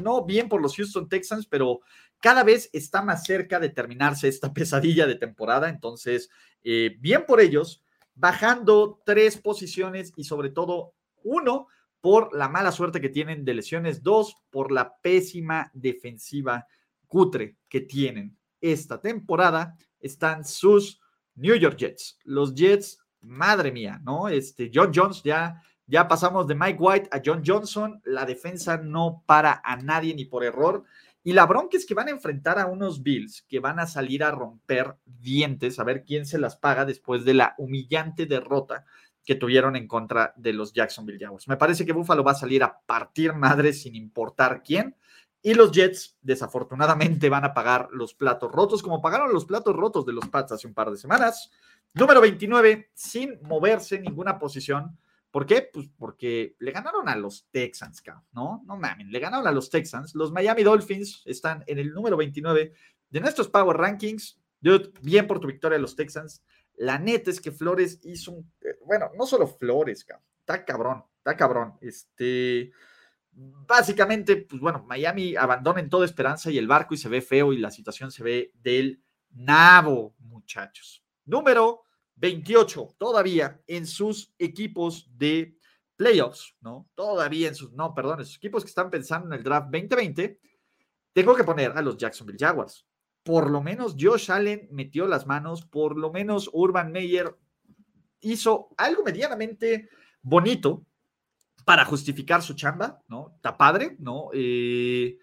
no 0.00 0.24
bien 0.24 0.48
por 0.48 0.62
los 0.62 0.76
Houston 0.76 1.08
Texans, 1.08 1.46
pero 1.46 1.80
cada 2.20 2.42
vez 2.44 2.70
está 2.72 3.02
más 3.02 3.24
cerca 3.24 3.60
de 3.60 3.68
terminarse 3.68 4.28
esta 4.28 4.52
pesadilla 4.54 5.06
de 5.06 5.16
temporada. 5.16 5.68
Entonces, 5.68 6.30
eh, 6.64 6.96
bien 6.98 7.24
por 7.26 7.40
ellos, 7.40 7.82
bajando 8.14 9.00
tres 9.04 9.36
posiciones 9.36 10.12
y 10.16 10.24
sobre 10.24 10.50
todo 10.50 10.94
uno 11.22 11.68
por 12.00 12.34
la 12.34 12.48
mala 12.48 12.72
suerte 12.72 13.00
que 13.00 13.08
tienen 13.08 13.44
de 13.44 13.54
lesiones, 13.54 14.02
dos 14.02 14.36
por 14.50 14.70
la 14.70 14.96
pésima 14.98 15.70
defensiva 15.74 16.66
cutre 17.06 17.56
que 17.68 17.80
tienen 17.80 18.36
esta 18.60 19.00
temporada, 19.00 19.76
están 20.00 20.44
sus 20.44 21.00
New 21.34 21.56
York 21.56 21.76
Jets. 21.76 22.18
Los 22.24 22.54
Jets, 22.54 22.98
madre 23.20 23.72
mía, 23.72 24.00
¿no? 24.04 24.28
Este 24.28 24.70
John 24.72 24.92
Jones 24.94 25.22
ya 25.22 25.60
ya 25.86 26.08
pasamos 26.08 26.46
de 26.46 26.54
Mike 26.54 26.78
White 26.80 27.08
a 27.12 27.20
John 27.24 27.42
Johnson. 27.44 28.00
La 28.04 28.24
defensa 28.24 28.76
no 28.76 29.22
para 29.26 29.60
a 29.64 29.76
nadie 29.76 30.14
ni 30.14 30.24
por 30.24 30.44
error. 30.44 30.84
Y 31.22 31.32
la 31.32 31.46
bronca 31.46 31.76
es 31.76 31.86
que 31.86 31.94
van 31.94 32.08
a 32.08 32.12
enfrentar 32.12 32.58
a 32.58 32.66
unos 32.66 33.02
Bills 33.02 33.42
que 33.48 33.60
van 33.60 33.80
a 33.80 33.86
salir 33.86 34.22
a 34.22 34.30
romper 34.30 34.96
dientes, 35.04 35.78
a 35.78 35.84
ver 35.84 36.04
quién 36.04 36.26
se 36.26 36.38
las 36.38 36.56
paga 36.56 36.84
después 36.84 37.24
de 37.24 37.34
la 37.34 37.54
humillante 37.58 38.26
derrota 38.26 38.84
que 39.24 39.34
tuvieron 39.34 39.74
en 39.74 39.88
contra 39.88 40.32
de 40.36 40.52
los 40.52 40.72
Jacksonville 40.72 41.18
Jaguars. 41.18 41.48
Me 41.48 41.56
parece 41.56 41.84
que 41.84 41.92
Buffalo 41.92 42.22
va 42.22 42.32
a 42.32 42.36
salir 42.36 42.62
a 42.62 42.80
partir 42.86 43.34
madre 43.34 43.72
sin 43.72 43.96
importar 43.96 44.62
quién. 44.62 44.96
Y 45.42 45.54
los 45.54 45.72
Jets, 45.72 46.16
desafortunadamente, 46.22 47.28
van 47.28 47.44
a 47.44 47.54
pagar 47.54 47.88
los 47.92 48.14
platos 48.14 48.50
rotos, 48.50 48.82
como 48.82 49.00
pagaron 49.00 49.32
los 49.32 49.44
platos 49.44 49.74
rotos 49.74 50.06
de 50.06 50.12
los 50.12 50.28
Pats 50.28 50.52
hace 50.52 50.66
un 50.66 50.74
par 50.74 50.90
de 50.90 50.96
semanas. 50.96 51.50
Número 51.94 52.20
29, 52.20 52.90
sin 52.94 53.38
moverse 53.42 54.00
ninguna 54.00 54.38
posición. 54.38 54.96
¿Por 55.36 55.44
qué? 55.44 55.68
Pues 55.70 55.90
porque 55.98 56.56
le 56.60 56.70
ganaron 56.70 57.10
a 57.10 57.14
los 57.14 57.46
Texans, 57.50 58.02
¿no? 58.32 58.62
No 58.64 58.78
mames, 58.78 59.06
le 59.08 59.18
ganaron 59.18 59.46
a 59.46 59.52
los 59.52 59.68
Texans. 59.68 60.14
Los 60.14 60.32
Miami 60.32 60.62
Dolphins 60.62 61.20
están 61.26 61.62
en 61.66 61.78
el 61.78 61.92
número 61.92 62.16
29 62.16 62.72
de 63.10 63.20
nuestros 63.20 63.50
Power 63.50 63.76
Rankings. 63.76 64.40
Bien 65.02 65.26
por 65.26 65.38
tu 65.38 65.46
victoria 65.46 65.76
a 65.76 65.78
los 65.78 65.94
Texans. 65.94 66.42
La 66.76 66.98
neta 66.98 67.30
es 67.30 67.38
que 67.38 67.52
Flores 67.52 68.00
hizo 68.04 68.32
un. 68.32 68.50
Eh, 68.62 68.78
bueno, 68.86 69.10
no 69.14 69.26
solo 69.26 69.46
Flores, 69.46 70.06
cabrón. 70.06 70.24
Está 70.40 70.64
cabrón, 70.64 71.04
está 71.18 71.36
cabrón. 71.36 71.74
Este. 71.82 72.72
Básicamente, 73.32 74.36
pues 74.38 74.62
bueno, 74.62 74.86
Miami 74.88 75.36
abandona 75.36 75.80
en 75.80 75.90
toda 75.90 76.06
esperanza 76.06 76.50
y 76.50 76.56
el 76.56 76.66
barco 76.66 76.94
y 76.94 76.96
se 76.96 77.10
ve 77.10 77.20
feo 77.20 77.52
y 77.52 77.58
la 77.58 77.70
situación 77.70 78.10
se 78.10 78.22
ve 78.22 78.52
del 78.54 79.02
nabo, 79.32 80.14
muchachos. 80.18 81.04
Número 81.26 81.82
28 82.16 82.96
todavía 82.98 83.60
en 83.66 83.86
sus 83.86 84.34
equipos 84.38 85.08
de 85.16 85.56
playoffs, 85.96 86.54
¿no? 86.60 86.88
Todavía 86.94 87.48
en 87.48 87.54
sus, 87.54 87.72
no, 87.72 87.94
perdón, 87.94 88.20
en 88.20 88.26
sus 88.26 88.36
equipos 88.36 88.64
que 88.64 88.68
están 88.68 88.90
pensando 88.90 89.28
en 89.28 89.34
el 89.34 89.42
draft 89.42 89.66
2020, 89.66 90.40
tengo 91.12 91.34
que 91.34 91.44
poner 91.44 91.72
a 91.72 91.82
los 91.82 91.96
Jacksonville 91.96 92.38
Jaguars. 92.38 92.86
Por 93.22 93.50
lo 93.50 93.62
menos 93.62 93.96
Josh 93.98 94.30
Allen 94.30 94.68
metió 94.70 95.06
las 95.06 95.26
manos, 95.26 95.64
por 95.64 95.96
lo 95.96 96.12
menos 96.12 96.50
Urban 96.52 96.92
Meyer 96.92 97.34
hizo 98.20 98.68
algo 98.76 99.02
medianamente 99.02 99.88
bonito 100.22 100.84
para 101.64 101.84
justificar 101.84 102.42
su 102.42 102.54
chamba, 102.54 103.02
¿no? 103.08 103.32
Está 103.36 103.56
padre, 103.56 103.96
¿no? 103.98 104.28
Eh, 104.32 105.18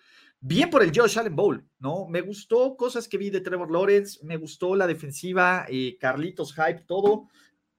Bien 0.46 0.70
por 0.70 0.84
el 0.84 0.92
Josh 0.94 1.18
Allen 1.18 1.38
Bowl, 1.38 1.66
¿no? 1.80 2.06
Me 2.10 2.20
gustó 2.20 2.76
cosas 2.76 3.08
que 3.08 3.18
vi 3.18 3.30
de 3.30 3.40
Trevor 3.40 3.72
Lawrence, 3.72 4.20
me 4.26 4.36
gustó 4.36 4.76
la 4.76 4.86
defensiva, 4.86 5.66
eh, 5.70 5.98
Carlitos 5.98 6.54
Hype, 6.54 6.84
todo. 6.86 7.30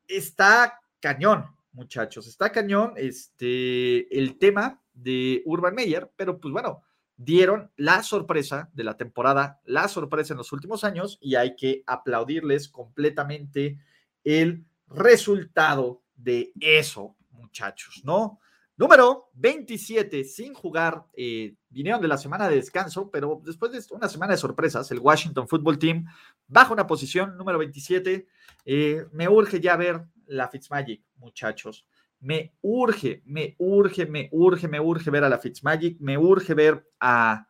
Está 0.09 0.81
cañón, 0.99 1.45
muchachos, 1.73 2.27
está 2.27 2.51
cañón 2.51 2.95
este, 2.97 4.19
el 4.19 4.39
tema 4.39 4.81
de 4.95 5.43
Urban 5.45 5.75
Meyer, 5.75 6.11
pero 6.17 6.41
pues 6.41 6.53
bueno, 6.53 6.83
dieron 7.19 7.71
la 7.77 8.03
sorpresa 8.03 8.71
de 8.73 8.85
la 8.85 8.97
temporada, 8.97 9.61
la 9.67 9.87
sorpresa 9.87 10.33
en 10.33 10.39
los 10.39 10.51
últimos 10.51 10.85
años 10.85 11.19
y 11.21 11.35
hay 11.35 11.57
que 11.57 11.83
aplaudirles 11.87 12.71
completamente 12.71 13.79
el 14.25 14.65
resultado 14.89 16.01
de 16.17 16.51
eso, 16.61 17.15
muchachos, 17.31 18.01
¿no? 18.05 18.41
Número 18.77 19.31
27, 19.35 20.25
sin 20.25 20.53
jugar, 20.53 21.07
eh, 21.17 21.55
vinieron 21.69 22.01
de 22.01 22.09
la 22.09 22.19
semana 22.19 22.49
de 22.49 22.57
descanso, 22.57 23.09
pero 23.09 23.41
después 23.45 23.71
de 23.71 23.95
una 23.95 24.09
semana 24.09 24.33
de 24.33 24.39
sorpresas, 24.39 24.91
el 24.91 24.99
Washington 24.99 25.47
Football 25.47 25.79
Team 25.79 26.07
baja 26.49 26.73
una 26.73 26.89
posición, 26.89 27.37
número 27.37 27.59
27. 27.59 28.27
Eh, 28.65 29.07
me 29.13 29.29
urge 29.29 29.61
ya 29.61 29.77
ver 29.77 30.05
la 30.27 30.49
Fitzmagic, 30.49 31.05
muchachos. 31.17 31.87
Me 32.19 32.57
urge, 32.63 33.23
me 33.27 33.55
urge, 33.59 34.07
me 34.07 34.29
urge, 34.33 34.67
me 34.67 34.81
urge 34.81 35.11
ver 35.11 35.23
a 35.23 35.29
la 35.29 35.39
Fitzmagic, 35.39 36.01
me 36.01 36.19
urge 36.19 36.55
ver 36.55 36.85
a, 36.99 37.47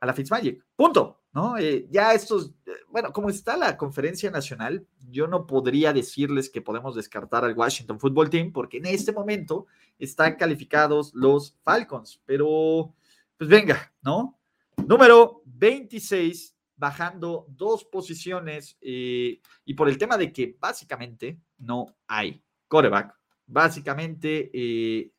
a 0.00 0.06
la 0.06 0.12
Fitzmagic. 0.12 0.64
Punto. 0.74 1.19
¿No? 1.32 1.56
Eh, 1.58 1.86
ya 1.90 2.12
estos, 2.12 2.52
eh, 2.66 2.72
bueno, 2.88 3.12
como 3.12 3.30
está 3.30 3.56
la 3.56 3.76
conferencia 3.76 4.30
nacional, 4.30 4.86
yo 5.10 5.26
no 5.26 5.46
podría 5.46 5.92
decirles 5.92 6.50
que 6.50 6.62
podemos 6.62 6.94
descartar 6.94 7.44
al 7.44 7.56
Washington 7.56 8.00
Football 8.00 8.30
Team 8.30 8.52
porque 8.52 8.78
en 8.78 8.86
este 8.86 9.12
momento 9.12 9.66
están 9.98 10.36
calificados 10.36 11.12
los 11.14 11.56
Falcons, 11.62 12.20
pero 12.26 12.94
pues 13.36 13.48
venga, 13.48 13.92
¿no? 14.02 14.38
Número 14.86 15.42
26, 15.44 16.56
bajando 16.76 17.46
dos 17.48 17.84
posiciones 17.84 18.76
eh, 18.80 19.40
y 19.64 19.74
por 19.74 19.88
el 19.88 19.98
tema 19.98 20.16
de 20.16 20.32
que 20.32 20.56
básicamente 20.58 21.38
no 21.58 21.94
hay 22.08 22.42
coreback, 22.66 23.14
básicamente 23.46 25.12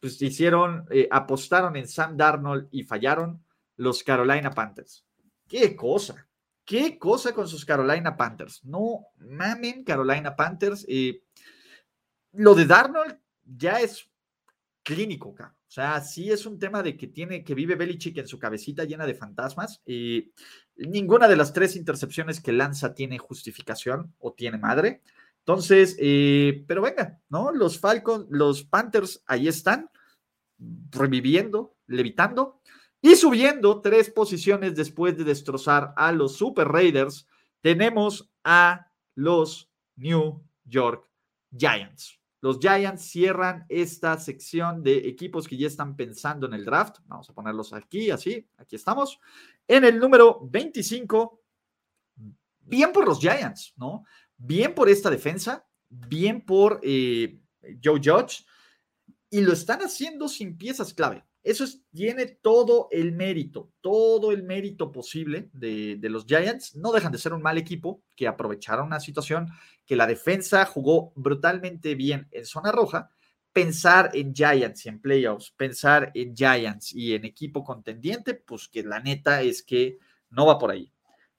pues 0.00 0.22
hicieron, 0.22 0.86
apostaron 1.10 1.74
en 1.74 1.88
Sam 1.88 2.16
Darnold 2.16 2.68
y 2.70 2.84
fallaron 2.84 3.42
los 3.76 4.04
Carolina 4.04 4.50
Panthers. 4.50 5.07
Qué 5.48 5.74
cosa, 5.74 6.28
qué 6.64 6.98
cosa 6.98 7.32
con 7.32 7.48
sus 7.48 7.64
Carolina 7.64 8.16
Panthers. 8.16 8.64
No 8.64 9.06
mamen, 9.16 9.82
Carolina 9.82 10.36
Panthers. 10.36 10.84
Eh, 10.88 11.22
lo 12.32 12.54
de 12.54 12.66
Darnold 12.66 13.18
ya 13.44 13.80
es 13.80 14.08
clínico, 14.82 15.30
O 15.30 15.36
sea, 15.66 16.00
sí 16.00 16.30
es 16.30 16.46
un 16.46 16.58
tema 16.58 16.82
de 16.82 16.96
que 16.96 17.06
tiene, 17.08 17.42
que 17.42 17.54
vive 17.54 17.74
Belichick 17.74 18.18
en 18.18 18.28
su 18.28 18.38
cabecita 18.38 18.84
llena 18.84 19.06
de 19.06 19.14
fantasmas. 19.14 19.82
y 19.86 20.32
ninguna 20.76 21.26
de 21.26 21.36
las 21.36 21.52
tres 21.52 21.76
intercepciones 21.76 22.40
que 22.40 22.52
lanza 22.52 22.94
tiene 22.94 23.18
justificación 23.18 24.14
o 24.18 24.32
tiene 24.32 24.58
madre. 24.58 25.02
Entonces, 25.40 25.96
eh, 25.98 26.64
pero 26.68 26.82
venga, 26.82 27.20
¿no? 27.30 27.52
Los 27.52 27.80
Falcons, 27.80 28.26
los 28.28 28.64
Panthers 28.64 29.22
ahí 29.26 29.48
están, 29.48 29.90
reviviendo, 30.90 31.74
levitando. 31.86 32.60
Y 33.00 33.14
subiendo 33.14 33.80
tres 33.80 34.10
posiciones 34.10 34.74
después 34.74 35.16
de 35.16 35.24
destrozar 35.24 35.92
a 35.96 36.10
los 36.12 36.36
Super 36.36 36.68
Raiders, 36.68 37.26
tenemos 37.60 38.30
a 38.42 38.90
los 39.14 39.70
New 39.96 40.44
York 40.64 41.08
Giants. 41.56 42.18
Los 42.40 42.58
Giants 42.60 43.02
cierran 43.02 43.64
esta 43.68 44.16
sección 44.18 44.82
de 44.82 44.96
equipos 45.08 45.48
que 45.48 45.56
ya 45.56 45.66
están 45.66 45.96
pensando 45.96 46.46
en 46.46 46.54
el 46.54 46.64
draft. 46.64 46.98
Vamos 47.06 47.28
a 47.28 47.34
ponerlos 47.34 47.72
aquí, 47.72 48.10
así, 48.10 48.48
aquí 48.56 48.76
estamos. 48.76 49.18
En 49.66 49.84
el 49.84 49.98
número 49.98 50.40
25, 50.48 51.42
bien 52.60 52.92
por 52.92 53.06
los 53.06 53.18
Giants, 53.18 53.74
¿no? 53.76 54.04
Bien 54.36 54.72
por 54.72 54.88
esta 54.88 55.10
defensa, 55.10 55.66
bien 55.88 56.44
por 56.44 56.80
eh, 56.82 57.40
Joe 57.82 58.00
Judge, 58.02 58.44
y 59.30 59.40
lo 59.40 59.52
están 59.52 59.80
haciendo 59.80 60.28
sin 60.28 60.56
piezas 60.56 60.94
clave. 60.94 61.24
Eso 61.42 61.64
tiene 61.92 62.26
todo 62.26 62.88
el 62.90 63.12
mérito, 63.12 63.70
todo 63.80 64.32
el 64.32 64.42
mérito 64.42 64.92
posible 64.92 65.48
de, 65.52 65.96
de, 65.96 66.10
los 66.10 66.26
Giants. 66.26 66.76
No 66.76 66.92
dejan 66.92 67.12
de 67.12 67.18
ser 67.18 67.32
un 67.32 67.42
mal 67.42 67.58
equipo 67.58 68.02
que 68.16 68.26
aprovecharon 68.26 68.86
una 68.86 69.00
situación 69.00 69.48
que 69.86 69.96
la 69.96 70.06
defensa 70.06 70.64
jugó 70.66 71.12
brutalmente 71.14 71.94
bien 71.94 72.28
en 72.32 72.44
zona 72.44 72.72
roja. 72.72 73.10
Pensar 73.52 74.10
en 74.12 74.34
Giants 74.34 74.84
y 74.84 74.88
en 74.88 75.00
playoffs, 75.00 75.50
pensar 75.52 76.10
en 76.14 76.36
Giants 76.36 76.92
y 76.92 77.14
en 77.14 77.24
equipo 77.24 77.64
contendiente, 77.64 78.34
pues 78.34 78.68
que 78.68 78.82
la 78.82 79.00
neta 79.00 79.40
es 79.42 79.62
que 79.62 79.98
no 80.30 80.46
va 80.46 80.58
por 80.58 80.70
ahí. 80.70 80.92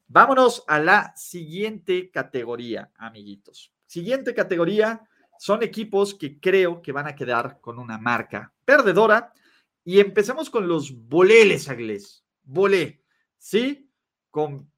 Vámonos 0.08 0.64
a 0.68 0.80
la 0.80 1.14
siguiente 1.16 2.10
categoría, 2.10 2.90
amiguitos. 2.98 3.72
Siguiente 3.86 4.34
categoría 4.34 5.08
son 5.38 5.62
equipos 5.62 6.16
que 6.16 6.40
creo 6.40 6.82
que 6.82 6.92
van 6.92 7.08
a 7.08 7.16
quedar 7.16 7.60
con 7.62 7.78
una 7.78 7.98
marca 7.98 8.52
perdedora 8.66 9.34
y 9.84 10.00
empezamos 10.00 10.50
con 10.50 10.68
los 10.68 11.08
boleles, 11.08 11.70
Aglés. 11.70 12.26
Volé, 12.44 13.04
¿sí? 13.38 13.90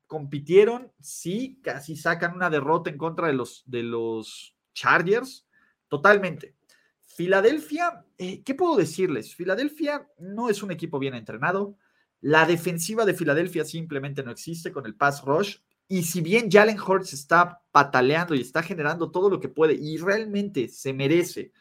compitieron, 0.07 0.91
sí, 0.99 1.59
casi 1.63 1.95
sacan 1.95 2.35
una 2.35 2.49
derrota 2.49 2.89
en 2.89 2.97
contra 2.97 3.27
de 3.27 3.33
los, 3.33 3.63
de 3.65 3.83
los 3.83 4.55
Chargers, 4.73 5.47
totalmente. 5.87 6.55
Filadelfia, 7.01 8.05
eh, 8.17 8.41
¿qué 8.43 8.55
puedo 8.55 8.77
decirles? 8.77 9.35
Filadelfia 9.35 10.07
no 10.17 10.49
es 10.49 10.63
un 10.63 10.71
equipo 10.71 10.99
bien 10.99 11.13
entrenado. 11.13 11.77
La 12.21 12.45
defensiva 12.45 13.05
de 13.05 13.13
Filadelfia 13.13 13.65
simplemente 13.65 14.23
no 14.23 14.31
existe 14.31 14.71
con 14.71 14.85
el 14.85 14.95
pass 14.95 15.23
rush. 15.23 15.57
Y 15.87 16.03
si 16.03 16.21
bien 16.21 16.49
Jalen 16.49 16.79
Hurts 16.79 17.13
está 17.13 17.61
pataleando 17.71 18.33
y 18.33 18.41
está 18.41 18.63
generando 18.63 19.11
todo 19.11 19.29
lo 19.29 19.39
que 19.39 19.49
puede 19.49 19.73
y 19.73 19.97
realmente 19.97 20.69
se 20.69 20.93
merece 20.93 21.51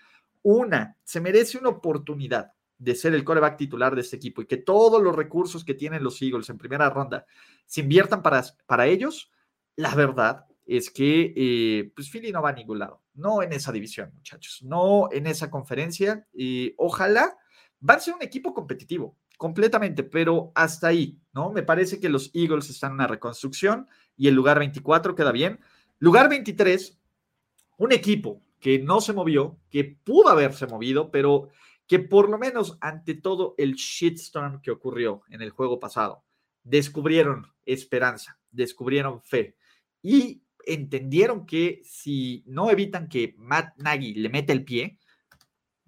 una, 0.42 0.96
se 1.02 1.20
merece 1.20 1.58
una 1.58 1.70
oportunidad 1.70 2.52
de 2.80 2.94
ser 2.94 3.14
el 3.14 3.24
coreback 3.24 3.58
titular 3.58 3.94
de 3.94 4.00
este 4.00 4.16
equipo 4.16 4.40
y 4.40 4.46
que 4.46 4.56
todos 4.56 5.02
los 5.02 5.14
recursos 5.14 5.64
que 5.64 5.74
tienen 5.74 6.02
los 6.02 6.20
Eagles 6.22 6.48
en 6.48 6.56
primera 6.56 6.88
ronda 6.88 7.26
se 7.66 7.82
inviertan 7.82 8.22
para, 8.22 8.42
para 8.66 8.86
ellos, 8.86 9.30
la 9.76 9.94
verdad 9.94 10.46
es 10.66 10.90
que 10.90 11.34
eh, 11.36 11.92
pues 11.94 12.10
Philly 12.10 12.32
no 12.32 12.40
va 12.40 12.50
a 12.50 12.54
ningún 12.54 12.78
lado. 12.78 13.02
No 13.14 13.42
en 13.42 13.52
esa 13.52 13.70
división, 13.70 14.12
muchachos. 14.14 14.62
No 14.62 15.08
en 15.12 15.26
esa 15.26 15.50
conferencia. 15.50 16.26
Ojalá 16.78 17.36
van 17.80 17.96
a 17.98 18.00
ser 18.00 18.14
un 18.14 18.22
equipo 18.22 18.54
competitivo, 18.54 19.18
completamente, 19.36 20.04
pero 20.04 20.52
hasta 20.54 20.88
ahí, 20.88 21.18
¿no? 21.32 21.50
Me 21.50 21.62
parece 21.62 22.00
que 22.00 22.08
los 22.08 22.30
Eagles 22.34 22.70
están 22.70 22.92
en 22.92 22.94
una 22.94 23.08
reconstrucción 23.08 23.88
y 24.16 24.28
el 24.28 24.34
lugar 24.34 24.58
24 24.58 25.14
queda 25.14 25.32
bien. 25.32 25.60
Lugar 25.98 26.30
23, 26.30 26.98
un 27.78 27.92
equipo 27.92 28.40
que 28.58 28.78
no 28.78 29.00
se 29.00 29.12
movió, 29.12 29.58
que 29.70 29.84
pudo 29.84 30.28
haberse 30.28 30.66
movido, 30.66 31.10
pero 31.10 31.48
que 31.90 31.98
por 31.98 32.30
lo 32.30 32.38
menos 32.38 32.78
ante 32.80 33.14
todo 33.14 33.56
el 33.58 33.74
shitstorm 33.74 34.62
que 34.62 34.70
ocurrió 34.70 35.24
en 35.28 35.42
el 35.42 35.50
juego 35.50 35.80
pasado, 35.80 36.24
descubrieron 36.62 37.52
esperanza, 37.64 38.38
descubrieron 38.48 39.20
fe 39.24 39.56
y 40.00 40.44
entendieron 40.64 41.46
que 41.46 41.80
si 41.82 42.44
no 42.46 42.70
evitan 42.70 43.08
que 43.08 43.34
Matt 43.38 43.76
Nagy 43.76 44.14
le 44.14 44.28
mete 44.28 44.52
el 44.52 44.64
pie, 44.64 45.00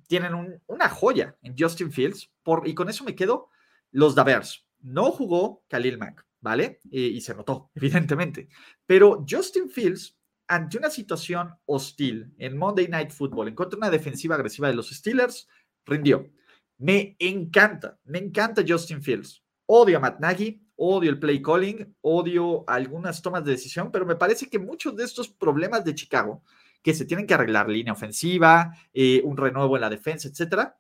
tienen 0.08 0.60
una 0.66 0.88
joya 0.88 1.36
en 1.40 1.54
Justin 1.56 1.92
Fields, 1.92 2.32
y 2.64 2.74
con 2.74 2.88
eso 2.88 3.04
me 3.04 3.14
quedo 3.14 3.50
los 3.92 4.16
Davers. 4.16 4.66
No 4.80 5.12
jugó 5.12 5.62
Khalil 5.68 5.98
Mack, 5.98 6.26
¿vale? 6.40 6.80
y 6.90 7.20
se 7.20 7.32
notó, 7.32 7.70
evidentemente. 7.76 8.48
Pero 8.86 9.24
Justin 9.30 9.70
Fields, 9.70 10.18
ante 10.48 10.78
una 10.78 10.90
situación 10.90 11.54
hostil 11.64 12.34
en 12.38 12.58
Monday 12.58 12.88
Night 12.88 13.12
Football, 13.12 13.46
en 13.46 13.54
contra 13.54 13.76
de 13.76 13.86
una 13.86 13.90
defensiva 13.90 14.34
agresiva 14.34 14.66
de 14.66 14.74
los 14.74 14.90
Steelers, 14.90 15.46
rindió. 15.84 16.30
Me 16.78 17.16
encanta, 17.18 17.98
me 18.04 18.18
encanta 18.18 18.64
Justin 18.66 19.02
Fields. 19.02 19.42
Odio 19.66 19.98
a 19.98 20.00
Matt 20.00 20.20
Nagy, 20.20 20.60
odio 20.76 21.10
el 21.10 21.18
play 21.18 21.40
calling, 21.40 21.96
odio 22.00 22.64
algunas 22.66 23.22
tomas 23.22 23.44
de 23.44 23.52
decisión, 23.52 23.92
pero 23.92 24.04
me 24.04 24.16
parece 24.16 24.48
que 24.48 24.58
muchos 24.58 24.96
de 24.96 25.04
estos 25.04 25.28
problemas 25.28 25.84
de 25.84 25.94
Chicago, 25.94 26.42
que 26.82 26.94
se 26.94 27.04
tienen 27.04 27.26
que 27.26 27.34
arreglar, 27.34 27.68
línea 27.68 27.92
ofensiva, 27.92 28.76
eh, 28.92 29.22
un 29.24 29.36
renuevo 29.36 29.76
en 29.76 29.82
la 29.82 29.90
defensa, 29.90 30.28
etcétera, 30.28 30.76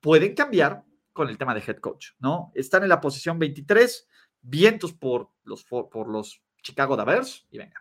pueden 0.00 0.34
cambiar 0.34 0.84
con 1.12 1.28
el 1.28 1.38
tema 1.38 1.54
de 1.54 1.62
head 1.66 1.78
coach, 1.78 2.08
¿no? 2.18 2.50
Están 2.54 2.82
en 2.82 2.88
la 2.88 3.00
posición 3.00 3.38
23, 3.38 4.08
vientos 4.42 4.92
por 4.92 5.30
los, 5.44 5.64
por 5.64 6.08
los 6.08 6.42
Chicago 6.62 6.96
Bears, 7.04 7.46
y 7.50 7.58
venga. 7.58 7.80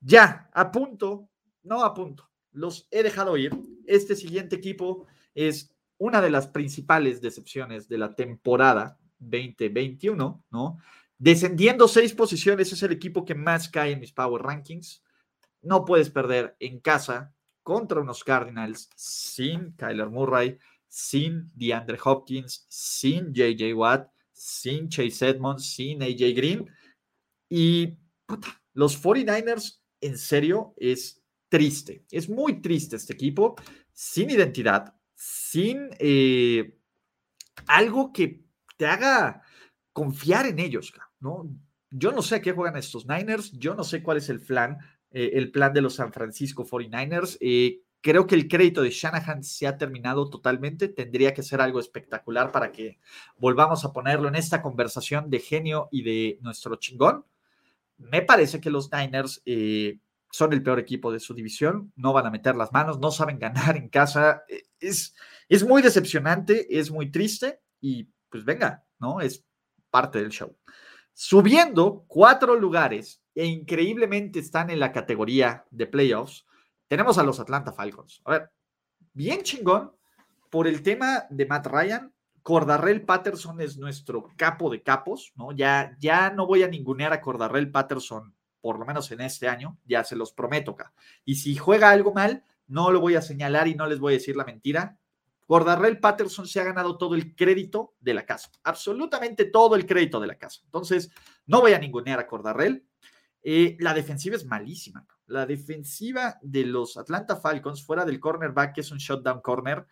Ya, 0.00 0.50
a 0.52 0.72
punto, 0.72 1.30
no 1.62 1.84
a 1.84 1.94
punto, 1.94 2.28
los 2.50 2.88
he 2.90 3.02
dejado 3.02 3.36
ir. 3.36 3.52
Este 3.86 4.16
siguiente 4.16 4.56
equipo 4.56 5.06
es 5.34 5.75
una 5.98 6.20
de 6.20 6.30
las 6.30 6.48
principales 6.48 7.20
decepciones 7.20 7.88
de 7.88 7.98
la 7.98 8.14
temporada 8.14 8.98
2021, 9.18 10.44
¿no? 10.50 10.78
Descendiendo 11.18 11.88
seis 11.88 12.12
posiciones, 12.12 12.72
es 12.72 12.82
el 12.82 12.92
equipo 12.92 13.24
que 13.24 13.34
más 13.34 13.68
cae 13.68 13.92
en 13.92 14.00
mis 14.00 14.12
Power 14.12 14.42
Rankings. 14.42 15.02
No 15.62 15.84
puedes 15.84 16.10
perder 16.10 16.56
en 16.60 16.80
casa 16.80 17.34
contra 17.62 18.00
unos 18.00 18.22
Cardinals 18.22 18.90
sin 18.94 19.72
Kyler 19.72 20.10
Murray, 20.10 20.58
sin 20.88 21.50
DeAndre 21.54 21.98
Hopkins, 22.04 22.66
sin 22.68 23.32
JJ 23.32 23.74
Watt, 23.74 24.10
sin 24.32 24.88
Chase 24.88 25.28
Edmonds, 25.28 25.74
sin 25.74 26.02
AJ 26.02 26.34
Green. 26.34 26.70
Y 27.48 27.98
los 28.74 29.02
49ers, 29.02 29.80
en 30.00 30.18
serio, 30.18 30.74
es 30.76 31.22
triste. 31.48 32.04
Es 32.10 32.28
muy 32.28 32.60
triste 32.60 32.96
este 32.96 33.14
equipo, 33.14 33.56
sin 33.92 34.30
identidad, 34.30 34.94
sin 35.16 35.88
eh, 35.98 36.78
algo 37.66 38.12
que 38.12 38.44
te 38.76 38.86
haga 38.86 39.42
confiar 39.92 40.46
en 40.46 40.58
ellos, 40.58 40.92
¿no? 41.20 41.48
Yo 41.90 42.12
no 42.12 42.20
sé 42.20 42.36
a 42.36 42.42
qué 42.42 42.52
juegan 42.52 42.76
estos 42.76 43.06
Niners, 43.06 43.52
yo 43.52 43.74
no 43.74 43.82
sé 43.82 44.02
cuál 44.02 44.18
es 44.18 44.28
el 44.28 44.40
plan, 44.40 44.78
eh, 45.10 45.30
el 45.34 45.50
plan 45.50 45.72
de 45.72 45.80
los 45.80 45.94
San 45.94 46.12
Francisco 46.12 46.66
49ers. 46.66 47.38
Eh, 47.40 47.80
creo 48.02 48.26
que 48.26 48.34
el 48.34 48.48
crédito 48.48 48.82
de 48.82 48.90
Shanahan 48.90 49.42
se 49.42 49.66
ha 49.66 49.78
terminado 49.78 50.28
totalmente. 50.28 50.88
Tendría 50.88 51.32
que 51.32 51.42
ser 51.42 51.60
algo 51.62 51.80
espectacular 51.80 52.52
para 52.52 52.70
que 52.70 52.98
volvamos 53.38 53.84
a 53.84 53.92
ponerlo 53.92 54.28
en 54.28 54.34
esta 54.34 54.60
conversación 54.60 55.30
de 55.30 55.40
genio 55.40 55.88
y 55.90 56.02
de 56.02 56.38
nuestro 56.42 56.76
chingón. 56.76 57.24
Me 57.96 58.20
parece 58.20 58.60
que 58.60 58.68
los 58.68 58.92
Niners 58.92 59.42
eh, 59.46 59.98
son 60.36 60.52
el 60.52 60.62
peor 60.62 60.78
equipo 60.78 61.10
de 61.10 61.18
su 61.18 61.32
división, 61.32 61.92
no 61.96 62.12
van 62.12 62.26
a 62.26 62.30
meter 62.30 62.56
las 62.56 62.70
manos, 62.70 62.98
no 62.98 63.10
saben 63.10 63.38
ganar 63.38 63.76
en 63.76 63.88
casa. 63.88 64.42
Es, 64.78 65.14
es 65.48 65.64
muy 65.64 65.80
decepcionante, 65.80 66.78
es 66.78 66.90
muy 66.90 67.10
triste 67.10 67.62
y 67.80 68.04
pues 68.28 68.44
venga, 68.44 68.84
¿no? 68.98 69.20
Es 69.22 69.44
parte 69.90 70.20
del 70.20 70.30
show. 70.30 70.54
Subiendo 71.14 72.04
cuatro 72.06 72.54
lugares 72.54 73.22
e 73.34 73.46
increíblemente 73.46 74.38
están 74.38 74.68
en 74.68 74.78
la 74.78 74.92
categoría 74.92 75.64
de 75.70 75.86
playoffs, 75.86 76.44
tenemos 76.86 77.16
a 77.16 77.22
los 77.22 77.40
Atlanta 77.40 77.72
Falcons. 77.72 78.20
A 78.26 78.32
ver, 78.32 78.50
bien 79.14 79.42
chingón 79.42 79.92
por 80.50 80.66
el 80.66 80.82
tema 80.82 81.24
de 81.30 81.46
Matt 81.46 81.66
Ryan. 81.66 82.12
Cordarrell 82.42 83.06
Patterson 83.06 83.60
es 83.62 83.78
nuestro 83.78 84.28
capo 84.36 84.70
de 84.70 84.82
capos, 84.82 85.32
¿no? 85.34 85.50
Ya, 85.52 85.96
ya 85.98 86.30
no 86.30 86.46
voy 86.46 86.62
a 86.62 86.68
ningunear 86.68 87.12
a 87.14 87.20
Cordarrell 87.20 87.72
Patterson, 87.72 88.35
por 88.66 88.80
lo 88.80 88.84
menos 88.84 89.12
en 89.12 89.20
este 89.20 89.46
año, 89.46 89.78
ya 89.84 90.02
se 90.02 90.16
los 90.16 90.32
prometo 90.32 90.72
acá. 90.72 90.92
Y 91.24 91.36
si 91.36 91.54
juega 91.54 91.88
algo 91.90 92.12
mal, 92.12 92.42
no 92.66 92.90
lo 92.90 93.00
voy 93.00 93.14
a 93.14 93.22
señalar 93.22 93.68
y 93.68 93.76
no 93.76 93.86
les 93.86 94.00
voy 94.00 94.14
a 94.14 94.16
decir 94.16 94.34
la 94.34 94.44
mentira. 94.44 94.98
Gordarrell 95.46 96.00
Patterson 96.00 96.48
se 96.48 96.58
ha 96.58 96.64
ganado 96.64 96.98
todo 96.98 97.14
el 97.14 97.36
crédito 97.36 97.94
de 98.00 98.14
la 98.14 98.26
casa, 98.26 98.50
absolutamente 98.64 99.44
todo 99.44 99.76
el 99.76 99.86
crédito 99.86 100.18
de 100.18 100.26
la 100.26 100.34
casa. 100.34 100.62
Entonces, 100.64 101.12
no 101.46 101.60
voy 101.60 101.74
a 101.74 101.78
ningunear 101.78 102.18
a 102.18 102.24
Gordarrell. 102.24 102.84
Eh, 103.44 103.76
la 103.78 103.94
defensiva 103.94 104.34
es 104.34 104.44
malísima. 104.44 105.06
La 105.28 105.46
defensiva 105.46 106.36
de 106.42 106.64
los 106.64 106.96
Atlanta 106.96 107.36
Falcons, 107.36 107.84
fuera 107.84 108.04
del 108.04 108.18
cornerback, 108.18 108.74
que 108.74 108.80
es 108.80 108.90
un 108.90 108.98
shutdown 108.98 109.42
corner, 109.42 109.86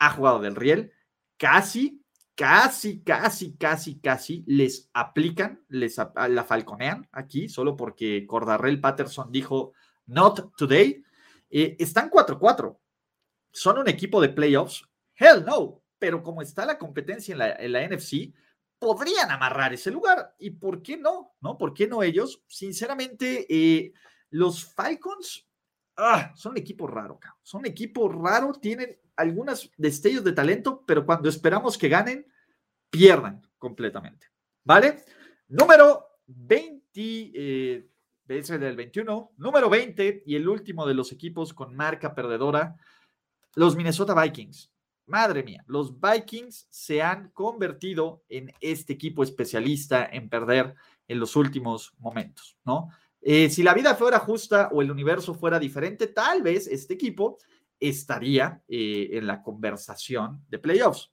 ha 0.00 0.10
jugado 0.10 0.40
del 0.40 0.56
riel. 0.56 0.90
Casi, 1.36 1.99
casi, 2.40 3.02
casi, 3.02 3.54
casi, 3.58 4.00
casi 4.00 4.42
les 4.46 4.88
aplican, 4.94 5.62
les 5.68 5.98
la 5.98 6.42
falconean 6.42 7.06
aquí, 7.12 7.50
solo 7.50 7.76
porque 7.76 8.26
Cordarrell 8.26 8.80
Patterson 8.80 9.30
dijo, 9.30 9.74
not 10.06 10.56
today. 10.56 11.04
Eh, 11.50 11.76
están 11.78 12.08
4-4 12.08 12.78
¿Son 13.52 13.76
un 13.76 13.88
equipo 13.90 14.22
de 14.22 14.30
playoffs? 14.30 14.88
Hell 15.16 15.44
no, 15.44 15.82
pero 15.98 16.22
como 16.22 16.40
está 16.40 16.64
la 16.64 16.78
competencia 16.78 17.34
en 17.58 17.72
la, 17.72 17.86
NFC, 17.86 18.32
podrían 18.78 19.30
amarrar 19.30 19.74
ese 19.74 19.90
lugar. 19.90 20.34
¿Y 20.38 20.52
por 20.52 20.80
qué 20.80 20.96
no? 20.96 21.34
¿No? 21.42 21.58
¿Por 21.58 21.74
qué 21.74 21.86
no 21.88 22.02
ellos? 22.02 22.42
Sinceramente, 22.46 23.46
eh, 23.50 23.92
los 24.30 24.64
Falcons 24.64 25.46
ah, 25.96 26.32
son 26.34 26.56
equipo 26.56 26.86
raro, 26.86 27.18
son 27.42 27.60
un 27.60 27.66
equipo 27.66 28.08
raro, 28.08 28.52
tienen 28.52 28.98
algunos 29.16 29.70
destellos 29.76 30.24
de 30.24 30.32
talento, 30.32 30.82
pero 30.86 31.04
cuando 31.04 31.28
esperamos 31.28 31.76
que 31.76 31.88
ganen, 31.88 32.26
pierdan 32.90 33.46
completamente. 33.58 34.28
¿Vale? 34.64 35.04
Número 35.48 36.06
20, 36.26 37.32
eh, 37.34 37.88
del 38.26 38.76
21, 38.76 39.32
número 39.36 39.68
20 39.68 40.22
y 40.26 40.36
el 40.36 40.48
último 40.48 40.86
de 40.86 40.94
los 40.94 41.12
equipos 41.12 41.52
con 41.52 41.74
marca 41.74 42.14
perdedora 42.14 42.76
los 43.54 43.76
Minnesota 43.76 44.20
Vikings. 44.20 44.70
Madre 45.06 45.42
mía, 45.42 45.64
los 45.66 46.00
Vikings 46.00 46.68
se 46.70 47.02
han 47.02 47.30
convertido 47.30 48.22
en 48.28 48.54
este 48.60 48.92
equipo 48.92 49.24
especialista 49.24 50.08
en 50.10 50.28
perder 50.28 50.74
en 51.08 51.18
los 51.18 51.34
últimos 51.34 51.92
momentos, 51.98 52.56
¿no? 52.64 52.90
Eh, 53.22 53.50
si 53.50 53.62
la 53.62 53.74
vida 53.74 53.94
fuera 53.94 54.18
justa 54.18 54.70
o 54.72 54.82
el 54.82 54.90
universo 54.90 55.34
fuera 55.34 55.58
diferente, 55.58 56.08
tal 56.08 56.42
vez 56.42 56.66
este 56.66 56.94
equipo 56.94 57.38
estaría 57.78 58.62
eh, 58.68 59.10
en 59.12 59.26
la 59.26 59.42
conversación 59.42 60.44
de 60.48 60.58
playoffs. 60.58 61.12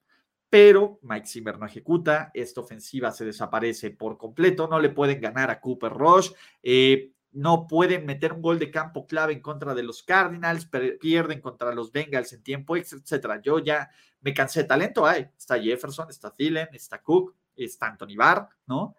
Pero 0.49 0.99
Mike 1.01 1.27
Zimmer 1.27 1.59
no 1.59 1.65
ejecuta, 1.65 2.31
esta 2.33 2.61
ofensiva 2.61 3.11
se 3.11 3.25
desaparece 3.25 3.91
por 3.91 4.17
completo, 4.17 4.67
no 4.67 4.79
le 4.79 4.89
pueden 4.89 5.19
ganar 5.19 5.51
a 5.51 5.59
Cooper 5.59 5.91
Rush. 5.91 6.31
Eh, 6.63 7.11
no 7.33 7.67
pueden 7.67 8.05
meter 8.05 8.33
un 8.33 8.41
gol 8.41 8.57
de 8.57 8.71
campo 8.71 9.05
clave 9.05 9.33
en 9.33 9.41
contra 9.41 9.75
de 9.75 9.83
los 9.83 10.01
Cardinals, 10.01 10.69
pierden 10.99 11.41
contra 11.41 11.75
los 11.75 11.91
Bengals 11.91 12.33
en 12.33 12.41
tiempo 12.41 12.75
extra. 12.75 13.41
Yo 13.41 13.59
ya 13.59 13.89
me 14.21 14.33
cansé. 14.33 14.63
Talento 14.63 15.05
hay. 15.05 15.27
Está 15.37 15.59
Jefferson, 15.59 16.09
está 16.09 16.33
Thielen, 16.33 16.69
está 16.73 17.01
Cook, 17.01 17.35
está 17.55 17.87
Anthony 17.87 18.15
Barr, 18.15 18.47
¿no? 18.65 18.95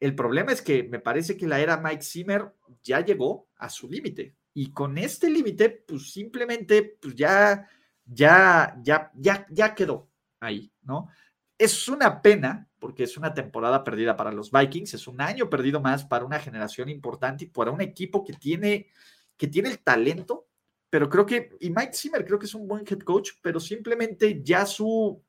El 0.00 0.14
problema 0.14 0.52
es 0.52 0.62
que 0.62 0.84
me 0.84 1.00
parece 1.00 1.36
que 1.36 1.46
la 1.46 1.60
era 1.60 1.76
Mike 1.76 2.02
Zimmer 2.02 2.52
ya 2.82 3.04
llegó 3.04 3.48
a 3.56 3.68
su 3.68 3.88
límite. 3.88 4.36
Y 4.54 4.72
con 4.72 4.98
este 4.98 5.30
límite, 5.30 5.70
pues 5.70 6.12
simplemente, 6.12 6.96
pues 7.00 7.14
ya, 7.14 7.68
ya, 8.04 8.76
ya, 8.82 9.10
ya, 9.14 9.46
ya 9.50 9.74
quedó 9.74 10.08
ahí, 10.40 10.72
¿no? 10.82 11.08
Es 11.56 11.88
una 11.88 12.22
pena 12.22 12.68
porque 12.78 13.04
es 13.04 13.16
una 13.16 13.34
temporada 13.34 13.82
perdida 13.84 14.16
para 14.16 14.32
los 14.32 14.50
Vikings, 14.52 14.94
es 14.94 15.08
un 15.08 15.20
año 15.20 15.50
perdido 15.50 15.80
más 15.80 16.04
para 16.04 16.24
una 16.24 16.38
generación 16.38 16.88
importante 16.88 17.44
y 17.44 17.48
para 17.48 17.70
un 17.72 17.80
equipo 17.80 18.24
que 18.24 18.32
tiene, 18.32 18.88
que 19.36 19.48
tiene 19.48 19.68
el 19.68 19.80
talento, 19.80 20.48
pero 20.90 21.08
creo 21.08 21.26
que, 21.26 21.50
y 21.60 21.70
Mike 21.70 21.92
Zimmer 21.94 22.24
creo 22.24 22.38
que 22.38 22.46
es 22.46 22.54
un 22.54 22.68
buen 22.68 22.84
head 22.88 23.00
coach, 23.00 23.32
pero 23.42 23.60
simplemente 23.60 24.40
ya 24.42 24.64
su, 24.64 25.22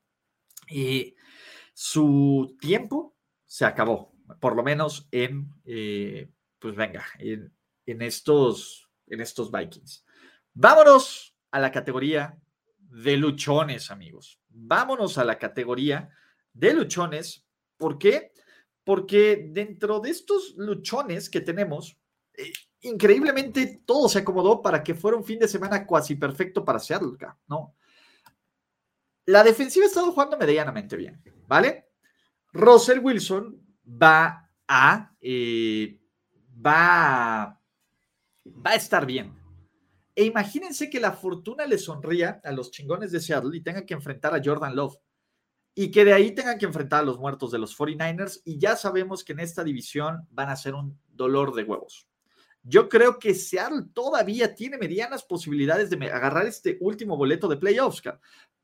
Y 0.68 1.14
su 1.74 2.56
tiempo 2.60 3.16
se 3.46 3.64
acabó, 3.64 4.12
por 4.38 4.56
lo 4.56 4.62
menos 4.62 5.08
en, 5.10 5.52
eh, 5.64 6.30
pues 6.58 6.76
venga, 6.76 7.04
en, 7.18 7.52
estos, 8.02 8.88
en 9.06 9.20
estos 9.20 9.50
Vikings. 9.50 10.04
Vámonos 10.52 11.36
a 11.50 11.58
la 11.58 11.72
categoría 11.72 12.38
de 12.76 13.16
luchones, 13.16 13.90
amigos. 13.90 14.40
Vámonos 14.48 15.18
a 15.18 15.24
la 15.24 15.38
categoría 15.38 16.10
de 16.52 16.74
luchones. 16.74 17.46
¿Por 17.76 17.98
qué? 17.98 18.32
Porque 18.84 19.48
dentro 19.50 20.00
de 20.00 20.10
estos 20.10 20.54
luchones 20.56 21.30
que 21.30 21.40
tenemos, 21.40 21.96
eh, 22.34 22.52
increíblemente 22.82 23.82
todo 23.84 24.08
se 24.08 24.20
acomodó 24.20 24.62
para 24.62 24.82
que 24.82 24.94
fuera 24.94 25.16
un 25.16 25.24
fin 25.24 25.38
de 25.38 25.48
semana 25.48 25.86
cuasi 25.86 26.16
perfecto 26.16 26.64
para 26.64 26.78
Seattle, 26.78 27.16
¿no? 27.46 27.74
La 29.26 29.44
defensiva 29.44 29.84
ha 29.84 29.88
estado 29.88 30.10
jugando 30.12 30.36
medianamente 30.36 30.96
bien, 30.96 31.22
¿vale? 31.46 31.90
Russell 32.52 32.98
Wilson 32.98 33.69
va 33.90 34.50
a, 34.66 35.12
eh, 35.20 35.98
va, 36.64 37.58
va 38.46 38.70
a 38.70 38.74
estar 38.74 39.06
bien. 39.06 39.34
E 40.14 40.24
imagínense 40.24 40.90
que 40.90 41.00
la 41.00 41.12
fortuna 41.12 41.66
le 41.66 41.78
sonría 41.78 42.40
a 42.44 42.52
los 42.52 42.70
chingones 42.70 43.12
de 43.12 43.20
Seattle 43.20 43.56
y 43.56 43.62
tengan 43.62 43.86
que 43.86 43.94
enfrentar 43.94 44.34
a 44.34 44.40
Jordan 44.44 44.76
Love. 44.76 44.96
Y 45.74 45.90
que 45.90 46.04
de 46.04 46.12
ahí 46.12 46.32
tengan 46.32 46.58
que 46.58 46.66
enfrentar 46.66 47.00
a 47.00 47.06
los 47.06 47.18
muertos 47.18 47.52
de 47.52 47.58
los 47.58 47.76
49ers. 47.76 48.42
Y 48.44 48.58
ya 48.58 48.76
sabemos 48.76 49.24
que 49.24 49.32
en 49.32 49.40
esta 49.40 49.64
división 49.64 50.26
van 50.30 50.50
a 50.50 50.56
ser 50.56 50.74
un 50.74 50.98
dolor 51.08 51.54
de 51.54 51.62
huevos. 51.62 52.06
Yo 52.62 52.88
creo 52.88 53.18
que 53.18 53.34
Seattle 53.34 53.86
todavía 53.94 54.54
tiene 54.54 54.76
medianas 54.76 55.24
posibilidades 55.24 55.88
de 55.88 56.10
agarrar 56.10 56.46
este 56.46 56.76
último 56.80 57.16
boleto 57.16 57.48
de 57.48 57.56
playoffs, 57.56 58.02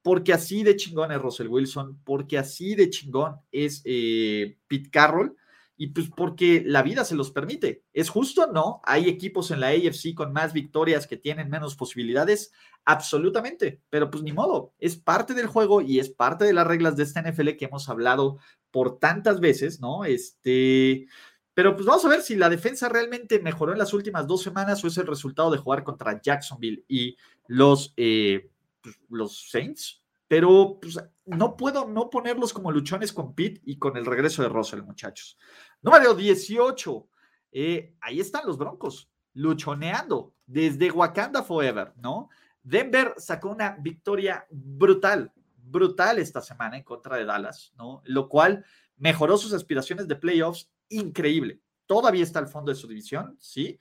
porque 0.06 0.32
así 0.32 0.62
de 0.62 0.76
chingón 0.76 1.10
es 1.10 1.20
Russell 1.20 1.48
Wilson, 1.48 1.98
porque 2.04 2.38
así 2.38 2.76
de 2.76 2.90
chingón 2.90 3.40
es 3.50 3.82
eh, 3.84 4.56
Pete 4.68 4.88
Carroll 4.88 5.36
y 5.76 5.88
pues 5.88 6.08
porque 6.16 6.62
la 6.64 6.84
vida 6.84 7.04
se 7.04 7.16
los 7.16 7.32
permite. 7.32 7.82
¿Es 7.92 8.08
justo? 8.08 8.46
No. 8.46 8.80
¿Hay 8.84 9.08
equipos 9.08 9.50
en 9.50 9.58
la 9.58 9.70
AFC 9.70 10.14
con 10.14 10.32
más 10.32 10.52
victorias 10.52 11.08
que 11.08 11.16
tienen 11.16 11.50
menos 11.50 11.74
posibilidades? 11.74 12.52
Absolutamente, 12.84 13.82
pero 13.90 14.08
pues 14.08 14.22
ni 14.22 14.32
modo, 14.32 14.74
es 14.78 14.96
parte 14.96 15.34
del 15.34 15.48
juego 15.48 15.80
y 15.80 15.98
es 15.98 16.08
parte 16.08 16.44
de 16.44 16.52
las 16.52 16.68
reglas 16.68 16.94
de 16.94 17.02
esta 17.02 17.20
NFL 17.22 17.56
que 17.58 17.64
hemos 17.64 17.88
hablado 17.88 18.38
por 18.70 19.00
tantas 19.00 19.40
veces, 19.40 19.80
¿no? 19.80 20.04
Este, 20.04 21.08
pero 21.52 21.74
pues 21.74 21.84
vamos 21.84 22.04
a 22.04 22.10
ver 22.10 22.22
si 22.22 22.36
la 22.36 22.48
defensa 22.48 22.88
realmente 22.88 23.40
mejoró 23.40 23.72
en 23.72 23.78
las 23.80 23.92
últimas 23.92 24.28
dos 24.28 24.40
semanas 24.40 24.84
o 24.84 24.86
es 24.86 24.98
el 24.98 25.08
resultado 25.08 25.50
de 25.50 25.58
jugar 25.58 25.82
contra 25.82 26.20
Jacksonville 26.22 26.84
y 26.86 27.16
los, 27.48 27.92
eh, 27.96 28.50
pues, 28.94 29.10
los 29.10 29.50
Saints 29.50 30.02
pero 30.28 30.78
pues, 30.80 30.98
no 31.24 31.56
puedo 31.56 31.86
no 31.86 32.10
ponerlos 32.10 32.52
como 32.52 32.72
luchones 32.72 33.12
con 33.12 33.34
Pitt 33.34 33.60
y 33.64 33.78
con 33.78 33.96
el 33.96 34.06
regreso 34.06 34.42
de 34.42 34.48
Russell, 34.48 34.82
muchachos. 34.82 35.38
Número 35.82 36.14
18. 36.14 37.08
Eh, 37.52 37.94
ahí 38.00 38.20
están 38.20 38.46
los 38.46 38.58
Broncos, 38.58 39.08
luchoneando 39.34 40.34
desde 40.44 40.90
Wakanda 40.90 41.42
Forever, 41.42 41.92
¿no? 41.96 42.28
Denver 42.62 43.14
sacó 43.18 43.50
una 43.50 43.76
victoria 43.78 44.44
brutal, 44.50 45.32
brutal 45.56 46.18
esta 46.18 46.40
semana 46.40 46.76
en 46.76 46.82
contra 46.82 47.16
de 47.16 47.24
Dallas, 47.24 47.72
¿no? 47.76 48.02
Lo 48.04 48.28
cual 48.28 48.64
mejoró 48.96 49.38
sus 49.38 49.52
aspiraciones 49.52 50.08
de 50.08 50.16
playoffs 50.16 50.70
increíble. 50.88 51.60
Todavía 51.86 52.24
está 52.24 52.40
al 52.40 52.48
fondo 52.48 52.72
de 52.72 52.76
su 52.76 52.88
división, 52.88 53.36
sí, 53.38 53.78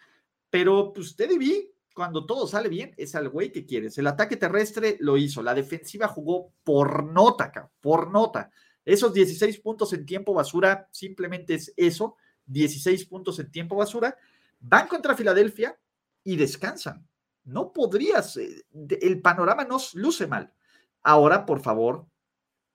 pero 0.52 0.94
pues 0.94 1.16
vi 1.18 1.72
cuando 1.96 2.26
todo 2.26 2.46
sale 2.46 2.68
bien, 2.68 2.94
es 2.98 3.16
al 3.16 3.30
güey 3.30 3.54
que 3.54 3.66
quieres. 3.66 3.98
El 3.98 4.08
ataque 4.08 4.36
terrestre 4.36 4.98
lo 5.00 5.16
hizo, 5.16 5.42
la 5.42 5.54
defensiva 5.54 6.10
jugó 6.10 6.52
por 6.66 7.06
nota, 7.06 7.72
por 7.80 8.12
nota. 8.12 8.52
Esos 8.84 9.14
16 9.14 9.62
puntos 9.62 9.94
en 9.94 10.06
tiempo 10.06 10.34
basura, 10.34 10.90
simplemente 10.92 11.54
es 11.54 11.74
eso, 11.78 12.18
16 12.48 13.06
puntos 13.06 13.40
en 13.40 13.50
tiempo 13.50 13.78
basura. 13.78 14.18
Van 14.60 14.90
contra 14.90 15.16
Filadelfia 15.16 15.80
y 16.22 16.36
descansan. 16.36 17.08
No 17.46 17.72
podrías, 17.72 18.38
el 18.38 19.22
panorama 19.22 19.64
nos 19.64 19.96
luce 19.96 20.28
mal. 20.28 20.54
Ahora, 21.02 21.46
por 21.46 21.62
favor, 21.62 22.08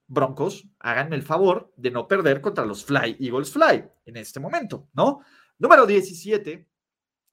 Broncos, 0.07 0.67
háganme 0.79 1.17
el 1.17 1.23
favor 1.23 1.75
de 1.77 1.91
no 1.91 2.09
perder 2.09 2.41
contra 2.41 2.65
los 2.65 2.87
Fly 2.87 3.19
Eagles 3.21 3.53
Fly 3.53 3.85
en 4.07 4.17
este 4.17 4.41
momento, 4.41 4.89
¿no? 4.95 5.21
Número 5.59 5.85
17, 5.85 6.69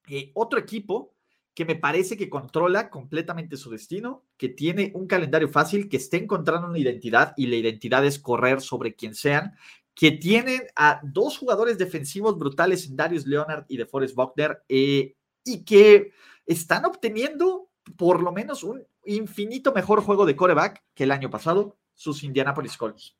eh, 0.09 0.31
otro 0.35 0.59
equipo 0.59 1.16
que 1.57 1.65
me 1.65 1.75
parece 1.75 2.17
que 2.17 2.29
controla 2.29 2.91
completamente 2.91 3.57
su 3.57 3.71
destino, 3.71 4.23
que 4.37 4.47
tiene 4.47 4.91
un 4.93 5.07
calendario 5.07 5.49
fácil, 5.49 5.89
que 5.89 5.97
está 5.97 6.15
encontrando 6.15 6.67
una 6.67 6.77
identidad 6.77 7.33
y 7.35 7.47
la 7.47 7.55
identidad 7.55 8.05
es 8.05 8.19
correr 8.19 8.61
sobre 8.61 8.93
quien 8.93 9.15
sean, 9.15 9.55
que 9.95 10.11
tienen 10.11 10.61
a 10.75 11.01
dos 11.01 11.35
jugadores 11.35 11.79
defensivos 11.79 12.37
brutales 12.37 12.95
Darius 12.95 13.25
Leonard 13.25 13.65
y 13.69 13.77
de 13.77 13.87
Forrest 13.87 14.13
Buckner 14.13 14.61
eh, 14.69 15.15
y 15.43 15.65
que 15.65 16.11
están 16.45 16.85
obteniendo 16.85 17.71
por 17.95 18.21
lo 18.21 18.31
menos 18.31 18.63
un 18.63 18.85
infinito 19.05 19.73
mejor 19.73 20.01
juego 20.01 20.27
de 20.27 20.35
coreback 20.35 20.83
que 20.93 21.05
el 21.05 21.11
año 21.11 21.31
pasado, 21.31 21.75
sus 21.95 22.23
Indianapolis 22.23 22.77
Colts. 22.77 23.17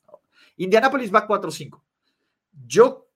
Indianapolis 0.57 1.11
va 1.11 1.27
4-5. 1.27 1.81
Yo 2.67 3.06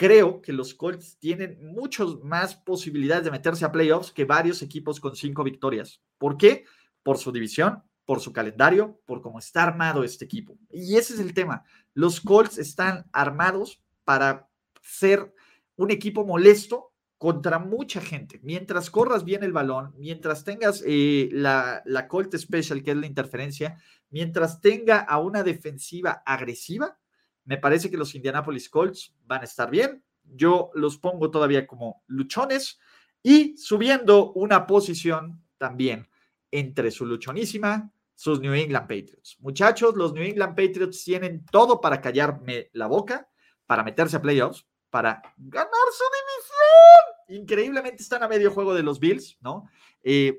creo 0.00 0.40
que 0.40 0.54
los 0.54 0.72
Colts 0.72 1.18
tienen 1.18 1.58
muchas 1.62 2.08
más 2.22 2.56
posibilidades 2.56 3.24
de 3.24 3.30
meterse 3.30 3.66
a 3.66 3.70
playoffs 3.70 4.10
que 4.10 4.24
varios 4.24 4.62
equipos 4.62 4.98
con 4.98 5.14
cinco 5.14 5.44
victorias. 5.44 6.00
¿Por 6.16 6.38
qué? 6.38 6.64
Por 7.02 7.18
su 7.18 7.30
división, 7.30 7.82
por 8.06 8.20
su 8.20 8.32
calendario, 8.32 8.98
por 9.04 9.20
cómo 9.20 9.38
está 9.38 9.62
armado 9.62 10.02
este 10.02 10.24
equipo. 10.24 10.56
Y 10.70 10.96
ese 10.96 11.12
es 11.12 11.20
el 11.20 11.34
tema. 11.34 11.64
Los 11.92 12.22
Colts 12.22 12.56
están 12.56 13.10
armados 13.12 13.82
para 14.02 14.48
ser 14.80 15.34
un 15.76 15.90
equipo 15.90 16.24
molesto 16.24 16.94
contra 17.18 17.58
mucha 17.58 18.00
gente. 18.00 18.40
Mientras 18.42 18.88
corras 18.88 19.22
bien 19.22 19.44
el 19.44 19.52
balón, 19.52 19.92
mientras 19.98 20.44
tengas 20.44 20.82
eh, 20.86 21.28
la, 21.30 21.82
la 21.84 22.08
Colt 22.08 22.34
Special, 22.34 22.82
que 22.82 22.92
es 22.92 22.96
la 22.96 23.06
interferencia, 23.06 23.76
mientras 24.08 24.62
tenga 24.62 25.00
a 25.00 25.18
una 25.18 25.42
defensiva 25.42 26.22
agresiva, 26.24 26.98
me 27.44 27.58
parece 27.58 27.90
que 27.90 27.96
los 27.96 28.14
Indianapolis 28.14 28.68
Colts 28.68 29.14
van 29.26 29.42
a 29.42 29.44
estar 29.44 29.70
bien. 29.70 30.02
Yo 30.24 30.70
los 30.74 30.98
pongo 30.98 31.30
todavía 31.30 31.66
como 31.66 32.02
luchones 32.06 32.78
y 33.22 33.56
subiendo 33.56 34.32
una 34.32 34.66
posición 34.66 35.42
también 35.58 36.08
entre 36.50 36.90
su 36.90 37.06
luchonísima, 37.06 37.92
sus 38.14 38.40
New 38.40 38.54
England 38.54 38.86
Patriots. 38.86 39.36
Muchachos, 39.40 39.96
los 39.96 40.12
New 40.12 40.22
England 40.22 40.54
Patriots 40.54 41.04
tienen 41.04 41.44
todo 41.46 41.80
para 41.80 42.00
callarme 42.00 42.68
la 42.72 42.86
boca, 42.86 43.28
para 43.66 43.82
meterse 43.82 44.16
a 44.16 44.22
playoffs, 44.22 44.66
para 44.90 45.22
ganar 45.36 45.70
su 45.92 46.04
división. 46.18 47.42
Increíblemente 47.42 48.02
están 48.02 48.22
a 48.22 48.28
medio 48.28 48.50
juego 48.50 48.74
de 48.74 48.82
los 48.82 48.98
Bills, 48.98 49.38
¿no? 49.40 49.68
Eh, 50.02 50.38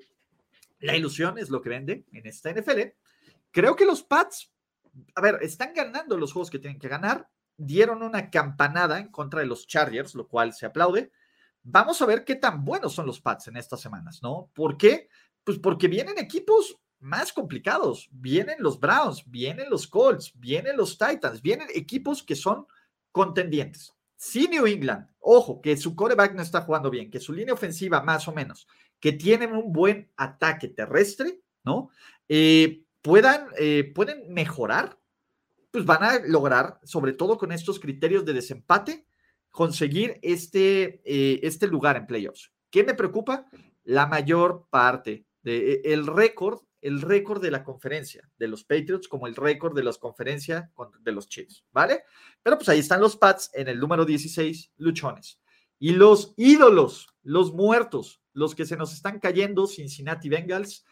la 0.80 0.96
ilusión 0.96 1.38
es 1.38 1.50
lo 1.50 1.62
que 1.62 1.70
vende 1.70 2.06
en 2.12 2.26
esta 2.26 2.52
NFL. 2.52 2.82
Creo 3.52 3.76
que 3.76 3.86
los 3.86 4.04
Pats 4.04 4.52
a 5.16 5.22
ver, 5.22 5.40
están 5.42 5.74
ganando 5.74 6.18
los 6.18 6.34
juegos 6.34 6.50
que 6.50 6.60
tienen 6.60 6.80
que 6.80 6.88
ganar. 6.88 7.30
Dieron 7.58 8.04
una 8.04 8.30
campanada 8.30 9.00
en 9.00 9.10
contra 9.10 9.42
de 9.42 9.46
los 9.46 9.68
Chargers, 9.68 10.16
lo 10.16 10.28
cual 10.28 10.54
se 10.54 10.66
aplaude. 10.66 11.12
Vamos 11.64 12.02
a 12.02 12.06
ver 12.06 12.26
qué 12.26 12.36
tan 12.36 12.66
buenos 12.66 12.94
son 12.94 13.06
los 13.06 13.22
Pats 13.22 13.48
en 13.48 13.58
estas 13.58 13.82
semanas, 13.82 14.22
¿no? 14.24 14.50
¿Por 14.54 14.78
qué? 14.78 15.10
Pues 15.44 15.60
porque 15.60 15.88
vienen 15.88 16.18
equipos 16.18 16.78
más 17.00 17.34
complicados. 17.34 18.10
Vienen 18.12 18.58
los 18.60 18.80
Browns, 18.80 19.24
vienen 19.30 19.70
los 19.70 19.88
Colts, 19.88 20.32
vienen 20.36 20.78
los 20.78 20.98
Titans, 20.98 21.42
vienen 21.42 21.68
equipos 21.74 22.24
que 22.24 22.36
son 22.36 22.66
contendientes. 23.12 23.94
Si 24.16 24.48
New 24.48 24.68
England, 24.68 25.08
ojo, 25.20 25.62
que 25.62 25.76
su 25.78 25.96
coreback 25.96 26.34
no 26.36 26.42
está 26.42 26.62
jugando 26.62 26.90
bien, 26.90 27.10
que 27.10 27.20
su 27.20 27.34
línea 27.34 27.54
ofensiva 27.54 28.02
más 28.02 28.28
o 28.28 28.32
menos, 28.32 28.68
que 29.00 29.14
tienen 29.14 29.52
un 29.52 29.74
buen 29.74 30.12
ataque 30.16 30.68
terrestre, 30.68 31.42
¿no? 31.64 31.90
Eh, 32.30 32.84
puedan, 33.02 33.48
eh, 33.58 33.92
pueden 33.96 34.32
mejorar, 34.34 34.98
pues 35.72 35.86
van 35.86 36.04
a 36.04 36.20
lograr, 36.20 36.80
sobre 36.84 37.14
todo 37.14 37.38
con 37.38 37.52
estos 37.52 37.80
criterios 37.80 38.26
de 38.26 38.34
desempate, 38.34 39.06
conseguir 39.50 40.20
este, 40.22 41.02
eh, 41.06 41.40
este 41.44 41.68
lugar 41.68 41.98
en 41.98 42.08
playoffs. 42.08 42.52
¿Qué 42.70 42.84
me 42.84 42.94
preocupa? 42.94 43.46
La 43.84 44.08
mayor 44.08 44.68
parte 44.70 45.26
del 45.44 45.82
e, 45.84 46.02
récord, 46.04 46.62
el 46.82 47.02
récord 47.02 47.42
de 47.42 47.52
la 47.52 47.64
conferencia 47.64 48.30
de 48.38 48.48
los 48.48 48.64
Patriots 48.64 49.08
como 49.08 49.28
el 49.28 49.36
récord 49.36 49.76
de 49.76 49.84
las 49.84 49.98
conferencias 49.98 50.70
de 51.02 51.12
los 51.12 51.28
Chiefs, 51.28 51.66
¿vale? 51.72 52.04
Pero 52.42 52.58
pues 52.58 52.70
ahí 52.70 52.80
están 52.80 53.02
los 53.02 53.18
Pats 53.18 53.52
en 53.54 53.68
el 53.68 53.80
número 53.80 54.06
16, 54.06 54.72
luchones. 54.78 55.40
Y 55.80 55.92
los 55.92 56.34
ídolos, 56.38 57.08
los 57.24 57.54
muertos, 57.54 58.22
los 58.34 58.56
que 58.56 58.66
se 58.66 58.78
nos 58.78 58.94
están 58.94 59.20
cayendo, 59.20 59.68
Cincinnati 59.68 60.30
Bengals, 60.30 60.86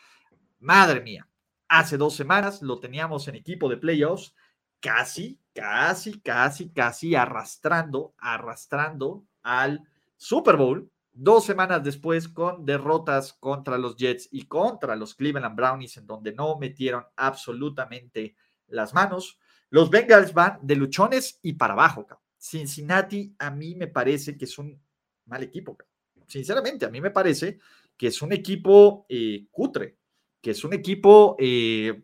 madre 0.59 1.01
mía, 1.01 1.27
Hace 1.69 1.97
dos 1.97 2.15
semanas 2.15 2.63
lo 2.63 2.79
teníamos 2.79 3.27
en 3.27 3.35
equipo 3.35 3.69
de 3.69 3.77
playoffs, 3.77 4.33
casi, 4.79 5.39
casi, 5.53 6.19
casi, 6.19 6.69
casi 6.69 7.13
arrastrando, 7.13 8.15
arrastrando 8.17 9.23
al 9.43 9.83
Super 10.17 10.57
Bowl. 10.57 10.91
Dos 11.13 11.45
semanas 11.45 11.83
después 11.83 12.27
con 12.27 12.65
derrotas 12.65 13.33
contra 13.33 13.77
los 13.77 13.95
Jets 13.97 14.29
y 14.31 14.47
contra 14.47 14.95
los 14.95 15.13
Cleveland 15.13 15.55
Brownies, 15.55 15.97
en 15.97 16.07
donde 16.07 16.33
no 16.33 16.57
metieron 16.57 17.05
absolutamente 17.15 18.35
las 18.69 18.95
manos. 18.95 19.37
Los 19.69 19.91
Bengals 19.91 20.33
van 20.33 20.57
de 20.63 20.75
luchones 20.75 21.39
y 21.43 21.53
para 21.53 21.73
abajo. 21.73 22.07
Cincinnati 22.35 23.35
a 23.37 23.51
mí 23.51 23.75
me 23.75 23.87
parece 23.87 24.35
que 24.35 24.45
es 24.45 24.57
un 24.57 24.81
mal 25.25 25.43
equipo. 25.43 25.77
Sinceramente, 26.25 26.85
a 26.85 26.89
mí 26.89 26.99
me 26.99 27.11
parece 27.11 27.59
que 27.95 28.07
es 28.07 28.21
un 28.23 28.33
equipo 28.33 29.05
eh, 29.07 29.45
cutre, 29.51 29.98
que 30.41 30.51
es 30.51 30.63
un 30.63 30.73
equipo 30.73 31.35
eh, 31.39 32.03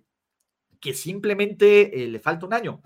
que 0.79 0.93
simplemente 0.93 2.03
eh, 2.03 2.07
le 2.07 2.19
falta 2.19 2.45
un 2.45 2.53
año, 2.53 2.81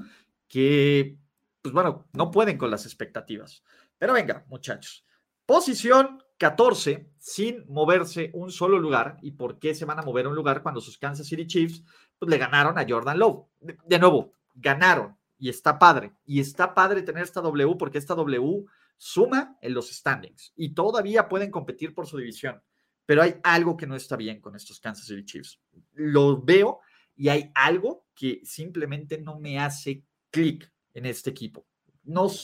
que, 0.47 1.17
pues 1.61 1.73
bueno, 1.73 2.07
no 2.13 2.31
pueden 2.31 2.57
con 2.57 2.71
las 2.71 2.85
expectativas. 2.85 3.63
Pero 3.97 4.13
venga, 4.13 4.45
muchachos. 4.47 5.05
Posición 5.45 6.23
14 6.37 7.11
sin 7.17 7.65
moverse 7.67 8.31
un 8.33 8.51
solo 8.51 8.79
lugar. 8.79 9.17
¿Y 9.21 9.31
por 9.31 9.59
qué 9.59 9.75
se 9.75 9.85
van 9.85 9.99
a 9.99 10.03
mover 10.03 10.27
un 10.27 10.35
lugar 10.35 10.63
cuando 10.63 10.81
sus 10.81 10.97
Kansas 10.97 11.27
City 11.27 11.45
Chiefs 11.45 11.83
pues, 12.17 12.29
le 12.29 12.37
ganaron 12.37 12.79
a 12.79 12.85
Jordan 12.87 13.19
Love? 13.19 13.45
De, 13.59 13.99
nuevo, 13.99 14.33
ganaron 14.55 15.17
y 15.37 15.49
está 15.49 15.77
padre. 15.77 16.13
Y 16.25 16.39
está 16.39 16.73
padre 16.73 17.01
tener 17.01 17.23
esta 17.23 17.41
W 17.41 17.75
porque 17.77 17.97
esta 17.97 18.15
W 18.15 18.65
suma 18.97 19.57
en 19.61 19.73
los 19.73 19.89
standings 19.89 20.53
y 20.55 20.73
todavía 20.73 21.29
pueden 21.29 21.51
competir 21.51 21.93
por 21.93 22.07
su 22.07 22.17
división. 22.17 22.61
Pero 23.09 23.23
hay 23.23 23.37
algo 23.41 23.75
que 23.75 23.87
no 23.87 23.95
está 23.95 24.15
bien 24.15 24.39
con 24.39 24.55
estos 24.55 24.79
Kansas 24.79 25.07
City 25.07 25.25
Chiefs. 25.25 25.59
Lo 25.95 26.39
veo 26.43 26.81
y 27.15 27.29
hay 27.29 27.49
algo 27.55 28.05
que 28.13 28.39
simplemente 28.43 29.19
no 29.19 29.39
me 29.39 29.57
hace 29.57 30.03
clic 30.29 30.71
en 30.93 31.07
este 31.07 31.31
equipo. 31.31 31.65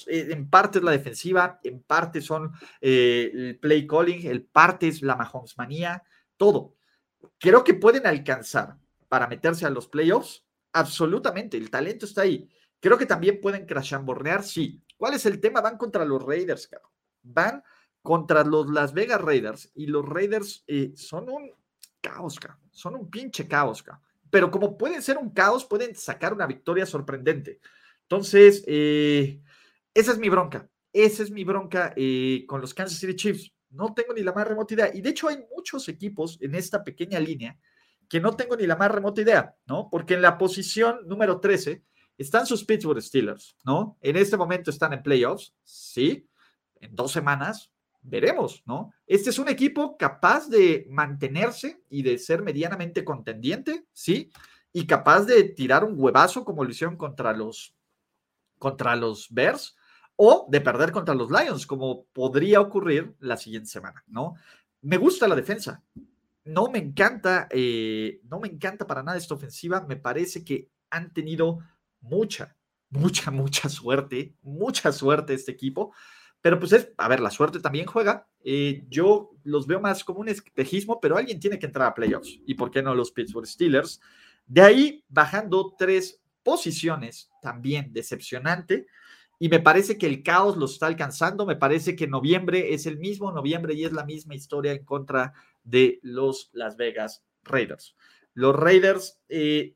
Eh, 0.07 0.29
en 0.31 0.49
parte 0.49 0.79
es 0.79 0.83
la 0.83 0.89
defensiva, 0.89 1.59
en 1.63 1.83
parte 1.83 2.19
son 2.19 2.51
eh, 2.81 3.29
el 3.31 3.59
play 3.59 3.85
calling, 3.85 4.25
en 4.25 4.49
parte 4.51 4.87
es 4.87 5.03
la 5.03 5.15
Mahomes 5.15 5.55
manía, 5.55 6.01
todo. 6.35 6.73
Creo 7.37 7.63
que 7.63 7.75
pueden 7.75 8.07
alcanzar 8.07 8.75
para 9.07 9.27
meterse 9.27 9.67
a 9.67 9.69
los 9.69 9.87
playoffs, 9.87 10.47
absolutamente, 10.73 11.57
el 11.57 11.69
talento 11.69 12.07
está 12.07 12.23
ahí. 12.23 12.49
Creo 12.79 12.97
que 12.97 13.05
también 13.05 13.39
pueden 13.39 13.67
crashambornear, 13.67 14.41
sí. 14.41 14.81
¿Cuál 14.97 15.13
es 15.13 15.27
el 15.27 15.39
tema? 15.39 15.61
Van 15.61 15.77
contra 15.77 16.03
los 16.03 16.23
Raiders, 16.23 16.67
cabrón. 16.67 16.91
Van 17.21 17.63
contra 18.05 18.43
los 18.43 18.69
Las 18.69 18.93
Vegas 18.93 19.19
Raiders 19.19 19.71
y 19.73 19.87
los 19.87 20.07
Raiders 20.07 20.63
eh, 20.67 20.93
son 20.95 21.27
un 21.27 21.51
caos. 21.99 22.39
Son 22.69 22.95
un 22.95 23.09
pinche 23.09 23.47
caos. 23.47 23.83
Pero 24.29 24.51
como 24.51 24.77
pueden 24.77 25.01
ser 25.01 25.17
un 25.17 25.31
caos, 25.31 25.65
pueden 25.65 25.95
sacar 25.95 26.31
una 26.31 26.45
victoria 26.45 26.85
sorprendente. 26.85 27.59
Entonces, 28.03 28.63
eh, 28.67 29.41
esa 29.91 30.11
es 30.11 30.19
mi 30.19 30.29
bronca. 30.29 30.69
Esa 30.93 31.23
es 31.23 31.31
mi 31.31 31.43
bronca 31.43 31.93
eh, 31.97 32.45
con 32.47 32.61
los 32.61 32.75
Kansas 32.75 32.99
City 32.99 33.15
Chiefs. 33.15 33.51
No 33.71 33.95
tengo 33.95 34.13
ni 34.13 34.21
la 34.21 34.33
más 34.33 34.47
remota 34.47 34.75
idea. 34.75 34.91
Y 34.93 35.01
de 35.01 35.09
hecho 35.09 35.27
hay 35.27 35.43
muchos 35.55 35.89
equipos 35.89 36.37
en 36.41 36.53
esta 36.53 36.83
pequeña 36.83 37.19
línea 37.19 37.57
que 38.07 38.19
no 38.19 38.35
tengo 38.35 38.55
ni 38.55 38.67
la 38.67 38.75
más 38.75 38.91
remota 38.91 39.19
idea, 39.19 39.55
¿no? 39.65 39.89
Porque 39.89 40.13
en 40.13 40.21
la 40.21 40.37
posición 40.37 40.99
número 41.07 41.39
13 41.39 41.83
están 42.19 42.45
sus 42.45 42.63
Pittsburgh 42.63 43.01
Steelers, 43.01 43.57
¿no? 43.65 43.97
En 43.99 44.15
este 44.15 44.37
momento 44.37 44.69
están 44.69 44.93
en 44.93 45.01
playoffs, 45.01 45.55
sí. 45.63 46.29
En 46.79 46.95
dos 46.95 47.11
semanas 47.11 47.71
veremos, 48.05 48.63
¿no? 48.65 48.93
Este 49.07 49.29
es 49.29 49.39
un 49.39 49.49
equipo 49.49 49.97
capaz 49.97 50.47
de 50.47 50.85
mantenerse 50.89 51.81
y 51.89 52.03
de 52.03 52.17
ser 52.17 52.43
medianamente 52.43 53.03
contendiente, 53.03 53.85
sí. 53.93 54.31
Y 54.71 54.85
capaz 54.85 55.21
de 55.25 55.43
tirar 55.43 55.83
un 55.83 55.95
huevazo 55.97 56.45
como 56.45 56.63
lo 56.63 56.69
hicieron 56.69 56.97
contra 56.97 57.33
los, 57.33 57.75
contra 58.59 58.95
los 58.95 59.27
Bears 59.31 59.75
o 60.15 60.47
de 60.49 60.61
perder 60.61 60.91
contra 60.91 61.15
los 61.15 61.29
Lions, 61.29 61.65
como 61.65 62.05
podría 62.13 62.61
ocurrir 62.61 63.15
la 63.19 63.37
siguiente 63.37 63.69
semana, 63.69 64.03
¿no? 64.07 64.35
Me 64.81 64.97
gusta 64.97 65.27
la 65.27 65.35
defensa. 65.35 65.83
No 66.43 66.69
me 66.69 66.77
encanta, 66.77 67.47
eh, 67.49 68.21
no 68.29 68.39
me 68.39 68.47
encanta 68.47 68.85
para 68.85 69.01
nada 69.01 69.17
esta 69.17 69.33
ofensiva. 69.33 69.81
Me 69.81 69.95
parece 69.95 70.43
que 70.43 70.69
han 70.91 71.11
tenido 71.11 71.59
mucha, 72.01 72.55
mucha, 72.89 73.31
mucha 73.31 73.67
suerte, 73.67 74.35
mucha 74.43 74.91
suerte 74.91 75.33
este 75.33 75.51
equipo. 75.51 75.93
Pero 76.45 76.59
pues 76.59 76.73
es, 76.73 76.91
a 76.99 77.07
ver, 77.07 77.21
la 77.21 77.31
suerte 77.31 77.59
también 77.59 77.87
juega. 77.87 78.27
Eh, 78.43 78.85
yo 78.87 79.31
los 79.45 79.65
veo 79.65 79.79
más 79.79 80.03
como 80.03 80.19
un 80.19 80.29
espejismo, 80.29 80.99
pero 81.01 81.17
alguien 81.17 81.39
tiene 81.39 81.57
que 81.57 81.65
entrar 81.65 81.87
a 81.87 81.95
playoffs. 81.95 82.39
¿Y 82.45 82.53
por 82.53 82.69
qué 82.69 82.83
no 82.83 82.93
los 82.93 83.09
Pittsburgh 83.11 83.47
Steelers? 83.47 83.99
De 84.45 84.61
ahí 84.61 85.03
bajando 85.09 85.73
tres 85.75 86.21
posiciones, 86.43 87.31
también 87.41 87.91
decepcionante. 87.91 88.85
Y 89.39 89.49
me 89.49 89.59
parece 89.59 89.97
que 89.97 90.05
el 90.05 90.21
caos 90.21 90.55
lo 90.55 90.65
está 90.65 90.85
alcanzando. 90.85 91.47
Me 91.47 91.55
parece 91.55 91.95
que 91.95 92.05
noviembre 92.05 92.75
es 92.75 92.85
el 92.85 92.99
mismo 92.99 93.31
noviembre 93.31 93.73
y 93.73 93.83
es 93.83 93.91
la 93.91 94.05
misma 94.05 94.35
historia 94.35 94.71
en 94.71 94.85
contra 94.85 95.33
de 95.63 95.99
los 96.03 96.51
Las 96.53 96.77
Vegas 96.77 97.25
Raiders. 97.43 97.95
Los 98.35 98.55
Raiders 98.55 99.19
eh, 99.29 99.73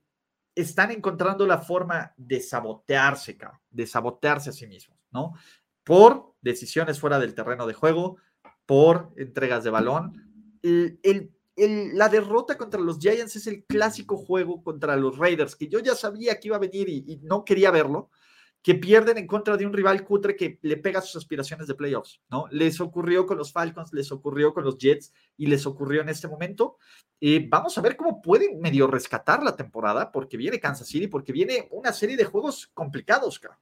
están 0.53 0.91
encontrando 0.91 1.47
la 1.47 1.57
forma 1.57 2.13
de 2.15 2.39
sabotearse, 2.41 3.39
de 3.71 3.87
sabotearse 3.87 4.51
a 4.51 4.53
sí 4.53 4.67
mismos, 4.67 4.99
¿no? 5.09 5.33
Por 5.89 6.35
decisiones 6.41 6.99
fuera 6.99 7.17
del 7.17 7.33
terreno 7.33 7.65
de 7.65 7.73
juego, 7.73 8.17
por 8.67 9.11
entregas 9.17 9.63
de 9.63 9.71
balón. 9.71 10.13
la 10.61 12.09
derrota 12.09 12.55
contra 12.57 12.79
los 12.79 12.99
Giants 12.99 13.35
es 13.35 13.47
el 13.47 13.65
clásico 13.65 14.15
juego 14.15 14.61
contra 14.63 14.95
los 14.95 15.17
Raiders, 15.17 15.55
que 15.55 15.67
yo 15.67 15.79
ya 15.79 15.95
sabía 15.95 16.39
que 16.39 16.49
iba 16.49 16.57
a 16.57 16.59
venir 16.59 16.87
y 16.89 17.19
no 17.23 17.43
quería 17.43 17.71
verlo 17.71 18.11
que 18.61 18.75
pierden 18.75 19.17
en 19.17 19.27
contra 19.27 19.55
de 19.55 19.65
un 19.65 19.73
rival 19.73 20.03
cutre 20.03 20.35
que 20.35 20.59
le 20.61 20.77
pega 20.77 21.01
sus 21.01 21.15
aspiraciones 21.15 21.67
de 21.67 21.75
playoffs, 21.75 22.21
¿no? 22.29 22.45
Les 22.51 22.79
ocurrió 22.81 23.25
con 23.25 23.37
los 23.37 23.53
Falcons, 23.53 23.93
les 23.93 24.11
ocurrió 24.11 24.53
con 24.53 24.65
los 24.65 24.77
Jets 24.77 25.13
y 25.37 25.47
les 25.47 25.65
ocurrió 25.65 26.01
en 26.01 26.09
este 26.09 26.27
momento. 26.27 26.77
Eh, 27.21 27.47
vamos 27.49 27.77
a 27.77 27.81
ver 27.81 27.95
cómo 27.95 28.21
pueden 28.21 28.59
medio 28.59 28.85
rescatar 28.87 29.41
la 29.43 29.55
temporada, 29.55 30.11
porque 30.11 30.35
viene 30.35 30.59
Kansas 30.59 30.87
City, 30.87 31.07
porque 31.07 31.31
viene 31.31 31.67
una 31.71 31.93
serie 31.93 32.17
de 32.17 32.25
juegos 32.25 32.69
complicados, 32.73 33.39
cara. 33.39 33.57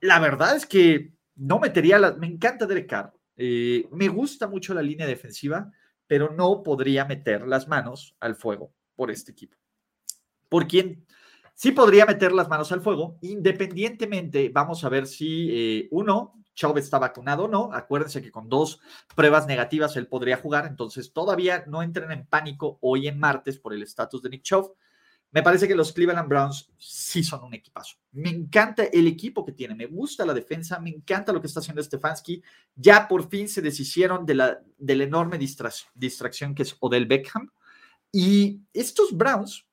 La 0.00 0.18
verdad 0.18 0.56
es 0.56 0.66
que 0.66 1.12
no 1.36 1.58
metería 1.58 1.98
la... 1.98 2.12
Me 2.12 2.26
encanta 2.26 2.66
Derek 2.66 2.88
Carr, 2.88 3.12
eh, 3.36 3.88
me 3.90 4.08
gusta 4.08 4.46
mucho 4.46 4.74
la 4.74 4.82
línea 4.82 5.06
defensiva, 5.06 5.70
pero 6.06 6.32
no 6.32 6.62
podría 6.62 7.04
meter 7.04 7.46
las 7.46 7.68
manos 7.68 8.16
al 8.20 8.36
fuego 8.36 8.72
por 8.94 9.10
este 9.10 9.32
equipo. 9.32 9.56
Por 10.48 10.66
quien 10.68 11.04
sí 11.54 11.72
podría 11.72 12.06
meter 12.06 12.32
las 12.32 12.48
manos 12.48 12.70
al 12.72 12.80
fuego, 12.80 13.18
independientemente, 13.22 14.50
vamos 14.50 14.84
a 14.84 14.88
ver 14.88 15.06
si 15.06 15.48
eh, 15.50 15.88
uno, 15.90 16.34
Chubb 16.54 16.78
está 16.78 16.98
vacunado 16.98 17.44
o 17.44 17.48
no. 17.48 17.70
Acuérdense 17.72 18.22
que 18.22 18.30
con 18.30 18.48
dos 18.48 18.80
pruebas 19.16 19.46
negativas 19.46 19.96
él 19.96 20.06
podría 20.06 20.36
jugar, 20.36 20.66
entonces 20.66 21.12
todavía 21.12 21.64
no 21.66 21.82
entren 21.82 22.12
en 22.12 22.26
pánico 22.26 22.78
hoy 22.80 23.08
en 23.08 23.18
martes 23.18 23.58
por 23.58 23.74
el 23.74 23.82
estatus 23.82 24.22
de 24.22 24.30
Nick 24.30 24.42
Chubb. 24.42 24.74
Me 25.34 25.42
parece 25.42 25.66
que 25.66 25.74
los 25.74 25.92
Cleveland 25.92 26.28
Browns 26.28 26.70
sí 26.78 27.24
son 27.24 27.42
un 27.42 27.54
equipazo. 27.54 27.96
Me 28.12 28.30
encanta 28.30 28.84
el 28.84 29.08
equipo 29.08 29.44
que 29.44 29.50
tiene, 29.50 29.74
me 29.74 29.86
gusta 29.86 30.24
la 30.24 30.32
defensa, 30.32 30.78
me 30.78 30.90
encanta 30.90 31.32
lo 31.32 31.40
que 31.40 31.48
está 31.48 31.58
haciendo 31.58 31.82
Stefanski. 31.82 32.40
Ya 32.76 33.08
por 33.08 33.28
fin 33.28 33.48
se 33.48 33.60
deshicieron 33.60 34.24
de 34.24 34.34
la, 34.36 34.60
enorme 34.78 35.36
distracción 35.36 36.54
que 36.54 36.62
es 36.62 36.76
Odell 36.78 37.06
Beckham. 37.06 37.50
Y 38.12 38.60
estos 38.72 39.16
Browns 39.16 39.66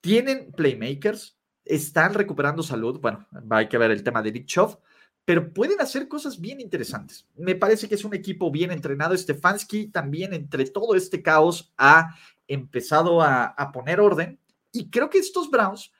tienen 0.00 0.50
playmakers, 0.50 1.36
están 1.62 2.14
recuperando 2.14 2.62
salud. 2.62 2.98
Bueno, 3.00 3.28
hay 3.50 3.68
que 3.68 3.76
ver 3.76 3.90
el 3.90 4.02
tema 4.02 4.22
de 4.22 4.32
Nick 4.32 4.46
Chubb, 4.46 4.78
pero 5.26 5.52
pueden 5.52 5.78
hacer 5.82 6.08
cosas 6.08 6.40
bien 6.40 6.58
interesantes. 6.58 7.28
Me 7.36 7.54
parece 7.54 7.86
que 7.86 7.96
es 7.96 8.04
un 8.06 8.14
equipo 8.14 8.50
bien 8.50 8.72
entrenado. 8.72 9.14
Stefanski 9.14 9.88
también, 9.88 10.32
entre 10.32 10.64
todo 10.64 10.94
este 10.94 11.20
caos, 11.20 11.70
ha 11.76 12.16
empezado 12.48 13.20
a, 13.20 13.44
a 13.44 13.72
poner 13.72 14.00
orden. 14.00 14.40
Y 14.72 14.90
creo 14.90 15.10
que 15.10 15.18
estos 15.18 15.50
Browns 15.50 15.92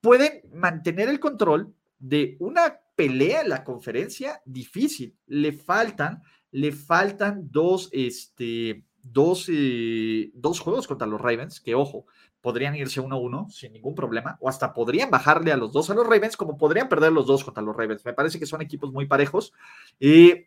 pueden 0.00 0.42
mantener 0.52 1.08
el 1.08 1.20
control 1.20 1.74
de 1.98 2.36
una 2.40 2.80
pelea 2.96 3.42
en 3.42 3.48
la 3.48 3.64
conferencia 3.64 4.42
difícil. 4.44 5.16
Le 5.26 5.52
faltan, 5.52 6.22
le 6.50 6.72
faltan 6.72 7.48
dos, 7.50 7.88
este, 7.92 8.84
dos, 9.02 9.48
eh, 9.48 10.30
dos 10.34 10.60
juegos 10.60 10.86
contra 10.86 11.06
los 11.06 11.20
Ravens, 11.20 11.60
que 11.60 11.74
ojo, 11.74 12.06
podrían 12.40 12.74
irse 12.74 13.00
1-1 13.00 13.50
sin 13.50 13.72
ningún 13.72 13.94
problema, 13.94 14.36
o 14.40 14.48
hasta 14.48 14.74
podrían 14.74 15.10
bajarle 15.10 15.52
a 15.52 15.56
los 15.56 15.72
dos 15.72 15.90
a 15.90 15.94
los 15.94 16.06
Ravens, 16.06 16.36
como 16.36 16.58
podrían 16.58 16.88
perder 16.88 17.12
los 17.12 17.26
dos 17.26 17.44
contra 17.44 17.62
los 17.62 17.76
Ravens. 17.76 18.04
Me 18.04 18.12
parece 18.12 18.38
que 18.38 18.46
son 18.46 18.60
equipos 18.60 18.92
muy 18.92 19.06
parejos. 19.06 19.52
y 19.98 20.46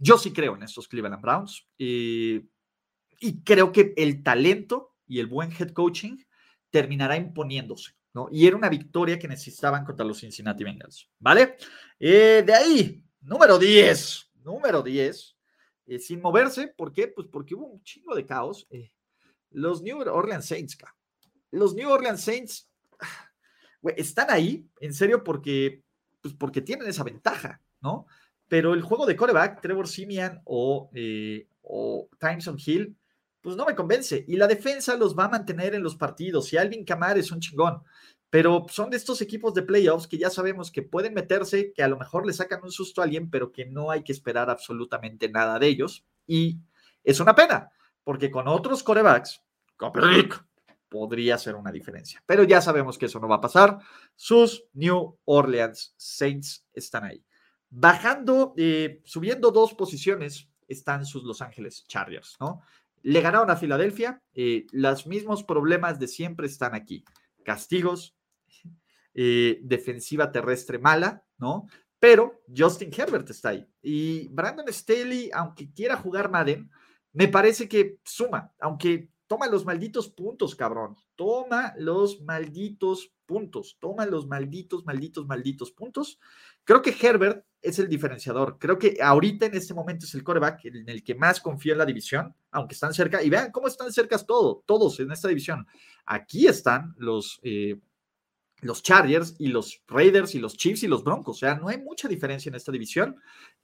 yo 0.00 0.16
sí 0.16 0.32
creo 0.32 0.54
en 0.54 0.62
estos 0.62 0.86
Cleveland 0.86 1.20
Browns 1.20 1.66
y 1.76 2.44
creo 3.44 3.72
que 3.72 3.94
el 3.96 4.22
talento 4.22 4.94
y 5.08 5.18
el 5.18 5.26
buen 5.26 5.50
head 5.50 5.70
coaching 5.70 6.18
terminará 6.78 7.16
imponiéndose. 7.16 7.90
¿no? 8.14 8.28
Y 8.30 8.46
era 8.46 8.56
una 8.56 8.68
victoria 8.68 9.18
que 9.18 9.26
necesitaban 9.26 9.84
contra 9.84 10.06
los 10.06 10.20
Cincinnati 10.20 10.62
Bengals. 10.62 11.10
¿Vale? 11.18 11.56
Eh, 11.98 12.44
de 12.46 12.54
ahí, 12.54 13.04
número 13.20 13.58
10. 13.58 14.30
Número 14.44 14.80
10. 14.80 15.36
Eh, 15.86 15.98
sin 15.98 16.20
moverse. 16.20 16.68
¿Por 16.68 16.92
qué? 16.92 17.08
Pues 17.08 17.26
porque 17.26 17.56
hubo 17.56 17.66
un 17.66 17.82
chingo 17.82 18.14
de 18.14 18.24
caos. 18.24 18.66
Eh, 18.70 18.92
los 19.50 19.82
New 19.82 19.98
Orleans 20.00 20.46
Saints, 20.46 20.78
los 21.50 21.74
New 21.74 21.90
Orleans 21.90 22.22
Saints 22.22 22.70
están 23.96 24.30
ahí, 24.30 24.68
en 24.80 24.94
serio, 24.94 25.24
porque, 25.24 25.82
pues 26.20 26.34
porque 26.34 26.60
tienen 26.60 26.86
esa 26.86 27.02
ventaja, 27.02 27.60
¿no? 27.80 28.06
Pero 28.46 28.72
el 28.72 28.82
juego 28.82 29.04
de 29.04 29.16
coreback, 29.16 29.60
Trevor 29.60 29.88
Simeon 29.88 30.40
o, 30.44 30.90
eh, 30.94 31.48
o 31.62 32.08
Timeson 32.20 32.56
Hill, 32.64 32.96
pues 33.40 33.56
no 33.56 33.64
me 33.64 33.74
convence. 33.74 34.24
Y 34.26 34.36
la 34.36 34.46
defensa 34.46 34.96
los 34.96 35.16
va 35.16 35.24
a 35.24 35.28
mantener 35.30 35.74
en 35.74 35.82
los 35.82 35.96
partidos. 35.96 36.52
Y 36.52 36.56
Alvin 36.56 36.84
Kamar 36.84 37.18
es 37.18 37.30
un 37.32 37.40
chingón. 37.40 37.82
pero 38.30 38.66
son 38.68 38.90
de 38.90 38.98
estos 38.98 39.22
equipos 39.22 39.54
de 39.54 39.62
playoffs 39.62 40.06
que 40.06 40.18
ya 40.18 40.28
sabemos 40.28 40.70
que 40.70 40.82
pueden 40.82 41.14
meterse, 41.14 41.72
que 41.72 41.82
a 41.82 41.88
lo 41.88 41.96
mejor 41.96 42.26
le 42.26 42.34
sacan 42.34 42.60
un 42.62 42.70
susto 42.70 43.00
a 43.00 43.04
alguien, 43.04 43.30
pero 43.30 43.52
que 43.52 43.64
no 43.64 43.90
hay 43.90 44.02
que 44.04 44.12
esperar 44.12 44.50
absolutamente 44.50 45.30
nada 45.30 45.58
de 45.58 45.66
ellos. 45.66 46.04
Y 46.26 46.58
es 47.04 47.20
una 47.20 47.34
pena, 47.34 47.70
porque 48.04 48.30
con 48.30 48.46
otros 48.46 48.82
corebacks, 48.82 49.42
podría 50.88 51.38
ser 51.38 51.54
una 51.54 51.72
diferencia. 51.72 52.22
Pero 52.26 52.44
ya 52.44 52.60
sabemos 52.60 52.98
que 52.98 53.06
eso 53.06 53.20
no 53.20 53.28
va 53.28 53.36
a 53.36 53.40
pasar. 53.40 53.78
Sus 54.14 54.64
New 54.74 55.18
Orleans 55.24 55.94
Saints 55.96 56.66
están 56.72 57.04
ahí. 57.04 57.24
Bajando, 57.70 58.54
eh, 58.56 59.00
subiendo 59.04 59.50
dos 59.50 59.74
posiciones, 59.74 60.48
están 60.66 61.04
sus 61.04 61.24
Los 61.24 61.42
Ángeles 61.42 61.84
Chargers, 61.86 62.36
¿no? 62.40 62.62
Le 63.02 63.20
ganaron 63.20 63.50
a 63.50 63.56
Filadelfia, 63.56 64.22
eh, 64.34 64.66
los 64.72 65.06
mismos 65.06 65.44
problemas 65.44 65.98
de 65.98 66.08
siempre 66.08 66.46
están 66.46 66.74
aquí. 66.74 67.04
Castigos, 67.44 68.16
eh, 69.14 69.58
defensiva 69.62 70.30
terrestre 70.30 70.78
mala, 70.78 71.24
¿no? 71.38 71.66
Pero 71.98 72.42
Justin 72.56 72.90
Herbert 72.96 73.28
está 73.30 73.50
ahí. 73.50 73.66
Y 73.82 74.28
Brandon 74.28 74.72
Staley, 74.72 75.30
aunque 75.32 75.72
quiera 75.72 75.96
jugar 75.96 76.30
Madden, 76.30 76.70
me 77.12 77.28
parece 77.28 77.68
que 77.68 77.98
suma, 78.04 78.52
aunque 78.60 79.08
toma 79.28 79.46
los 79.46 79.64
malditos 79.64 80.08
puntos, 80.08 80.56
cabrón. 80.56 80.96
Toma 81.14 81.74
los 81.76 82.20
malditos 82.22 83.12
puntos. 83.26 83.76
Toma 83.78 84.06
los 84.06 84.26
malditos, 84.26 84.84
malditos, 84.84 85.26
malditos 85.26 85.70
puntos. 85.70 86.18
Creo 86.64 86.82
que 86.82 86.96
Herbert 87.00 87.44
es 87.62 87.78
el 87.78 87.88
diferenciador. 87.88 88.58
Creo 88.58 88.78
que 88.78 88.96
ahorita 89.00 89.46
en 89.46 89.54
este 89.54 89.74
momento 89.74 90.06
es 90.06 90.14
el 90.14 90.24
coreback 90.24 90.64
en 90.64 90.88
el 90.88 91.04
que 91.04 91.14
más 91.14 91.40
confío 91.40 91.72
en 91.72 91.78
la 91.78 91.86
división, 91.86 92.34
aunque 92.50 92.74
están 92.74 92.94
cerca. 92.94 93.22
Y 93.22 93.30
vean 93.30 93.52
cómo 93.52 93.68
están 93.68 93.92
cerca 93.92 94.18
todos, 94.18 94.64
todos 94.64 94.98
en 94.98 95.12
esta 95.12 95.28
división. 95.28 95.66
Aquí 96.06 96.46
están 96.46 96.94
los, 96.96 97.38
eh, 97.42 97.78
los 98.60 98.82
Chargers 98.82 99.36
y 99.38 99.48
los 99.48 99.82
Raiders 99.86 100.34
y 100.34 100.40
los 100.40 100.56
Chiefs 100.56 100.82
y 100.82 100.88
los 100.88 101.04
Broncos. 101.04 101.36
O 101.36 101.38
sea, 101.38 101.54
no 101.54 101.68
hay 101.68 101.78
mucha 101.78 102.08
diferencia 102.08 102.50
en 102.50 102.56
esta 102.56 102.72
división, 102.72 103.16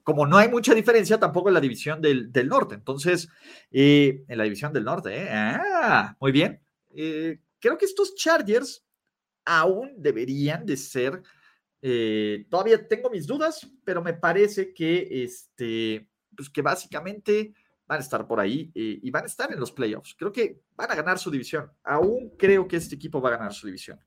como 0.03 0.27
no 0.27 0.37
hay 0.37 0.49
mucha 0.49 0.75
diferencia 0.75 1.19
tampoco 1.19 1.49
en 1.49 1.55
la 1.55 1.61
división 1.61 2.01
del, 2.01 2.31
norte. 2.49 2.75
Entonces, 2.75 3.29
eh, 3.71 4.25
en 4.29 4.39
la 4.39 4.45
división 4.45 4.73
del 4.73 4.85
norte, 4.85 5.23
¿eh? 5.23 5.29
Ah, 5.31 6.17
muy 6.21 6.33
bien. 6.33 6.61
Eh, 6.95 7.41
creo 7.59 7.77
que 7.77 7.87
estos 7.87 8.15
Chargers 8.15 8.85
aún 9.45 9.95
deberían 9.97 10.65
de 10.65 10.77
ser, 10.77 11.23
todavía 12.49 12.87
tengo 12.89 13.11
mis 13.11 13.27
dudas, 13.27 13.69
pero 13.85 14.03
me 14.03 14.15
parece 14.15 14.73
que, 14.73 15.25
este, 15.25 16.09
pues 16.35 16.49
que 16.49 16.63
básicamente 16.63 17.53
van 17.87 17.99
a 17.99 18.03
estar 18.03 18.27
por 18.27 18.41
ahí 18.41 18.71
y 18.75 19.11
van 19.11 19.25
a 19.25 19.27
estar 19.27 19.53
en 19.53 19.61
los 19.61 19.71
playoffs. 19.71 20.15
Creo 20.15 20.33
que 20.33 20.63
van 20.77 20.91
a 20.91 20.95
ganar 20.95 21.19
su 21.19 21.31
división. 21.31 21.71
Aún 21.83 22.33
creo 22.39 22.67
que 22.67 22.77
este 22.77 22.95
equipo 22.95 23.21
va 23.21 23.31
a 23.31 23.37
ganar 23.37 23.53
su 23.53 23.67
división. 23.67 24.01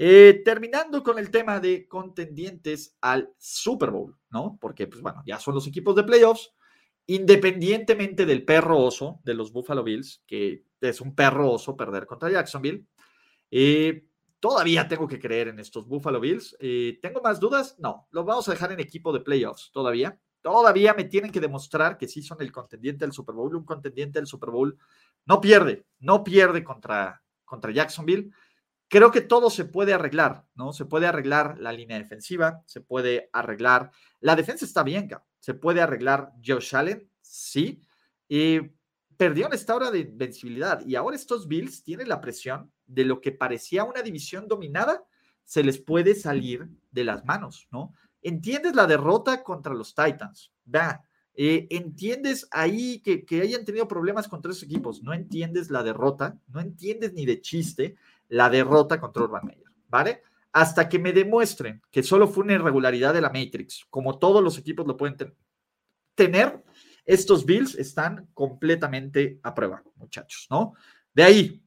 Eh, 0.00 0.42
terminando 0.44 1.02
con 1.02 1.18
el 1.18 1.28
tema 1.28 1.58
de 1.58 1.88
contendientes 1.88 2.96
al 3.00 3.34
Super 3.36 3.90
Bowl, 3.90 4.16
¿no? 4.30 4.56
Porque, 4.60 4.86
pues 4.86 5.02
bueno, 5.02 5.24
ya 5.26 5.40
son 5.40 5.56
los 5.56 5.66
equipos 5.66 5.96
de 5.96 6.04
playoffs, 6.04 6.54
independientemente 7.06 8.24
del 8.24 8.44
perro 8.44 8.78
oso 8.78 9.18
de 9.24 9.34
los 9.34 9.50
Buffalo 9.50 9.82
Bills, 9.82 10.22
que 10.24 10.62
es 10.80 11.00
un 11.00 11.16
perro 11.16 11.50
oso 11.50 11.76
perder 11.76 12.06
contra 12.06 12.30
Jacksonville. 12.30 12.86
Eh, 13.50 14.06
todavía 14.38 14.86
tengo 14.86 15.08
que 15.08 15.18
creer 15.18 15.48
en 15.48 15.58
estos 15.58 15.88
Buffalo 15.88 16.20
Bills. 16.20 16.56
Eh, 16.60 17.00
¿Tengo 17.02 17.20
más 17.20 17.40
dudas? 17.40 17.74
No, 17.80 18.06
los 18.12 18.24
vamos 18.24 18.46
a 18.46 18.52
dejar 18.52 18.70
en 18.70 18.78
equipo 18.78 19.12
de 19.12 19.18
playoffs 19.18 19.72
todavía. 19.72 20.16
Todavía 20.40 20.94
me 20.94 21.06
tienen 21.06 21.32
que 21.32 21.40
demostrar 21.40 21.98
que 21.98 22.06
sí 22.06 22.22
son 22.22 22.40
el 22.40 22.52
contendiente 22.52 23.04
del 23.04 23.12
Super 23.12 23.34
Bowl. 23.34 23.56
Un 23.56 23.64
contendiente 23.64 24.20
del 24.20 24.28
Super 24.28 24.50
Bowl 24.50 24.78
no 25.26 25.40
pierde, 25.40 25.86
no 25.98 26.22
pierde 26.22 26.62
contra, 26.62 27.20
contra 27.44 27.72
Jacksonville 27.72 28.30
creo 28.88 29.10
que 29.10 29.20
todo 29.20 29.50
se 29.50 29.64
puede 29.64 29.92
arreglar, 29.92 30.46
¿no? 30.54 30.72
Se 30.72 30.86
puede 30.86 31.06
arreglar 31.06 31.58
la 31.58 31.72
línea 31.72 31.98
defensiva, 31.98 32.62
se 32.66 32.80
puede 32.80 33.28
arreglar. 33.32 33.90
La 34.20 34.34
defensa 34.34 34.64
está 34.64 34.82
bien, 34.82 35.08
se 35.38 35.54
puede 35.54 35.80
arreglar 35.80 36.32
Josh 36.44 36.74
Allen, 36.74 37.08
sí. 37.20 37.82
Y 38.28 38.60
perdió 39.16 39.46
en 39.46 39.52
esta 39.52 39.74
hora 39.74 39.90
de 39.90 40.00
invencibilidad 40.00 40.84
y 40.86 40.94
ahora 40.94 41.16
estos 41.16 41.48
Bills 41.48 41.82
tienen 41.82 42.08
la 42.08 42.20
presión 42.20 42.72
de 42.86 43.04
lo 43.04 43.20
que 43.20 43.32
parecía 43.32 43.84
una 43.84 44.02
división 44.02 44.48
dominada, 44.48 45.04
se 45.44 45.62
les 45.62 45.78
puede 45.78 46.14
salir 46.14 46.68
de 46.90 47.04
las 47.04 47.24
manos, 47.24 47.68
¿no? 47.70 47.94
Entiendes 48.22 48.74
la 48.74 48.86
derrota 48.86 49.42
contra 49.42 49.74
los 49.74 49.94
Titans, 49.94 50.52
va. 50.72 51.02
Eh, 51.34 51.68
entiendes 51.70 52.48
ahí 52.50 53.00
que, 53.00 53.24
que 53.24 53.40
hayan 53.40 53.64
tenido 53.64 53.86
problemas 53.86 54.26
con 54.26 54.42
tres 54.42 54.62
equipos, 54.62 55.02
no 55.02 55.12
entiendes 55.12 55.70
la 55.70 55.84
derrota, 55.84 56.36
no 56.48 56.60
entiendes 56.60 57.12
ni 57.12 57.26
de 57.26 57.40
chiste 57.40 57.96
la 58.28 58.50
derrota 58.50 59.00
contra 59.00 59.24
Urban 59.24 59.46
Meyer, 59.46 59.70
¿vale? 59.88 60.22
Hasta 60.52 60.88
que 60.88 60.98
me 60.98 61.12
demuestren 61.12 61.82
que 61.90 62.02
solo 62.02 62.28
fue 62.28 62.44
una 62.44 62.54
irregularidad 62.54 63.14
de 63.14 63.20
la 63.20 63.30
Matrix, 63.30 63.86
como 63.90 64.18
todos 64.18 64.42
los 64.42 64.58
equipos 64.58 64.86
lo 64.86 64.96
pueden 64.96 65.16
tener, 66.14 66.62
estos 67.04 67.46
Bills 67.46 67.74
están 67.74 68.28
completamente 68.34 69.40
a 69.42 69.54
prueba, 69.54 69.82
muchachos, 69.96 70.46
¿no? 70.50 70.74
De 71.14 71.22
ahí, 71.22 71.62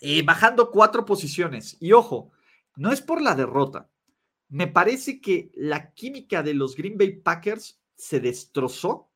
eh, 0.00 0.22
bajando 0.22 0.70
cuatro 0.70 1.04
posiciones, 1.04 1.76
y 1.80 1.92
ojo, 1.92 2.32
no 2.76 2.92
es 2.92 3.00
por 3.00 3.22
la 3.22 3.34
derrota, 3.34 3.88
me 4.48 4.66
parece 4.66 5.20
que 5.20 5.50
la 5.54 5.92
química 5.92 6.42
de 6.42 6.54
los 6.54 6.76
Green 6.76 6.98
Bay 6.98 7.12
Packers 7.12 7.80
se 7.96 8.20
destrozó 8.20 9.10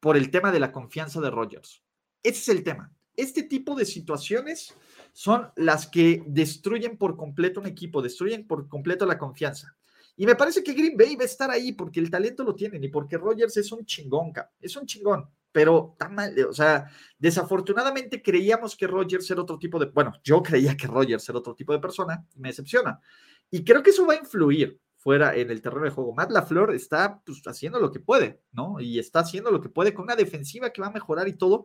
por 0.00 0.16
el 0.16 0.30
tema 0.30 0.52
de 0.52 0.60
la 0.60 0.72
confianza 0.72 1.20
de 1.20 1.30
Rodgers. 1.30 1.82
Ese 2.22 2.38
es 2.38 2.48
el 2.48 2.62
tema. 2.62 2.92
Este 3.16 3.42
tipo 3.42 3.74
de 3.74 3.86
situaciones 3.86 4.74
son 5.12 5.50
las 5.56 5.86
que 5.86 6.22
destruyen 6.26 6.96
por 6.96 7.16
completo 7.16 7.60
un 7.60 7.66
equipo, 7.66 8.02
destruyen 8.02 8.46
por 8.46 8.68
completo 8.68 9.06
la 9.06 9.18
confianza. 9.18 9.76
Y 10.16 10.26
me 10.26 10.36
parece 10.36 10.62
que 10.62 10.74
Green 10.74 10.96
Bay 10.96 11.16
va 11.16 11.22
a 11.22 11.26
estar 11.26 11.50
ahí 11.50 11.72
porque 11.72 12.00
el 12.00 12.10
talento 12.10 12.44
lo 12.44 12.54
tienen 12.54 12.82
y 12.84 12.88
porque 12.88 13.16
Rogers 13.16 13.56
es 13.56 13.72
un 13.72 13.84
chingón, 13.86 14.32
es 14.60 14.76
un 14.76 14.84
chingón, 14.84 15.28
pero 15.50 15.96
tan 15.98 16.14
mal, 16.14 16.34
o 16.46 16.52
sea, 16.52 16.90
desafortunadamente 17.18 18.22
creíamos 18.22 18.76
que 18.76 18.86
Rogers 18.86 19.30
era 19.30 19.42
otro 19.42 19.58
tipo 19.58 19.78
de, 19.78 19.86
bueno, 19.86 20.12
yo 20.22 20.42
creía 20.42 20.76
que 20.76 20.86
Rogers 20.86 21.28
era 21.28 21.38
otro 21.38 21.54
tipo 21.54 21.72
de 21.72 21.78
persona, 21.78 22.26
me 22.36 22.48
decepciona. 22.48 23.00
Y 23.50 23.64
creo 23.64 23.82
que 23.82 23.90
eso 23.90 24.06
va 24.06 24.14
a 24.14 24.18
influir 24.18 24.78
fuera 25.00 25.34
en 25.34 25.50
el 25.50 25.62
terreno 25.62 25.86
de 25.86 25.90
juego. 25.90 26.14
Matt 26.14 26.30
LaFleur 26.30 26.74
está 26.74 27.22
pues, 27.24 27.40
haciendo 27.46 27.80
lo 27.80 27.90
que 27.90 28.00
puede, 28.00 28.42
¿no? 28.52 28.78
Y 28.78 28.98
está 28.98 29.20
haciendo 29.20 29.50
lo 29.50 29.60
que 29.60 29.70
puede 29.70 29.94
con 29.94 30.04
una 30.04 30.14
defensiva 30.14 30.70
que 30.70 30.82
va 30.82 30.88
a 30.88 30.92
mejorar 30.92 31.26
y 31.26 31.32
todo. 31.32 31.64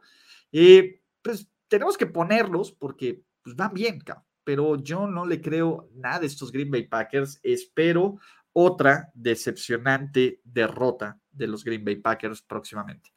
Eh, 0.53 1.01
pues 1.21 1.49
tenemos 1.67 1.97
que 1.97 2.05
ponerlos 2.05 2.71
porque 2.71 3.24
pues 3.45 3.55
van 3.55 3.73
bien, 3.75 4.03
pero 4.43 4.75
yo 4.75 5.05
no 5.05 5.23
le 5.23 5.39
creo 5.39 5.87
nada 5.93 6.23
a 6.23 6.25
estos 6.25 6.51
Green 6.51 6.71
Bay 6.71 6.87
Packers. 6.87 7.39
Espero 7.43 8.17
otra 8.53 9.11
decepcionante 9.13 10.41
derrota 10.43 11.19
de 11.31 11.45
los 11.45 11.63
Green 11.63 11.85
Bay 11.85 11.97
Packers 11.97 12.41
próximamente. 12.41 13.11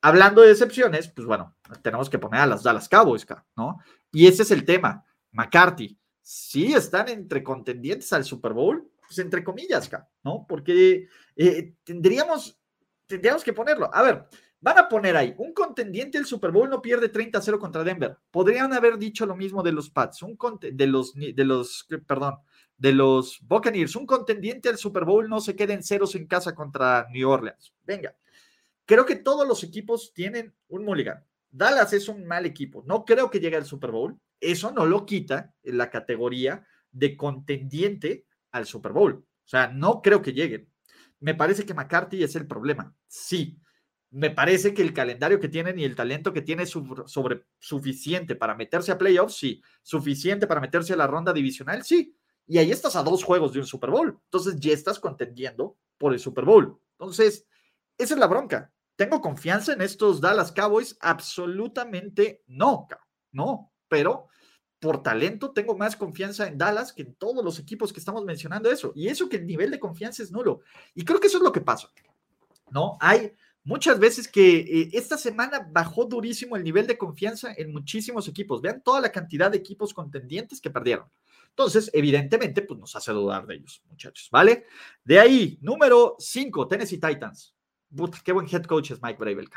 Hablando 0.00 0.40
de 0.40 0.48
decepciones, 0.48 1.08
pues 1.08 1.26
bueno, 1.26 1.54
tenemos 1.82 2.08
que 2.08 2.18
poner 2.18 2.40
a 2.40 2.46
las 2.46 2.62
Dallas 2.62 2.88
Cowboys, 2.88 3.26
¿no? 3.56 3.78
Y 4.10 4.26
ese 4.26 4.42
es 4.42 4.50
el 4.52 4.64
tema. 4.64 5.04
McCarthy, 5.32 5.98
sí 6.22 6.72
están 6.72 7.08
entre 7.08 7.44
contendientes 7.44 8.10
al 8.14 8.24
Super 8.24 8.54
Bowl, 8.54 8.90
pues 9.06 9.18
entre 9.18 9.44
comillas, 9.44 9.90
¿no? 10.22 10.46
Porque 10.48 11.08
eh, 11.36 11.74
tendríamos, 11.84 12.58
tendríamos 13.06 13.44
que 13.44 13.52
ponerlo. 13.52 13.90
A 13.92 14.02
ver, 14.02 14.26
Van 14.64 14.78
a 14.78 14.88
poner 14.88 15.14
ahí, 15.14 15.34
un 15.36 15.52
contendiente 15.52 16.16
del 16.16 16.26
Super 16.26 16.50
Bowl 16.50 16.70
no 16.70 16.80
pierde 16.80 17.12
30-0 17.12 17.58
contra 17.58 17.84
Denver. 17.84 18.16
Podrían 18.30 18.72
haber 18.72 18.96
dicho 18.96 19.26
lo 19.26 19.36
mismo 19.36 19.62
de 19.62 19.72
los 19.72 19.90
Pats, 19.90 20.22
un 20.22 20.38
de 20.58 20.86
los, 20.86 21.12
de 21.12 21.44
los, 21.44 21.86
perdón, 22.06 22.36
de 22.78 22.92
los 22.92 23.40
Buccaneers. 23.42 23.94
Un 23.94 24.06
contendiente 24.06 24.70
del 24.70 24.78
Super 24.78 25.04
Bowl 25.04 25.28
no 25.28 25.42
se 25.42 25.54
queda 25.54 25.74
en 25.74 25.82
ceros 25.82 26.14
en 26.14 26.26
casa 26.26 26.54
contra 26.54 27.06
New 27.10 27.28
Orleans. 27.28 27.74
Venga, 27.82 28.16
creo 28.86 29.04
que 29.04 29.16
todos 29.16 29.46
los 29.46 29.62
equipos 29.64 30.14
tienen 30.14 30.54
un 30.68 30.86
mulligan. 30.86 31.22
Dallas 31.50 31.92
es 31.92 32.08
un 32.08 32.24
mal 32.24 32.46
equipo. 32.46 32.82
No 32.86 33.04
creo 33.04 33.30
que 33.30 33.40
llegue 33.40 33.56
al 33.56 33.66
Super 33.66 33.90
Bowl. 33.90 34.18
Eso 34.40 34.72
no 34.72 34.86
lo 34.86 35.04
quita 35.04 35.54
en 35.62 35.76
la 35.76 35.90
categoría 35.90 36.66
de 36.90 37.18
contendiente 37.18 38.24
al 38.50 38.64
Super 38.64 38.92
Bowl. 38.92 39.12
O 39.12 39.46
sea, 39.46 39.68
no 39.68 40.00
creo 40.00 40.22
que 40.22 40.32
lleguen. 40.32 40.70
Me 41.20 41.34
parece 41.34 41.66
que 41.66 41.74
McCarthy 41.74 42.24
es 42.24 42.34
el 42.34 42.46
problema. 42.46 42.94
Sí, 43.06 43.60
me 44.14 44.30
parece 44.30 44.72
que 44.74 44.82
el 44.82 44.94
calendario 44.94 45.40
que 45.40 45.48
tienen 45.48 45.76
y 45.76 45.82
el 45.82 45.96
talento 45.96 46.32
que 46.32 46.40
tiene 46.40 46.62
es 46.62 46.70
sobre, 46.70 47.42
suficiente 47.58 48.36
para 48.36 48.54
meterse 48.54 48.92
a 48.92 48.98
playoffs, 48.98 49.36
sí. 49.36 49.60
Suficiente 49.82 50.46
para 50.46 50.60
meterse 50.60 50.92
a 50.92 50.96
la 50.96 51.08
ronda 51.08 51.32
divisional, 51.32 51.82
sí. 51.82 52.16
Y 52.46 52.58
ahí 52.58 52.70
estás 52.70 52.94
a 52.94 53.02
dos 53.02 53.24
juegos 53.24 53.52
de 53.52 53.58
un 53.58 53.66
Super 53.66 53.90
Bowl. 53.90 54.16
Entonces 54.26 54.54
ya 54.60 54.72
estás 54.72 55.00
contendiendo 55.00 55.76
por 55.98 56.12
el 56.12 56.20
Super 56.20 56.44
Bowl. 56.44 56.78
Entonces, 56.92 57.44
esa 57.98 58.14
es 58.14 58.20
la 58.20 58.28
bronca. 58.28 58.72
¿Tengo 58.94 59.20
confianza 59.20 59.72
en 59.72 59.80
estos 59.80 60.20
Dallas 60.20 60.52
Cowboys? 60.52 60.96
Absolutamente 61.00 62.44
no, 62.46 62.86
no. 63.32 63.72
Pero 63.88 64.28
por 64.78 65.02
talento 65.02 65.50
tengo 65.50 65.76
más 65.76 65.96
confianza 65.96 66.46
en 66.46 66.56
Dallas 66.56 66.92
que 66.92 67.02
en 67.02 67.16
todos 67.16 67.44
los 67.44 67.58
equipos 67.58 67.92
que 67.92 67.98
estamos 67.98 68.24
mencionando 68.24 68.70
eso. 68.70 68.92
Y 68.94 69.08
eso 69.08 69.28
que 69.28 69.38
el 69.38 69.46
nivel 69.48 69.72
de 69.72 69.80
confianza 69.80 70.22
es 70.22 70.30
nulo. 70.30 70.60
Y 70.94 71.04
creo 71.04 71.18
que 71.18 71.26
eso 71.26 71.38
es 71.38 71.42
lo 71.42 71.50
que 71.50 71.62
pasa. 71.62 71.90
¿No? 72.70 72.96
Hay 73.00 73.32
muchas 73.64 73.98
veces 73.98 74.28
que 74.28 74.58
eh, 74.58 74.90
esta 74.92 75.18
semana 75.18 75.66
bajó 75.70 76.04
durísimo 76.04 76.56
el 76.56 76.62
nivel 76.62 76.86
de 76.86 76.98
confianza 76.98 77.52
en 77.56 77.72
muchísimos 77.72 78.28
equipos. 78.28 78.60
Vean 78.60 78.82
toda 78.82 79.00
la 79.00 79.10
cantidad 79.10 79.50
de 79.50 79.58
equipos 79.58 79.92
contendientes 79.92 80.60
que 80.60 80.70
perdieron. 80.70 81.06
Entonces, 81.48 81.90
evidentemente, 81.92 82.62
pues 82.62 82.78
nos 82.78 82.94
hace 82.96 83.12
dudar 83.12 83.46
de 83.46 83.54
ellos, 83.54 83.82
muchachos, 83.88 84.28
¿vale? 84.30 84.66
De 85.04 85.20
ahí, 85.20 85.58
número 85.62 86.16
5, 86.18 86.68
Tennessee 86.68 86.98
Titans. 86.98 87.54
Qué 88.24 88.32
buen 88.32 88.48
head 88.50 88.64
coach 88.64 88.90
es 88.90 89.00
Mike 89.00 89.18
Bravel. 89.18 89.48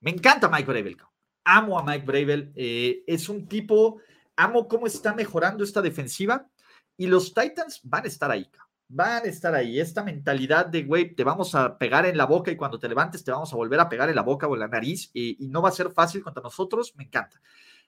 Me 0.00 0.10
encanta 0.10 0.48
Mike 0.48 0.66
Bravel. 0.66 0.96
Amo 1.44 1.78
a 1.78 1.84
Mike 1.84 2.06
Bravel. 2.06 2.52
Eh, 2.56 3.04
es 3.06 3.28
un 3.28 3.46
tipo, 3.46 4.00
amo 4.34 4.66
cómo 4.66 4.86
está 4.86 5.14
mejorando 5.14 5.62
esta 5.62 5.82
defensiva 5.82 6.48
y 6.96 7.06
los 7.06 7.34
Titans 7.34 7.80
van 7.84 8.04
a 8.04 8.08
estar 8.08 8.30
ahí. 8.30 8.48
Van 8.88 9.24
a 9.24 9.28
estar 9.28 9.54
ahí. 9.54 9.80
Esta 9.80 10.04
mentalidad 10.04 10.66
de, 10.66 10.84
güey, 10.84 11.14
te 11.14 11.24
vamos 11.24 11.54
a 11.56 11.76
pegar 11.76 12.06
en 12.06 12.16
la 12.16 12.24
boca 12.24 12.52
y 12.52 12.56
cuando 12.56 12.78
te 12.78 12.88
levantes 12.88 13.24
te 13.24 13.32
vamos 13.32 13.52
a 13.52 13.56
volver 13.56 13.80
a 13.80 13.88
pegar 13.88 14.08
en 14.08 14.14
la 14.14 14.22
boca 14.22 14.46
o 14.46 14.54
en 14.54 14.60
la 14.60 14.68
nariz 14.68 15.10
y, 15.12 15.36
no 15.48 15.60
va 15.60 15.70
a 15.70 15.72
ser 15.72 15.90
fácil 15.90 16.22
contra 16.22 16.42
nosotros. 16.42 16.94
Me 16.96 17.04
encanta. 17.04 17.40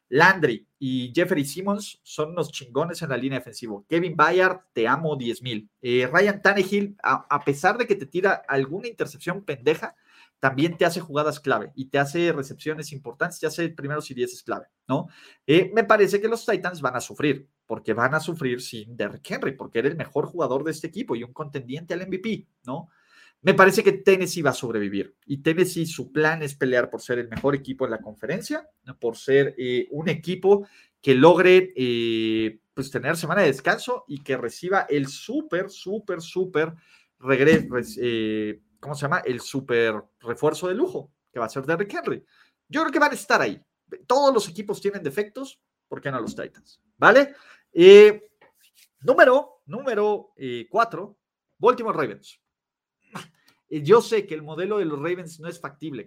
Landry 0.08 0.66
y 0.78 1.12
Jeffrey 1.14 1.44
Simmons 1.44 2.00
son 2.02 2.30
unos 2.30 2.50
chingones 2.50 3.00
en 3.02 3.10
la 3.10 3.16
línea 3.16 3.38
defensiva. 3.38 3.80
Kevin 3.88 4.16
Bayard, 4.16 4.62
te 4.72 4.88
amo 4.88 5.14
10 5.14 5.42
mil. 5.42 5.70
Eh, 5.82 6.08
Ryan 6.10 6.42
Tannehill, 6.42 6.96
a, 7.02 7.44
pesar 7.44 7.78
de 7.78 7.86
que 7.86 7.94
te 7.94 8.06
tira 8.06 8.42
alguna 8.48 8.88
intercepción 8.88 9.44
pendeja, 9.44 9.94
también 10.40 10.76
te 10.76 10.84
hace 10.84 11.00
jugadas 11.00 11.40
clave 11.40 11.72
y 11.74 11.86
te 11.86 11.98
hace 11.98 12.32
recepciones 12.32 12.92
importantes, 12.92 13.38
te 13.38 13.46
hace 13.46 13.68
primeros 13.68 14.10
y 14.10 14.14
dieces 14.14 14.42
clave, 14.42 14.66
¿no? 14.86 15.08
Eh, 15.46 15.70
me 15.74 15.84
parece 15.84 16.20
que 16.20 16.28
los 16.28 16.46
Titans 16.46 16.80
van 16.80 16.96
a 16.96 17.00
sufrir, 17.00 17.48
porque 17.68 17.92
van 17.92 18.14
a 18.14 18.20
sufrir 18.20 18.62
sin 18.62 18.96
Derrick 18.96 19.30
Henry, 19.30 19.52
porque 19.52 19.80
era 19.80 19.88
el 19.88 19.96
mejor 19.96 20.24
jugador 20.24 20.64
de 20.64 20.70
este 20.70 20.86
equipo 20.86 21.14
y 21.14 21.22
un 21.22 21.34
contendiente 21.34 21.92
al 21.92 22.08
MVP, 22.08 22.46
¿no? 22.64 22.88
Me 23.42 23.52
parece 23.52 23.84
que 23.84 23.92
Tennessee 23.92 24.40
va 24.40 24.50
a 24.50 24.54
sobrevivir 24.54 25.14
y 25.26 25.42
Tennessee 25.42 25.86
su 25.86 26.10
plan 26.10 26.42
es 26.42 26.54
pelear 26.54 26.88
por 26.88 27.02
ser 27.02 27.18
el 27.18 27.28
mejor 27.28 27.54
equipo 27.54 27.84
en 27.84 27.90
la 27.90 28.00
conferencia, 28.00 28.66
por 28.98 29.18
ser 29.18 29.54
eh, 29.58 29.86
un 29.90 30.08
equipo 30.08 30.66
que 31.00 31.14
logre 31.14 31.74
eh, 31.76 32.58
pues 32.72 32.90
tener 32.90 33.18
semana 33.18 33.42
de 33.42 33.48
descanso 33.48 34.04
y 34.08 34.22
que 34.22 34.38
reciba 34.38 34.86
el 34.88 35.06
súper, 35.06 35.68
súper, 35.68 36.22
súper 36.22 36.72
regreso, 37.18 37.66
eh, 38.00 38.62
¿cómo 38.80 38.94
se 38.94 39.02
llama? 39.02 39.22
El 39.24 39.40
súper 39.40 39.94
refuerzo 40.20 40.68
de 40.68 40.74
lujo 40.74 41.12
que 41.30 41.38
va 41.38 41.46
a 41.46 41.50
ser 41.50 41.66
Derrick 41.66 41.92
Henry. 41.92 42.24
Yo 42.66 42.80
creo 42.80 42.92
que 42.92 42.98
van 42.98 43.12
a 43.12 43.14
estar 43.14 43.42
ahí. 43.42 43.62
Todos 44.06 44.32
los 44.32 44.48
equipos 44.48 44.80
tienen 44.80 45.02
defectos, 45.02 45.60
¿por 45.86 46.00
qué 46.00 46.10
no 46.10 46.18
los 46.18 46.34
Titans? 46.34 46.80
¿Vale? 46.96 47.34
Número, 49.00 49.62
número 49.66 50.32
cuatro, 50.70 51.16
Baltimore 51.58 51.96
Ravens. 51.96 52.40
Eh, 53.68 53.82
yo 53.82 54.00
sé 54.00 54.26
que 54.26 54.34
el 54.34 54.42
modelo 54.42 54.78
de 54.78 54.84
los 54.84 54.98
Ravens 54.98 55.40
no 55.40 55.48
es 55.48 55.60
factible, 55.60 56.06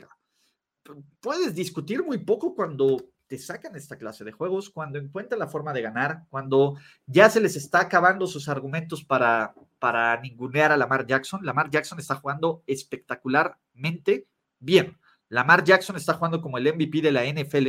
Puedes 1.21 1.53
discutir 1.53 2.03
muy 2.03 2.17
poco 2.17 2.55
cuando 2.55 2.97
te 3.27 3.37
sacan 3.37 3.75
esta 3.75 3.97
clase 3.97 4.25
de 4.25 4.31
juegos, 4.31 4.69
cuando 4.69 4.97
encuentran 4.97 5.39
la 5.39 5.47
forma 5.47 5.71
de 5.71 5.83
ganar, 5.83 6.25
cuando 6.29 6.75
ya 7.05 7.29
se 7.29 7.39
les 7.39 7.55
está 7.55 7.81
acabando 7.81 8.25
sus 8.27 8.49
argumentos 8.49 9.05
para, 9.05 9.53
para 9.79 10.19
ningunear 10.19 10.71
a 10.71 10.77
Lamar 10.77 11.05
Jackson. 11.05 11.45
Lamar 11.45 11.69
Jackson 11.69 11.99
está 11.99 12.15
jugando 12.15 12.63
espectacularmente 12.65 14.27
bien. 14.59 14.97
Lamar 15.29 15.63
Jackson 15.63 15.95
está 15.95 16.15
jugando 16.15 16.41
como 16.41 16.57
el 16.57 16.73
MVP 16.73 17.01
de 17.01 17.11
la 17.11 17.25
NFL, 17.25 17.67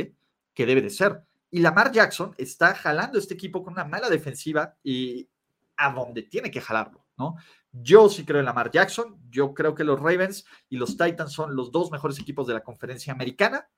que 0.53 0.65
debe 0.65 0.81
de 0.81 0.89
ser. 0.89 1.23
Y 1.53 1.59
Lamar 1.59 1.91
Jackson 1.91 2.33
está 2.39 2.73
jalando 2.73 3.19
este 3.19 3.35
equipo 3.35 3.63
con 3.63 3.73
una 3.73 3.85
mala 3.85 4.09
defensiva 4.09 4.75
y 4.81 5.29
a 5.77 5.93
donde 5.93 6.23
tiene 6.23 6.49
que 6.49 6.59
jalarlo, 6.59 7.05
¿no? 7.15 7.35
Yo 7.71 8.09
sí 8.09 8.25
creo 8.25 8.39
en 8.39 8.47
Lamar 8.47 8.71
Jackson. 8.71 9.21
Yo 9.29 9.53
creo 9.53 9.75
que 9.75 9.83
los 9.83 9.99
Ravens 9.99 10.45
y 10.67 10.77
los 10.77 10.97
Titans 10.97 11.31
son 11.31 11.55
los 11.55 11.71
dos 11.71 11.91
mejores 11.91 12.17
equipos 12.17 12.47
de 12.47 12.55
la 12.55 12.63
conferencia 12.63 13.13
americana. 13.13 13.69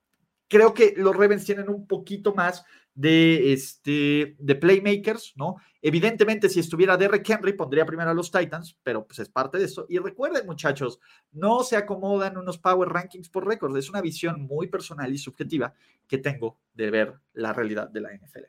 Creo 0.47 0.73
que 0.73 0.93
los 0.97 1.15
Ravens 1.15 1.45
tienen 1.45 1.69
un 1.69 1.87
poquito 1.87 2.33
más 2.33 2.63
de, 2.95 3.51
este, 3.51 4.35
de 4.39 4.55
playmakers, 4.55 5.33
¿no? 5.35 5.57
Evidentemente, 5.81 6.49
si 6.49 6.61
estuviera 6.61 6.97
Derrick 6.97 7.29
Henry, 7.29 7.53
pondría 7.53 7.85
primero 7.85 8.09
a 8.09 8.13
los 8.13 8.31
Titans, 8.31 8.77
pero 8.81 9.05
pues 9.05 9.19
es 9.19 9.29
parte 9.29 9.57
de 9.59 9.65
eso. 9.65 9.85
Y 9.89 9.99
recuerden, 9.99 10.45
muchachos, 10.45 10.99
no 11.31 11.63
se 11.63 11.75
acomodan 11.75 12.37
unos 12.37 12.57
power 12.57 12.89
rankings 12.89 13.29
por 13.29 13.45
récords. 13.45 13.75
Es 13.77 13.89
una 13.89 14.01
visión 14.01 14.41
muy 14.41 14.67
personal 14.67 15.13
y 15.13 15.17
subjetiva 15.17 15.73
que 16.07 16.17
tengo 16.17 16.57
de 16.73 16.89
ver 16.89 17.13
la 17.33 17.53
realidad 17.53 17.89
de 17.89 18.01
la 18.01 18.13
NFL. 18.13 18.45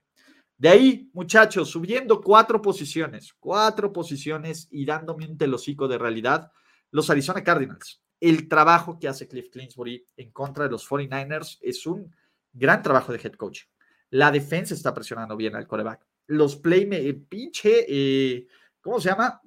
De 0.58 0.68
ahí, 0.70 1.10
muchachos, 1.12 1.68
subiendo 1.68 2.22
cuatro 2.22 2.62
posiciones, 2.62 3.34
cuatro 3.38 3.92
posiciones 3.92 4.68
y 4.70 4.86
dándome 4.86 5.26
un 5.26 5.36
telocico 5.36 5.86
de 5.88 5.98
realidad, 5.98 6.50
los 6.90 7.10
Arizona 7.10 7.44
Cardinals. 7.44 8.00
El 8.20 8.48
trabajo 8.48 8.98
que 8.98 9.08
hace 9.08 9.28
Cliff 9.28 9.50
Clinsbury 9.50 10.04
en 10.16 10.30
contra 10.30 10.64
de 10.64 10.70
los 10.70 10.88
49ers 10.88 11.58
es 11.60 11.86
un 11.86 12.14
gran 12.52 12.82
trabajo 12.82 13.12
de 13.12 13.20
head 13.22 13.34
coach. 13.34 13.64
La 14.10 14.30
defensa 14.30 14.74
está 14.74 14.94
presionando 14.94 15.36
bien 15.36 15.54
al 15.56 15.66
coreback. 15.66 16.06
Los 16.28 16.56
play, 16.56 16.88
eh, 16.92 17.14
pinche, 17.14 17.84
eh, 17.88 18.46
¿cómo 18.80 19.00
se 19.00 19.10
llama? 19.10 19.40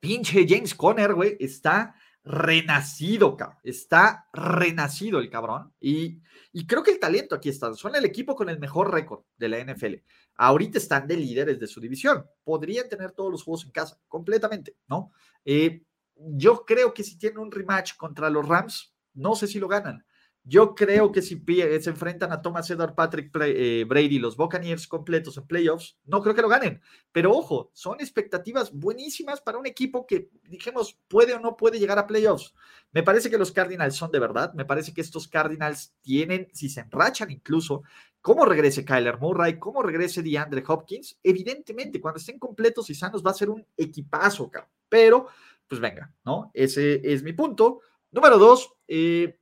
Pinche 0.00 0.46
James 0.48 0.74
Conner, 0.74 1.14
güey, 1.14 1.36
está 1.40 1.94
renacido, 2.26 3.36
cabrón. 3.36 3.58
Está 3.62 4.28
renacido 4.32 5.20
el 5.20 5.30
cabrón. 5.30 5.72
Y, 5.80 6.20
creo 6.66 6.82
que 6.82 6.90
el 6.90 6.98
talento 6.98 7.34
aquí 7.34 7.48
está. 7.48 7.72
Son 7.74 7.94
el 7.94 8.04
equipo 8.04 8.34
con 8.34 8.48
el 8.48 8.58
mejor 8.58 8.92
récord 8.92 9.22
de 9.38 9.48
la 9.48 9.58
NFL. 9.64 9.94
Ahorita 10.36 10.78
están 10.78 11.06
de 11.06 11.16
líderes 11.16 11.60
de 11.60 11.66
su 11.66 11.80
división. 11.80 12.26
Podrían 12.44 12.88
tener 12.88 13.12
todos 13.12 13.30
los 13.30 13.44
juegos 13.44 13.64
en 13.64 13.70
casa, 13.70 13.98
completamente, 14.08 14.76
¿no? 14.88 15.12
Eh, 15.44 15.82
yo 16.16 16.64
creo 16.64 16.94
que 16.94 17.04
si 17.04 17.18
tienen 17.18 17.38
un 17.38 17.50
rematch 17.50 17.96
contra 17.96 18.30
los 18.30 18.46
Rams, 18.46 18.94
no 19.14 19.34
sé 19.34 19.46
si 19.46 19.58
lo 19.58 19.68
ganan. 19.68 20.04
Yo 20.48 20.76
creo 20.76 21.10
que 21.10 21.22
si 21.22 21.42
se 21.44 21.90
enfrentan 21.90 22.30
a 22.30 22.40
Thomas 22.40 22.70
Edward 22.70 22.94
Patrick 22.94 23.32
eh, 23.40 23.84
Brady, 23.84 24.20
los 24.20 24.36
Buccaneers 24.36 24.86
completos 24.86 25.36
en 25.36 25.46
playoffs, 25.48 25.98
no 26.04 26.22
creo 26.22 26.36
que 26.36 26.42
lo 26.42 26.48
ganen. 26.48 26.80
Pero 27.10 27.32
ojo, 27.32 27.72
son 27.74 27.96
expectativas 28.00 28.72
buenísimas 28.72 29.40
para 29.40 29.58
un 29.58 29.66
equipo 29.66 30.06
que, 30.06 30.30
dijimos, 30.44 31.00
puede 31.08 31.34
o 31.34 31.40
no 31.40 31.56
puede 31.56 31.80
llegar 31.80 31.98
a 31.98 32.06
playoffs. 32.06 32.54
Me 32.92 33.02
parece 33.02 33.28
que 33.28 33.38
los 33.38 33.50
Cardinals 33.50 33.96
son 33.96 34.12
de 34.12 34.20
verdad. 34.20 34.54
Me 34.54 34.64
parece 34.64 34.94
que 34.94 35.00
estos 35.00 35.26
Cardinals 35.26 35.92
tienen, 36.00 36.46
si 36.52 36.68
se 36.68 36.82
enrachan 36.82 37.32
incluso, 37.32 37.82
cómo 38.20 38.44
regrese 38.44 38.84
Kyler 38.84 39.18
Murray, 39.18 39.58
cómo 39.58 39.82
regrese 39.82 40.22
DeAndre 40.22 40.62
Hopkins. 40.64 41.18
Evidentemente, 41.24 42.00
cuando 42.00 42.18
estén 42.18 42.38
completos 42.38 42.88
y 42.88 42.94
sanos, 42.94 43.20
va 43.20 43.32
a 43.32 43.34
ser 43.34 43.50
un 43.50 43.66
equipazo, 43.76 44.48
Pero, 44.88 45.26
pues 45.68 45.80
venga, 45.80 46.14
¿no? 46.24 46.50
Ese 46.54 47.00
es 47.04 47.22
mi 47.22 47.32
punto. 47.32 47.80
Número 48.10 48.38
dos, 48.38 48.72
eh 48.88 49.38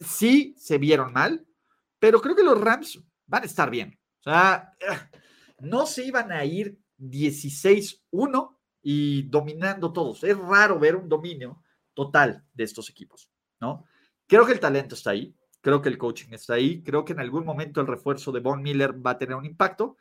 sí 0.00 0.54
se 0.58 0.78
vieron 0.78 1.12
mal, 1.12 1.46
pero 1.98 2.20
creo 2.20 2.34
que 2.34 2.42
los 2.42 2.60
Rams 2.60 3.02
van 3.26 3.42
a 3.42 3.46
estar 3.46 3.70
bien. 3.70 3.98
O 4.20 4.22
sea, 4.22 4.74
no 5.60 5.86
se 5.86 6.04
iban 6.04 6.32
a 6.32 6.44
ir 6.44 6.78
16-1 6.98 8.56
y 8.82 9.22
dominando 9.24 9.92
todos. 9.92 10.24
Es 10.24 10.36
raro 10.36 10.78
ver 10.78 10.96
un 10.96 11.08
dominio 11.08 11.62
total 11.94 12.44
de 12.54 12.64
estos 12.64 12.88
equipos, 12.90 13.30
¿no? 13.60 13.84
Creo 14.26 14.46
que 14.46 14.52
el 14.52 14.60
talento 14.60 14.94
está 14.94 15.10
ahí, 15.10 15.34
creo 15.60 15.82
que 15.82 15.88
el 15.88 15.98
coaching 15.98 16.32
está 16.32 16.54
ahí, 16.54 16.82
creo 16.82 17.04
que 17.04 17.12
en 17.12 17.20
algún 17.20 17.44
momento 17.44 17.80
el 17.80 17.86
refuerzo 17.86 18.32
de 18.32 18.40
Von 18.40 18.62
Miller 18.62 18.94
va 19.04 19.12
a 19.12 19.18
tener 19.18 19.36
un 19.36 19.44
impacto 19.44 19.96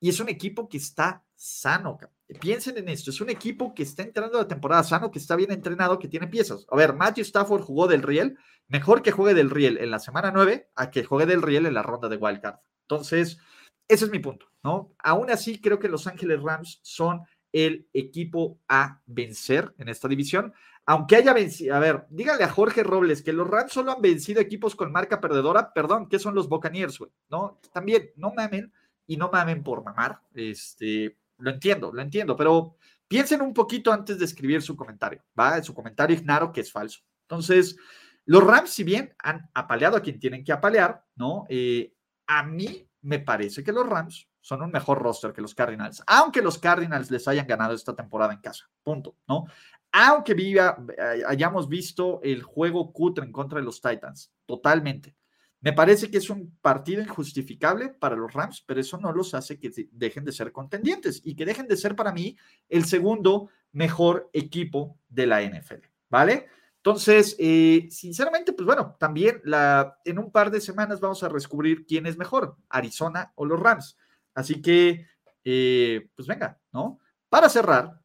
y 0.00 0.08
es 0.08 0.18
un 0.18 0.28
equipo 0.28 0.68
que 0.68 0.78
está 0.78 1.24
sano. 1.34 1.98
Piensen 2.40 2.76
en 2.76 2.88
esto, 2.88 3.10
es 3.10 3.20
un 3.20 3.30
equipo 3.30 3.72
que 3.72 3.84
está 3.84 4.02
entrando 4.02 4.38
la 4.38 4.48
temporada 4.48 4.82
sano, 4.82 5.12
que 5.12 5.20
está 5.20 5.36
bien 5.36 5.52
entrenado, 5.52 5.98
que 5.98 6.08
tiene 6.08 6.26
piezas. 6.26 6.66
A 6.70 6.76
ver, 6.76 6.92
Matthew 6.92 7.22
Stafford 7.22 7.62
jugó 7.62 7.86
del 7.86 8.02
Riel, 8.02 8.36
mejor 8.66 9.02
que 9.02 9.12
juegue 9.12 9.34
del 9.34 9.50
Riel 9.50 9.78
en 9.78 9.92
la 9.92 10.00
semana 10.00 10.32
9 10.32 10.70
a 10.74 10.90
que 10.90 11.04
juegue 11.04 11.26
del 11.26 11.42
Riel 11.42 11.66
en 11.66 11.74
la 11.74 11.84
ronda 11.84 12.08
de 12.08 12.16
Wildcard. 12.16 12.58
Entonces, 12.82 13.38
ese 13.86 14.04
es 14.06 14.10
mi 14.10 14.18
punto, 14.18 14.46
¿no? 14.64 14.92
Aún 14.98 15.30
así, 15.30 15.60
creo 15.60 15.78
que 15.78 15.88
Los 15.88 16.08
Ángeles 16.08 16.42
Rams 16.42 16.80
son 16.82 17.22
el 17.52 17.88
equipo 17.92 18.58
a 18.68 19.00
vencer 19.06 19.72
en 19.78 19.88
esta 19.88 20.08
división. 20.08 20.52
Aunque 20.84 21.16
haya 21.16 21.32
vencido, 21.32 21.74
a 21.74 21.80
ver, 21.80 22.06
dígale 22.10 22.44
a 22.44 22.48
Jorge 22.48 22.82
Robles 22.82 23.22
que 23.22 23.32
los 23.32 23.48
Rams 23.48 23.72
solo 23.72 23.92
han 23.92 24.02
vencido 24.02 24.40
equipos 24.40 24.76
con 24.76 24.92
marca 24.92 25.20
perdedora, 25.20 25.72
perdón, 25.72 26.08
¿qué 26.08 26.18
son 26.18 26.34
los 26.34 26.48
Buccaneers, 26.48 26.98
güey? 26.98 27.10
¿No? 27.28 27.60
También, 27.72 28.10
no 28.16 28.32
mamen 28.32 28.72
y 29.06 29.16
no 29.16 29.30
mamen 29.30 29.64
por 29.64 29.82
mamar, 29.82 30.20
este, 30.34 31.16
lo 31.38 31.50
entiendo, 31.50 31.92
lo 31.92 32.02
entiendo, 32.02 32.36
pero 32.36 32.76
piensen 33.08 33.40
un 33.40 33.54
poquito 33.54 33.92
antes 33.92 34.18
de 34.18 34.24
escribir 34.24 34.62
su 34.62 34.76
comentario, 34.76 35.22
¿va? 35.38 35.62
Su 35.62 35.74
comentario 35.74 36.16
ignaro 36.16 36.52
que 36.52 36.60
es 36.60 36.72
falso. 36.72 37.00
Entonces, 37.22 37.76
los 38.24 38.44
Rams, 38.44 38.70
si 38.70 38.84
bien 38.84 39.14
han 39.18 39.48
apaleado 39.54 39.96
a 39.96 40.00
quien 40.00 40.18
tienen 40.18 40.44
que 40.44 40.52
apalear, 40.52 41.04
¿no? 41.14 41.44
Eh, 41.48 41.94
a 42.26 42.42
mí 42.42 42.88
me 43.02 43.20
parece 43.20 43.62
que 43.62 43.72
los 43.72 43.88
Rams 43.88 44.28
son 44.40 44.62
un 44.62 44.70
mejor 44.70 45.00
roster 45.00 45.32
que 45.32 45.40
los 45.40 45.54
Cardinals, 45.54 46.02
aunque 46.06 46.42
los 46.42 46.58
Cardinals 46.58 47.10
les 47.10 47.26
hayan 47.28 47.46
ganado 47.46 47.74
esta 47.74 47.94
temporada 47.94 48.32
en 48.32 48.40
casa, 48.40 48.68
punto, 48.82 49.16
¿no? 49.28 49.46
Aunque 49.92 50.34
viva, 50.34 50.76
eh, 50.96 51.22
hayamos 51.26 51.68
visto 51.68 52.20
el 52.22 52.42
juego 52.42 52.92
cutre 52.92 53.24
en 53.24 53.32
contra 53.32 53.60
de 53.60 53.64
los 53.64 53.80
Titans, 53.80 54.32
totalmente. 54.44 55.16
Me 55.66 55.72
parece 55.72 56.12
que 56.12 56.18
es 56.18 56.30
un 56.30 56.56
partido 56.62 57.02
injustificable 57.02 57.88
para 57.88 58.14
los 58.14 58.32
Rams, 58.32 58.62
pero 58.64 58.80
eso 58.80 58.98
no 58.98 59.10
los 59.10 59.34
hace 59.34 59.58
que 59.58 59.72
dejen 59.90 60.24
de 60.24 60.30
ser 60.30 60.52
contendientes 60.52 61.20
y 61.24 61.34
que 61.34 61.44
dejen 61.44 61.66
de 61.66 61.76
ser 61.76 61.96
para 61.96 62.12
mí 62.12 62.36
el 62.68 62.84
segundo 62.84 63.50
mejor 63.72 64.30
equipo 64.32 64.96
de 65.08 65.26
la 65.26 65.42
NFL, 65.42 65.84
¿vale? 66.08 66.46
Entonces, 66.76 67.34
eh, 67.40 67.88
sinceramente, 67.90 68.52
pues 68.52 68.64
bueno, 68.64 68.94
también 69.00 69.40
la, 69.42 69.98
en 70.04 70.20
un 70.20 70.30
par 70.30 70.52
de 70.52 70.60
semanas 70.60 71.00
vamos 71.00 71.24
a 71.24 71.28
descubrir 71.30 71.84
quién 71.84 72.06
es 72.06 72.16
mejor, 72.16 72.56
Arizona 72.68 73.32
o 73.34 73.44
los 73.44 73.58
Rams. 73.58 73.98
Así 74.34 74.62
que, 74.62 75.04
eh, 75.42 76.10
pues 76.14 76.28
venga, 76.28 76.60
¿no? 76.72 77.00
Para 77.28 77.48
cerrar, 77.48 78.00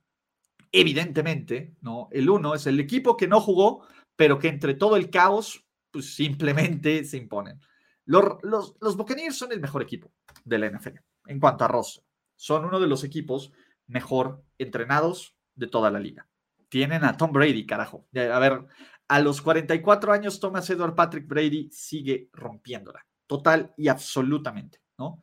evidentemente, 0.72 1.76
¿no? 1.82 2.10
El 2.12 2.28
uno 2.28 2.56
es 2.56 2.66
el 2.66 2.80
equipo 2.80 3.16
que 3.16 3.28
no 3.28 3.40
jugó, 3.40 3.86
pero 4.16 4.40
que 4.40 4.48
entre 4.48 4.74
todo 4.74 4.96
el 4.96 5.12
caos, 5.12 5.64
pues 5.92 6.16
simplemente 6.16 7.04
se 7.04 7.18
imponen. 7.18 7.60
Los, 8.06 8.38
los, 8.42 8.76
los 8.82 8.98
Buccaneers 8.98 9.38
son 9.38 9.52
el 9.52 9.62
mejor 9.62 9.82
equipo 9.82 10.12
de 10.44 10.58
la 10.58 10.70
NFL 10.70 10.98
en 11.28 11.40
cuanto 11.40 11.64
a 11.64 11.68
roster. 11.68 12.04
Son 12.36 12.66
uno 12.66 12.80
de 12.80 12.88
los 12.88 13.04
equipos 13.04 13.52
mejor 13.88 14.44
entrenados 14.58 15.36
de 15.56 15.68
toda 15.68 15.92
la 15.92 16.00
liga. 16.00 16.28
Tienen 16.70 17.04
a 17.04 17.18
Tom 17.18 17.32
Brady, 17.32 17.66
carajo. 17.66 18.08
A 18.16 18.40
ver, 18.40 18.66
a 19.08 19.20
los 19.20 19.42
44 19.42 20.14
años, 20.14 20.40
Thomas 20.40 20.70
Edward 20.70 20.96
Patrick 20.96 21.28
Brady 21.28 21.70
sigue 21.72 22.30
rompiéndola, 22.32 23.06
total 23.28 23.74
y 23.78 23.90
absolutamente, 23.90 24.82
¿no? 24.98 25.22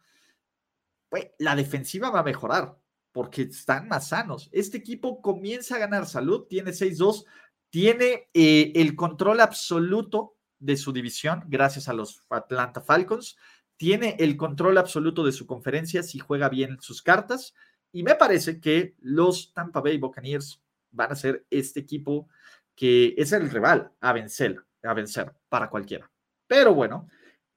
Pues 1.08 1.28
la 1.38 1.56
defensiva 1.56 2.10
va 2.10 2.20
a 2.20 2.24
mejorar 2.24 2.76
porque 3.12 3.42
están 3.42 3.88
más 3.88 4.08
sanos. 4.08 4.50
Este 4.52 4.76
equipo 4.76 5.22
comienza 5.22 5.76
a 5.76 5.78
ganar 5.78 6.06
salud, 6.06 6.46
tiene 6.46 6.72
6-2, 6.72 7.24
tiene 7.70 8.28
eh, 8.34 8.72
el 8.76 8.94
control 8.94 9.40
absoluto 9.40 10.36
de 10.58 10.76
su 10.76 10.92
división 10.92 11.44
gracias 11.46 11.88
a 11.88 11.92
los 11.92 12.24
Atlanta 12.28 12.80
Falcons, 12.80 13.36
tiene 13.76 14.16
el 14.18 14.36
control 14.36 14.78
absoluto 14.78 15.24
de 15.24 15.32
su 15.32 15.46
conferencia 15.46 16.02
si 16.02 16.18
juega 16.18 16.48
bien 16.48 16.78
sus 16.80 17.02
cartas 17.02 17.54
y 17.92 18.02
me 18.02 18.14
parece 18.14 18.60
que 18.60 18.94
los 19.00 19.52
Tampa 19.54 19.80
Bay 19.80 19.98
Buccaneers 19.98 20.62
van 20.90 21.12
a 21.12 21.16
ser 21.16 21.46
este 21.50 21.80
equipo 21.80 22.28
que 22.74 23.14
es 23.16 23.32
el 23.32 23.50
rival 23.50 23.92
a 24.00 24.12
vencer, 24.12 24.64
a 24.82 24.94
vencer 24.94 25.34
para 25.48 25.70
cualquiera. 25.70 26.10
Pero 26.46 26.74
bueno, 26.74 27.08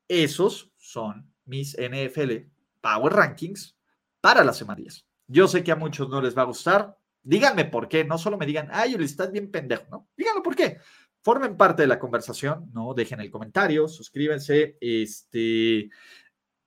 esos 0.07 0.72
son 0.78 1.32
mis 1.45 1.78
NFL 1.78 2.48
Power 2.82 3.14
Rankings 3.14 3.78
para 4.19 4.44
la 4.44 4.53
semana 4.53 4.82
10. 4.82 5.06
Yo 5.28 5.48
sé 5.48 5.64
que 5.64 5.72
a 5.72 5.76
muchos 5.76 6.10
no 6.10 6.22
les 6.22 6.38
va 6.38 6.41
a 6.41 6.45
gustar. 6.45 6.98
Díganme 7.23 7.65
por 7.65 7.88
qué. 7.88 8.03
No 8.03 8.18
solo 8.18 8.38
me 8.38 8.45
digan, 8.45 8.69
ay, 8.72 8.98
le 8.98 9.06
estás 9.06 9.32
bien 9.32 9.52
pendejo, 9.52 9.86
¿no? 9.90 10.10
Díganlo 10.18 10.44
por 10.44 10.56
qué. 10.56 10.80
Formen 11.23 11.56
parte 11.56 11.84
de 11.84 11.88
la 11.88 11.99
conversación, 11.99 12.69
¿no? 12.73 12.93
Dejen 12.93 13.19
el 13.19 13.30
comentario, 13.30 13.88
suscríbanse, 13.88 14.77
este, 14.81 15.89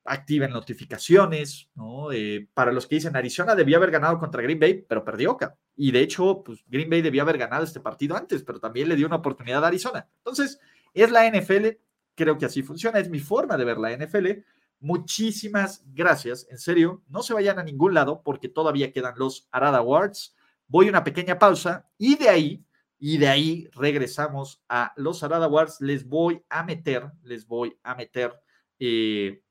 activen 0.05 0.51
notificaciones, 0.51 1.71
¿no? 1.75 2.13
Eh, 2.13 2.49
para 2.53 2.73
los 2.73 2.87
que 2.87 2.97
dicen, 2.97 3.17
Arizona 3.17 3.55
debió 3.55 3.79
haber 3.79 3.91
ganado 3.91 4.19
contra 4.19 4.43
Green 4.43 4.61
Bay, 4.61 4.85
pero 4.87 5.05
perdió, 5.05 5.37
Y 5.77 5.91
de 5.91 6.01
hecho, 6.01 6.43
pues 6.45 6.63
Green 6.67 6.91
Bay 6.91 7.03
debió 7.03 7.23
haber 7.23 7.39
ganado 7.39 7.65
este 7.65 7.81
partido 7.81 8.17
antes, 8.17 8.43
pero 8.43 8.61
también 8.61 8.89
le 8.89 8.97
dio 8.97 9.07
una 9.07 9.17
oportunidad 9.17 9.65
a 9.65 9.69
Arizona. 9.69 10.09
Entonces, 10.19 10.61
es 10.93 11.11
la 11.11 11.27
NFL, 11.27 11.79
creo 12.15 12.39
que 12.39 12.47
así 12.47 12.63
funciona, 12.63 12.99
es 12.99 13.09
mi 13.09 13.19
forma 13.19 13.57
de 13.57 13.65
ver 13.65 13.79
la 13.79 13.97
NFL. 13.97 14.45
Muchísimas 14.79 15.83
gracias. 15.87 16.47
En 16.51 16.59
serio, 16.59 17.03
no 17.09 17.23
se 17.23 17.33
vayan 17.33 17.59
a 17.59 17.65
ningún 17.65 17.95
lado 17.95 18.23
porque 18.23 18.49
todavía 18.49 18.93
quedan 18.93 19.15
los 19.17 19.49
Arada 19.51 19.79
Awards. 19.79 20.37
Voy 20.67 20.87
a 20.87 20.91
una 20.91 21.05
pequeña 21.05 21.39
pausa 21.39 21.89
y 21.97 22.17
de 22.17 22.29
ahí, 22.29 22.65
y 22.99 23.19
de 23.19 23.29
ahí 23.29 23.69
regresamos 23.73 24.63
a 24.69 24.93
los 24.97 25.23
Arada 25.23 25.47
Awards. 25.47 25.81
Les 25.81 26.07
voy 26.07 26.43
a 26.49 26.63
meter, 26.63 27.11
les 27.23 27.47
voy 27.47 27.77
a 27.83 27.95
meter 27.95 28.33
eh, 28.79 29.43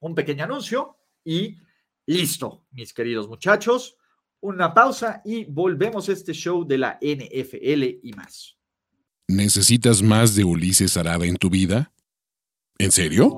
un 0.00 0.14
pequeño 0.14 0.44
anuncio 0.44 0.96
y 1.24 1.58
listo, 2.06 2.66
mis 2.70 2.92
queridos 2.92 3.28
muchachos. 3.28 3.96
Una 4.40 4.72
pausa 4.74 5.22
y 5.24 5.44
volvemos 5.44 6.08
a 6.08 6.12
este 6.12 6.32
show 6.32 6.64
de 6.64 6.78
la 6.78 6.98
NFL 7.00 7.82
y 8.02 8.12
más. 8.14 8.56
¿Necesitas 9.28 10.02
más 10.02 10.36
de 10.36 10.44
Ulises 10.44 10.96
Arada 10.96 11.26
en 11.26 11.36
tu 11.36 11.50
vida? 11.50 11.92
¿En 12.78 12.92
serio? 12.92 13.28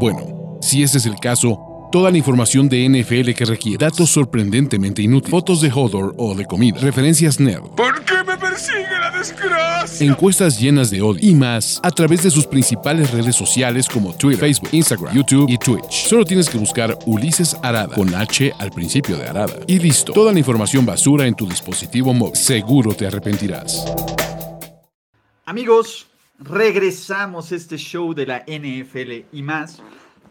Bueno, 0.00 0.58
si 0.60 0.82
ese 0.82 0.98
es 0.98 1.06
el 1.06 1.16
caso, 1.16 1.71
toda 1.92 2.10
la 2.10 2.16
información 2.16 2.68
de 2.68 2.88
NFL 2.88 3.32
que 3.32 3.44
requiere, 3.44 3.84
datos 3.84 4.10
sorprendentemente 4.10 5.02
inútiles, 5.02 5.30
fotos 5.30 5.60
de 5.60 5.70
Hodor 5.70 6.14
o 6.16 6.34
de 6.34 6.46
comida, 6.46 6.80
referencias 6.80 7.38
nerd. 7.38 7.62
¿Por 7.76 8.02
qué 8.04 8.14
me 8.26 8.36
persigue 8.36 8.98
la 8.98 9.10
desgracia? 9.10 10.06
Encuestas 10.06 10.58
llenas 10.58 10.90
de 10.90 11.02
odio 11.02 11.20
y 11.22 11.34
más 11.34 11.78
a 11.82 11.90
través 11.90 12.22
de 12.22 12.30
sus 12.30 12.46
principales 12.46 13.10
redes 13.10 13.36
sociales 13.36 13.88
como 13.88 14.14
Twitter, 14.14 14.40
Facebook, 14.40 14.70
Instagram, 14.72 15.14
YouTube 15.14 15.50
y 15.50 15.58
Twitch. 15.58 16.08
Solo 16.08 16.24
tienes 16.24 16.48
que 16.48 16.56
buscar 16.56 16.98
Ulises 17.06 17.54
Arada 17.62 17.94
con 17.94 18.12
H 18.14 18.52
al 18.58 18.70
principio 18.70 19.18
de 19.18 19.28
Arada. 19.28 19.54
Y 19.66 19.78
listo, 19.78 20.14
toda 20.14 20.32
la 20.32 20.38
información 20.38 20.86
basura 20.86 21.26
en 21.26 21.34
tu 21.34 21.46
dispositivo 21.46 22.14
móvil. 22.14 22.34
Seguro 22.34 22.94
te 22.94 23.06
arrepentirás. 23.06 23.84
Amigos, 25.44 26.06
regresamos 26.38 27.52
a 27.52 27.56
este 27.56 27.76
show 27.76 28.14
de 28.14 28.26
la 28.26 28.44
NFL 28.46 29.26
y 29.30 29.42
más. 29.42 29.82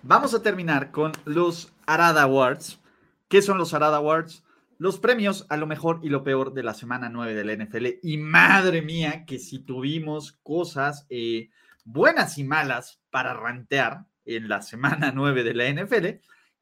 Vamos 0.03 0.33
a 0.33 0.41
terminar 0.41 0.89
con 0.89 1.11
los 1.25 1.71
Arada 1.85 2.23
Awards. 2.23 2.79
¿Qué 3.27 3.43
son 3.43 3.59
los 3.59 3.75
Arada 3.75 3.97
Awards? 3.97 4.43
Los 4.79 4.97
premios 4.97 5.45
a 5.49 5.57
lo 5.57 5.67
mejor 5.67 5.99
y 6.01 6.09
lo 6.09 6.23
peor 6.23 6.55
de 6.55 6.63
la 6.63 6.73
semana 6.73 7.07
9 7.07 7.35
de 7.35 7.45
la 7.45 7.63
NFL. 7.63 7.85
Y 8.01 8.17
madre 8.17 8.81
mía, 8.81 9.25
que 9.27 9.37
si 9.37 9.59
tuvimos 9.59 10.39
cosas 10.41 11.05
eh, 11.11 11.51
buenas 11.85 12.39
y 12.39 12.43
malas 12.43 12.99
para 13.11 13.35
rantear 13.35 14.05
en 14.25 14.49
la 14.49 14.63
semana 14.63 15.11
9 15.13 15.43
de 15.43 15.53
la 15.53 15.69
NFL. 15.69 16.07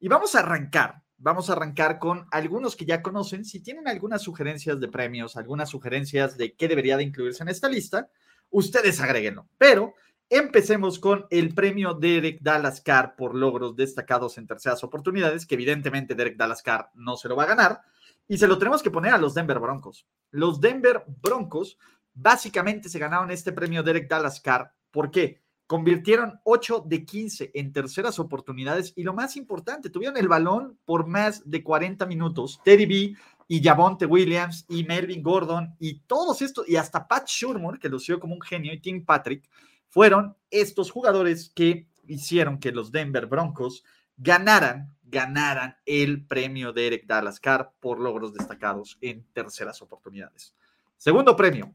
Y 0.00 0.08
vamos 0.08 0.34
a 0.34 0.40
arrancar. 0.40 1.00
Vamos 1.16 1.48
a 1.48 1.54
arrancar 1.54 1.98
con 1.98 2.26
algunos 2.30 2.76
que 2.76 2.84
ya 2.84 3.00
conocen. 3.00 3.46
Si 3.46 3.60
tienen 3.60 3.88
algunas 3.88 4.20
sugerencias 4.20 4.78
de 4.80 4.88
premios, 4.88 5.38
algunas 5.38 5.70
sugerencias 5.70 6.36
de 6.36 6.54
qué 6.56 6.68
debería 6.68 6.98
de 6.98 7.04
incluirse 7.04 7.42
en 7.42 7.48
esta 7.48 7.70
lista, 7.70 8.10
ustedes 8.50 9.00
agréguenlo. 9.00 9.48
Pero 9.56 9.94
empecemos 10.30 11.00
con 11.00 11.26
el 11.28 11.52
premio 11.54 11.92
Derek 11.92 12.40
Dallas 12.40 12.80
Carr 12.80 13.16
por 13.16 13.34
logros 13.34 13.74
destacados 13.74 14.38
en 14.38 14.46
terceras 14.46 14.82
oportunidades, 14.84 15.44
que 15.44 15.56
evidentemente 15.56 16.14
Derek 16.14 16.36
Dallas 16.36 16.62
Carr 16.62 16.90
no 16.94 17.16
se 17.16 17.28
lo 17.28 17.36
va 17.36 17.42
a 17.42 17.48
ganar, 17.48 17.80
y 18.28 18.38
se 18.38 18.46
lo 18.46 18.56
tenemos 18.56 18.80
que 18.80 18.92
poner 18.92 19.12
a 19.12 19.18
los 19.18 19.34
Denver 19.34 19.58
Broncos. 19.58 20.06
Los 20.30 20.60
Denver 20.60 21.04
Broncos 21.20 21.76
básicamente 22.14 22.88
se 22.88 23.00
ganaron 23.00 23.32
este 23.32 23.52
premio 23.52 23.82
Derek 23.82 24.08
Dallas 24.08 24.40
Carr. 24.40 24.72
¿Por 24.92 25.10
qué? 25.10 25.42
Convirtieron 25.66 26.40
8 26.44 26.84
de 26.86 27.04
15 27.04 27.50
en 27.54 27.72
terceras 27.72 28.20
oportunidades 28.20 28.92
y 28.96 29.02
lo 29.02 29.14
más 29.14 29.36
importante, 29.36 29.90
tuvieron 29.90 30.16
el 30.16 30.28
balón 30.28 30.78
por 30.84 31.06
más 31.06 31.48
de 31.48 31.62
40 31.62 32.06
minutos. 32.06 32.60
Teddy 32.64 32.86
B 32.86 33.16
y 33.48 33.62
Javonte 33.62 34.06
Williams 34.06 34.64
y 34.68 34.84
Melvin 34.84 35.22
Gordon 35.24 35.74
y 35.80 36.00
todos 36.00 36.40
estos, 36.40 36.68
y 36.68 36.76
hasta 36.76 37.08
Pat 37.08 37.26
Shurmur, 37.26 37.80
que 37.80 37.88
lució 37.88 38.20
como 38.20 38.34
un 38.34 38.40
genio, 38.40 38.72
y 38.72 38.80
Tim 38.80 39.04
Patrick, 39.04 39.48
fueron 39.90 40.36
estos 40.50 40.90
jugadores 40.90 41.52
que 41.54 41.86
hicieron 42.06 42.58
que 42.58 42.72
los 42.72 42.90
Denver 42.90 43.26
Broncos 43.26 43.84
ganaran, 44.16 44.96
ganaran 45.02 45.76
el 45.84 46.26
premio 46.26 46.72
de 46.72 46.86
Eric 46.86 47.06
Dallas 47.06 47.38
Carr 47.38 47.72
por 47.80 48.00
logros 48.00 48.32
destacados 48.32 48.98
en 49.00 49.24
terceras 49.32 49.82
oportunidades. 49.82 50.54
Segundo 50.96 51.36
premio, 51.36 51.74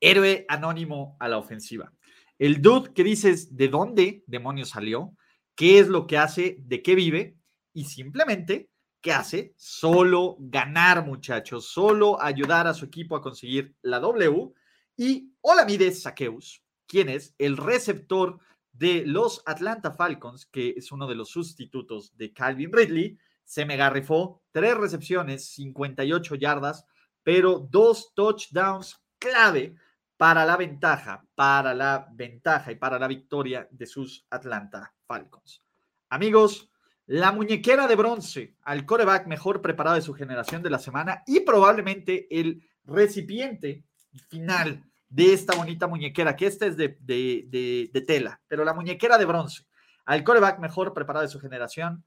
héroe 0.00 0.44
anónimo 0.48 1.16
a 1.18 1.28
la 1.28 1.38
ofensiva. 1.38 1.92
El 2.38 2.60
dude 2.60 2.92
que 2.92 3.04
dices 3.04 3.56
de 3.56 3.68
dónde 3.68 4.24
demonios 4.26 4.70
salió, 4.70 5.16
qué 5.54 5.78
es 5.78 5.88
lo 5.88 6.06
que 6.06 6.18
hace, 6.18 6.56
de 6.60 6.82
qué 6.82 6.94
vive, 6.94 7.36
y 7.72 7.84
simplemente 7.84 8.68
¿qué 9.00 9.12
hace? 9.12 9.52
Solo 9.56 10.36
ganar, 10.38 11.04
muchachos, 11.04 11.66
solo 11.66 12.20
ayudar 12.22 12.66
a 12.66 12.74
su 12.74 12.84
equipo 12.84 13.16
a 13.16 13.22
conseguir 13.22 13.74
la 13.82 14.00
W. 14.00 14.52
Y 14.96 15.32
Olamides 15.40 16.02
Saqueus, 16.02 16.61
quien 16.92 17.08
es 17.08 17.34
el 17.38 17.56
receptor 17.56 18.38
de 18.70 19.04
los 19.06 19.42
Atlanta 19.46 19.92
Falcons, 19.92 20.44
que 20.44 20.74
es 20.76 20.92
uno 20.92 21.06
de 21.06 21.14
los 21.14 21.30
sustitutos 21.30 22.14
de 22.18 22.34
Calvin 22.34 22.70
Ridley, 22.70 23.18
se 23.44 23.64
me 23.64 23.78
garrifó 23.78 24.42
tres 24.50 24.76
recepciones, 24.76 25.54
58 25.54 26.34
yardas, 26.34 26.84
pero 27.22 27.66
dos 27.70 28.12
touchdowns 28.14 29.02
clave 29.18 29.74
para 30.18 30.44
la 30.44 30.58
ventaja, 30.58 31.24
para 31.34 31.72
la 31.72 32.08
ventaja 32.12 32.70
y 32.72 32.74
para 32.74 32.98
la 32.98 33.08
victoria 33.08 33.66
de 33.70 33.86
sus 33.86 34.26
Atlanta 34.28 34.94
Falcons. 35.06 35.62
Amigos, 36.10 36.70
la 37.06 37.32
muñequera 37.32 37.86
de 37.86 37.96
bronce 37.96 38.56
al 38.64 38.84
coreback 38.84 39.26
mejor 39.28 39.62
preparado 39.62 39.96
de 39.96 40.02
su 40.02 40.12
generación 40.12 40.62
de 40.62 40.68
la 40.68 40.78
semana 40.78 41.22
y 41.26 41.40
probablemente 41.40 42.26
el 42.38 42.62
recipiente 42.84 43.82
final 44.28 44.91
de 45.12 45.34
esta 45.34 45.54
bonita 45.54 45.86
muñequera, 45.86 46.34
que 46.34 46.46
esta 46.46 46.64
es 46.64 46.74
de, 46.74 46.96
de, 46.98 48.04
tela, 48.06 48.40
pero 48.48 48.64
la 48.64 48.72
muñequera 48.72 49.18
de 49.18 49.26
bronce 49.26 49.66
al 50.06 50.24
coreback 50.24 50.58
mejor 50.58 50.94
preparado 50.94 51.26
de 51.26 51.30
su 51.30 51.38
generación, 51.38 52.02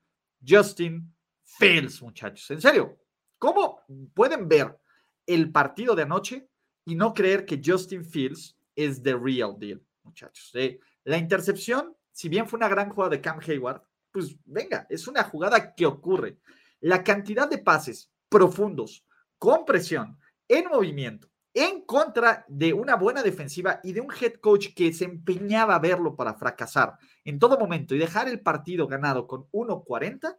Justin 0.45 1.14
Fields, 1.44 2.02
muchachos. 2.02 2.49
En 2.49 2.60
serio, 2.60 2.98
¿cómo 3.38 3.80
pueden 4.15 4.48
ver 4.48 4.76
el 5.27 5.52
partido 5.52 5.95
de 5.95 6.02
anoche 6.02 6.49
y 6.84 6.95
no 6.95 7.14
creer 7.14 7.45
que 7.45 7.61
Justin 7.64 8.03
Fields 8.03 8.57
es 8.76 9.02
the 9.03 9.14
real 9.14 9.56
deal, 9.57 9.86
muchachos? 10.02 10.49
Eh, 10.56 10.80
la 11.03 11.18
intercepción, 11.18 11.95
si 12.11 12.27
bien 12.27 12.48
fue 12.48 12.57
una 12.57 12.68
gran 12.68 12.90
jugada 12.90 13.11
de 13.11 13.22
Cam 13.22 13.40
Hayward, 13.40 13.84
pues 14.11 14.36
venga, 14.45 14.88
es 14.90 15.07
una 15.07 15.23
jugada 15.23 15.76
que 15.76 15.86
ocurre. 15.86 16.40
La 16.80 17.03
cantidad 17.03 17.48
de 17.48 17.60
pases 17.60 18.11
profundos, 18.30 19.06
con 19.38 19.64
presión, 19.64 20.18
en 20.48 20.65
movimiento, 20.69 21.30
en 21.56 21.86
contra 21.86 22.45
de 22.49 22.73
una 22.73 22.98
buena 22.98 23.23
defensiva 23.23 23.80
y 23.82 23.94
de 23.94 24.02
un 24.02 24.11
head 24.11 24.34
coach 24.41 24.73
que 24.76 24.91
se 24.91 25.06
empeñaba 25.06 25.76
a 25.76 25.80
verlo 25.80 26.15
para 26.15 26.34
fracasar 26.34 26.98
en 27.23 27.40
todo 27.40 27.57
momento 27.57 27.95
y 27.95 27.98
dejar 27.98 28.27
el 28.27 28.41
partido 28.41 28.88
ganado 28.88 29.26
con 29.26 29.49
1.40, 29.52 30.38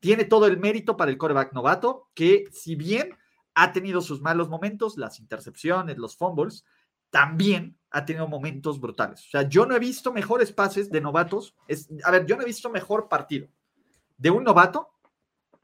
tiene 0.00 0.24
todo 0.24 0.46
el 0.46 0.58
mérito 0.58 0.96
para 0.96 1.12
el 1.12 1.18
coreback 1.18 1.52
novato, 1.52 2.10
que 2.14 2.46
si 2.50 2.74
bien 2.74 3.16
ha 3.54 3.72
tenido 3.72 4.00
sus 4.00 4.20
malos 4.20 4.48
momentos, 4.48 4.98
las 4.98 5.20
intercepciones, 5.20 5.98
los 5.98 6.16
fumbles, 6.16 6.64
también 7.10 7.78
ha 7.90 8.04
tenido 8.04 8.26
momentos 8.26 8.80
brutales. 8.80 9.20
O 9.20 9.30
sea, 9.30 9.48
yo 9.48 9.66
no 9.66 9.76
he 9.76 9.78
visto 9.78 10.12
mejores 10.12 10.52
pases 10.52 10.90
de 10.90 11.00
novatos. 11.00 11.54
Es, 11.68 11.88
a 12.02 12.10
ver, 12.10 12.26
yo 12.26 12.36
no 12.36 12.42
he 12.42 12.46
visto 12.46 12.68
mejor 12.70 13.08
partido 13.08 13.46
de 14.18 14.30
un 14.30 14.42
novato 14.42 14.90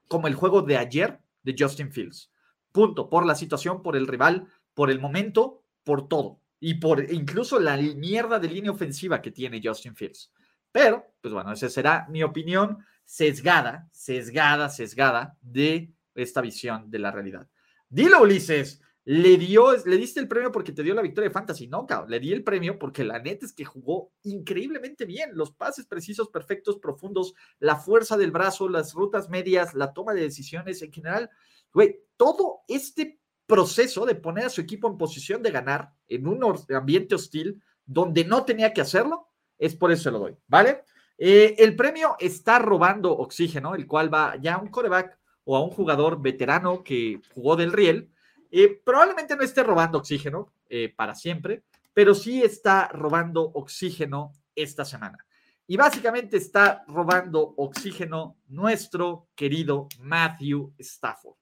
como 0.06 0.28
el 0.28 0.36
juego 0.36 0.62
de 0.62 0.76
ayer 0.78 1.20
de 1.42 1.56
Justin 1.58 1.90
Fields. 1.90 2.30
Punto. 2.70 3.10
Por 3.10 3.26
la 3.26 3.34
situación, 3.34 3.82
por 3.82 3.96
el 3.96 4.06
rival, 4.06 4.48
por 4.74 4.90
el 4.90 5.00
momento, 5.00 5.64
por 5.84 6.08
todo. 6.08 6.40
Y 6.60 6.74
por 6.74 7.12
incluso 7.12 7.58
la 7.58 7.76
mierda 7.76 8.38
de 8.38 8.48
línea 8.48 8.70
ofensiva 8.70 9.20
que 9.20 9.32
tiene 9.32 9.60
Justin 9.62 9.96
Fields. 9.96 10.32
Pero, 10.70 11.04
pues 11.20 11.34
bueno, 11.34 11.52
esa 11.52 11.68
será 11.68 12.06
mi 12.08 12.22
opinión 12.22 12.78
sesgada, 13.04 13.88
sesgada, 13.92 14.68
sesgada 14.68 15.36
de 15.42 15.92
esta 16.14 16.40
visión 16.40 16.90
de 16.90 16.98
la 16.98 17.10
realidad. 17.10 17.46
Dilo, 17.88 18.22
Ulises. 18.22 18.80
Le, 19.04 19.36
dio, 19.36 19.72
le 19.84 19.96
diste 19.96 20.20
el 20.20 20.28
premio 20.28 20.52
porque 20.52 20.70
te 20.70 20.84
dio 20.84 20.94
la 20.94 21.02
victoria 21.02 21.28
de 21.28 21.34
Fantasy. 21.34 21.66
No, 21.66 21.86
cabrón. 21.86 22.10
Le 22.10 22.20
di 22.20 22.32
el 22.32 22.44
premio 22.44 22.78
porque 22.78 23.02
la 23.02 23.18
neta 23.18 23.44
es 23.44 23.52
que 23.52 23.64
jugó 23.64 24.12
increíblemente 24.22 25.04
bien. 25.04 25.30
Los 25.34 25.52
pases 25.52 25.86
precisos, 25.86 26.28
perfectos, 26.28 26.78
profundos, 26.78 27.34
la 27.58 27.76
fuerza 27.76 28.16
del 28.16 28.30
brazo, 28.30 28.68
las 28.68 28.94
rutas 28.94 29.28
medias, 29.28 29.74
la 29.74 29.92
toma 29.92 30.14
de 30.14 30.22
decisiones 30.22 30.80
en 30.82 30.92
general. 30.92 31.30
Güey, 31.72 32.00
todo 32.16 32.60
este 32.68 33.18
proceso 33.52 34.06
de 34.06 34.14
poner 34.14 34.46
a 34.46 34.48
su 34.48 34.62
equipo 34.62 34.88
en 34.88 34.96
posición 34.96 35.42
de 35.42 35.50
ganar 35.50 35.92
en 36.08 36.26
un 36.26 36.42
ambiente 36.74 37.14
hostil 37.14 37.62
donde 37.84 38.24
no 38.24 38.46
tenía 38.46 38.72
que 38.72 38.80
hacerlo, 38.80 39.28
es 39.58 39.76
por 39.76 39.92
eso 39.92 40.10
lo 40.10 40.20
doy, 40.20 40.34
¿vale? 40.46 40.84
Eh, 41.18 41.54
el 41.58 41.76
premio 41.76 42.16
está 42.18 42.58
robando 42.58 43.12
oxígeno, 43.12 43.74
el 43.74 43.86
cual 43.86 44.12
va 44.12 44.36
ya 44.36 44.54
a 44.54 44.58
un 44.58 44.68
coreback 44.68 45.18
o 45.44 45.54
a 45.54 45.62
un 45.62 45.68
jugador 45.68 46.22
veterano 46.22 46.82
que 46.82 47.20
jugó 47.34 47.54
del 47.54 47.74
riel. 47.74 48.08
Eh, 48.50 48.80
probablemente 48.82 49.36
no 49.36 49.42
esté 49.42 49.62
robando 49.62 49.98
oxígeno 49.98 50.54
eh, 50.70 50.90
para 50.96 51.14
siempre, 51.14 51.64
pero 51.92 52.14
sí 52.14 52.42
está 52.42 52.88
robando 52.88 53.42
oxígeno 53.42 54.32
esta 54.54 54.86
semana. 54.86 55.18
Y 55.66 55.76
básicamente 55.76 56.38
está 56.38 56.84
robando 56.88 57.52
oxígeno 57.58 58.38
nuestro 58.48 59.28
querido 59.34 59.88
Matthew 60.00 60.72
Stafford. 60.78 61.36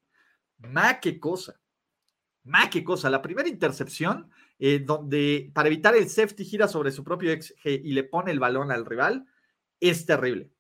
Ma, 0.58 0.98
qué 0.98 1.20
cosa. 1.20 1.60
Ma, 2.44 2.70
qué 2.70 2.82
cosa. 2.82 3.10
La 3.10 3.22
primera 3.22 3.48
intercepción, 3.48 4.30
donde 4.84 5.50
para 5.54 5.68
evitar 5.68 5.94
el 5.94 6.08
safety 6.08 6.44
gira 6.44 6.68
sobre 6.68 6.90
su 6.90 7.04
propio 7.04 7.32
ex 7.32 7.54
y 7.64 7.92
le 7.92 8.04
pone 8.04 8.30
el 8.30 8.40
balón 8.40 8.70
al 8.70 8.86
rival, 8.86 9.26
es 9.78 10.06
terrible. 10.06 10.50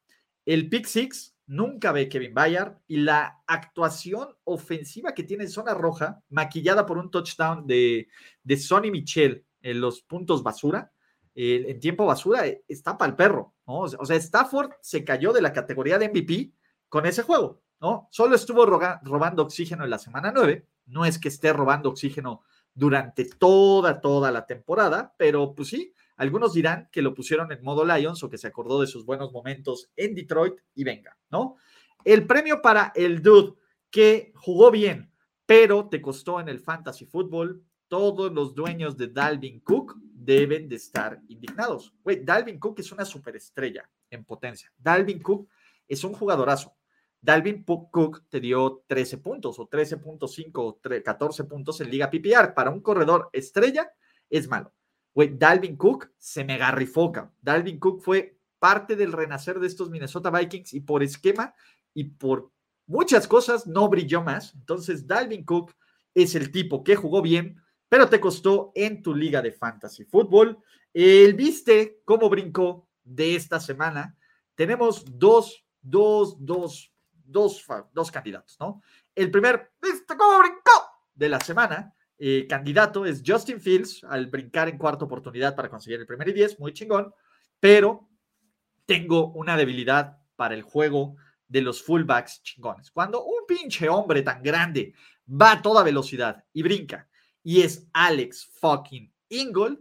El 0.44 0.68
pick 0.68 0.86
six 0.86 1.36
nunca 1.46 1.92
ve 1.92 2.08
Kevin 2.08 2.32
Bayard 2.32 2.78
y 2.86 2.98
la 2.98 3.42
actuación 3.46 4.28
ofensiva 4.44 5.14
que 5.14 5.24
tiene 5.24 5.44
en 5.44 5.50
zona 5.50 5.74
roja, 5.74 6.22
maquillada 6.28 6.86
por 6.86 6.98
un 6.98 7.10
touchdown 7.10 7.66
de, 7.66 8.08
de 8.42 8.56
Sonny 8.56 8.90
Michel 8.90 9.44
en 9.62 9.80
los 9.80 10.02
puntos 10.02 10.42
basura, 10.42 10.92
en 11.34 11.80
tiempo 11.80 12.06
basura, 12.06 12.46
eh, 12.46 12.62
está 12.68 12.98
para 12.98 13.10
el 13.10 13.16
perro, 13.16 13.54
¿no? 13.66 13.80
O 13.80 14.04
sea, 14.04 14.16
Stafford 14.16 14.72
se 14.80 15.04
cayó 15.04 15.32
de 15.32 15.42
la 15.42 15.52
categoría 15.52 15.98
de 15.98 16.08
MVP 16.08 16.52
con 16.88 17.06
ese 17.06 17.22
juego, 17.22 17.62
¿no? 17.80 18.08
Solo 18.10 18.34
estuvo 18.34 18.66
robando 18.66 19.42
oxígeno 19.42 19.84
en 19.84 19.90
la 19.90 19.98
semana 19.98 20.32
9, 20.34 20.66
no 20.90 21.04
es 21.04 21.18
que 21.18 21.28
esté 21.28 21.52
robando 21.52 21.88
oxígeno 21.88 22.42
durante 22.74 23.24
toda, 23.24 24.00
toda 24.00 24.30
la 24.30 24.46
temporada, 24.46 25.14
pero 25.16 25.54
pues 25.54 25.68
sí, 25.68 25.94
algunos 26.16 26.52
dirán 26.52 26.88
que 26.92 27.02
lo 27.02 27.14
pusieron 27.14 27.50
en 27.52 27.62
modo 27.62 27.84
Lions 27.84 28.22
o 28.22 28.30
que 28.30 28.38
se 28.38 28.46
acordó 28.46 28.80
de 28.80 28.86
sus 28.86 29.04
buenos 29.04 29.32
momentos 29.32 29.90
en 29.96 30.14
Detroit 30.14 30.54
y 30.74 30.84
venga, 30.84 31.16
¿no? 31.30 31.56
El 32.04 32.26
premio 32.26 32.62
para 32.62 32.92
el 32.94 33.22
dude 33.22 33.54
que 33.90 34.32
jugó 34.36 34.70
bien, 34.70 35.12
pero 35.46 35.88
te 35.88 36.00
costó 36.00 36.40
en 36.40 36.48
el 36.48 36.60
fantasy 36.60 37.06
fútbol, 37.06 37.64
todos 37.88 38.32
los 38.32 38.54
dueños 38.54 38.96
de 38.96 39.08
Dalvin 39.08 39.60
Cook 39.60 39.96
deben 40.00 40.68
de 40.68 40.76
estar 40.76 41.20
indignados. 41.28 41.92
Güey, 42.04 42.24
Dalvin 42.24 42.60
Cook 42.60 42.78
es 42.78 42.92
una 42.92 43.04
superestrella 43.04 43.90
en 44.10 44.24
potencia. 44.24 44.72
Dalvin 44.78 45.20
Cook 45.20 45.48
es 45.88 46.04
un 46.04 46.12
jugadorazo. 46.12 46.76
Dalvin 47.20 47.64
Cook 47.64 48.24
te 48.28 48.40
dio 48.40 48.82
13 48.86 49.18
puntos 49.18 49.58
o 49.58 49.68
13.5 49.68 50.50
o 50.54 50.80
14 50.80 51.44
puntos 51.44 51.80
en 51.80 51.90
Liga 51.90 52.10
PPR. 52.10 52.54
Para 52.54 52.70
un 52.70 52.80
corredor 52.80 53.28
estrella 53.32 53.92
es 54.28 54.48
malo. 54.48 54.72
Dalvin 55.14 55.76
Cook 55.76 56.12
se 56.16 56.44
me 56.44 56.56
garrifoca. 56.56 57.32
Dalvin 57.40 57.78
Cook 57.78 58.02
fue 58.02 58.38
parte 58.58 58.96
del 58.96 59.12
renacer 59.12 59.58
de 59.58 59.66
estos 59.66 59.90
Minnesota 59.90 60.30
Vikings 60.30 60.74
y 60.74 60.80
por 60.80 61.02
esquema 61.02 61.54
y 61.92 62.04
por 62.04 62.50
muchas 62.86 63.26
cosas 63.26 63.66
no 63.66 63.88
brilló 63.88 64.22
más. 64.22 64.54
Entonces, 64.54 65.06
Dalvin 65.06 65.44
Cook 65.44 65.74
es 66.14 66.34
el 66.34 66.50
tipo 66.50 66.82
que 66.82 66.96
jugó 66.96 67.22
bien, 67.22 67.60
pero 67.88 68.08
te 68.08 68.20
costó 68.20 68.72
en 68.74 69.02
tu 69.02 69.14
liga 69.14 69.42
de 69.42 69.52
fantasy 69.52 70.04
fútbol. 70.04 70.58
El 70.92 71.34
viste 71.34 72.00
cómo 72.04 72.28
brincó 72.28 72.88
de 73.04 73.34
esta 73.34 73.60
semana. 73.60 74.16
Tenemos 74.54 75.04
dos, 75.06 75.64
dos, 75.80 76.36
dos, 76.38 76.89
dos, 77.30 77.64
dos 77.92 78.10
candidatos, 78.10 78.56
¿no? 78.60 78.82
El 79.14 79.30
primer, 79.30 79.72
¿viste 79.80 80.16
cómo 80.16 80.38
brincó? 80.38 80.70
De 81.14 81.28
la 81.28 81.40
semana 81.40 81.94
eh, 82.22 82.46
candidato 82.46 83.06
es 83.06 83.22
Justin 83.26 83.60
Fields 83.60 84.04
al 84.04 84.26
brincar 84.26 84.68
en 84.68 84.76
cuarta 84.76 85.06
oportunidad 85.06 85.56
para 85.56 85.70
conseguir 85.70 86.00
el 86.00 86.06
primer 86.06 86.28
y 86.28 86.32
10, 86.34 86.60
muy 86.60 86.74
chingón, 86.74 87.14
pero 87.58 88.08
tengo 88.84 89.32
una 89.32 89.56
debilidad 89.56 90.18
para 90.36 90.54
el 90.54 90.62
juego 90.62 91.16
de 91.48 91.62
los 91.62 91.82
fullbacks 91.82 92.42
chingones. 92.42 92.90
Cuando 92.90 93.24
un 93.24 93.46
pinche 93.46 93.88
hombre 93.88 94.22
tan 94.22 94.42
grande 94.42 94.94
va 95.28 95.52
a 95.52 95.62
toda 95.62 95.82
velocidad 95.82 96.44
y 96.52 96.62
brinca 96.62 97.08
y 97.42 97.62
es 97.62 97.88
Alex 97.92 98.50
fucking 98.60 99.12
Ingold, 99.30 99.78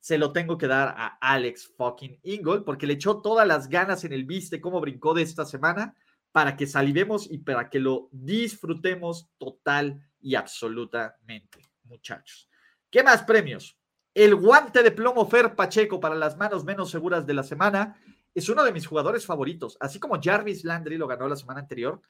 se 0.00 0.16
lo 0.16 0.32
tengo 0.32 0.56
que 0.56 0.66
dar 0.66 0.94
a 0.96 1.18
Alex 1.20 1.74
fucking 1.76 2.18
Ingold 2.22 2.64
porque 2.64 2.86
le 2.86 2.94
echó 2.94 3.20
todas 3.20 3.46
las 3.46 3.68
ganas 3.68 4.04
en 4.04 4.12
el 4.12 4.24
viste 4.24 4.60
cómo 4.60 4.80
brincó 4.80 5.12
de 5.12 5.22
esta 5.22 5.44
semana 5.44 5.94
para 6.32 6.56
que 6.56 6.66
salivemos 6.66 7.30
y 7.30 7.38
para 7.38 7.68
que 7.68 7.78
lo 7.78 8.08
disfrutemos 8.10 9.30
total 9.38 10.00
y 10.20 10.34
absolutamente 10.34 11.70
muchachos. 11.84 12.48
¿Qué 12.90 13.02
más 13.02 13.22
premios? 13.22 13.78
El 14.14 14.34
guante 14.34 14.82
de 14.82 14.90
plomo 14.90 15.26
Fer 15.26 15.54
Pacheco 15.54 16.00
para 16.00 16.14
las 16.14 16.36
manos 16.36 16.64
menos 16.64 16.90
seguras 16.90 17.26
de 17.26 17.34
la 17.34 17.42
semana 17.42 17.96
es 18.34 18.48
uno 18.48 18.64
de 18.64 18.72
mis 18.72 18.86
jugadores 18.86 19.26
favoritos. 19.26 19.76
Así 19.80 19.98
como 19.98 20.20
Jarvis 20.20 20.64
Landry 20.64 20.96
lo 20.96 21.06
ganó 21.06 21.28
la 21.28 21.36
semana 21.36 21.60
anterior, 21.60 22.00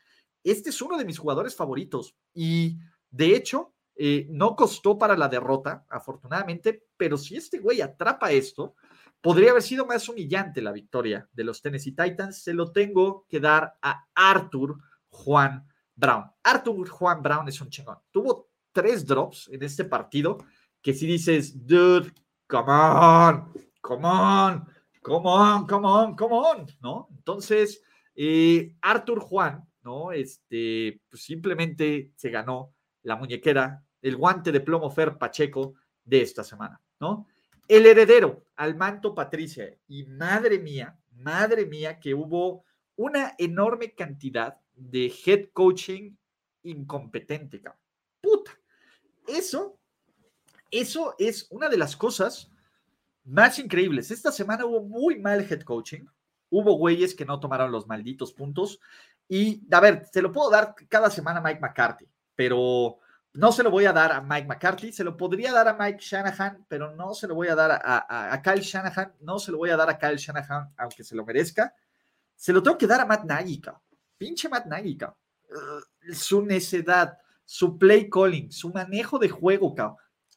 este 0.44 0.70
es 0.70 0.82
uno 0.82 0.96
de 0.96 1.04
mis 1.04 1.18
jugadores 1.18 1.54
favoritos. 1.54 2.16
Y 2.34 2.78
de 3.10 3.36
hecho, 3.36 3.74
eh, 3.94 4.26
no 4.30 4.56
costó 4.56 4.98
para 4.98 5.16
la 5.16 5.28
derrota, 5.28 5.84
afortunadamente, 5.88 6.86
pero 6.96 7.16
si 7.16 7.36
este 7.36 7.58
güey 7.58 7.80
atrapa 7.80 8.32
esto, 8.32 8.74
podría 9.22 9.52
haber 9.52 9.62
sido 9.62 9.86
más 9.86 10.08
humillante 10.08 10.60
la 10.60 10.72
victoria 10.72 11.26
de 11.32 11.44
los 11.44 11.62
Tennessee 11.62 11.94
Titans. 11.94 12.42
Se 12.42 12.52
lo 12.52 12.72
tengo 12.72 13.24
que 13.28 13.40
dar 13.40 13.78
a 13.80 14.04
Arthur 14.14 14.76
Juan 15.08 15.66
Brown. 15.94 16.30
Arthur 16.42 16.88
Juan 16.88 17.22
Brown 17.22 17.48
es 17.48 17.60
un 17.60 17.70
chingón. 17.70 17.98
Tuvo 18.10 18.50
tres 18.72 19.06
drops 19.06 19.48
en 19.50 19.62
este 19.62 19.84
partido 19.84 20.38
que 20.82 20.92
si 20.92 21.06
dices, 21.06 21.66
dude, 21.66 22.12
come 22.48 22.72
on, 22.72 23.52
come 23.80 24.06
on, 24.06 24.66
come 25.00 25.28
on, 25.28 25.66
come 25.66 25.86
on, 25.86 26.16
come 26.16 26.34
on, 26.34 26.66
¿no? 26.80 27.08
Entonces, 27.12 27.80
eh, 28.16 28.74
Arthur 28.80 29.20
Juan, 29.20 29.64
¿no? 29.82 30.10
Este, 30.10 31.00
pues 31.08 31.22
simplemente 31.22 32.12
se 32.16 32.30
ganó 32.30 32.74
la 33.02 33.16
muñequera, 33.16 33.84
el 34.00 34.16
guante 34.16 34.50
de 34.50 34.60
plomo 34.60 34.90
Fer 34.90 35.16
Pacheco 35.16 35.74
de 36.04 36.22
esta 36.22 36.42
semana, 36.42 36.80
¿no? 36.98 37.28
El 37.72 37.86
heredero 37.86 38.44
al 38.56 38.76
manto 38.76 39.14
Patricia, 39.14 39.74
y 39.88 40.04
madre 40.04 40.58
mía, 40.58 41.00
madre 41.12 41.64
mía, 41.64 41.98
que 41.98 42.12
hubo 42.12 42.66
una 42.96 43.34
enorme 43.38 43.94
cantidad 43.94 44.60
de 44.74 45.10
head 45.24 45.48
coaching 45.54 46.14
incompetente, 46.64 47.62
cabrón. 47.62 47.80
Puta. 48.20 48.50
Eso, 49.26 49.78
eso 50.70 51.14
es 51.18 51.46
una 51.48 51.70
de 51.70 51.78
las 51.78 51.96
cosas 51.96 52.50
más 53.24 53.58
increíbles. 53.58 54.10
Esta 54.10 54.30
semana 54.30 54.66
hubo 54.66 54.82
muy 54.82 55.18
mal 55.18 55.40
head 55.40 55.62
coaching. 55.62 56.04
Hubo 56.50 56.74
güeyes 56.74 57.14
que 57.14 57.24
no 57.24 57.40
tomaron 57.40 57.72
los 57.72 57.86
malditos 57.86 58.34
puntos. 58.34 58.80
Y, 59.26 59.66
a 59.74 59.80
ver, 59.80 60.04
se 60.12 60.20
lo 60.20 60.30
puedo 60.30 60.50
dar 60.50 60.74
cada 60.90 61.08
semana 61.08 61.38
a 61.38 61.42
Mike 61.42 61.60
McCarthy, 61.62 62.04
pero 62.34 62.98
no 63.34 63.50
se 63.50 63.62
lo 63.62 63.70
voy 63.70 63.86
a 63.86 63.92
dar 63.92 64.12
a 64.12 64.20
Mike 64.20 64.46
McCarthy. 64.46 64.92
Se 64.92 65.04
lo 65.04 65.16
podría 65.16 65.52
dar 65.52 65.68
a 65.68 65.74
Mike 65.74 65.98
Shanahan, 66.00 66.66
pero 66.68 66.94
no 66.94 67.14
se 67.14 67.26
lo 67.26 67.34
voy 67.34 67.48
a 67.48 67.54
dar 67.54 67.80
a, 67.82 68.42
Kyle 68.42 68.60
Shanahan. 68.60 69.14
No 69.20 69.38
se 69.38 69.50
lo 69.50 69.58
voy 69.58 69.70
a 69.70 69.76
dar 69.76 69.88
a 69.88 69.98
Kyle 69.98 70.16
Shanahan, 70.16 70.72
aunque 70.76 71.02
se 71.02 71.14
lo 71.14 71.24
merezca. 71.24 71.74
Se 72.36 72.52
lo 72.52 72.62
tengo 72.62 72.76
que 72.76 72.86
dar 72.86 73.00
a 73.00 73.06
Matt 73.06 73.24
Nagy, 73.24 73.62
Pinche 74.18 74.48
Matt 74.48 74.66
Nagy, 74.66 74.98
su 76.12 76.42
necedad, 76.42 77.18
su 77.44 77.78
play 77.78 78.10
calling, 78.10 78.50
su 78.50 78.70
manejo 78.70 79.18
de 79.18 79.28
juego, 79.28 79.74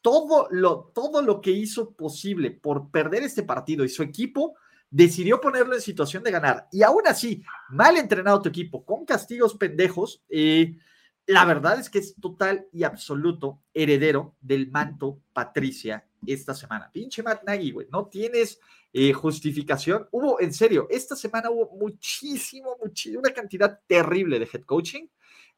todo 0.00 0.48
lo, 0.50 0.92
todo 0.94 1.20
lo 1.20 1.40
que 1.40 1.50
hizo 1.50 1.92
posible 1.92 2.50
por 2.50 2.90
perder 2.90 3.24
este 3.24 3.42
partido 3.42 3.84
y 3.84 3.88
su 3.88 4.02
equipo 4.02 4.54
decidió 4.88 5.40
ponerlo 5.40 5.74
en 5.74 5.80
situación 5.80 6.22
de 6.22 6.30
ganar. 6.30 6.68
Y 6.70 6.82
aún 6.82 7.02
así, 7.06 7.42
mal 7.68 7.96
entrenado 7.96 8.40
tu 8.40 8.48
equipo, 8.48 8.84
con 8.84 9.04
castigos 9.04 9.54
pendejos, 9.54 10.22
eh, 10.28 10.76
la 11.26 11.44
verdad 11.44 11.78
es 11.80 11.90
que 11.90 11.98
es 11.98 12.14
total 12.20 12.68
y 12.72 12.84
absoluto 12.84 13.60
heredero 13.74 14.36
del 14.40 14.70
manto 14.70 15.20
Patricia 15.32 16.06
esta 16.24 16.54
semana. 16.54 16.90
Pinche 16.92 17.22
Matt 17.22 17.42
Nagy, 17.44 17.72
güey, 17.72 17.88
no 17.90 18.06
tienes 18.06 18.60
eh, 18.92 19.12
justificación. 19.12 20.08
Hubo, 20.12 20.40
en 20.40 20.52
serio, 20.52 20.86
esta 20.88 21.16
semana 21.16 21.50
hubo 21.50 21.76
muchísimo, 21.76 22.76
muchísimo, 22.82 23.20
una 23.20 23.32
cantidad 23.32 23.80
terrible 23.86 24.38
de 24.38 24.48
head 24.52 24.62
coaching. 24.62 25.06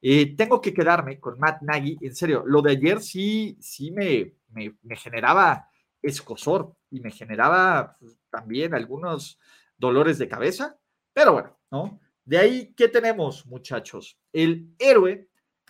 Eh, 0.00 0.36
tengo 0.36 0.60
que 0.60 0.72
quedarme 0.72 1.20
con 1.20 1.38
Matt 1.38 1.62
Nagy, 1.62 1.98
en 2.00 2.14
serio, 2.14 2.44
lo 2.46 2.62
de 2.62 2.72
ayer 2.72 3.00
sí, 3.00 3.56
sí 3.60 3.90
me, 3.90 4.34
me, 4.50 4.96
generaba 4.96 5.68
escosor 6.00 6.74
y 6.90 7.00
me 7.00 7.10
generaba 7.10 7.96
pues, 7.98 8.16
también 8.30 8.74
algunos 8.74 9.38
dolores 9.76 10.18
de 10.18 10.28
cabeza, 10.28 10.78
pero 11.12 11.32
bueno, 11.32 11.58
¿no? 11.70 12.00
De 12.24 12.38
ahí, 12.38 12.74
¿qué 12.76 12.88
tenemos, 12.88 13.46
muchachos? 13.46 14.18
El 14.32 14.74
héroe 14.78 15.27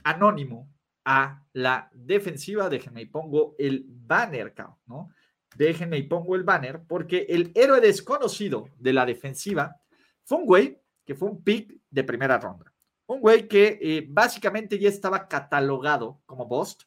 anónimo 0.09 0.71
a 1.05 1.43
la 1.53 1.91
defensiva. 1.93 2.69
Déjenme 2.69 3.03
y 3.03 3.07
pongo 3.07 3.55
el 3.59 3.85
banner, 3.87 4.55
¿no? 4.87 5.11
Déjenme 5.57 5.99
y 5.99 6.03
pongo 6.05 6.35
el 6.37 6.45
banner 6.45 6.83
porque 6.87 7.27
el 7.29 7.53
héroe 7.55 7.81
desconocido 7.81 8.69
de 8.79 8.93
la 8.93 9.07
defensiva 9.07 9.77
fue 10.25 10.39
un 10.39 10.47
güey 10.47 10.81
que 11.05 11.15
fue 11.15 11.29
un 11.29 11.43
pick 11.43 11.75
de 11.91 12.05
primera 12.05 12.39
ronda. 12.39 12.73
Un 13.07 13.21
güey 13.21 13.49
que 13.49 13.79
eh, 13.81 14.07
básicamente 14.09 14.79
ya 14.79 14.89
estaba 14.89 15.27
catalogado 15.27 16.21
como 16.27 16.47
Bost 16.47 16.83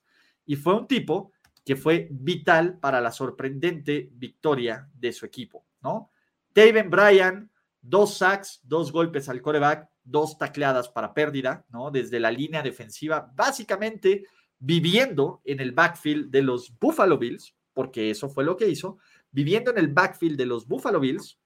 y 0.46 0.56
fue 0.56 0.76
un 0.76 0.88
tipo 0.88 1.32
que 1.66 1.76
fue 1.76 2.08
vital 2.12 2.78
para 2.80 3.02
la 3.02 3.12
sorprendente 3.12 4.10
victoria 4.14 4.90
de 4.94 5.12
su 5.12 5.26
equipo, 5.26 5.66
¿no? 5.82 6.12
Taven 6.54 6.90
Bryan, 6.90 7.52
dos 7.82 8.18
sacks, 8.18 8.62
dos 8.64 8.92
golpes 8.92 9.30
al 9.30 9.42
coreback, 9.42 9.91
dos 10.04 10.38
tacleadas 10.38 10.90
para 10.90 11.14
pérdida, 11.14 11.66
¿no? 11.70 11.92
Desde 11.92 12.20
la 12.20 12.32
línea 12.32 12.62
defensiva, 12.62 13.32
básicamente 13.36 14.26
viviendo 14.60 15.42
en 15.44 15.60
el 15.60 15.72
backfield 15.72 16.30
de 16.30 16.42
los 16.42 16.78
Buffalo 16.80 17.18
Bills, 17.18 17.56
porque 17.74 18.12
eso 18.12 18.30
fue 18.30 18.44
lo 18.44 18.58
que 18.58 18.70
hizo, 18.70 18.98
viviendo 19.32 19.72
en 19.72 19.78
el 19.78 19.88
backfield 19.88 20.38
de 20.38 20.46
los 20.46 20.68
Buffalo 20.68 21.00
Bills 21.00 21.40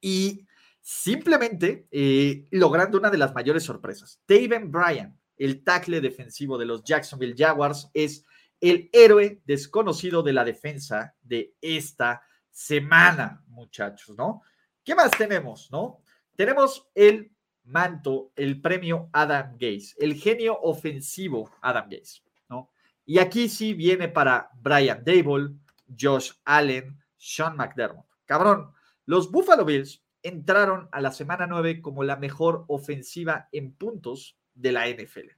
y 0.00 0.46
simplemente 0.80 1.86
eh, 1.90 2.46
logrando 2.50 2.98
una 2.98 3.10
de 3.10 3.18
las 3.18 3.34
mayores 3.34 3.62
sorpresas. 3.64 4.20
Taven 4.26 4.70
Bryan, 4.70 5.18
el 5.36 5.62
tackle 5.62 6.00
defensivo 6.00 6.58
de 6.58 6.66
los 6.66 6.84
Jacksonville 6.84 7.34
Jaguars, 7.36 7.90
es 7.94 8.24
el 8.60 8.90
héroe 8.92 9.40
desconocido 9.46 10.22
de 10.22 10.32
la 10.32 10.44
defensa 10.44 11.14
de 11.22 11.54
esta 11.60 12.22
semana, 12.50 13.42
muchachos, 13.46 14.16
¿no? 14.16 14.42
¿Qué 14.84 14.94
más 14.94 15.10
tenemos, 15.12 15.70
no? 15.70 16.02
Tenemos 16.36 16.88
el 16.94 17.32
manto 17.70 18.32
el 18.36 18.60
premio 18.60 19.08
Adam 19.12 19.56
Gaze, 19.58 19.94
el 19.98 20.14
genio 20.14 20.58
ofensivo 20.60 21.50
Adam 21.60 21.88
Gaze, 21.88 22.22
¿no? 22.48 22.70
Y 23.06 23.18
aquí 23.18 23.48
sí 23.48 23.74
viene 23.74 24.08
para 24.08 24.50
Brian 24.60 25.02
Dable, 25.04 25.54
Josh 25.98 26.32
Allen, 26.44 26.98
Sean 27.16 27.56
McDermott. 27.56 28.06
Cabrón, 28.24 28.72
los 29.06 29.30
Buffalo 29.30 29.64
Bills 29.64 30.04
entraron 30.22 30.88
a 30.92 31.00
la 31.00 31.12
semana 31.12 31.46
9 31.46 31.80
como 31.80 32.04
la 32.04 32.16
mejor 32.16 32.64
ofensiva 32.68 33.48
en 33.52 33.72
puntos 33.72 34.36
de 34.54 34.72
la 34.72 34.88
NFL. 34.88 35.30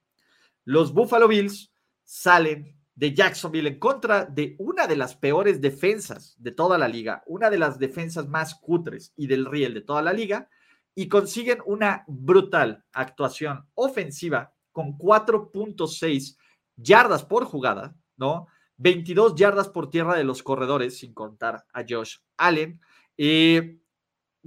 Los 0.64 0.92
Buffalo 0.92 1.28
Bills 1.28 1.72
salen 2.04 2.76
de 2.94 3.14
Jacksonville 3.14 3.68
en 3.68 3.78
contra 3.78 4.26
de 4.26 4.54
una 4.58 4.86
de 4.86 4.96
las 4.96 5.16
peores 5.16 5.60
defensas 5.60 6.36
de 6.38 6.52
toda 6.52 6.76
la 6.76 6.88
liga, 6.88 7.22
una 7.26 7.48
de 7.48 7.58
las 7.58 7.78
defensas 7.78 8.28
más 8.28 8.54
cutres 8.54 9.12
y 9.16 9.26
del 9.26 9.46
riel 9.46 9.74
de 9.74 9.80
toda 9.80 10.02
la 10.02 10.12
liga, 10.12 10.48
y 10.94 11.08
consiguen 11.08 11.58
una 11.64 12.04
brutal 12.06 12.84
actuación 12.92 13.66
ofensiva 13.74 14.52
con 14.72 14.98
4.6 14.98 16.36
yardas 16.76 17.24
por 17.24 17.44
jugada, 17.44 17.94
¿no? 18.16 18.46
22 18.76 19.34
yardas 19.36 19.68
por 19.68 19.90
tierra 19.90 20.16
de 20.16 20.24
los 20.24 20.42
corredores, 20.42 20.98
sin 20.98 21.14
contar 21.14 21.64
a 21.72 21.84
Josh 21.88 22.16
Allen. 22.36 22.80
Eh, 23.16 23.78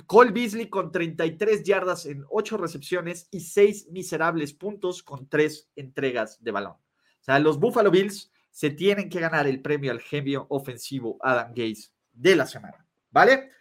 Cole 0.08 0.32
Beasley 0.32 0.70
con 0.70 0.92
33 0.92 1.64
yardas 1.64 2.06
en 2.06 2.26
8 2.30 2.58
recepciones 2.58 3.30
y 3.32 3.40
6 3.40 3.92
miserables 3.92 4.54
puntos 4.54 5.04
con 5.04 5.30
3 5.30 5.72
entregas 5.78 6.44
de 6.44 6.52
balón. 6.52 6.74
O 6.74 7.24
sea, 7.26 7.40
los 7.40 7.60
Buffalo 7.60 7.90
Bills 7.90 8.32
se 8.52 8.72
tienen 8.72 9.10
que 9.10 9.20
ganar 9.20 9.48
el 9.48 9.62
premio 9.62 9.92
al 9.92 10.02
genio 10.02 10.48
ofensivo 10.50 11.18
Adam 11.22 11.50
Gates 11.50 11.94
de 12.12 12.36
la 12.36 12.46
semana. 12.46 12.86
¿Vale? 13.10 13.52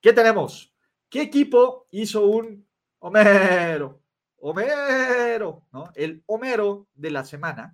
¿Qué 0.00 0.12
tenemos? 0.12 0.73
¿Qué 1.14 1.22
equipo 1.22 1.86
hizo 1.92 2.26
un 2.26 2.66
Homero? 2.98 4.02
Homero, 4.38 5.64
¿no? 5.70 5.92
El 5.94 6.24
Homero 6.26 6.88
de 6.92 7.12
la 7.12 7.24
semana. 7.24 7.72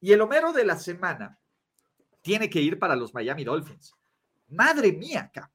Y 0.00 0.10
el 0.10 0.20
Homero 0.20 0.52
de 0.52 0.64
la 0.64 0.76
semana 0.76 1.38
tiene 2.20 2.50
que 2.50 2.60
ir 2.60 2.80
para 2.80 2.96
los 2.96 3.14
Miami 3.14 3.44
Dolphins. 3.44 3.94
Madre 4.48 4.90
mía, 4.90 5.20
acá. 5.20 5.52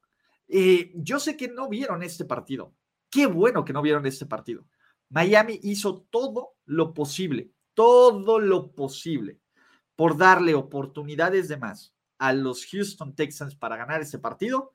Eh, 0.48 0.94
yo 0.96 1.20
sé 1.20 1.36
que 1.36 1.50
no 1.50 1.68
vieron 1.68 2.04
este 2.04 2.24
partido. 2.24 2.74
Qué 3.10 3.26
bueno 3.26 3.66
que 3.66 3.74
no 3.74 3.82
vieron 3.82 4.06
este 4.06 4.26
partido. 4.26 4.66
Miami 5.10 5.60
hizo 5.62 6.06
todo 6.10 6.54
lo 6.64 6.94
posible, 6.94 7.52
todo 7.74 8.40
lo 8.40 8.72
posible 8.72 9.42
por 9.98 10.16
darle 10.16 10.56
oportunidades 10.56 11.50
de 11.50 11.58
más 11.58 11.94
a 12.18 12.32
los 12.32 12.66
Houston 12.68 13.14
Texans 13.14 13.58
para 13.58 13.76
ganar 13.76 14.00
ese 14.00 14.20
partido. 14.20 14.74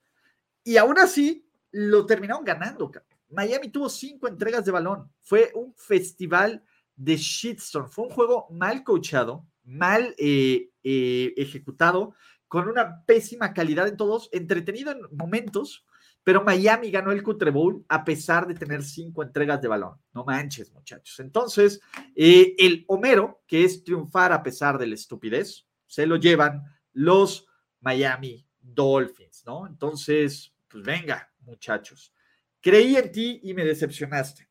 Y 0.62 0.76
aún 0.76 0.98
así, 0.98 1.49
lo 1.72 2.06
terminaron 2.06 2.44
ganando. 2.44 2.90
Miami 3.30 3.68
tuvo 3.68 3.88
cinco 3.88 4.28
entregas 4.28 4.64
de 4.64 4.72
balón. 4.72 5.10
Fue 5.20 5.52
un 5.54 5.74
festival 5.74 6.62
de 6.96 7.16
shitstorm. 7.16 7.88
Fue 7.88 8.04
un 8.04 8.10
juego 8.10 8.46
mal 8.50 8.82
coachado, 8.84 9.46
mal 9.64 10.14
eh, 10.18 10.70
eh, 10.82 11.32
ejecutado, 11.36 12.14
con 12.48 12.68
una 12.68 13.04
pésima 13.04 13.54
calidad 13.54 13.86
en 13.86 13.96
todos, 13.96 14.28
entretenido 14.32 14.90
en 14.90 15.00
momentos, 15.12 15.86
pero 16.24 16.44
Miami 16.44 16.90
ganó 16.90 17.12
el 17.12 17.22
Cutre 17.22 17.50
Bowl 17.50 17.84
a 17.88 18.04
pesar 18.04 18.46
de 18.46 18.54
tener 18.54 18.82
cinco 18.82 19.22
entregas 19.22 19.62
de 19.62 19.68
balón. 19.68 19.98
No 20.12 20.24
manches, 20.24 20.72
muchachos. 20.72 21.18
Entonces, 21.20 21.80
eh, 22.14 22.54
el 22.58 22.84
Homero, 22.88 23.42
que 23.46 23.64
es 23.64 23.84
triunfar 23.84 24.32
a 24.32 24.42
pesar 24.42 24.78
de 24.78 24.88
la 24.88 24.94
estupidez, 24.94 25.66
se 25.86 26.06
lo 26.06 26.16
llevan 26.16 26.62
los 26.92 27.46
Miami 27.80 28.46
Dolphins, 28.60 29.44
¿no? 29.46 29.66
Entonces, 29.66 30.52
pues 30.68 30.84
venga, 30.84 31.29
muchachos. 31.42 32.12
Creí 32.60 32.96
en 32.96 33.10
ti 33.10 33.40
y 33.42 33.54
me 33.54 33.64
decepcionaste. 33.64 34.48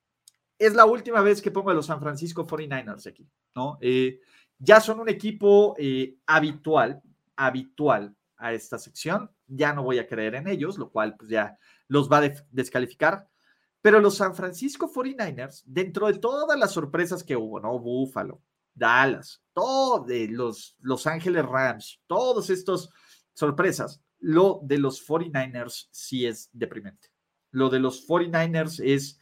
Es 0.57 0.74
la 0.74 0.86
última 0.86 1.22
vez 1.22 1.41
que 1.41 1.52
pongo 1.52 1.70
a 1.70 1.74
los 1.74 1.86
San 1.86 1.99
Francisco 1.99 2.45
49ers 2.45 3.07
aquí, 3.07 3.30
¿no? 3.56 3.78
Eh, 3.82 4.20
ya 4.57 4.82
son 4.82 4.99
un 4.99 5.10
equipo 5.10 5.76
eh, 5.78 6.18
habitual, 6.26 7.02
habitual 7.36 8.16
a 8.38 8.53
esta 8.53 8.78
sección. 8.78 9.32
Ya 9.48 9.74
no 9.74 9.84
voy 9.84 9.99
a 9.99 10.07
creer 10.07 10.36
en 10.36 10.48
ellos, 10.48 10.78
lo 10.78 10.91
cual 10.91 11.16
pues 11.18 11.30
ya 11.30 11.57
los 11.88 12.11
va 12.11 12.18
a 12.20 12.32
descalificar. 12.52 13.28
Pero 13.82 14.02
los 14.02 14.18
San 14.18 14.36
Francisco 14.36 14.91
49ers, 14.91 15.64
dentro 15.66 16.07
de 16.07 16.20
todas 16.20 16.60
las 16.60 16.72
sorpresas 16.72 17.24
que 17.24 17.38
hubo, 17.38 17.61
¿no? 17.61 17.80
Buffalo, 17.80 18.41
Dallas, 18.74 19.41
todos 19.53 20.07
los 20.30 20.76
Los 20.80 21.07
Ángeles 21.07 21.45
Rams, 21.45 22.02
todos 22.06 22.49
estos 22.49 22.90
sorpresas, 23.34 24.02
lo 24.20 24.60
de 24.64 24.78
los 24.78 25.06
49ers 25.06 25.88
sí 25.91 26.26
es 26.26 26.50
deprimente. 26.54 27.10
Lo 27.52 27.70
de 27.70 27.80
los 27.80 28.08
49ers 28.08 28.82
es, 28.84 29.20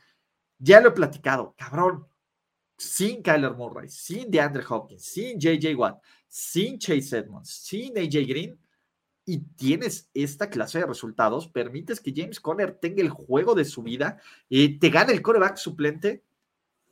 ya 0.57 0.81
lo 0.81 0.89
he 0.89 0.91
platicado, 0.91 1.55
cabrón, 1.57 2.07
sin 2.77 3.21
Kyler 3.21 3.53
Murray, 3.53 3.89
sin 3.89 4.29
DeAndre 4.29 4.63
Hopkins, 4.67 5.03
sin 5.03 5.39
JJ 5.39 5.75
Watt, 5.75 6.01
sin 6.27 6.77
Chase 6.77 7.17
Edmonds, 7.17 7.49
sin 7.49 7.97
AJ 7.97 8.27
Green, 8.27 8.59
y 9.25 9.39
tienes 9.39 10.09
esta 10.13 10.49
clase 10.49 10.79
de 10.79 10.85
resultados, 10.85 11.47
permites 11.47 11.99
que 11.99 12.13
James 12.15 12.39
Conner 12.39 12.77
tenga 12.79 13.01
el 13.01 13.09
juego 13.09 13.55
de 13.55 13.65
su 13.65 13.83
vida, 13.83 14.19
y 14.47 14.79
te 14.79 14.89
gane 14.89 15.13
el 15.13 15.21
coreback 15.21 15.57
suplente, 15.57 16.23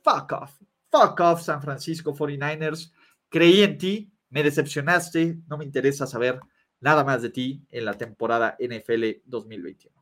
fuck 0.02 0.32
off, 0.32 0.60
fuck 0.90 1.18
off 1.20 1.42
San 1.42 1.62
Francisco 1.62 2.14
49ers, 2.14 2.92
creí 3.28 3.62
en 3.62 3.78
ti, 3.78 4.12
me 4.28 4.42
decepcionaste, 4.42 5.38
no 5.46 5.56
me 5.56 5.64
interesa 5.64 6.06
saber 6.06 6.40
nada 6.80 7.04
más 7.04 7.22
de 7.22 7.30
ti 7.30 7.64
en 7.70 7.84
la 7.84 7.94
temporada 7.94 8.56
NFL 8.58 9.22
2021. 9.24 9.94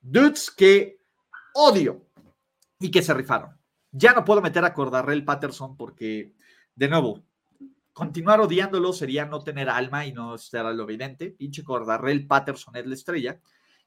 Dudes 0.00 0.50
que 0.50 1.00
odio 1.54 2.06
y 2.78 2.90
que 2.90 3.02
se 3.02 3.14
rifaron. 3.14 3.56
Ya 3.90 4.12
no 4.12 4.24
puedo 4.24 4.40
meter 4.40 4.64
a 4.64 4.74
Cordarrell 4.74 5.24
Patterson 5.24 5.76
porque, 5.76 6.34
de 6.74 6.88
nuevo, 6.88 7.24
continuar 7.92 8.40
odiándolo 8.40 8.92
sería 8.92 9.24
no 9.24 9.42
tener 9.42 9.68
alma 9.68 10.06
y 10.06 10.12
no 10.12 10.38
ser 10.38 10.64
lo 10.66 10.84
evidente. 10.84 11.30
Pinche 11.30 11.64
Cordarrell 11.64 12.26
Patterson 12.26 12.76
es 12.76 12.86
la 12.86 12.94
estrella. 12.94 13.40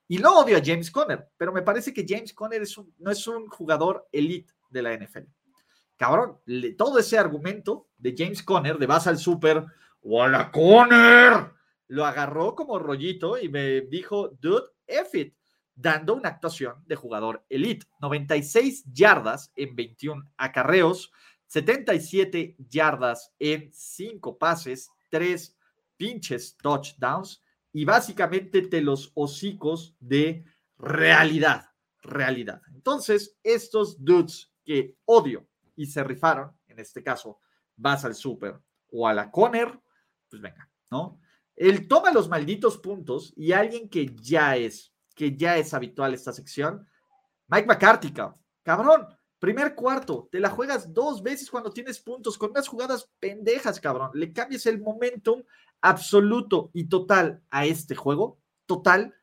Y 0.08 0.18
lo 0.18 0.40
odio 0.40 0.58
a 0.58 0.62
James 0.64 0.92
Conner, 0.92 1.30
pero 1.38 1.54
me 1.54 1.62
parece 1.62 1.94
que 1.94 2.06
James 2.08 2.34
Conner 2.34 2.62
es 2.64 2.78
no 2.98 3.12
es 3.12 3.26
un 3.28 3.48
jugador 3.48 4.10
elite 4.12 4.54
de 4.70 4.82
la 4.82 4.94
NFL. 4.98 5.28
Cabrón, 5.96 6.40
todo 6.78 6.98
ese 6.98 7.18
argumento 7.18 7.88
de 7.98 8.16
James 8.18 8.44
Conner, 8.44 8.78
de 8.78 8.88
vas 8.88 9.08
al 9.08 9.20
super 9.20 9.64
o 10.02 10.24
a 10.24 10.28
la 10.28 10.52
Conner, 10.52 11.52
lo 11.92 12.06
agarró 12.06 12.56
como 12.56 12.80
rollito 12.80 13.38
y 13.38 13.50
me 13.50 13.82
dijo, 13.82 14.30
dude, 14.40 14.64
F 14.88 15.20
it, 15.20 15.36
dando 15.76 16.16
una 16.16 16.30
actuación 16.30 16.82
de 16.86 16.96
jugador 16.96 17.46
elite. 17.50 17.86
96 18.00 18.86
yardas 18.94 19.52
en 19.58 19.76
21 19.76 20.24
acarreos, 20.38 21.12
77 21.48 22.56
yardas 22.60 23.34
en 23.40 23.74
5 23.74 24.38
pases, 24.38 24.90
3 25.10 25.58
pinches 25.98 26.56
touchdowns 26.56 27.44
y 27.74 27.84
básicamente 27.84 28.62
te 28.62 28.80
los 28.80 29.12
hocicos 29.14 29.94
de 30.00 30.46
realidad, 30.78 31.72
realidad. 32.02 32.62
Entonces, 32.74 33.38
estos 33.44 34.02
dudes 34.02 34.50
que 34.64 34.96
odio 35.04 35.46
y 35.76 35.88
se 35.88 36.06
rifaron, 36.06 36.58
en 36.70 36.80
este 36.80 37.04
caso, 37.04 37.40
vas 37.76 38.06
al 38.06 38.16
super 38.16 38.62
o 38.94 39.10
a 39.10 39.14
la 39.14 39.30
Conner, 39.30 39.78
pues 40.30 40.42
venga, 40.42 40.72
¿no? 40.90 41.20
Él 41.56 41.88
toma 41.88 42.11
los 42.11 42.30
malditos 42.30 42.78
puntos 42.78 43.34
y 43.36 43.52
alguien 43.52 43.90
que 43.90 44.15
ya 44.15 44.56
es, 44.56 44.94
que 45.15 45.36
ya 45.36 45.57
es 45.57 45.73
habitual 45.73 46.14
esta 46.14 46.34
sección, 46.34 46.88
Mike 47.48 47.68
McCarthy, 47.68 48.14
cabrón. 48.64 49.07
Primer 49.40 49.73
cuarto, 49.73 50.30
te 50.32 50.40
la 50.40 50.52
juegas 50.52 50.94
dos 50.94 51.23
veces 51.23 51.49
cuando 51.49 51.72
tienes 51.72 51.99
puntos, 51.99 52.38
con 52.38 52.52
unas 52.52 52.68
jugadas 52.68 53.10
pendejas, 53.19 53.80
cabrón. 53.80 54.11
Le 54.14 54.32
cambias 54.32 54.68
el 54.68 54.80
momentum 54.80 55.41
absoluto 55.82 56.69
y 56.73 56.88
total 56.88 57.41
a 57.49 57.65
este 57.65 57.95
juego. 57.95 58.40
Total, 58.68 59.14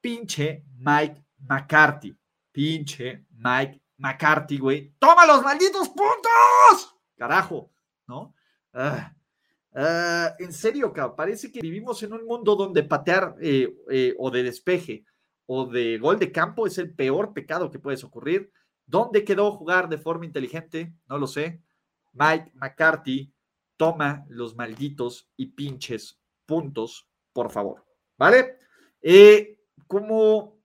pinche 0.00 0.66
Mike 0.76 1.24
McCarthy. 1.38 2.14
Pinche 2.52 3.24
Mike 3.30 3.80
McCarthy, 3.96 4.58
güey. 4.58 4.94
¡Toma 4.98 5.24
los 5.24 5.42
malditos 5.42 5.88
puntos! 5.88 6.96
Carajo, 7.16 7.72
¿no? 8.06 8.34
Ah, 8.74 9.14
ah, 9.74 10.34
en 10.38 10.52
serio, 10.52 10.92
cabrón, 10.92 11.16
parece 11.16 11.50
que 11.50 11.60
vivimos 11.60 12.02
en 12.02 12.12
un 12.12 12.24
mundo 12.24 12.56
donde 12.56 12.82
patear 12.82 13.36
eh, 13.40 13.74
eh, 13.90 14.14
o 14.18 14.30
de 14.30 14.42
despeje 14.42 15.04
o 15.46 15.66
de 15.66 15.98
gol 15.98 16.18
de 16.18 16.30
campo 16.30 16.66
es 16.66 16.78
el 16.78 16.94
peor 16.94 17.32
pecado 17.32 17.70
que 17.70 17.78
puedes 17.78 18.04
ocurrir 18.04 18.52
¿Dónde 18.86 19.24
quedó 19.24 19.52
jugar 19.52 19.88
de 19.88 19.98
forma 19.98 20.26
inteligente? 20.26 20.94
No 21.08 21.18
lo 21.18 21.26
sé. 21.26 21.62
Mike 22.12 22.52
McCarthy 22.54 23.32
toma 23.76 24.26
los 24.28 24.54
malditos 24.54 25.30
y 25.36 25.46
pinches 25.46 26.20
puntos, 26.44 27.08
por 27.32 27.50
favor. 27.50 27.86
¿Vale? 28.18 28.58
Eh, 29.00 29.58
como 29.86 30.60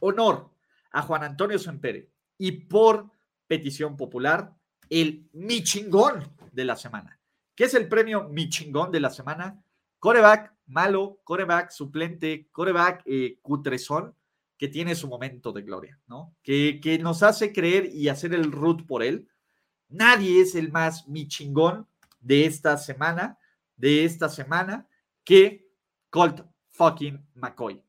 honor 0.00 0.50
a 0.92 1.02
Juan 1.02 1.24
Antonio 1.24 1.58
Sempere 1.58 2.10
y 2.36 2.52
por 2.52 3.10
petición 3.46 3.96
popular, 3.96 4.54
el 4.90 5.28
Michingón 5.32 6.36
de 6.52 6.64
la 6.64 6.76
semana. 6.76 7.17
¿Qué 7.58 7.64
es 7.64 7.74
el 7.74 7.88
premio 7.88 8.28
Michingón 8.28 8.92
de 8.92 9.00
la 9.00 9.10
semana? 9.10 9.60
Coreback 9.98 10.54
malo, 10.68 11.18
coreback 11.24 11.72
suplente, 11.72 12.46
coreback 12.52 13.02
eh, 13.04 13.40
que 14.56 14.68
tiene 14.68 14.94
su 14.94 15.08
momento 15.08 15.50
de 15.50 15.62
gloria, 15.62 15.98
¿no? 16.06 16.36
Que, 16.44 16.78
que 16.80 17.00
nos 17.00 17.24
hace 17.24 17.52
creer 17.52 17.86
y 17.92 18.08
hacer 18.10 18.32
el 18.32 18.52
root 18.52 18.86
por 18.86 19.02
él. 19.02 19.26
Nadie 19.88 20.40
es 20.40 20.54
el 20.54 20.70
más 20.70 21.08
mi 21.08 21.26
chingón 21.26 21.88
de 22.20 22.44
esta 22.44 22.76
semana, 22.76 23.36
de 23.74 24.04
esta 24.04 24.28
semana, 24.28 24.86
que 25.24 25.68
Colt 26.10 26.42
fucking 26.68 27.26
McCoy. 27.34 27.82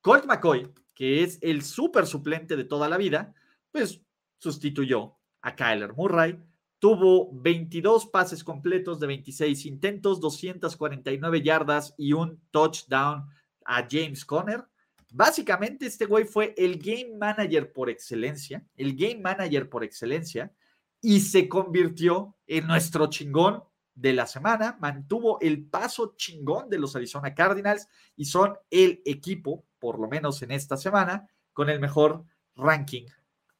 Colt 0.00 0.24
McCoy, 0.24 0.68
que 0.96 1.22
es 1.22 1.38
el 1.42 1.62
súper 1.62 2.08
suplente 2.08 2.56
de 2.56 2.64
toda 2.64 2.88
la 2.88 2.96
vida, 2.96 3.32
pues 3.70 4.00
sustituyó 4.38 5.14
a 5.42 5.54
Kyler 5.54 5.92
Murray. 5.92 6.42
Tuvo 6.82 7.30
22 7.32 8.06
pases 8.06 8.42
completos 8.42 8.98
de 8.98 9.06
26 9.06 9.66
intentos, 9.66 10.20
249 10.20 11.40
yardas 11.40 11.94
y 11.96 12.12
un 12.12 12.40
touchdown 12.50 13.24
a 13.64 13.86
James 13.88 14.24
Conner. 14.24 14.64
Básicamente, 15.12 15.86
este 15.86 16.06
güey 16.06 16.24
fue 16.24 16.52
el 16.58 16.80
game 16.80 17.16
manager 17.16 17.72
por 17.72 17.88
excelencia, 17.88 18.66
el 18.74 18.96
game 18.96 19.20
manager 19.20 19.68
por 19.68 19.84
excelencia, 19.84 20.52
y 21.00 21.20
se 21.20 21.48
convirtió 21.48 22.34
en 22.48 22.66
nuestro 22.66 23.06
chingón 23.06 23.62
de 23.94 24.14
la 24.14 24.26
semana, 24.26 24.76
mantuvo 24.80 25.38
el 25.40 25.64
paso 25.64 26.14
chingón 26.16 26.68
de 26.68 26.80
los 26.80 26.96
Arizona 26.96 27.32
Cardinals 27.32 27.86
y 28.16 28.24
son 28.24 28.58
el 28.70 29.02
equipo, 29.04 29.64
por 29.78 30.00
lo 30.00 30.08
menos 30.08 30.42
en 30.42 30.50
esta 30.50 30.76
semana, 30.76 31.28
con 31.52 31.70
el 31.70 31.78
mejor 31.78 32.24
ranking 32.56 33.06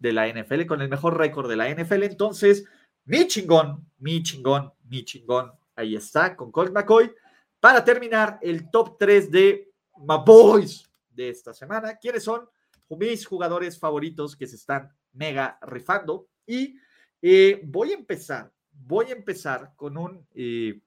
de 0.00 0.12
la 0.12 0.26
NFL, 0.26 0.66
con 0.66 0.82
el 0.82 0.88
mejor 0.88 1.16
récord 1.16 1.48
de 1.48 1.54
la 1.54 1.70
NFL. 1.70 2.02
Entonces, 2.02 2.64
mi 3.04 3.26
chingón, 3.26 3.86
mi 3.98 4.22
chingón, 4.22 4.72
mi 4.88 5.04
chingón, 5.04 5.52
ahí 5.74 5.96
está, 5.96 6.36
con 6.36 6.52
Colt 6.52 6.72
McCoy. 6.72 7.12
Para 7.58 7.84
terminar, 7.84 8.38
el 8.42 8.70
top 8.70 8.96
3 8.98 9.30
de 9.30 9.72
My 9.98 10.16
Boys, 10.24 10.88
de 11.14 11.28
esta 11.28 11.52
semana. 11.52 11.96
¿Quiénes 11.96 12.24
son 12.24 12.48
mis 12.90 13.26
jugadores 13.26 13.78
favoritos 13.78 14.36
que 14.36 14.46
se 14.46 14.56
están 14.56 14.90
mega 15.12 15.58
rifando? 15.62 16.28
Y 16.46 16.76
eh, 17.20 17.60
voy 17.64 17.92
a 17.92 17.94
empezar, 17.94 18.52
voy 18.70 19.06
a 19.06 19.12
empezar 19.12 19.72
con 19.76 19.96
un, 19.96 20.26
eh, 20.34 20.80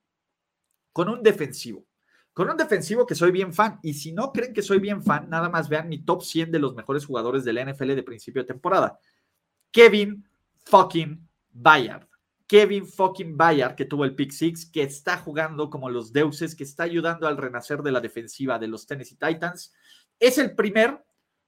con 0.91 1.09
un 1.09 1.23
defensivo. 1.23 1.85
Con 2.33 2.49
un 2.49 2.57
defensivo 2.57 3.05
que 3.05 3.15
soy 3.15 3.31
bien 3.31 3.53
fan. 3.53 3.79
Y 3.81 3.93
si 3.93 4.11
no 4.11 4.33
creen 4.33 4.53
que 4.53 4.61
soy 4.61 4.79
bien 4.79 5.01
fan, 5.01 5.29
nada 5.29 5.47
más 5.49 5.69
vean 5.69 5.87
mi 5.87 6.03
top 6.03 6.21
100 6.21 6.51
de 6.51 6.59
los 6.59 6.75
mejores 6.75 7.05
jugadores 7.05 7.45
de 7.45 7.53
la 7.53 7.63
NFL 7.63 7.95
de 7.95 8.03
principio 8.03 8.41
de 8.41 8.47
temporada. 8.47 8.99
Kevin 9.71 10.27
fucking 10.65 11.24
Bayard. 11.55 12.07
Kevin 12.47 12.85
fucking 12.85 13.35
Bayard, 13.35 13.75
que 13.75 13.85
tuvo 13.85 14.05
el 14.05 14.13
pick 14.13 14.31
six, 14.31 14.69
que 14.69 14.83
está 14.83 15.17
jugando 15.17 15.69
como 15.69 15.89
los 15.89 16.13
deuses, 16.13 16.53
que 16.53 16.63
está 16.63 16.83
ayudando 16.83 17.27
al 17.27 17.37
renacer 17.37 17.81
de 17.81 17.91
la 17.91 17.99
defensiva 17.99 18.59
de 18.59 18.67
los 18.67 18.85
Tennessee 18.85 19.17
Titans. 19.17 19.73
Es 20.19 20.37
el 20.37 20.53
primer, 20.53 21.03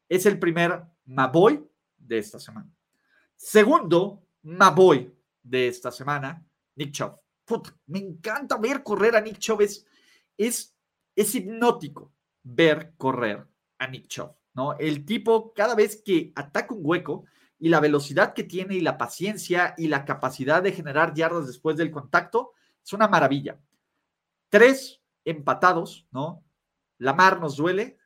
es 0.09 0.25
el 0.25 0.39
primer 0.39 0.81
Maboy 1.05 1.63
de 1.97 2.17
esta 2.17 2.39
semana. 2.39 2.71
Segundo, 3.35 4.23
Maboy 4.41 5.13
de 5.43 5.67
esta 5.67 5.91
semana, 5.91 6.43
Nick 6.75 6.93
Chubb. 6.93 7.19
me 7.85 7.99
encanta 7.99 8.57
ver 8.57 8.81
correr 8.81 9.15
a 9.15 9.21
Nick 9.21 9.37
Chubb. 9.37 9.61
Es, 9.61 9.85
es, 10.35 11.35
hipnótico 11.35 12.11
ver 12.43 12.93
correr 12.97 13.45
a 13.77 13.87
Nick 13.87 14.07
Chubb. 14.07 14.35
¿no? 14.55 14.75
El 14.79 15.05
tipo, 15.05 15.53
cada 15.53 15.75
vez 15.75 16.01
que 16.03 16.31
ataca 16.35 16.73
un 16.73 16.81
hueco 16.83 17.25
y 17.59 17.69
la 17.69 17.79
velocidad 17.79 18.33
que 18.33 18.43
tiene 18.43 18.75
y 18.75 18.81
la 18.81 18.97
paciencia 18.97 19.73
y 19.77 19.87
la 19.87 20.05
capacidad 20.05 20.61
de 20.61 20.71
generar 20.71 21.13
yardas 21.13 21.47
después 21.47 21.77
del 21.77 21.91
contacto, 21.91 22.53
es 22.83 22.93
una 22.93 23.07
maravilla. 23.07 23.59
Tres 24.49 25.01
empatados, 25.25 26.07
¿no? 26.11 26.43
La 26.99 27.13
mar 27.13 27.39
nos 27.39 27.57
duele, 27.57 27.97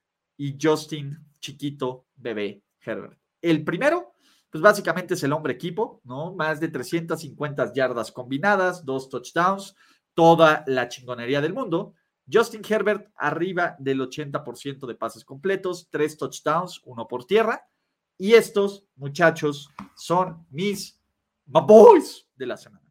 y 0.41 0.57
Justin 0.60 1.23
Chiquito 1.40 2.07
Bebé 2.15 2.64
Herbert. 2.84 3.15
El 3.44 3.64
primero, 3.64 4.15
pues 4.49 4.60
básicamente 4.60 5.14
es 5.14 5.23
el 5.23 5.34
hombre 5.34 5.53
equipo, 5.53 6.02
¿no? 6.03 6.34
Más 6.34 6.60
de 6.60 6.68
350 6.69 7.73
yardas 7.73 8.11
combinadas, 8.11 8.84
dos 8.84 9.07
touchdowns, 9.07 9.76
toda 10.15 10.64
la 10.65 10.88
chingonería 10.88 11.41
del 11.41 11.53
mundo. 11.53 11.94
Justin 12.32 12.64
Herbert 12.68 13.11
arriba 13.15 13.76
del 13.78 14.02
80% 14.02 14.88
de 14.88 14.95
pases 14.95 15.23
completos, 15.23 15.90
tres 15.91 16.18
touchdowns, 16.18 16.82
uno 16.86 17.07
por 17.07 17.26
tierra. 17.26 17.64
Y 18.22 18.35
estos 18.35 18.85
muchachos 18.98 19.72
son 19.95 20.45
mis 20.52 21.02
boys 21.43 22.30
de 22.35 22.45
la 22.45 22.56
semana. 22.56 22.85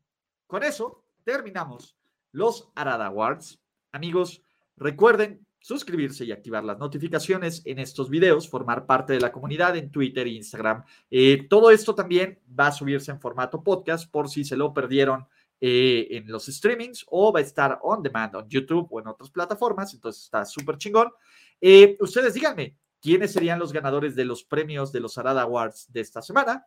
Con 0.49 0.65
eso 0.65 1.05
terminamos 1.23 1.97
los 2.33 2.69
Arada 2.75 3.07
Awards. 3.07 3.63
Amigos, 3.93 4.43
recuerden 4.77 5.47
suscribirse 5.61 6.25
y 6.25 6.33
activar 6.33 6.65
las 6.65 6.81
notificaciones 6.81 7.63
en 7.65 7.79
estos 7.79 8.11
videos, 8.11 8.49
formar 8.49 8.87
parte 8.87 9.13
de 9.13 9.21
la 9.21 9.31
comunidad 9.31 9.77
en 9.77 9.93
Twitter 9.93 10.27
e 10.27 10.31
Instagram. 10.31 10.83
Eh, 11.13 11.47
todo 11.49 11.71
esto 11.71 11.95
también 11.95 12.41
va 12.59 12.67
a 12.67 12.73
subirse 12.73 13.13
en 13.13 13.21
formato 13.21 13.63
podcast 13.63 14.11
por 14.11 14.29
si 14.29 14.43
se 14.43 14.57
lo 14.57 14.75
perdieron 14.75 15.29
eh, 15.61 16.09
en 16.11 16.27
los 16.27 16.47
streamings 16.47 17.07
o 17.09 17.33
va 17.33 17.39
a 17.39 17.43
estar 17.43 17.79
on 17.83 18.03
demand 18.03 18.35
en 18.35 18.49
YouTube 18.49 18.89
o 18.91 18.99
en 18.99 19.07
otras 19.07 19.31
plataformas, 19.31 19.95
entonces 19.95 20.25
está 20.25 20.45
súper 20.45 20.77
chingón. 20.77 21.13
Eh, 21.61 21.97
ustedes 22.01 22.35
díganme, 22.35 22.80
¿quiénes 23.01 23.33
serían 23.33 23.59
los 23.59 23.73
ganadores 23.73 24.15
de 24.15 24.25
los 24.25 24.45
premios 24.45 24.93
de 24.93 25.01
los 25.01 25.19
Arada 25.19 25.43
Awards 25.43 25.87
de 25.93 26.01
esta 26.01 26.23
semana? 26.23 26.65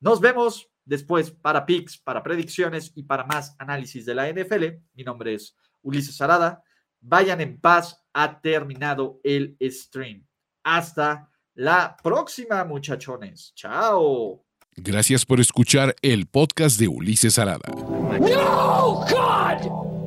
Nos 0.00 0.20
vemos 0.20 0.68
después 0.84 1.30
para 1.30 1.64
picks, 1.64 1.98
para 1.98 2.22
predicciones 2.22 2.92
y 2.94 3.02
para 3.02 3.24
más 3.24 3.56
análisis 3.58 4.04
de 4.04 4.14
la 4.14 4.30
NFL. 4.30 4.64
Mi 4.94 5.04
nombre 5.04 5.34
es 5.34 5.56
Ulises 5.82 6.20
Arada. 6.20 6.62
Vayan 7.00 7.40
en 7.40 7.60
paz, 7.60 8.02
ha 8.12 8.40
terminado 8.40 9.20
el 9.22 9.56
stream. 9.62 10.26
Hasta 10.64 11.30
la 11.54 11.96
próxima, 12.02 12.64
muchachones. 12.64 13.52
Chao. 13.54 14.44
Gracias 14.76 15.24
por 15.24 15.40
escuchar 15.40 15.96
el 16.02 16.26
podcast 16.26 16.78
de 16.78 16.88
Ulises 16.88 17.38
Arada. 17.38 17.68
No, 17.70 19.04
God! 19.08 19.85